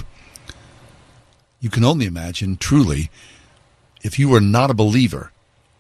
You 1.59 1.71
can 1.71 1.83
only 1.83 2.05
imagine, 2.05 2.55
truly, 2.55 3.09
if 4.03 4.19
you 4.19 4.29
were 4.29 4.39
not 4.39 4.69
a 4.69 4.75
believer, 4.75 5.31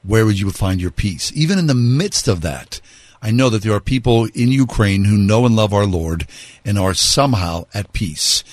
where 0.01 0.25
would 0.25 0.39
you 0.39 0.49
find 0.49 0.81
your 0.81 0.89
peace? 0.89 1.31
Even 1.35 1.59
in 1.59 1.67
the 1.67 1.75
midst 1.75 2.27
of 2.27 2.41
that, 2.41 2.81
I 3.25 3.31
know 3.31 3.49
that 3.49 3.63
there 3.63 3.73
are 3.73 3.79
people 3.79 4.25
in 4.35 4.51
Ukraine 4.51 5.05
who 5.05 5.17
know 5.17 5.47
and 5.47 5.55
love 5.55 5.73
our 5.73 5.87
Lord 5.87 6.27
and 6.63 6.77
are 6.77 6.93
somehow 6.93 7.65
at 7.73 7.91
peace. 7.91 8.43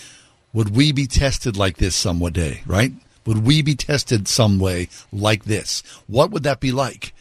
Would 0.55 0.74
we 0.74 0.93
be 0.93 1.07
tested 1.07 1.59
like 1.59 1.77
this 1.77 1.94
some 1.94 2.20
day, 2.31 2.62
right? 2.66 2.93
Would 3.27 3.44
we 3.44 3.61
be 3.61 3.74
tested 3.74 4.28
some 4.28 4.59
way 4.59 4.89
like 5.12 5.44
this? 5.44 5.82
What 6.07 6.31
would 6.31 6.43
that 6.44 6.59
be 6.59 6.73
like? 6.73 7.12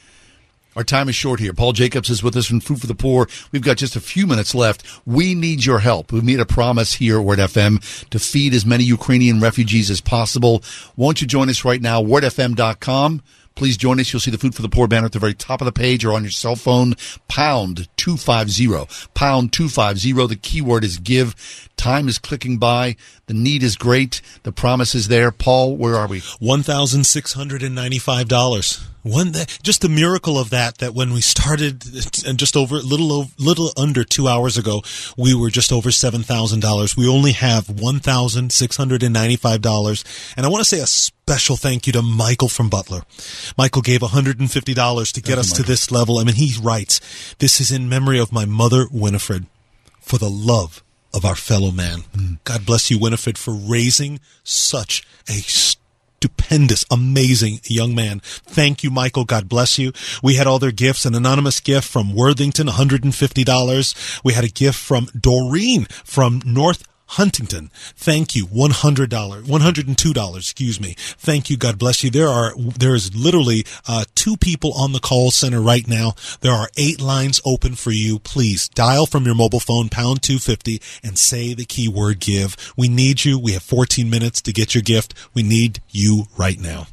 Our 0.77 0.85
time 0.85 1.09
is 1.09 1.15
short 1.15 1.41
here. 1.41 1.51
Paul 1.51 1.73
Jacobs 1.73 2.09
is 2.09 2.23
with 2.23 2.37
us 2.37 2.45
from 2.45 2.61
Food 2.61 2.79
for 2.79 2.87
the 2.87 2.95
Poor. 2.95 3.27
We've 3.51 3.61
got 3.61 3.75
just 3.75 3.97
a 3.97 3.99
few 3.99 4.25
minutes 4.25 4.55
left. 4.55 4.85
We 5.05 5.35
need 5.35 5.65
your 5.65 5.79
help. 5.79 6.13
We 6.13 6.21
made 6.21 6.39
a 6.39 6.45
promise 6.45 6.93
here 6.93 7.19
at 7.19 7.25
Word 7.25 7.39
FM 7.39 8.09
to 8.11 8.19
feed 8.19 8.53
as 8.53 8.65
many 8.65 8.85
Ukrainian 8.85 9.41
refugees 9.41 9.91
as 9.91 9.99
possible. 9.99 10.63
Won't 10.95 11.19
you 11.19 11.27
join 11.27 11.49
us 11.49 11.65
right 11.65 11.81
now? 11.81 12.01
WordFM.com. 12.01 13.21
Please 13.55 13.77
join 13.77 13.99
us. 13.99 14.11
You'll 14.11 14.19
see 14.19 14.31
the 14.31 14.37
Food 14.37 14.55
for 14.55 14.61
the 14.61 14.69
Poor 14.69 14.87
banner 14.87 15.05
at 15.05 15.11
the 15.11 15.19
very 15.19 15.33
top 15.33 15.61
of 15.61 15.65
the 15.65 15.71
page 15.71 16.03
or 16.03 16.13
on 16.13 16.23
your 16.23 16.31
cell 16.31 16.55
phone. 16.55 16.95
Pound 17.27 17.87
250. 17.97 18.67
Pound 19.13 19.53
250. 19.53 20.11
The 20.27 20.35
keyword 20.35 20.83
is 20.83 20.97
give. 20.97 21.69
Time 21.81 22.07
is 22.07 22.19
clicking 22.19 22.59
by. 22.59 22.95
The 23.25 23.33
need 23.33 23.63
is 23.63 23.75
great. 23.75 24.21
The 24.43 24.51
promise 24.51 24.93
is 24.93 25.07
there. 25.07 25.31
Paul, 25.31 25.77
where 25.77 25.95
are 25.95 26.05
we? 26.05 26.19
$1,695. 26.19 28.87
One 29.01 29.33
just 29.63 29.81
the 29.81 29.89
miracle 29.89 30.37
of 30.37 30.51
that 30.51 30.77
that 30.77 30.93
when 30.93 31.11
we 31.11 31.21
started 31.21 31.83
and 32.23 32.37
just 32.37 32.55
over 32.55 32.75
little 32.75 33.31
little 33.39 33.71
under 33.75 34.03
2 34.03 34.27
hours 34.27 34.59
ago 34.59 34.83
we 35.17 35.33
were 35.33 35.49
just 35.49 35.71
over 35.71 35.89
$7,000 35.89 36.95
we 36.95 37.07
only 37.07 37.31
have 37.31 37.65
$1,695 37.65 40.33
and 40.37 40.45
I 40.45 40.49
want 40.49 40.61
to 40.61 40.69
say 40.69 40.81
a 40.81 40.85
special 40.85 41.55
thank 41.55 41.87
you 41.87 41.93
to 41.93 42.03
Michael 42.03 42.47
from 42.47 42.69
Butler 42.69 43.01
Michael 43.57 43.81
gave 43.81 44.01
$150 44.01 45.13
to 45.13 45.21
get 45.21 45.39
us 45.39 45.51
to 45.53 45.63
this 45.63 45.89
level 45.89 46.19
I 46.19 46.23
mean 46.23 46.35
he 46.35 46.53
writes 46.61 47.01
this 47.39 47.59
is 47.59 47.71
in 47.71 47.89
memory 47.89 48.19
of 48.19 48.31
my 48.31 48.45
mother 48.45 48.85
Winifred 48.91 49.47
for 49.99 50.19
the 50.19 50.29
love 50.29 50.83
of 51.13 51.25
our 51.25 51.35
fellow 51.35 51.71
man 51.71 51.99
mm. 52.15 52.37
God 52.43 52.65
bless 52.65 52.89
you 52.89 52.99
Winifred 52.99 53.37
for 53.37 53.53
raising 53.53 54.19
such 54.43 55.05
a 55.27 55.41
stupendous, 56.21 56.85
amazing 56.91 57.59
young 57.63 57.95
man. 57.95 58.19
Thank 58.23 58.83
you, 58.83 58.91
Michael. 58.91 59.25
God 59.25 59.49
bless 59.49 59.79
you. 59.79 59.91
We 60.21 60.35
had 60.35 60.45
all 60.45 60.59
their 60.59 60.71
gifts, 60.71 61.05
an 61.05 61.15
anonymous 61.15 61.59
gift 61.59 61.87
from 61.87 62.13
Worthington, 62.13 62.67
$150. 62.67 64.21
We 64.23 64.33
had 64.33 64.43
a 64.43 64.49
gift 64.49 64.77
from 64.77 65.07
Doreen 65.19 65.85
from 66.05 66.41
North 66.45 66.83
Huntington. 67.11 67.71
Thank 67.95 68.35
you. 68.35 68.45
$100, 68.47 69.07
$102, 69.07 70.37
excuse 70.37 70.79
me. 70.79 70.95
Thank 70.97 71.49
you. 71.49 71.57
God 71.57 71.77
bless 71.77 72.03
you. 72.03 72.09
There 72.09 72.29
are, 72.29 72.53
there 72.55 72.95
is 72.95 73.15
literally, 73.15 73.65
uh, 73.87 74.05
two 74.15 74.37
people 74.37 74.73
on 74.73 74.93
the 74.93 74.99
call 74.99 75.31
center 75.31 75.61
right 75.61 75.87
now. 75.87 76.13
There 76.39 76.53
are 76.53 76.69
eight 76.77 77.01
lines 77.01 77.41
open 77.45 77.75
for 77.75 77.91
you. 77.91 78.19
Please 78.19 78.69
dial 78.69 79.05
from 79.05 79.25
your 79.25 79.35
mobile 79.35 79.59
phone, 79.59 79.89
pound 79.89 80.21
250 80.21 80.81
and 81.03 81.17
say 81.17 81.53
the 81.53 81.65
keyword 81.65 82.19
give. 82.19 82.55
We 82.77 82.87
need 82.87 83.25
you. 83.25 83.37
We 83.37 83.53
have 83.53 83.63
14 83.63 84.09
minutes 84.09 84.41
to 84.43 84.53
get 84.53 84.73
your 84.73 84.81
gift. 84.81 85.13
We 85.33 85.43
need 85.43 85.81
you 85.89 86.27
right 86.37 86.59
now. 86.59 86.87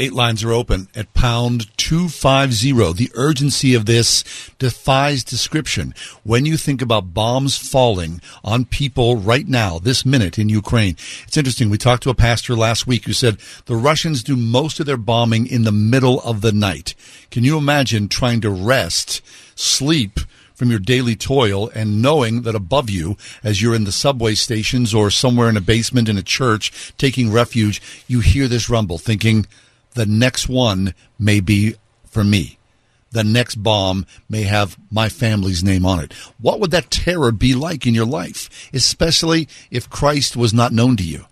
Eight 0.00 0.12
lines 0.12 0.44
are 0.44 0.52
open 0.52 0.86
at 0.94 1.12
pound 1.12 1.76
250. 1.76 2.92
The 2.92 3.10
urgency 3.14 3.74
of 3.74 3.86
this 3.86 4.22
defies 4.60 5.24
description. 5.24 5.92
When 6.22 6.46
you 6.46 6.56
think 6.56 6.80
about 6.80 7.12
bombs 7.12 7.56
falling 7.56 8.20
on 8.44 8.64
people 8.64 9.16
right 9.16 9.48
now, 9.48 9.80
this 9.80 10.06
minute 10.06 10.38
in 10.38 10.48
Ukraine, 10.48 10.94
it's 11.26 11.36
interesting. 11.36 11.68
We 11.68 11.78
talked 11.78 12.04
to 12.04 12.10
a 12.10 12.14
pastor 12.14 12.54
last 12.54 12.86
week 12.86 13.06
who 13.06 13.12
said 13.12 13.38
the 13.66 13.74
Russians 13.74 14.22
do 14.22 14.36
most 14.36 14.78
of 14.78 14.86
their 14.86 14.96
bombing 14.96 15.48
in 15.48 15.64
the 15.64 15.72
middle 15.72 16.20
of 16.20 16.42
the 16.42 16.52
night. 16.52 16.94
Can 17.32 17.42
you 17.42 17.58
imagine 17.58 18.06
trying 18.06 18.40
to 18.42 18.50
rest, 18.50 19.20
sleep, 19.56 20.20
from 20.54 20.70
your 20.70 20.80
daily 20.80 21.14
toil 21.14 21.70
and 21.72 22.02
knowing 22.02 22.42
that 22.42 22.54
above 22.56 22.90
you, 22.90 23.16
as 23.44 23.62
you're 23.62 23.76
in 23.76 23.84
the 23.84 23.92
subway 23.92 24.34
stations 24.34 24.92
or 24.92 25.08
somewhere 25.08 25.48
in 25.48 25.56
a 25.56 25.60
basement 25.60 26.08
in 26.08 26.18
a 26.18 26.22
church 26.22 26.92
taking 26.98 27.30
refuge, 27.30 27.80
you 28.08 28.18
hear 28.18 28.48
this 28.48 28.68
rumble 28.68 28.98
thinking, 28.98 29.46
the 29.98 30.06
next 30.06 30.48
one 30.48 30.94
may 31.18 31.40
be 31.40 31.74
for 32.06 32.22
me. 32.22 32.56
The 33.10 33.24
next 33.24 33.56
bomb 33.56 34.06
may 34.28 34.42
have 34.42 34.78
my 34.92 35.08
family's 35.08 35.64
name 35.64 35.84
on 35.84 35.98
it. 35.98 36.12
What 36.40 36.60
would 36.60 36.70
that 36.70 36.92
terror 36.92 37.32
be 37.32 37.52
like 37.52 37.84
in 37.84 37.94
your 37.94 38.06
life, 38.06 38.68
especially 38.72 39.48
if 39.72 39.90
Christ 39.90 40.36
was 40.36 40.54
not 40.54 40.72
known 40.72 40.96
to 40.98 41.02
you? 41.02 41.24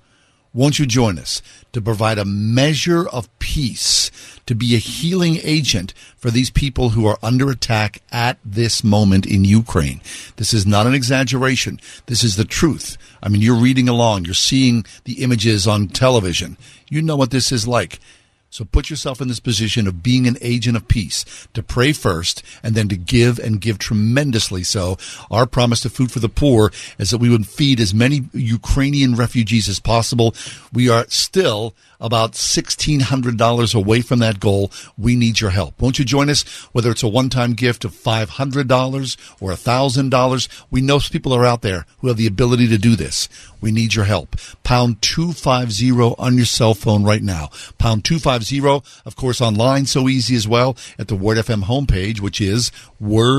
Won't 0.53 0.81
you 0.81 0.87
join 0.87 1.17
us 1.17 1.43
to 1.73 1.81
provide 1.81 2.19
a 2.19 2.25
measure 2.25 3.09
of 3.09 3.29
peace, 3.39 4.11
to 4.47 4.55
be 4.57 4.75
a 4.75 4.79
healing 4.79 5.39
agent 5.45 5.95
for 6.17 6.33
these 6.33 6.51
people 6.51 6.89
who 6.89 7.07
are 7.07 7.19
under 7.23 7.49
attack 7.51 8.03
at 8.11 8.39
this 8.45 8.83
moment 8.83 9.27
in 9.27 9.45
Ukraine? 9.45 10.01
This 10.37 10.53
is 10.53 10.67
not 10.67 10.89
an 10.89 10.95
exaggeration. 10.95 11.79
This 12.07 12.25
is 12.25 12.35
the 12.35 12.45
truth. 12.45 12.99
I 13.23 13.29
mean, 13.29 13.43
you're 13.43 13.55
reading 13.55 13.89
along, 13.89 14.25
you're 14.25 14.35
seeing 14.35 14.85
the 15.05 15.23
images 15.23 15.69
on 15.69 15.87
television. 15.87 16.57
You 16.89 17.01
know 17.01 17.17
what 17.17 17.31
this 17.31 17.53
is 17.53 17.69
like. 17.69 18.01
So 18.48 18.64
put 18.64 18.89
yourself 18.89 19.20
in 19.20 19.28
this 19.28 19.40
position 19.40 19.86
of 19.86 20.02
being 20.02 20.27
an 20.27 20.39
agent 20.40 20.77
of 20.77 20.89
peace, 20.89 21.24
to 21.52 21.62
pray 21.62 21.93
first 21.93 22.43
and 22.62 22.74
then 22.74 22.89
to 22.89 22.97
give 22.97 23.39
and 23.39 23.60
give 23.60 23.78
tremendously 23.78 24.62
so. 24.62 24.97
Our 25.31 25.47
promise 25.47 25.81
to 25.81 25.90
Food 25.90 26.10
for 26.10 26.20
the 26.20 26.28
Poor 26.28 26.73
is 26.98 27.10
that 27.10 27.18
we 27.18 27.28
would 27.28 27.47
feed 27.47 27.81
as 27.81 27.93
many 27.93 28.28
Ukrainian 28.32 29.14
refugees 29.14 29.68
as 29.68 29.81
possible. 29.81 30.35
We 30.73 30.89
are 30.89 31.06
still 31.09 31.74
about 31.98 32.32
$1,600 32.32 33.74
away 33.74 34.01
from 34.02 34.18
that 34.18 34.39
goal. 34.39 34.70
We 34.98 35.16
need 35.16 35.40
your 35.40 35.51
help. 35.51 35.81
Won't 35.81 35.98
you 35.98 36.05
join 36.05 36.28
us? 36.28 36.43
Whether 36.73 36.90
it's 36.90 37.02
a 37.02 37.09
one-time 37.09 37.55
gift 37.55 37.86
of 37.86 37.94
$500 37.94 39.16
or 39.40 39.51
$1,000, 39.51 40.48
we 40.70 40.81
know 40.82 40.98
people 40.98 41.32
are 41.32 41.47
out 41.47 41.62
there 41.62 41.86
who 41.98 42.09
have 42.09 42.18
the 42.18 42.27
ability 42.27 42.68
to 42.68 42.78
do 42.78 42.97
this. 42.97 43.28
We 43.60 43.73
need 43.73 43.94
your 43.94 44.05
help. 44.05 44.36
Pound 44.62 45.01
250 45.02 45.90
on 46.18 46.36
your 46.36 46.47
cell 46.47 46.74
phone 46.74 47.02
right 47.02 47.23
now. 47.23 47.48
Pound 47.78 48.05
250 48.05 48.36
pound250, 48.41 49.03
of 49.07 49.17
course, 49.17 49.41
online, 49.41 49.87
so 49.87 50.09
easy 50.09 50.37
as 50.37 50.47
well 50.49 50.77
at 50.99 51.09
the 51.09 51.17
Word 51.17 51.39
FM 51.39 51.65
homepage, 51.65 52.21
which 52.21 52.41
is 52.41 52.71
wordfm.com. 53.03 53.39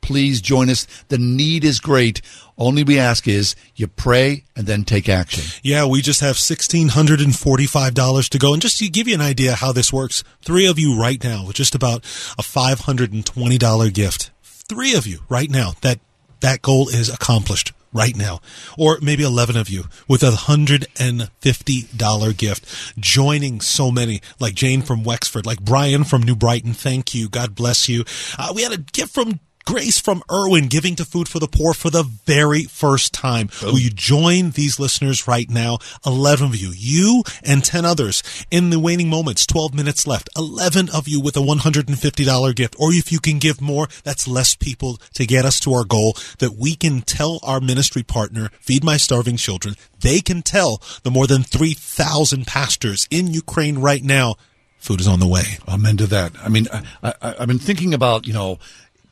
Please 0.00 0.40
join 0.40 0.70
us. 0.70 0.86
The 1.08 1.18
need 1.18 1.64
is 1.64 1.80
great. 1.80 2.22
Only 2.56 2.82
we 2.82 2.98
ask 2.98 3.28
is 3.28 3.54
you 3.76 3.86
pray 3.86 4.44
and 4.56 4.66
then 4.66 4.84
take 4.84 5.08
action. 5.08 5.44
Yeah, 5.62 5.86
we 5.86 6.02
just 6.02 6.20
have 6.20 6.36
$1,645 6.36 8.28
to 8.30 8.38
go. 8.38 8.52
And 8.52 8.62
just 8.62 8.78
to 8.78 8.88
give 8.88 9.06
you 9.06 9.14
an 9.14 9.20
idea 9.20 9.52
how 9.54 9.72
this 9.72 9.92
works, 9.92 10.24
three 10.42 10.66
of 10.66 10.78
you 10.78 10.98
right 10.98 11.22
now 11.22 11.46
with 11.46 11.56
just 11.56 11.74
about 11.74 12.04
a 12.38 12.42
$520 12.42 13.92
gift. 13.92 14.30
Three 14.42 14.94
of 14.94 15.06
you 15.06 15.20
right 15.28 15.50
now. 15.50 15.74
That, 15.82 16.00
that 16.40 16.62
goal 16.62 16.88
is 16.88 17.08
accomplished 17.08 17.72
right 17.98 18.16
now. 18.16 18.40
Or 18.78 18.98
maybe 19.02 19.24
11 19.24 19.56
of 19.56 19.68
you 19.68 19.86
with 20.06 20.22
a 20.22 20.30
$150 20.30 22.36
gift, 22.36 22.94
joining 22.98 23.60
so 23.60 23.90
many, 23.90 24.22
like 24.38 24.54
Jane 24.54 24.82
from 24.82 25.02
Wexford, 25.02 25.44
like 25.44 25.60
Brian 25.60 26.04
from 26.04 26.22
New 26.22 26.36
Brighton. 26.36 26.72
Thank 26.72 27.12
you. 27.14 27.28
God 27.28 27.56
bless 27.56 27.88
you. 27.88 28.04
Uh, 28.38 28.52
we 28.54 28.62
had 28.62 28.72
a 28.72 28.78
gift 28.78 29.12
from 29.12 29.40
Grace 29.68 29.98
from 29.98 30.22
Irwin 30.32 30.68
giving 30.68 30.96
to 30.96 31.04
Food 31.04 31.28
for 31.28 31.40
the 31.40 31.46
Poor 31.46 31.74
for 31.74 31.90
the 31.90 32.02
very 32.02 32.64
first 32.64 33.12
time. 33.12 33.50
Will 33.62 33.78
you 33.78 33.90
join 33.90 34.52
these 34.52 34.80
listeners 34.80 35.28
right 35.28 35.50
now? 35.50 35.76
11 36.06 36.46
of 36.46 36.56
you, 36.56 36.72
you 36.74 37.22
and 37.44 37.62
10 37.62 37.84
others 37.84 38.22
in 38.50 38.70
the 38.70 38.78
waning 38.78 39.10
moments, 39.10 39.44
12 39.44 39.74
minutes 39.74 40.06
left. 40.06 40.30
11 40.38 40.88
of 40.88 41.06
you 41.06 41.20
with 41.20 41.36
a 41.36 41.40
$150 41.40 42.54
gift. 42.54 42.76
Or 42.78 42.94
if 42.94 43.12
you 43.12 43.20
can 43.20 43.38
give 43.38 43.60
more, 43.60 43.88
that's 44.04 44.26
less 44.26 44.56
people 44.56 45.02
to 45.12 45.26
get 45.26 45.44
us 45.44 45.60
to 45.60 45.74
our 45.74 45.84
goal 45.84 46.16
that 46.38 46.54
we 46.54 46.74
can 46.74 47.02
tell 47.02 47.38
our 47.42 47.60
ministry 47.60 48.02
partner, 48.02 48.48
Feed 48.62 48.82
My 48.82 48.96
Starving 48.96 49.36
Children, 49.36 49.74
they 50.00 50.20
can 50.20 50.40
tell 50.40 50.80
the 51.02 51.10
more 51.10 51.26
than 51.26 51.42
3,000 51.42 52.46
pastors 52.46 53.06
in 53.10 53.34
Ukraine 53.34 53.80
right 53.80 54.02
now 54.02 54.36
food 54.78 55.00
is 55.00 55.08
on 55.08 55.18
the 55.18 55.26
way. 55.26 55.58
Amen 55.66 55.96
to 55.98 56.06
that. 56.06 56.32
I 56.42 56.48
mean, 56.48 56.68
I, 56.72 56.82
I, 57.02 57.34
I've 57.40 57.48
been 57.48 57.58
thinking 57.58 57.92
about, 57.92 58.26
you 58.26 58.32
know, 58.32 58.58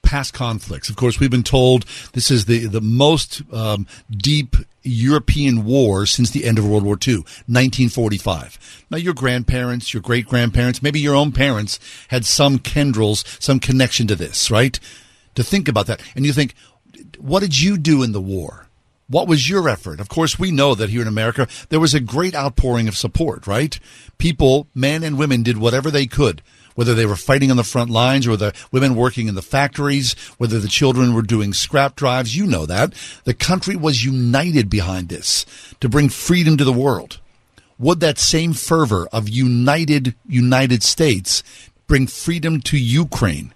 past 0.06 0.32
conflicts. 0.32 0.88
Of 0.88 0.96
course, 0.96 1.18
we've 1.18 1.30
been 1.30 1.42
told 1.42 1.84
this 2.12 2.30
is 2.30 2.46
the, 2.46 2.66
the 2.66 2.80
most 2.80 3.42
um, 3.52 3.86
deep 4.10 4.56
European 4.84 5.64
war 5.64 6.06
since 6.06 6.30
the 6.30 6.44
end 6.44 6.58
of 6.58 6.66
World 6.66 6.84
War 6.84 6.94
II, 6.94 7.16
1945. 7.16 8.86
Now, 8.88 8.98
your 8.98 9.14
grandparents, 9.14 9.92
your 9.92 10.00
great 10.00 10.26
grandparents, 10.26 10.80
maybe 10.80 11.00
your 11.00 11.16
own 11.16 11.32
parents 11.32 11.80
had 12.08 12.24
some 12.24 12.60
tendrils, 12.60 13.24
some 13.40 13.58
connection 13.58 14.06
to 14.06 14.14
this, 14.14 14.48
right? 14.50 14.78
To 15.34 15.42
think 15.42 15.68
about 15.68 15.88
that. 15.88 16.00
And 16.14 16.24
you 16.24 16.32
think, 16.32 16.54
what 17.18 17.40
did 17.40 17.60
you 17.60 17.76
do 17.76 18.04
in 18.04 18.12
the 18.12 18.20
war? 18.20 18.68
What 19.08 19.28
was 19.28 19.50
your 19.50 19.68
effort? 19.68 20.00
Of 20.00 20.08
course, 20.08 20.38
we 20.38 20.52
know 20.52 20.76
that 20.76 20.90
here 20.90 21.02
in 21.02 21.08
America, 21.08 21.48
there 21.68 21.80
was 21.80 21.94
a 21.94 22.00
great 22.00 22.34
outpouring 22.34 22.86
of 22.86 22.96
support, 22.96 23.46
right? 23.46 23.78
People, 24.18 24.68
men 24.72 25.02
and 25.02 25.18
women, 25.18 25.42
did 25.42 25.58
whatever 25.58 25.90
they 25.90 26.06
could 26.06 26.42
whether 26.76 26.94
they 26.94 27.06
were 27.06 27.16
fighting 27.16 27.50
on 27.50 27.56
the 27.56 27.64
front 27.64 27.90
lines 27.90 28.26
or 28.28 28.36
the 28.36 28.54
women 28.70 28.94
working 28.94 29.26
in 29.26 29.34
the 29.34 29.42
factories, 29.42 30.12
whether 30.38 30.60
the 30.60 30.68
children 30.68 31.12
were 31.12 31.22
doing 31.22 31.52
scrap 31.52 31.96
drives. 31.96 32.36
You 32.36 32.46
know 32.46 32.66
that. 32.66 32.94
The 33.24 33.34
country 33.34 33.74
was 33.74 34.04
united 34.04 34.70
behind 34.70 35.08
this 35.08 35.44
to 35.80 35.88
bring 35.88 36.08
freedom 36.08 36.56
to 36.58 36.64
the 36.64 36.72
world. 36.72 37.18
Would 37.78 38.00
that 38.00 38.18
same 38.18 38.52
fervor 38.52 39.08
of 39.12 39.28
united 39.28 40.14
United 40.26 40.82
States 40.82 41.42
bring 41.88 42.06
freedom 42.06 42.60
to 42.60 42.78
Ukraine? 42.78 43.52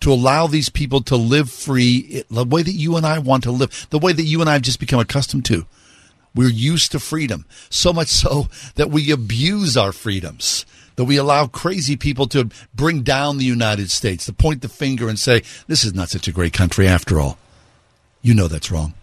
To 0.00 0.12
allow 0.12 0.46
these 0.46 0.68
people 0.68 1.00
to 1.04 1.16
live 1.16 1.50
free 1.50 2.22
the 2.30 2.44
way 2.44 2.62
that 2.62 2.72
you 2.72 2.96
and 2.96 3.06
I 3.06 3.18
want 3.18 3.44
to 3.44 3.50
live, 3.50 3.86
the 3.88 3.98
way 3.98 4.12
that 4.12 4.22
you 4.24 4.42
and 4.42 4.50
I 4.50 4.52
have 4.52 4.62
just 4.62 4.78
become 4.78 5.00
accustomed 5.00 5.46
to. 5.46 5.64
We're 6.34 6.50
used 6.50 6.92
to 6.92 7.00
freedom, 7.00 7.46
so 7.70 7.94
much 7.94 8.08
so 8.08 8.48
that 8.74 8.90
we 8.90 9.10
abuse 9.10 9.74
our 9.74 9.92
freedoms 9.92 10.66
that 10.96 11.04
we 11.04 11.16
allow 11.16 11.46
crazy 11.46 11.96
people 11.96 12.26
to 12.28 12.50
bring 12.74 13.02
down 13.02 13.38
the 13.38 13.44
United 13.44 13.90
States, 13.90 14.26
to 14.26 14.32
point 14.32 14.62
the 14.62 14.68
finger 14.68 15.08
and 15.08 15.18
say, 15.18 15.42
this 15.66 15.84
is 15.84 15.94
not 15.94 16.08
such 16.08 16.26
a 16.26 16.32
great 16.32 16.52
country 16.52 16.88
after 16.88 17.20
all. 17.20 17.38
You 18.22 18.34
know 18.34 18.48
that's 18.48 18.70
wrong. 18.70 18.94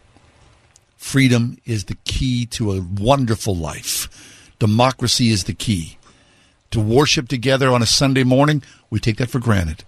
Freedom 0.98 1.57
is 1.65 1.86
the 1.86 1.98
key 2.06 2.45
to 2.48 2.72
a 2.72 2.82
wonderful 2.82 3.56
life. 3.56 4.53
Democracy 4.60 5.30
is 5.30 5.44
the 5.45 5.53
key. 5.53 5.98
To 6.72 6.80
worship 6.80 7.28
together 7.28 7.70
on 7.70 7.82
a 7.82 7.86
Sunday 7.86 8.24
morning, 8.24 8.64
we 8.90 8.99
take 8.99 9.18
that 9.18 9.30
for 9.30 9.40
granted. 9.40 9.84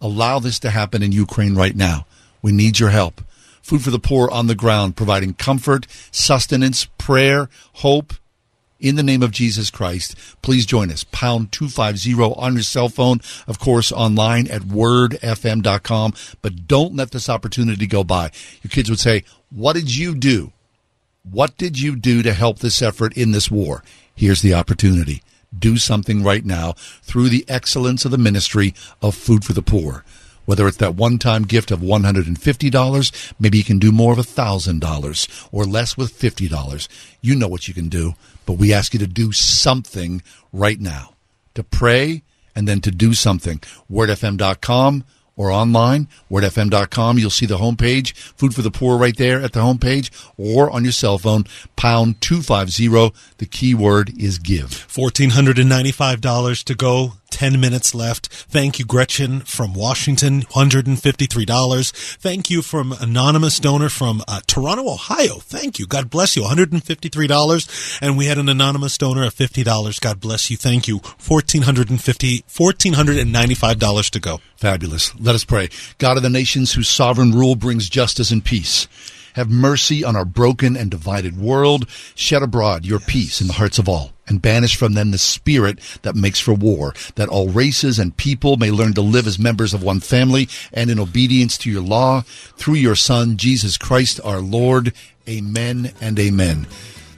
Allow 0.00 0.38
this 0.38 0.58
to 0.60 0.70
happen 0.70 1.02
in 1.02 1.12
Ukraine 1.12 1.54
right 1.54 1.76
now. 1.76 2.06
We 2.40 2.52
need 2.52 2.78
your 2.78 2.90
help. 2.90 3.20
Food 3.60 3.82
for 3.82 3.90
the 3.90 3.98
Poor 3.98 4.30
on 4.30 4.46
the 4.46 4.54
ground, 4.54 4.96
providing 4.96 5.34
comfort, 5.34 5.86
sustenance, 6.10 6.86
prayer, 6.98 7.48
hope, 7.74 8.14
in 8.82 8.96
the 8.96 9.02
name 9.02 9.22
of 9.22 9.30
Jesus 9.30 9.70
Christ. 9.70 10.14
Please 10.42 10.66
join 10.66 10.90
us. 10.90 11.04
Pound 11.04 11.52
250 11.52 12.14
on 12.14 12.54
your 12.54 12.62
cell 12.62 12.90
phone. 12.90 13.20
Of 13.46 13.58
course, 13.58 13.92
online 13.92 14.50
at 14.50 14.62
wordfm.com. 14.62 16.14
But 16.42 16.66
don't 16.66 16.96
let 16.96 17.12
this 17.12 17.30
opportunity 17.30 17.86
go 17.86 18.04
by. 18.04 18.30
Your 18.62 18.70
kids 18.70 18.90
would 18.90 19.00
say, 19.00 19.24
what 19.50 19.74
did 19.74 19.96
you 19.96 20.14
do? 20.14 20.52
What 21.30 21.56
did 21.56 21.80
you 21.80 21.96
do 21.96 22.22
to 22.22 22.34
help 22.34 22.58
this 22.58 22.82
effort 22.82 23.16
in 23.16 23.30
this 23.30 23.50
war? 23.50 23.84
Here's 24.14 24.42
the 24.42 24.54
opportunity. 24.54 25.22
Do 25.56 25.76
something 25.76 26.24
right 26.24 26.44
now 26.44 26.72
through 27.02 27.28
the 27.28 27.44
excellence 27.48 28.04
of 28.04 28.10
the 28.10 28.18
ministry 28.18 28.74
of 29.00 29.14
Food 29.14 29.44
for 29.44 29.52
the 29.52 29.62
Poor 29.62 30.04
whether 30.44 30.66
it's 30.66 30.78
that 30.78 30.94
one-time 30.94 31.44
gift 31.44 31.70
of 31.70 31.80
$150, 31.80 33.32
maybe 33.38 33.58
you 33.58 33.64
can 33.64 33.78
do 33.78 33.92
more 33.92 34.12
of 34.12 34.18
$1,000 34.18 35.48
or 35.52 35.64
less 35.64 35.96
with 35.96 36.18
$50. 36.18 36.88
You 37.20 37.36
know 37.36 37.48
what 37.48 37.68
you 37.68 37.74
can 37.74 37.88
do, 37.88 38.14
but 38.46 38.54
we 38.54 38.72
ask 38.72 38.92
you 38.92 38.98
to 39.00 39.06
do 39.06 39.32
something 39.32 40.22
right 40.52 40.80
now. 40.80 41.14
To 41.54 41.62
pray 41.62 42.22
and 42.54 42.66
then 42.66 42.80
to 42.80 42.90
do 42.90 43.14
something. 43.14 43.58
wordfm.com 43.90 45.04
or 45.36 45.50
online, 45.50 46.08
wordfm.com. 46.30 47.18
You'll 47.18 47.30
see 47.30 47.46
the 47.46 47.58
homepage, 47.58 48.14
Food 48.14 48.54
for 48.54 48.62
the 48.62 48.70
Poor 48.70 48.98
right 48.98 49.16
there 49.16 49.40
at 49.40 49.52
the 49.52 49.60
homepage, 49.60 50.10
or 50.36 50.70
on 50.70 50.84
your 50.84 50.92
cell 50.92 51.18
phone, 51.18 51.44
pound 51.76 52.20
250. 52.20 52.88
The 53.38 53.46
keyword 53.46 54.12
is 54.18 54.38
give. 54.38 54.68
$1,495 54.88 56.64
to 56.64 56.74
go 56.74 57.14
10 57.32 57.58
minutes 57.60 57.94
left. 57.94 58.28
Thank 58.28 58.78
you, 58.78 58.84
Gretchen 58.84 59.40
from 59.40 59.74
Washington, 59.74 60.42
$153. 60.42 61.92
Thank 62.18 62.50
you 62.50 62.62
from 62.62 62.92
anonymous 62.92 63.58
donor 63.58 63.88
from 63.88 64.22
uh, 64.28 64.40
Toronto, 64.46 64.88
Ohio. 64.88 65.36
Thank 65.40 65.78
you. 65.78 65.86
God 65.86 66.10
bless 66.10 66.36
you. 66.36 66.42
$153. 66.42 67.98
And 68.00 68.16
we 68.16 68.26
had 68.26 68.38
an 68.38 68.48
anonymous 68.48 68.96
donor 68.98 69.24
of 69.24 69.34
$50. 69.34 70.00
God 70.00 70.20
bless 70.20 70.50
you. 70.50 70.56
Thank 70.56 70.86
you. 70.86 71.00
$1,450, 71.00 72.44
$1,495 72.44 74.10
to 74.10 74.20
go. 74.20 74.40
Fabulous. 74.56 75.18
Let 75.18 75.34
us 75.34 75.44
pray. 75.44 75.70
God 75.98 76.16
of 76.16 76.22
the 76.22 76.30
nations 76.30 76.74
whose 76.74 76.88
sovereign 76.88 77.32
rule 77.32 77.56
brings 77.56 77.88
justice 77.88 78.30
and 78.30 78.44
peace. 78.44 78.86
Have 79.34 79.50
mercy 79.50 80.04
on 80.04 80.16
our 80.16 80.24
broken 80.24 80.76
and 80.76 80.90
divided 80.90 81.38
world. 81.38 81.88
Shed 82.14 82.42
abroad 82.42 82.84
your 82.84 83.00
peace 83.00 83.40
in 83.40 83.46
the 83.46 83.54
hearts 83.54 83.78
of 83.78 83.88
all 83.88 84.12
and 84.28 84.40
banish 84.40 84.76
from 84.76 84.94
them 84.94 85.10
the 85.10 85.18
spirit 85.18 85.78
that 86.02 86.14
makes 86.14 86.40
for 86.40 86.54
war, 86.54 86.94
that 87.16 87.28
all 87.28 87.48
races 87.48 87.98
and 87.98 88.16
people 88.16 88.56
may 88.56 88.70
learn 88.70 88.94
to 88.94 89.02
live 89.02 89.26
as 89.26 89.38
members 89.38 89.74
of 89.74 89.82
one 89.82 90.00
family 90.00 90.48
and 90.72 90.90
in 90.90 90.98
obedience 90.98 91.58
to 91.58 91.70
your 91.70 91.82
law 91.82 92.22
through 92.56 92.74
your 92.74 92.94
Son, 92.94 93.36
Jesus 93.36 93.76
Christ 93.76 94.20
our 94.24 94.40
Lord. 94.40 94.92
Amen 95.28 95.92
and 96.00 96.18
amen. 96.18 96.66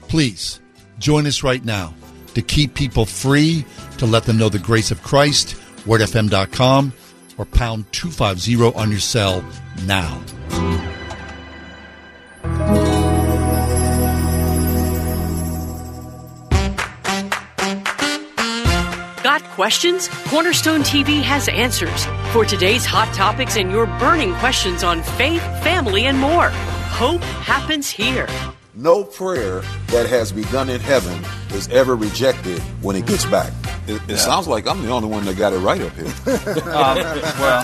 Please 0.09 0.61
join 0.99 1.27
us 1.27 1.43
right 1.43 1.65
now 1.65 1.95
to 2.35 2.43
keep 2.43 2.75
people 2.75 3.07
free, 3.07 3.65
to 3.99 4.07
let 4.07 4.25
them 4.25 4.39
know 4.39 4.49
the 4.49 4.59
grace 4.59 4.91
of 4.91 5.03
Christ. 5.03 5.57
WordFM.com 5.85 6.93
or 7.39 7.45
pound 7.45 7.91
250 7.93 8.79
on 8.79 8.91
your 8.91 9.01
cell 9.01 9.45
now. 9.85 10.21
Questions? 19.55 20.09
Cornerstone 20.27 20.81
TV 20.81 21.23
has 21.23 21.49
answers 21.49 22.05
for 22.33 22.45
today's 22.45 22.85
hot 22.85 23.13
topics 23.15 23.57
and 23.57 23.71
your 23.71 23.87
burning 23.99 24.35
questions 24.35 24.83
on 24.83 25.03
faith, 25.03 25.43
family, 25.63 26.07
and 26.07 26.19
more. 26.19 26.51
Hope 26.51 27.23
happens 27.23 27.89
here. 27.89 28.29
No 28.75 29.05
prayer 29.05 29.61
that 29.89 30.07
has 30.09 30.33
begun 30.33 30.69
in 30.69 30.81
heaven 30.81 31.25
is 31.53 31.69
ever 31.69 31.95
rejected 31.95 32.59
when 32.83 32.97
it 32.97 33.07
gets 33.07 33.25
back. 33.25 33.53
It, 33.87 34.03
it 34.09 34.17
sounds 34.17 34.49
like 34.49 34.67
I'm 34.67 34.83
the 34.83 34.91
only 34.91 35.09
one 35.09 35.25
that 35.27 35.39
got 35.39 35.53
it 35.53 35.59
right 35.59 35.81
up 35.81 35.93
here. 35.93 36.13
Um, 36.75 36.97
well, 37.39 37.63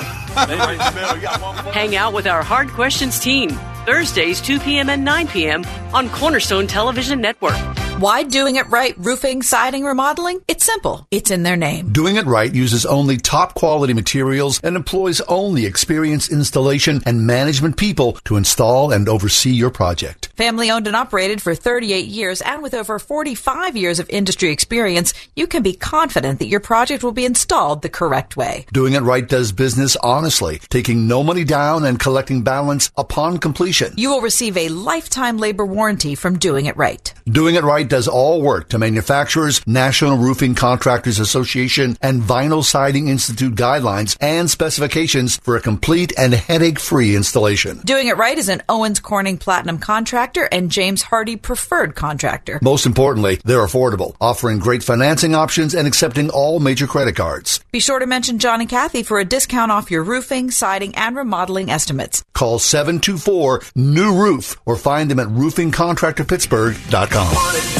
Hang 1.73 1.97
out 1.97 2.13
with 2.13 2.29
our 2.29 2.43
Hard 2.43 2.69
Questions 2.69 3.19
team 3.19 3.51
Thursdays, 3.85 4.41
2 4.41 4.61
p.m. 4.61 4.89
and 4.89 5.05
9 5.05 5.27
p.m. 5.27 5.65
on 5.93 6.09
Cornerstone 6.11 6.69
Television 6.69 7.21
Network. 7.21 7.57
Why 8.01 8.23
doing 8.23 8.57
it 8.57 8.67
right 8.71 8.95
roofing, 8.97 9.43
siding, 9.43 9.85
remodeling? 9.85 10.41
It's 10.49 10.65
simple. 10.65 11.07
It's 11.11 11.31
in 11.31 11.43
their 11.43 11.59
name. 11.59 11.93
Doing 11.93 12.17
It 12.17 12.25
Right 12.25 12.51
uses 12.51 12.87
only 12.87 13.19
top 13.19 13.53
quality 13.53 13.93
materials 13.93 14.59
and 14.65 14.75
employs 14.75 15.21
only 15.29 15.67
experienced 15.67 16.33
installation 16.33 17.03
and 17.05 17.27
management 17.27 17.77
people 17.77 18.15
to 18.25 18.39
install 18.39 18.91
and 18.91 19.07
oversee 19.07 19.51
your 19.51 19.69
project. 19.69 20.29
Family 20.35 20.71
owned 20.71 20.87
and 20.87 20.97
operated 20.97 21.43
for 21.43 21.55
38 21.55 22.07
years 22.07 22.41
and 22.41 22.63
with 22.63 22.73
over 22.73 22.99
45 22.99 23.77
years 23.77 23.99
of 23.99 24.09
industry 24.09 24.51
experience, 24.51 25.13
you 25.37 25.47
can 25.47 25.63
be 25.63 25.75
confident 25.75 26.39
that 26.39 26.49
your 26.49 26.61
project 26.61 27.05
will 27.05 27.13
be 27.13 27.27
installed 27.27 27.83
the 27.83 27.91
correct 27.91 28.35
way. 28.35 28.65
Doing 28.73 28.95
It 28.95 29.03
Right 29.03 29.29
does 29.29 29.53
business 29.53 29.95
honestly, 29.97 30.59
taking 30.71 31.07
no 31.07 31.23
money 31.23 31.45
down 31.45 31.85
and 31.85 32.01
collecting 32.01 32.45
balance 32.45 32.91
upon 32.97 33.37
completion. 33.37 33.93
You 33.99 34.09
will 34.09 34.23
receive 34.23 34.57
a 34.57 34.71
lifetime 34.71 35.37
labor 35.37 35.67
warranty 35.67 36.15
from 36.15 36.39
Doing 36.39 36.65
It 36.65 36.79
Right. 36.79 37.13
Doing 37.27 37.57
It 37.57 37.63
Right 37.63 37.90
does 37.91 38.09
all 38.09 38.41
work 38.41 38.71
to 38.71 38.79
manufacturers, 38.79 39.61
National 39.67 40.17
Roofing 40.17 40.55
Contractors 40.55 41.19
Association, 41.19 41.99
and 42.01 42.23
Vinyl 42.23 42.65
Siding 42.65 43.09
Institute 43.09 43.55
guidelines 43.55 44.17
and 44.21 44.49
specifications 44.49 45.37
for 45.37 45.57
a 45.57 45.61
complete 45.61 46.15
and 46.17 46.33
headache-free 46.33 47.15
installation. 47.15 47.81
Doing 47.81 48.07
It 48.07 48.17
Right 48.17 48.39
is 48.39 48.49
an 48.49 48.63
Owens 48.69 49.01
Corning 49.01 49.37
Platinum 49.37 49.79
contractor 49.79 50.49
and 50.51 50.71
James 50.71 51.03
Hardie 51.03 51.43
preferred 51.43 51.95
contractor. 51.95 52.59
Most 52.63 52.87
importantly, 52.87 53.39
they're 53.45 53.67
affordable, 53.67 54.15
offering 54.21 54.59
great 54.59 54.83
financing 54.83 55.35
options 55.35 55.75
and 55.75 55.87
accepting 55.87 56.31
all 56.31 56.59
major 56.61 56.87
credit 56.87 57.17
cards. 57.17 57.63
Be 57.73 57.81
sure 57.81 57.99
to 57.99 58.07
mention 58.07 58.39
John 58.39 58.61
and 58.61 58.71
Kathy 58.71 59.03
for 59.03 59.19
a 59.19 59.25
discount 59.25 59.73
off 59.73 59.91
your 59.91 60.05
roofing, 60.05 60.51
siding, 60.51 60.95
and 60.95 61.17
remodeling 61.17 61.71
estimates. 61.71 62.25
Call 62.33 62.61
724 62.61 63.63
New 63.75 64.15
Roof 64.15 64.57
or 64.65 64.77
find 64.77 65.11
them 65.11 65.19
at 65.19 65.27
roofingcontractorpittsburgh.com. 65.29 67.80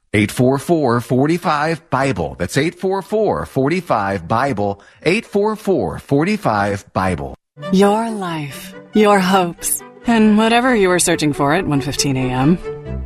844-45-BIBLE. 0.13 2.35
That's 2.37 2.57
844-45-BIBLE. 2.57 4.81
844-45-BIBLE. 5.05 7.35
Your 7.73 8.11
life, 8.11 8.73
your 8.93 9.19
hopes, 9.19 9.81
and 10.07 10.37
whatever 10.37 10.73
you 10.75 10.89
were 10.89 10.99
searching 10.99 11.31
for 11.33 11.53
at 11.53 11.65
1:15 11.65 12.17
a.m. 12.17 12.57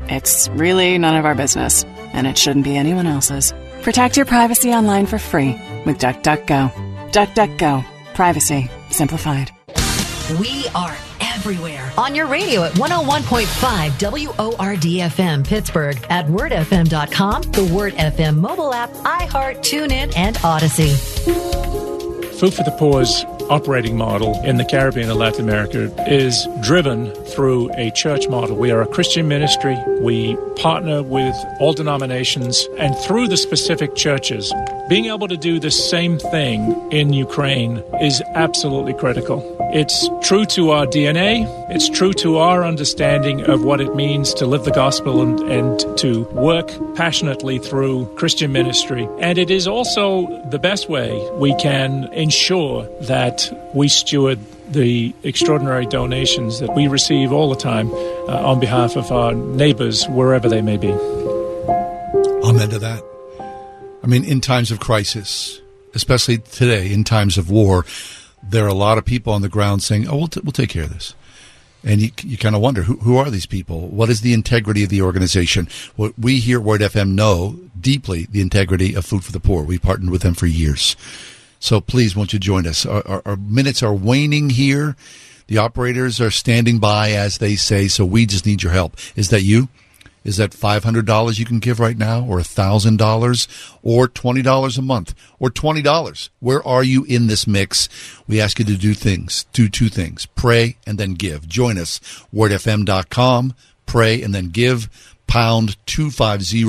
It's 0.07 0.47
really 0.49 0.97
none 0.97 1.15
of 1.15 1.25
our 1.25 1.35
business, 1.35 1.83
and 2.13 2.27
it 2.27 2.37
shouldn't 2.37 2.63
be 2.63 2.77
anyone 2.77 3.07
else's. 3.07 3.53
Protect 3.81 4.15
your 4.17 4.27
privacy 4.27 4.71
online 4.71 5.07
for 5.07 5.17
free 5.17 5.59
with 5.85 5.97
DuckDuckGo. 5.97 6.71
DuckDuckGo. 7.11 7.83
Privacy 8.13 8.69
simplified. 8.91 9.51
We 10.39 10.67
are 10.73 10.95
everywhere 11.35 11.91
on 11.97 12.15
your 12.15 12.27
radio 12.27 12.63
at 12.63 12.71
101.5 12.73 14.27
WORD 14.57 14.81
FM 14.81 15.45
Pittsburgh, 15.45 15.97
at 16.09 16.25
wordfm.com, 16.27 17.41
the 17.43 17.73
Word 17.73 17.93
FM 17.93 18.37
mobile 18.37 18.73
app, 18.73 18.89
iHeart, 18.91 19.57
TuneIn, 19.57 20.13
and 20.15 20.37
Audacy. 20.37 20.95
Food 22.39 22.53
for 22.53 22.63
the 22.63 22.71
Poor's 22.71 23.25
operating 23.49 23.97
model 23.97 24.39
in 24.43 24.57
the 24.57 24.65
Caribbean 24.65 25.09
and 25.09 25.19
Latin 25.19 25.41
America 25.41 25.93
is 26.07 26.47
driven 26.61 27.11
through 27.25 27.71
a 27.75 27.91
church 27.91 28.27
model. 28.27 28.55
We 28.55 28.71
are 28.71 28.81
a 28.81 28.87
Christian 28.87 29.27
ministry. 29.27 29.77
We 30.01 30.35
partner 30.57 31.03
with 31.03 31.35
all 31.59 31.73
denominations 31.73 32.67
and 32.77 32.97
through 32.99 33.27
the 33.27 33.37
specific 33.37 33.95
churches. 33.95 34.53
Being 34.87 35.05
able 35.05 35.27
to 35.27 35.37
do 35.37 35.59
the 35.59 35.71
same 35.71 36.19
thing 36.19 36.91
in 36.91 37.13
Ukraine 37.13 37.83
is 38.01 38.21
absolutely 38.35 38.93
critical. 38.93 39.55
It's 39.73 40.09
true 40.21 40.45
to 40.45 40.69
our 40.69 40.85
DNA. 40.85 41.45
It's 41.69 41.89
true 41.89 42.13
to 42.13 42.37
our 42.37 42.63
understanding 42.63 43.41
of 43.41 43.63
what 43.63 43.81
it 43.81 43.93
means 43.95 44.33
to 44.35 44.45
live 44.45 44.63
the 44.63 44.71
gospel 44.71 45.21
and, 45.21 45.39
and 45.51 45.97
to 45.97 46.23
work 46.33 46.71
passionately 46.95 47.59
through 47.59 48.05
Christian 48.15 48.51
ministry. 48.51 49.09
And 49.19 49.37
it 49.37 49.49
is 49.49 49.67
also 49.67 50.27
the 50.45 50.59
best 50.59 50.87
way 50.87 51.11
we 51.33 51.53
can 51.55 52.05
ensure 52.13 52.87
that 53.01 53.34
we 53.73 53.87
steward 53.87 54.39
the 54.71 55.13
extraordinary 55.23 55.85
donations 55.85 56.59
that 56.59 56.73
we 56.75 56.87
receive 56.87 57.31
all 57.31 57.49
the 57.49 57.55
time 57.55 57.91
uh, 57.93 58.49
on 58.49 58.59
behalf 58.59 58.95
of 58.95 59.11
our 59.11 59.33
neighbors, 59.33 60.05
wherever 60.07 60.49
they 60.49 60.61
may 60.61 60.77
be. 60.77 60.91
Amen 62.43 62.69
to 62.69 62.79
that. 62.79 63.03
I 64.03 64.07
mean, 64.07 64.23
in 64.23 64.41
times 64.41 64.71
of 64.71 64.79
crisis, 64.79 65.61
especially 65.93 66.37
today, 66.37 66.91
in 66.91 67.03
times 67.03 67.37
of 67.37 67.49
war, 67.49 67.85
there 68.43 68.65
are 68.65 68.69
a 68.69 68.73
lot 68.75 68.97
of 68.97 69.05
people 69.05 69.33
on 69.33 69.41
the 69.41 69.49
ground 69.49 69.81
saying, 69.81 70.07
"Oh, 70.07 70.17
we'll, 70.17 70.27
t- 70.27 70.41
we'll 70.43 70.51
take 70.51 70.69
care 70.69 70.83
of 70.83 70.93
this." 70.93 71.15
And 71.83 72.01
you, 72.01 72.11
you 72.23 72.37
kind 72.37 72.55
of 72.55 72.61
wonder 72.61 72.81
who, 72.81 72.97
who 72.97 73.17
are 73.17 73.29
these 73.29 73.45
people? 73.45 73.87
What 73.87 74.09
is 74.09 74.21
the 74.21 74.33
integrity 74.33 74.83
of 74.83 74.89
the 74.89 75.01
organization? 75.01 75.67
What 75.95 76.17
we 76.17 76.39
here 76.39 76.59
at 76.59 76.63
Word 76.63 76.81
FM 76.81 77.13
know 77.13 77.59
deeply 77.79 78.25
the 78.25 78.41
integrity 78.41 78.95
of 78.95 79.05
Food 79.05 79.23
for 79.23 79.31
the 79.31 79.39
Poor. 79.39 79.63
We've 79.63 79.81
partnered 79.81 80.09
with 80.09 80.23
them 80.23 80.33
for 80.33 80.47
years. 80.47 80.95
So 81.65 81.81
please, 81.81 82.15
won't 82.15 82.31
you 82.31 82.37
join 82.37 82.67
us? 82.67 82.85
Our, 82.85 83.01
our, 83.07 83.21
our 83.25 83.35
minutes 83.37 83.81
are 83.81 83.91
waning 83.91 84.51
here. 84.51 84.95
The 85.47 85.57
operators 85.57 86.21
are 86.21 86.29
standing 86.29 86.77
by, 86.77 87.13
as 87.13 87.39
they 87.39 87.55
say. 87.55 87.87
So 87.87 88.05
we 88.05 88.27
just 88.27 88.45
need 88.45 88.61
your 88.61 88.71
help. 88.71 88.95
Is 89.15 89.29
that 89.29 89.41
you? 89.41 89.69
Is 90.23 90.37
that 90.37 90.51
$500 90.51 91.39
you 91.39 91.45
can 91.45 91.57
give 91.57 91.79
right 91.79 91.97
now 91.97 92.23
or 92.23 92.37
$1,000 92.37 93.75
or 93.81 94.07
$20 94.07 94.77
a 94.77 94.81
month 94.83 95.15
or 95.39 95.49
$20? 95.49 96.29
Where 96.39 96.67
are 96.67 96.83
you 96.83 97.03
in 97.05 97.25
this 97.25 97.47
mix? 97.47 97.89
We 98.27 98.39
ask 98.39 98.59
you 98.59 98.65
to 98.65 98.77
do 98.77 98.93
things, 98.93 99.45
do 99.51 99.67
two 99.67 99.89
things, 99.89 100.27
pray 100.27 100.77
and 100.85 100.99
then 100.99 101.15
give. 101.15 101.47
Join 101.47 101.79
us, 101.79 101.99
wordfm.com, 102.31 103.55
pray 103.87 104.21
and 104.21 104.35
then 104.35 104.49
give, 104.49 104.87
pound 105.25 105.83
250 105.87 106.63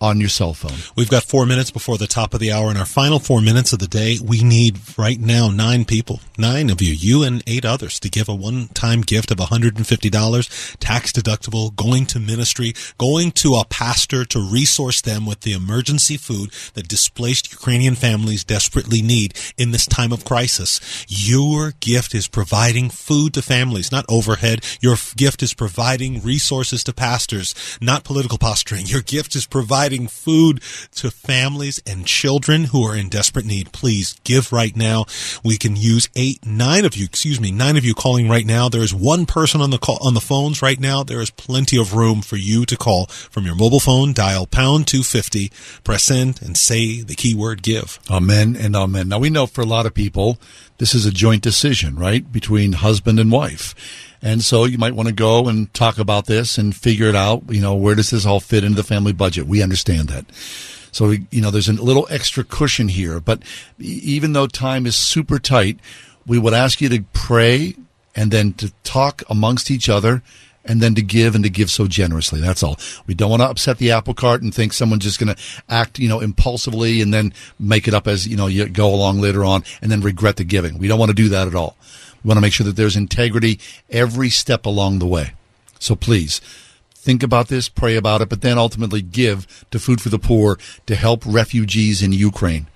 on 0.00 0.18
your 0.18 0.28
cell 0.28 0.54
phone. 0.54 0.78
We've 0.96 1.10
got 1.10 1.24
four 1.24 1.44
minutes 1.44 1.70
before 1.70 1.98
the 1.98 2.06
top 2.06 2.32
of 2.32 2.40
the 2.40 2.50
hour. 2.50 2.70
In 2.70 2.76
our 2.76 2.86
final 2.86 3.18
four 3.18 3.40
minutes 3.40 3.72
of 3.72 3.80
the 3.80 3.86
day, 3.86 4.16
we 4.24 4.42
need 4.42 4.78
right 4.96 5.20
now 5.20 5.50
nine 5.50 5.84
people, 5.84 6.20
nine 6.38 6.70
of 6.70 6.80
you, 6.80 6.92
you 6.92 7.22
and 7.22 7.42
eight 7.46 7.64
others, 7.64 8.00
to 8.00 8.08
give 8.08 8.28
a 8.28 8.34
one-time 8.34 9.02
gift 9.02 9.30
of 9.30 9.36
$150, 9.36 10.76
tax 10.78 11.12
deductible, 11.12 11.76
going 11.76 12.06
to 12.06 12.18
ministry, 12.18 12.72
going 12.96 13.30
to 13.32 13.54
a 13.54 13.64
pastor 13.66 14.24
to 14.24 14.40
resource 14.40 15.02
them 15.02 15.26
with 15.26 15.40
the 15.40 15.52
emergency 15.52 16.16
food 16.16 16.50
that 16.74 16.88
displaced 16.88 17.52
Ukrainian 17.52 17.94
families 17.94 18.42
desperately 18.42 19.02
need 19.02 19.36
in 19.58 19.70
this 19.70 19.86
time 19.86 20.12
of 20.12 20.24
crisis. 20.24 20.80
Your 21.08 21.72
gift 21.80 22.14
is 22.14 22.26
providing 22.26 22.88
food 22.88 23.34
to 23.34 23.42
families, 23.42 23.92
not 23.92 24.06
overhead. 24.08 24.64
Your 24.80 24.96
gift 25.16 25.42
is 25.42 25.52
providing 25.52 26.22
resources 26.22 26.82
to 26.84 26.94
pastors, 26.94 27.54
not 27.82 28.04
political 28.04 28.38
posturing. 28.38 28.86
Your 28.86 29.02
gift 29.02 29.36
is 29.36 29.46
providing 29.46 29.89
food 30.08 30.62
to 30.96 31.10
families 31.10 31.80
and 31.86 32.06
children 32.06 32.64
who 32.64 32.82
are 32.84 32.96
in 32.96 33.08
desperate 33.08 33.46
need. 33.46 33.72
Please 33.72 34.18
give 34.24 34.52
right 34.52 34.76
now. 34.76 35.06
We 35.42 35.56
can 35.56 35.76
use 35.76 36.08
eight, 36.14 36.44
nine 36.44 36.84
of 36.84 36.96
you, 36.96 37.04
excuse 37.04 37.40
me, 37.40 37.50
nine 37.50 37.76
of 37.76 37.84
you 37.84 37.94
calling 37.94 38.28
right 38.28 38.46
now. 38.46 38.68
There 38.68 38.82
is 38.82 38.94
one 38.94 39.26
person 39.26 39.60
on 39.60 39.70
the 39.70 39.78
call, 39.78 39.98
on 40.00 40.14
the 40.14 40.20
phones 40.20 40.62
right 40.62 40.78
now. 40.78 41.02
There 41.02 41.20
is 41.20 41.30
plenty 41.30 41.78
of 41.78 41.94
room 41.94 42.22
for 42.22 42.36
you 42.36 42.64
to 42.66 42.76
call 42.76 43.06
from 43.06 43.46
your 43.46 43.54
mobile 43.54 43.80
phone. 43.80 44.12
Dial 44.12 44.46
pound 44.46 44.86
250, 44.86 45.50
press 45.84 46.04
send 46.04 46.42
and 46.42 46.56
say 46.56 47.02
the 47.02 47.14
keyword 47.14 47.62
give. 47.62 47.98
Amen 48.10 48.56
and 48.56 48.74
amen. 48.74 49.08
Now 49.08 49.18
we 49.18 49.30
know 49.30 49.46
for 49.46 49.60
a 49.60 49.66
lot 49.66 49.86
of 49.86 49.94
people, 49.94 50.38
this 50.78 50.94
is 50.94 51.06
a 51.06 51.12
joint 51.12 51.42
decision, 51.42 51.96
right? 51.96 52.30
Between 52.32 52.72
husband 52.72 53.20
and 53.20 53.30
wife. 53.30 53.74
And 54.22 54.42
so 54.42 54.64
you 54.64 54.76
might 54.76 54.94
want 54.94 55.08
to 55.08 55.14
go 55.14 55.48
and 55.48 55.72
talk 55.72 55.98
about 55.98 56.26
this 56.26 56.58
and 56.58 56.76
figure 56.76 57.08
it 57.08 57.16
out. 57.16 57.42
You 57.48 57.60
know, 57.60 57.74
where 57.74 57.94
does 57.94 58.10
this 58.10 58.26
all 58.26 58.40
fit 58.40 58.64
into 58.64 58.76
the 58.76 58.82
family 58.82 59.12
budget? 59.12 59.46
We 59.46 59.62
understand 59.62 60.08
that. 60.08 60.26
So, 60.92 61.10
you 61.30 61.40
know, 61.40 61.50
there's 61.50 61.68
a 61.68 61.72
little 61.72 62.06
extra 62.10 62.44
cushion 62.44 62.88
here. 62.88 63.20
But 63.20 63.42
even 63.78 64.32
though 64.32 64.46
time 64.46 64.86
is 64.86 64.96
super 64.96 65.38
tight, 65.38 65.78
we 66.26 66.38
would 66.38 66.54
ask 66.54 66.80
you 66.80 66.88
to 66.90 67.04
pray 67.12 67.76
and 68.14 68.30
then 68.30 68.52
to 68.54 68.72
talk 68.82 69.22
amongst 69.30 69.70
each 69.70 69.88
other 69.88 70.22
and 70.64 70.82
then 70.82 70.94
to 70.94 71.02
give 71.02 71.34
and 71.34 71.44
to 71.44 71.50
give 71.50 71.70
so 71.70 71.86
generously. 71.86 72.40
That's 72.40 72.62
all. 72.62 72.78
We 73.06 73.14
don't 73.14 73.30
want 73.30 73.40
to 73.40 73.48
upset 73.48 73.78
the 73.78 73.92
apple 73.92 74.14
cart 74.14 74.42
and 74.42 74.54
think 74.54 74.72
someone's 74.72 75.04
just 75.04 75.18
going 75.18 75.34
to 75.34 75.42
act, 75.68 75.98
you 75.98 76.08
know, 76.08 76.20
impulsively 76.20 77.00
and 77.00 77.14
then 77.14 77.32
make 77.58 77.88
it 77.88 77.94
up 77.94 78.06
as, 78.06 78.26
you 78.26 78.36
know, 78.36 78.46
you 78.46 78.68
go 78.68 78.92
along 78.92 79.20
later 79.20 79.44
on 79.44 79.64
and 79.80 79.90
then 79.90 80.02
regret 80.02 80.36
the 80.36 80.44
giving. 80.44 80.76
We 80.78 80.88
don't 80.88 80.98
want 80.98 81.10
to 81.10 81.14
do 81.14 81.30
that 81.30 81.48
at 81.48 81.54
all. 81.54 81.76
We 82.22 82.28
want 82.28 82.38
to 82.38 82.42
make 82.42 82.52
sure 82.52 82.66
that 82.66 82.76
there's 82.76 82.96
integrity 82.96 83.58
every 83.88 84.30
step 84.30 84.66
along 84.66 84.98
the 84.98 85.06
way. 85.06 85.32
So 85.78 85.96
please 85.96 86.40
think 86.94 87.22
about 87.22 87.48
this, 87.48 87.68
pray 87.68 87.96
about 87.96 88.20
it, 88.20 88.28
but 88.28 88.42
then 88.42 88.58
ultimately 88.58 89.02
give 89.02 89.64
to 89.70 89.78
Food 89.78 90.00
for 90.00 90.10
the 90.10 90.18
Poor 90.18 90.58
to 90.86 90.94
help 90.94 91.22
refugees 91.24 92.02
in 92.02 92.12
Ukraine. 92.12 92.66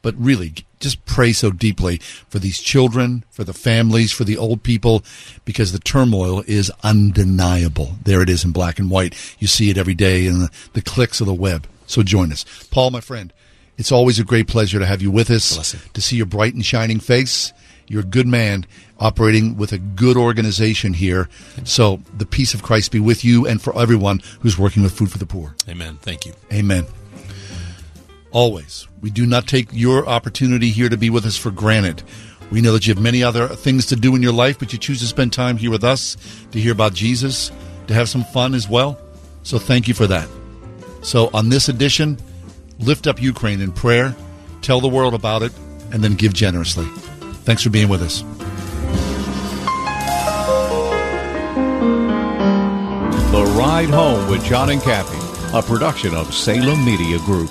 But 0.00 0.14
really, 0.16 0.54
just 0.80 1.04
pray 1.06 1.32
so 1.32 1.50
deeply 1.50 1.96
for 2.28 2.38
these 2.38 2.60
children, 2.60 3.24
for 3.30 3.42
the 3.42 3.54
families, 3.54 4.12
for 4.12 4.24
the 4.24 4.36
old 4.36 4.62
people, 4.62 5.02
because 5.44 5.72
the 5.72 5.78
turmoil 5.78 6.44
is 6.46 6.70
undeniable. 6.82 7.96
There 8.04 8.20
it 8.20 8.28
is 8.28 8.44
in 8.44 8.52
black 8.52 8.78
and 8.78 8.90
white. 8.90 9.14
You 9.38 9.46
see 9.46 9.70
it 9.70 9.78
every 9.78 9.94
day 9.94 10.26
in 10.26 10.40
the, 10.40 10.50
the 10.74 10.82
clicks 10.82 11.20
of 11.20 11.26
the 11.26 11.34
web. 11.34 11.66
So 11.86 12.02
join 12.02 12.32
us. 12.32 12.44
Paul, 12.70 12.90
my 12.90 13.00
friend, 13.00 13.32
it's 13.76 13.90
always 13.90 14.18
a 14.18 14.24
great 14.24 14.46
pleasure 14.46 14.78
to 14.78 14.86
have 14.86 15.02
you 15.02 15.10
with 15.10 15.30
us, 15.30 15.74
to 15.94 16.00
see 16.00 16.16
your 16.16 16.26
bright 16.26 16.54
and 16.54 16.64
shining 16.64 17.00
face. 17.00 17.52
You're 17.86 18.02
a 18.02 18.04
good 18.04 18.26
man 18.26 18.66
operating 18.98 19.56
with 19.56 19.72
a 19.72 19.78
good 19.78 20.16
organization 20.16 20.94
here. 20.94 21.28
So 21.64 22.00
the 22.16 22.26
peace 22.26 22.54
of 22.54 22.62
Christ 22.62 22.92
be 22.92 23.00
with 23.00 23.24
you 23.24 23.46
and 23.46 23.60
for 23.60 23.78
everyone 23.78 24.20
who's 24.40 24.58
working 24.58 24.82
with 24.82 24.96
Food 24.96 25.10
for 25.10 25.18
the 25.18 25.26
Poor. 25.26 25.54
Amen. 25.68 25.98
Thank 26.00 26.26
you. 26.26 26.32
Amen. 26.52 26.86
Always. 28.30 28.88
We 29.00 29.10
do 29.10 29.26
not 29.26 29.46
take 29.46 29.68
your 29.72 30.08
opportunity 30.08 30.70
here 30.70 30.88
to 30.88 30.96
be 30.96 31.10
with 31.10 31.26
us 31.26 31.36
for 31.36 31.50
granted. 31.50 32.02
We 32.50 32.60
know 32.60 32.72
that 32.72 32.86
you 32.86 32.94
have 32.94 33.02
many 33.02 33.22
other 33.22 33.48
things 33.48 33.86
to 33.86 33.96
do 33.96 34.14
in 34.14 34.22
your 34.22 34.32
life, 34.32 34.58
but 34.58 34.72
you 34.72 34.78
choose 34.78 35.00
to 35.00 35.06
spend 35.06 35.32
time 35.32 35.56
here 35.56 35.70
with 35.70 35.84
us 35.84 36.16
to 36.52 36.60
hear 36.60 36.72
about 36.72 36.94
Jesus, 36.94 37.50
to 37.86 37.94
have 37.94 38.08
some 38.08 38.24
fun 38.24 38.54
as 38.54 38.68
well. 38.68 38.98
So 39.42 39.58
thank 39.58 39.88
you 39.88 39.94
for 39.94 40.06
that. 40.06 40.28
So 41.02 41.30
on 41.34 41.48
this 41.48 41.68
edition, 41.68 42.18
lift 42.78 43.06
up 43.06 43.20
Ukraine 43.20 43.60
in 43.60 43.72
prayer, 43.72 44.14
tell 44.62 44.80
the 44.80 44.88
world 44.88 45.14
about 45.14 45.42
it, 45.42 45.52
and 45.92 46.02
then 46.02 46.14
give 46.14 46.32
generously. 46.32 46.86
Thanks 47.44 47.62
for 47.62 47.70
being 47.70 47.88
with 47.88 48.00
us. 48.00 48.22
The 53.32 53.44
Ride 53.58 53.90
Home 53.90 54.30
with 54.30 54.42
John 54.44 54.70
and 54.70 54.80
Kathy, 54.80 55.18
a 55.56 55.60
production 55.62 56.14
of 56.14 56.32
Salem 56.32 56.84
Media 56.84 57.18
Group. 57.18 57.50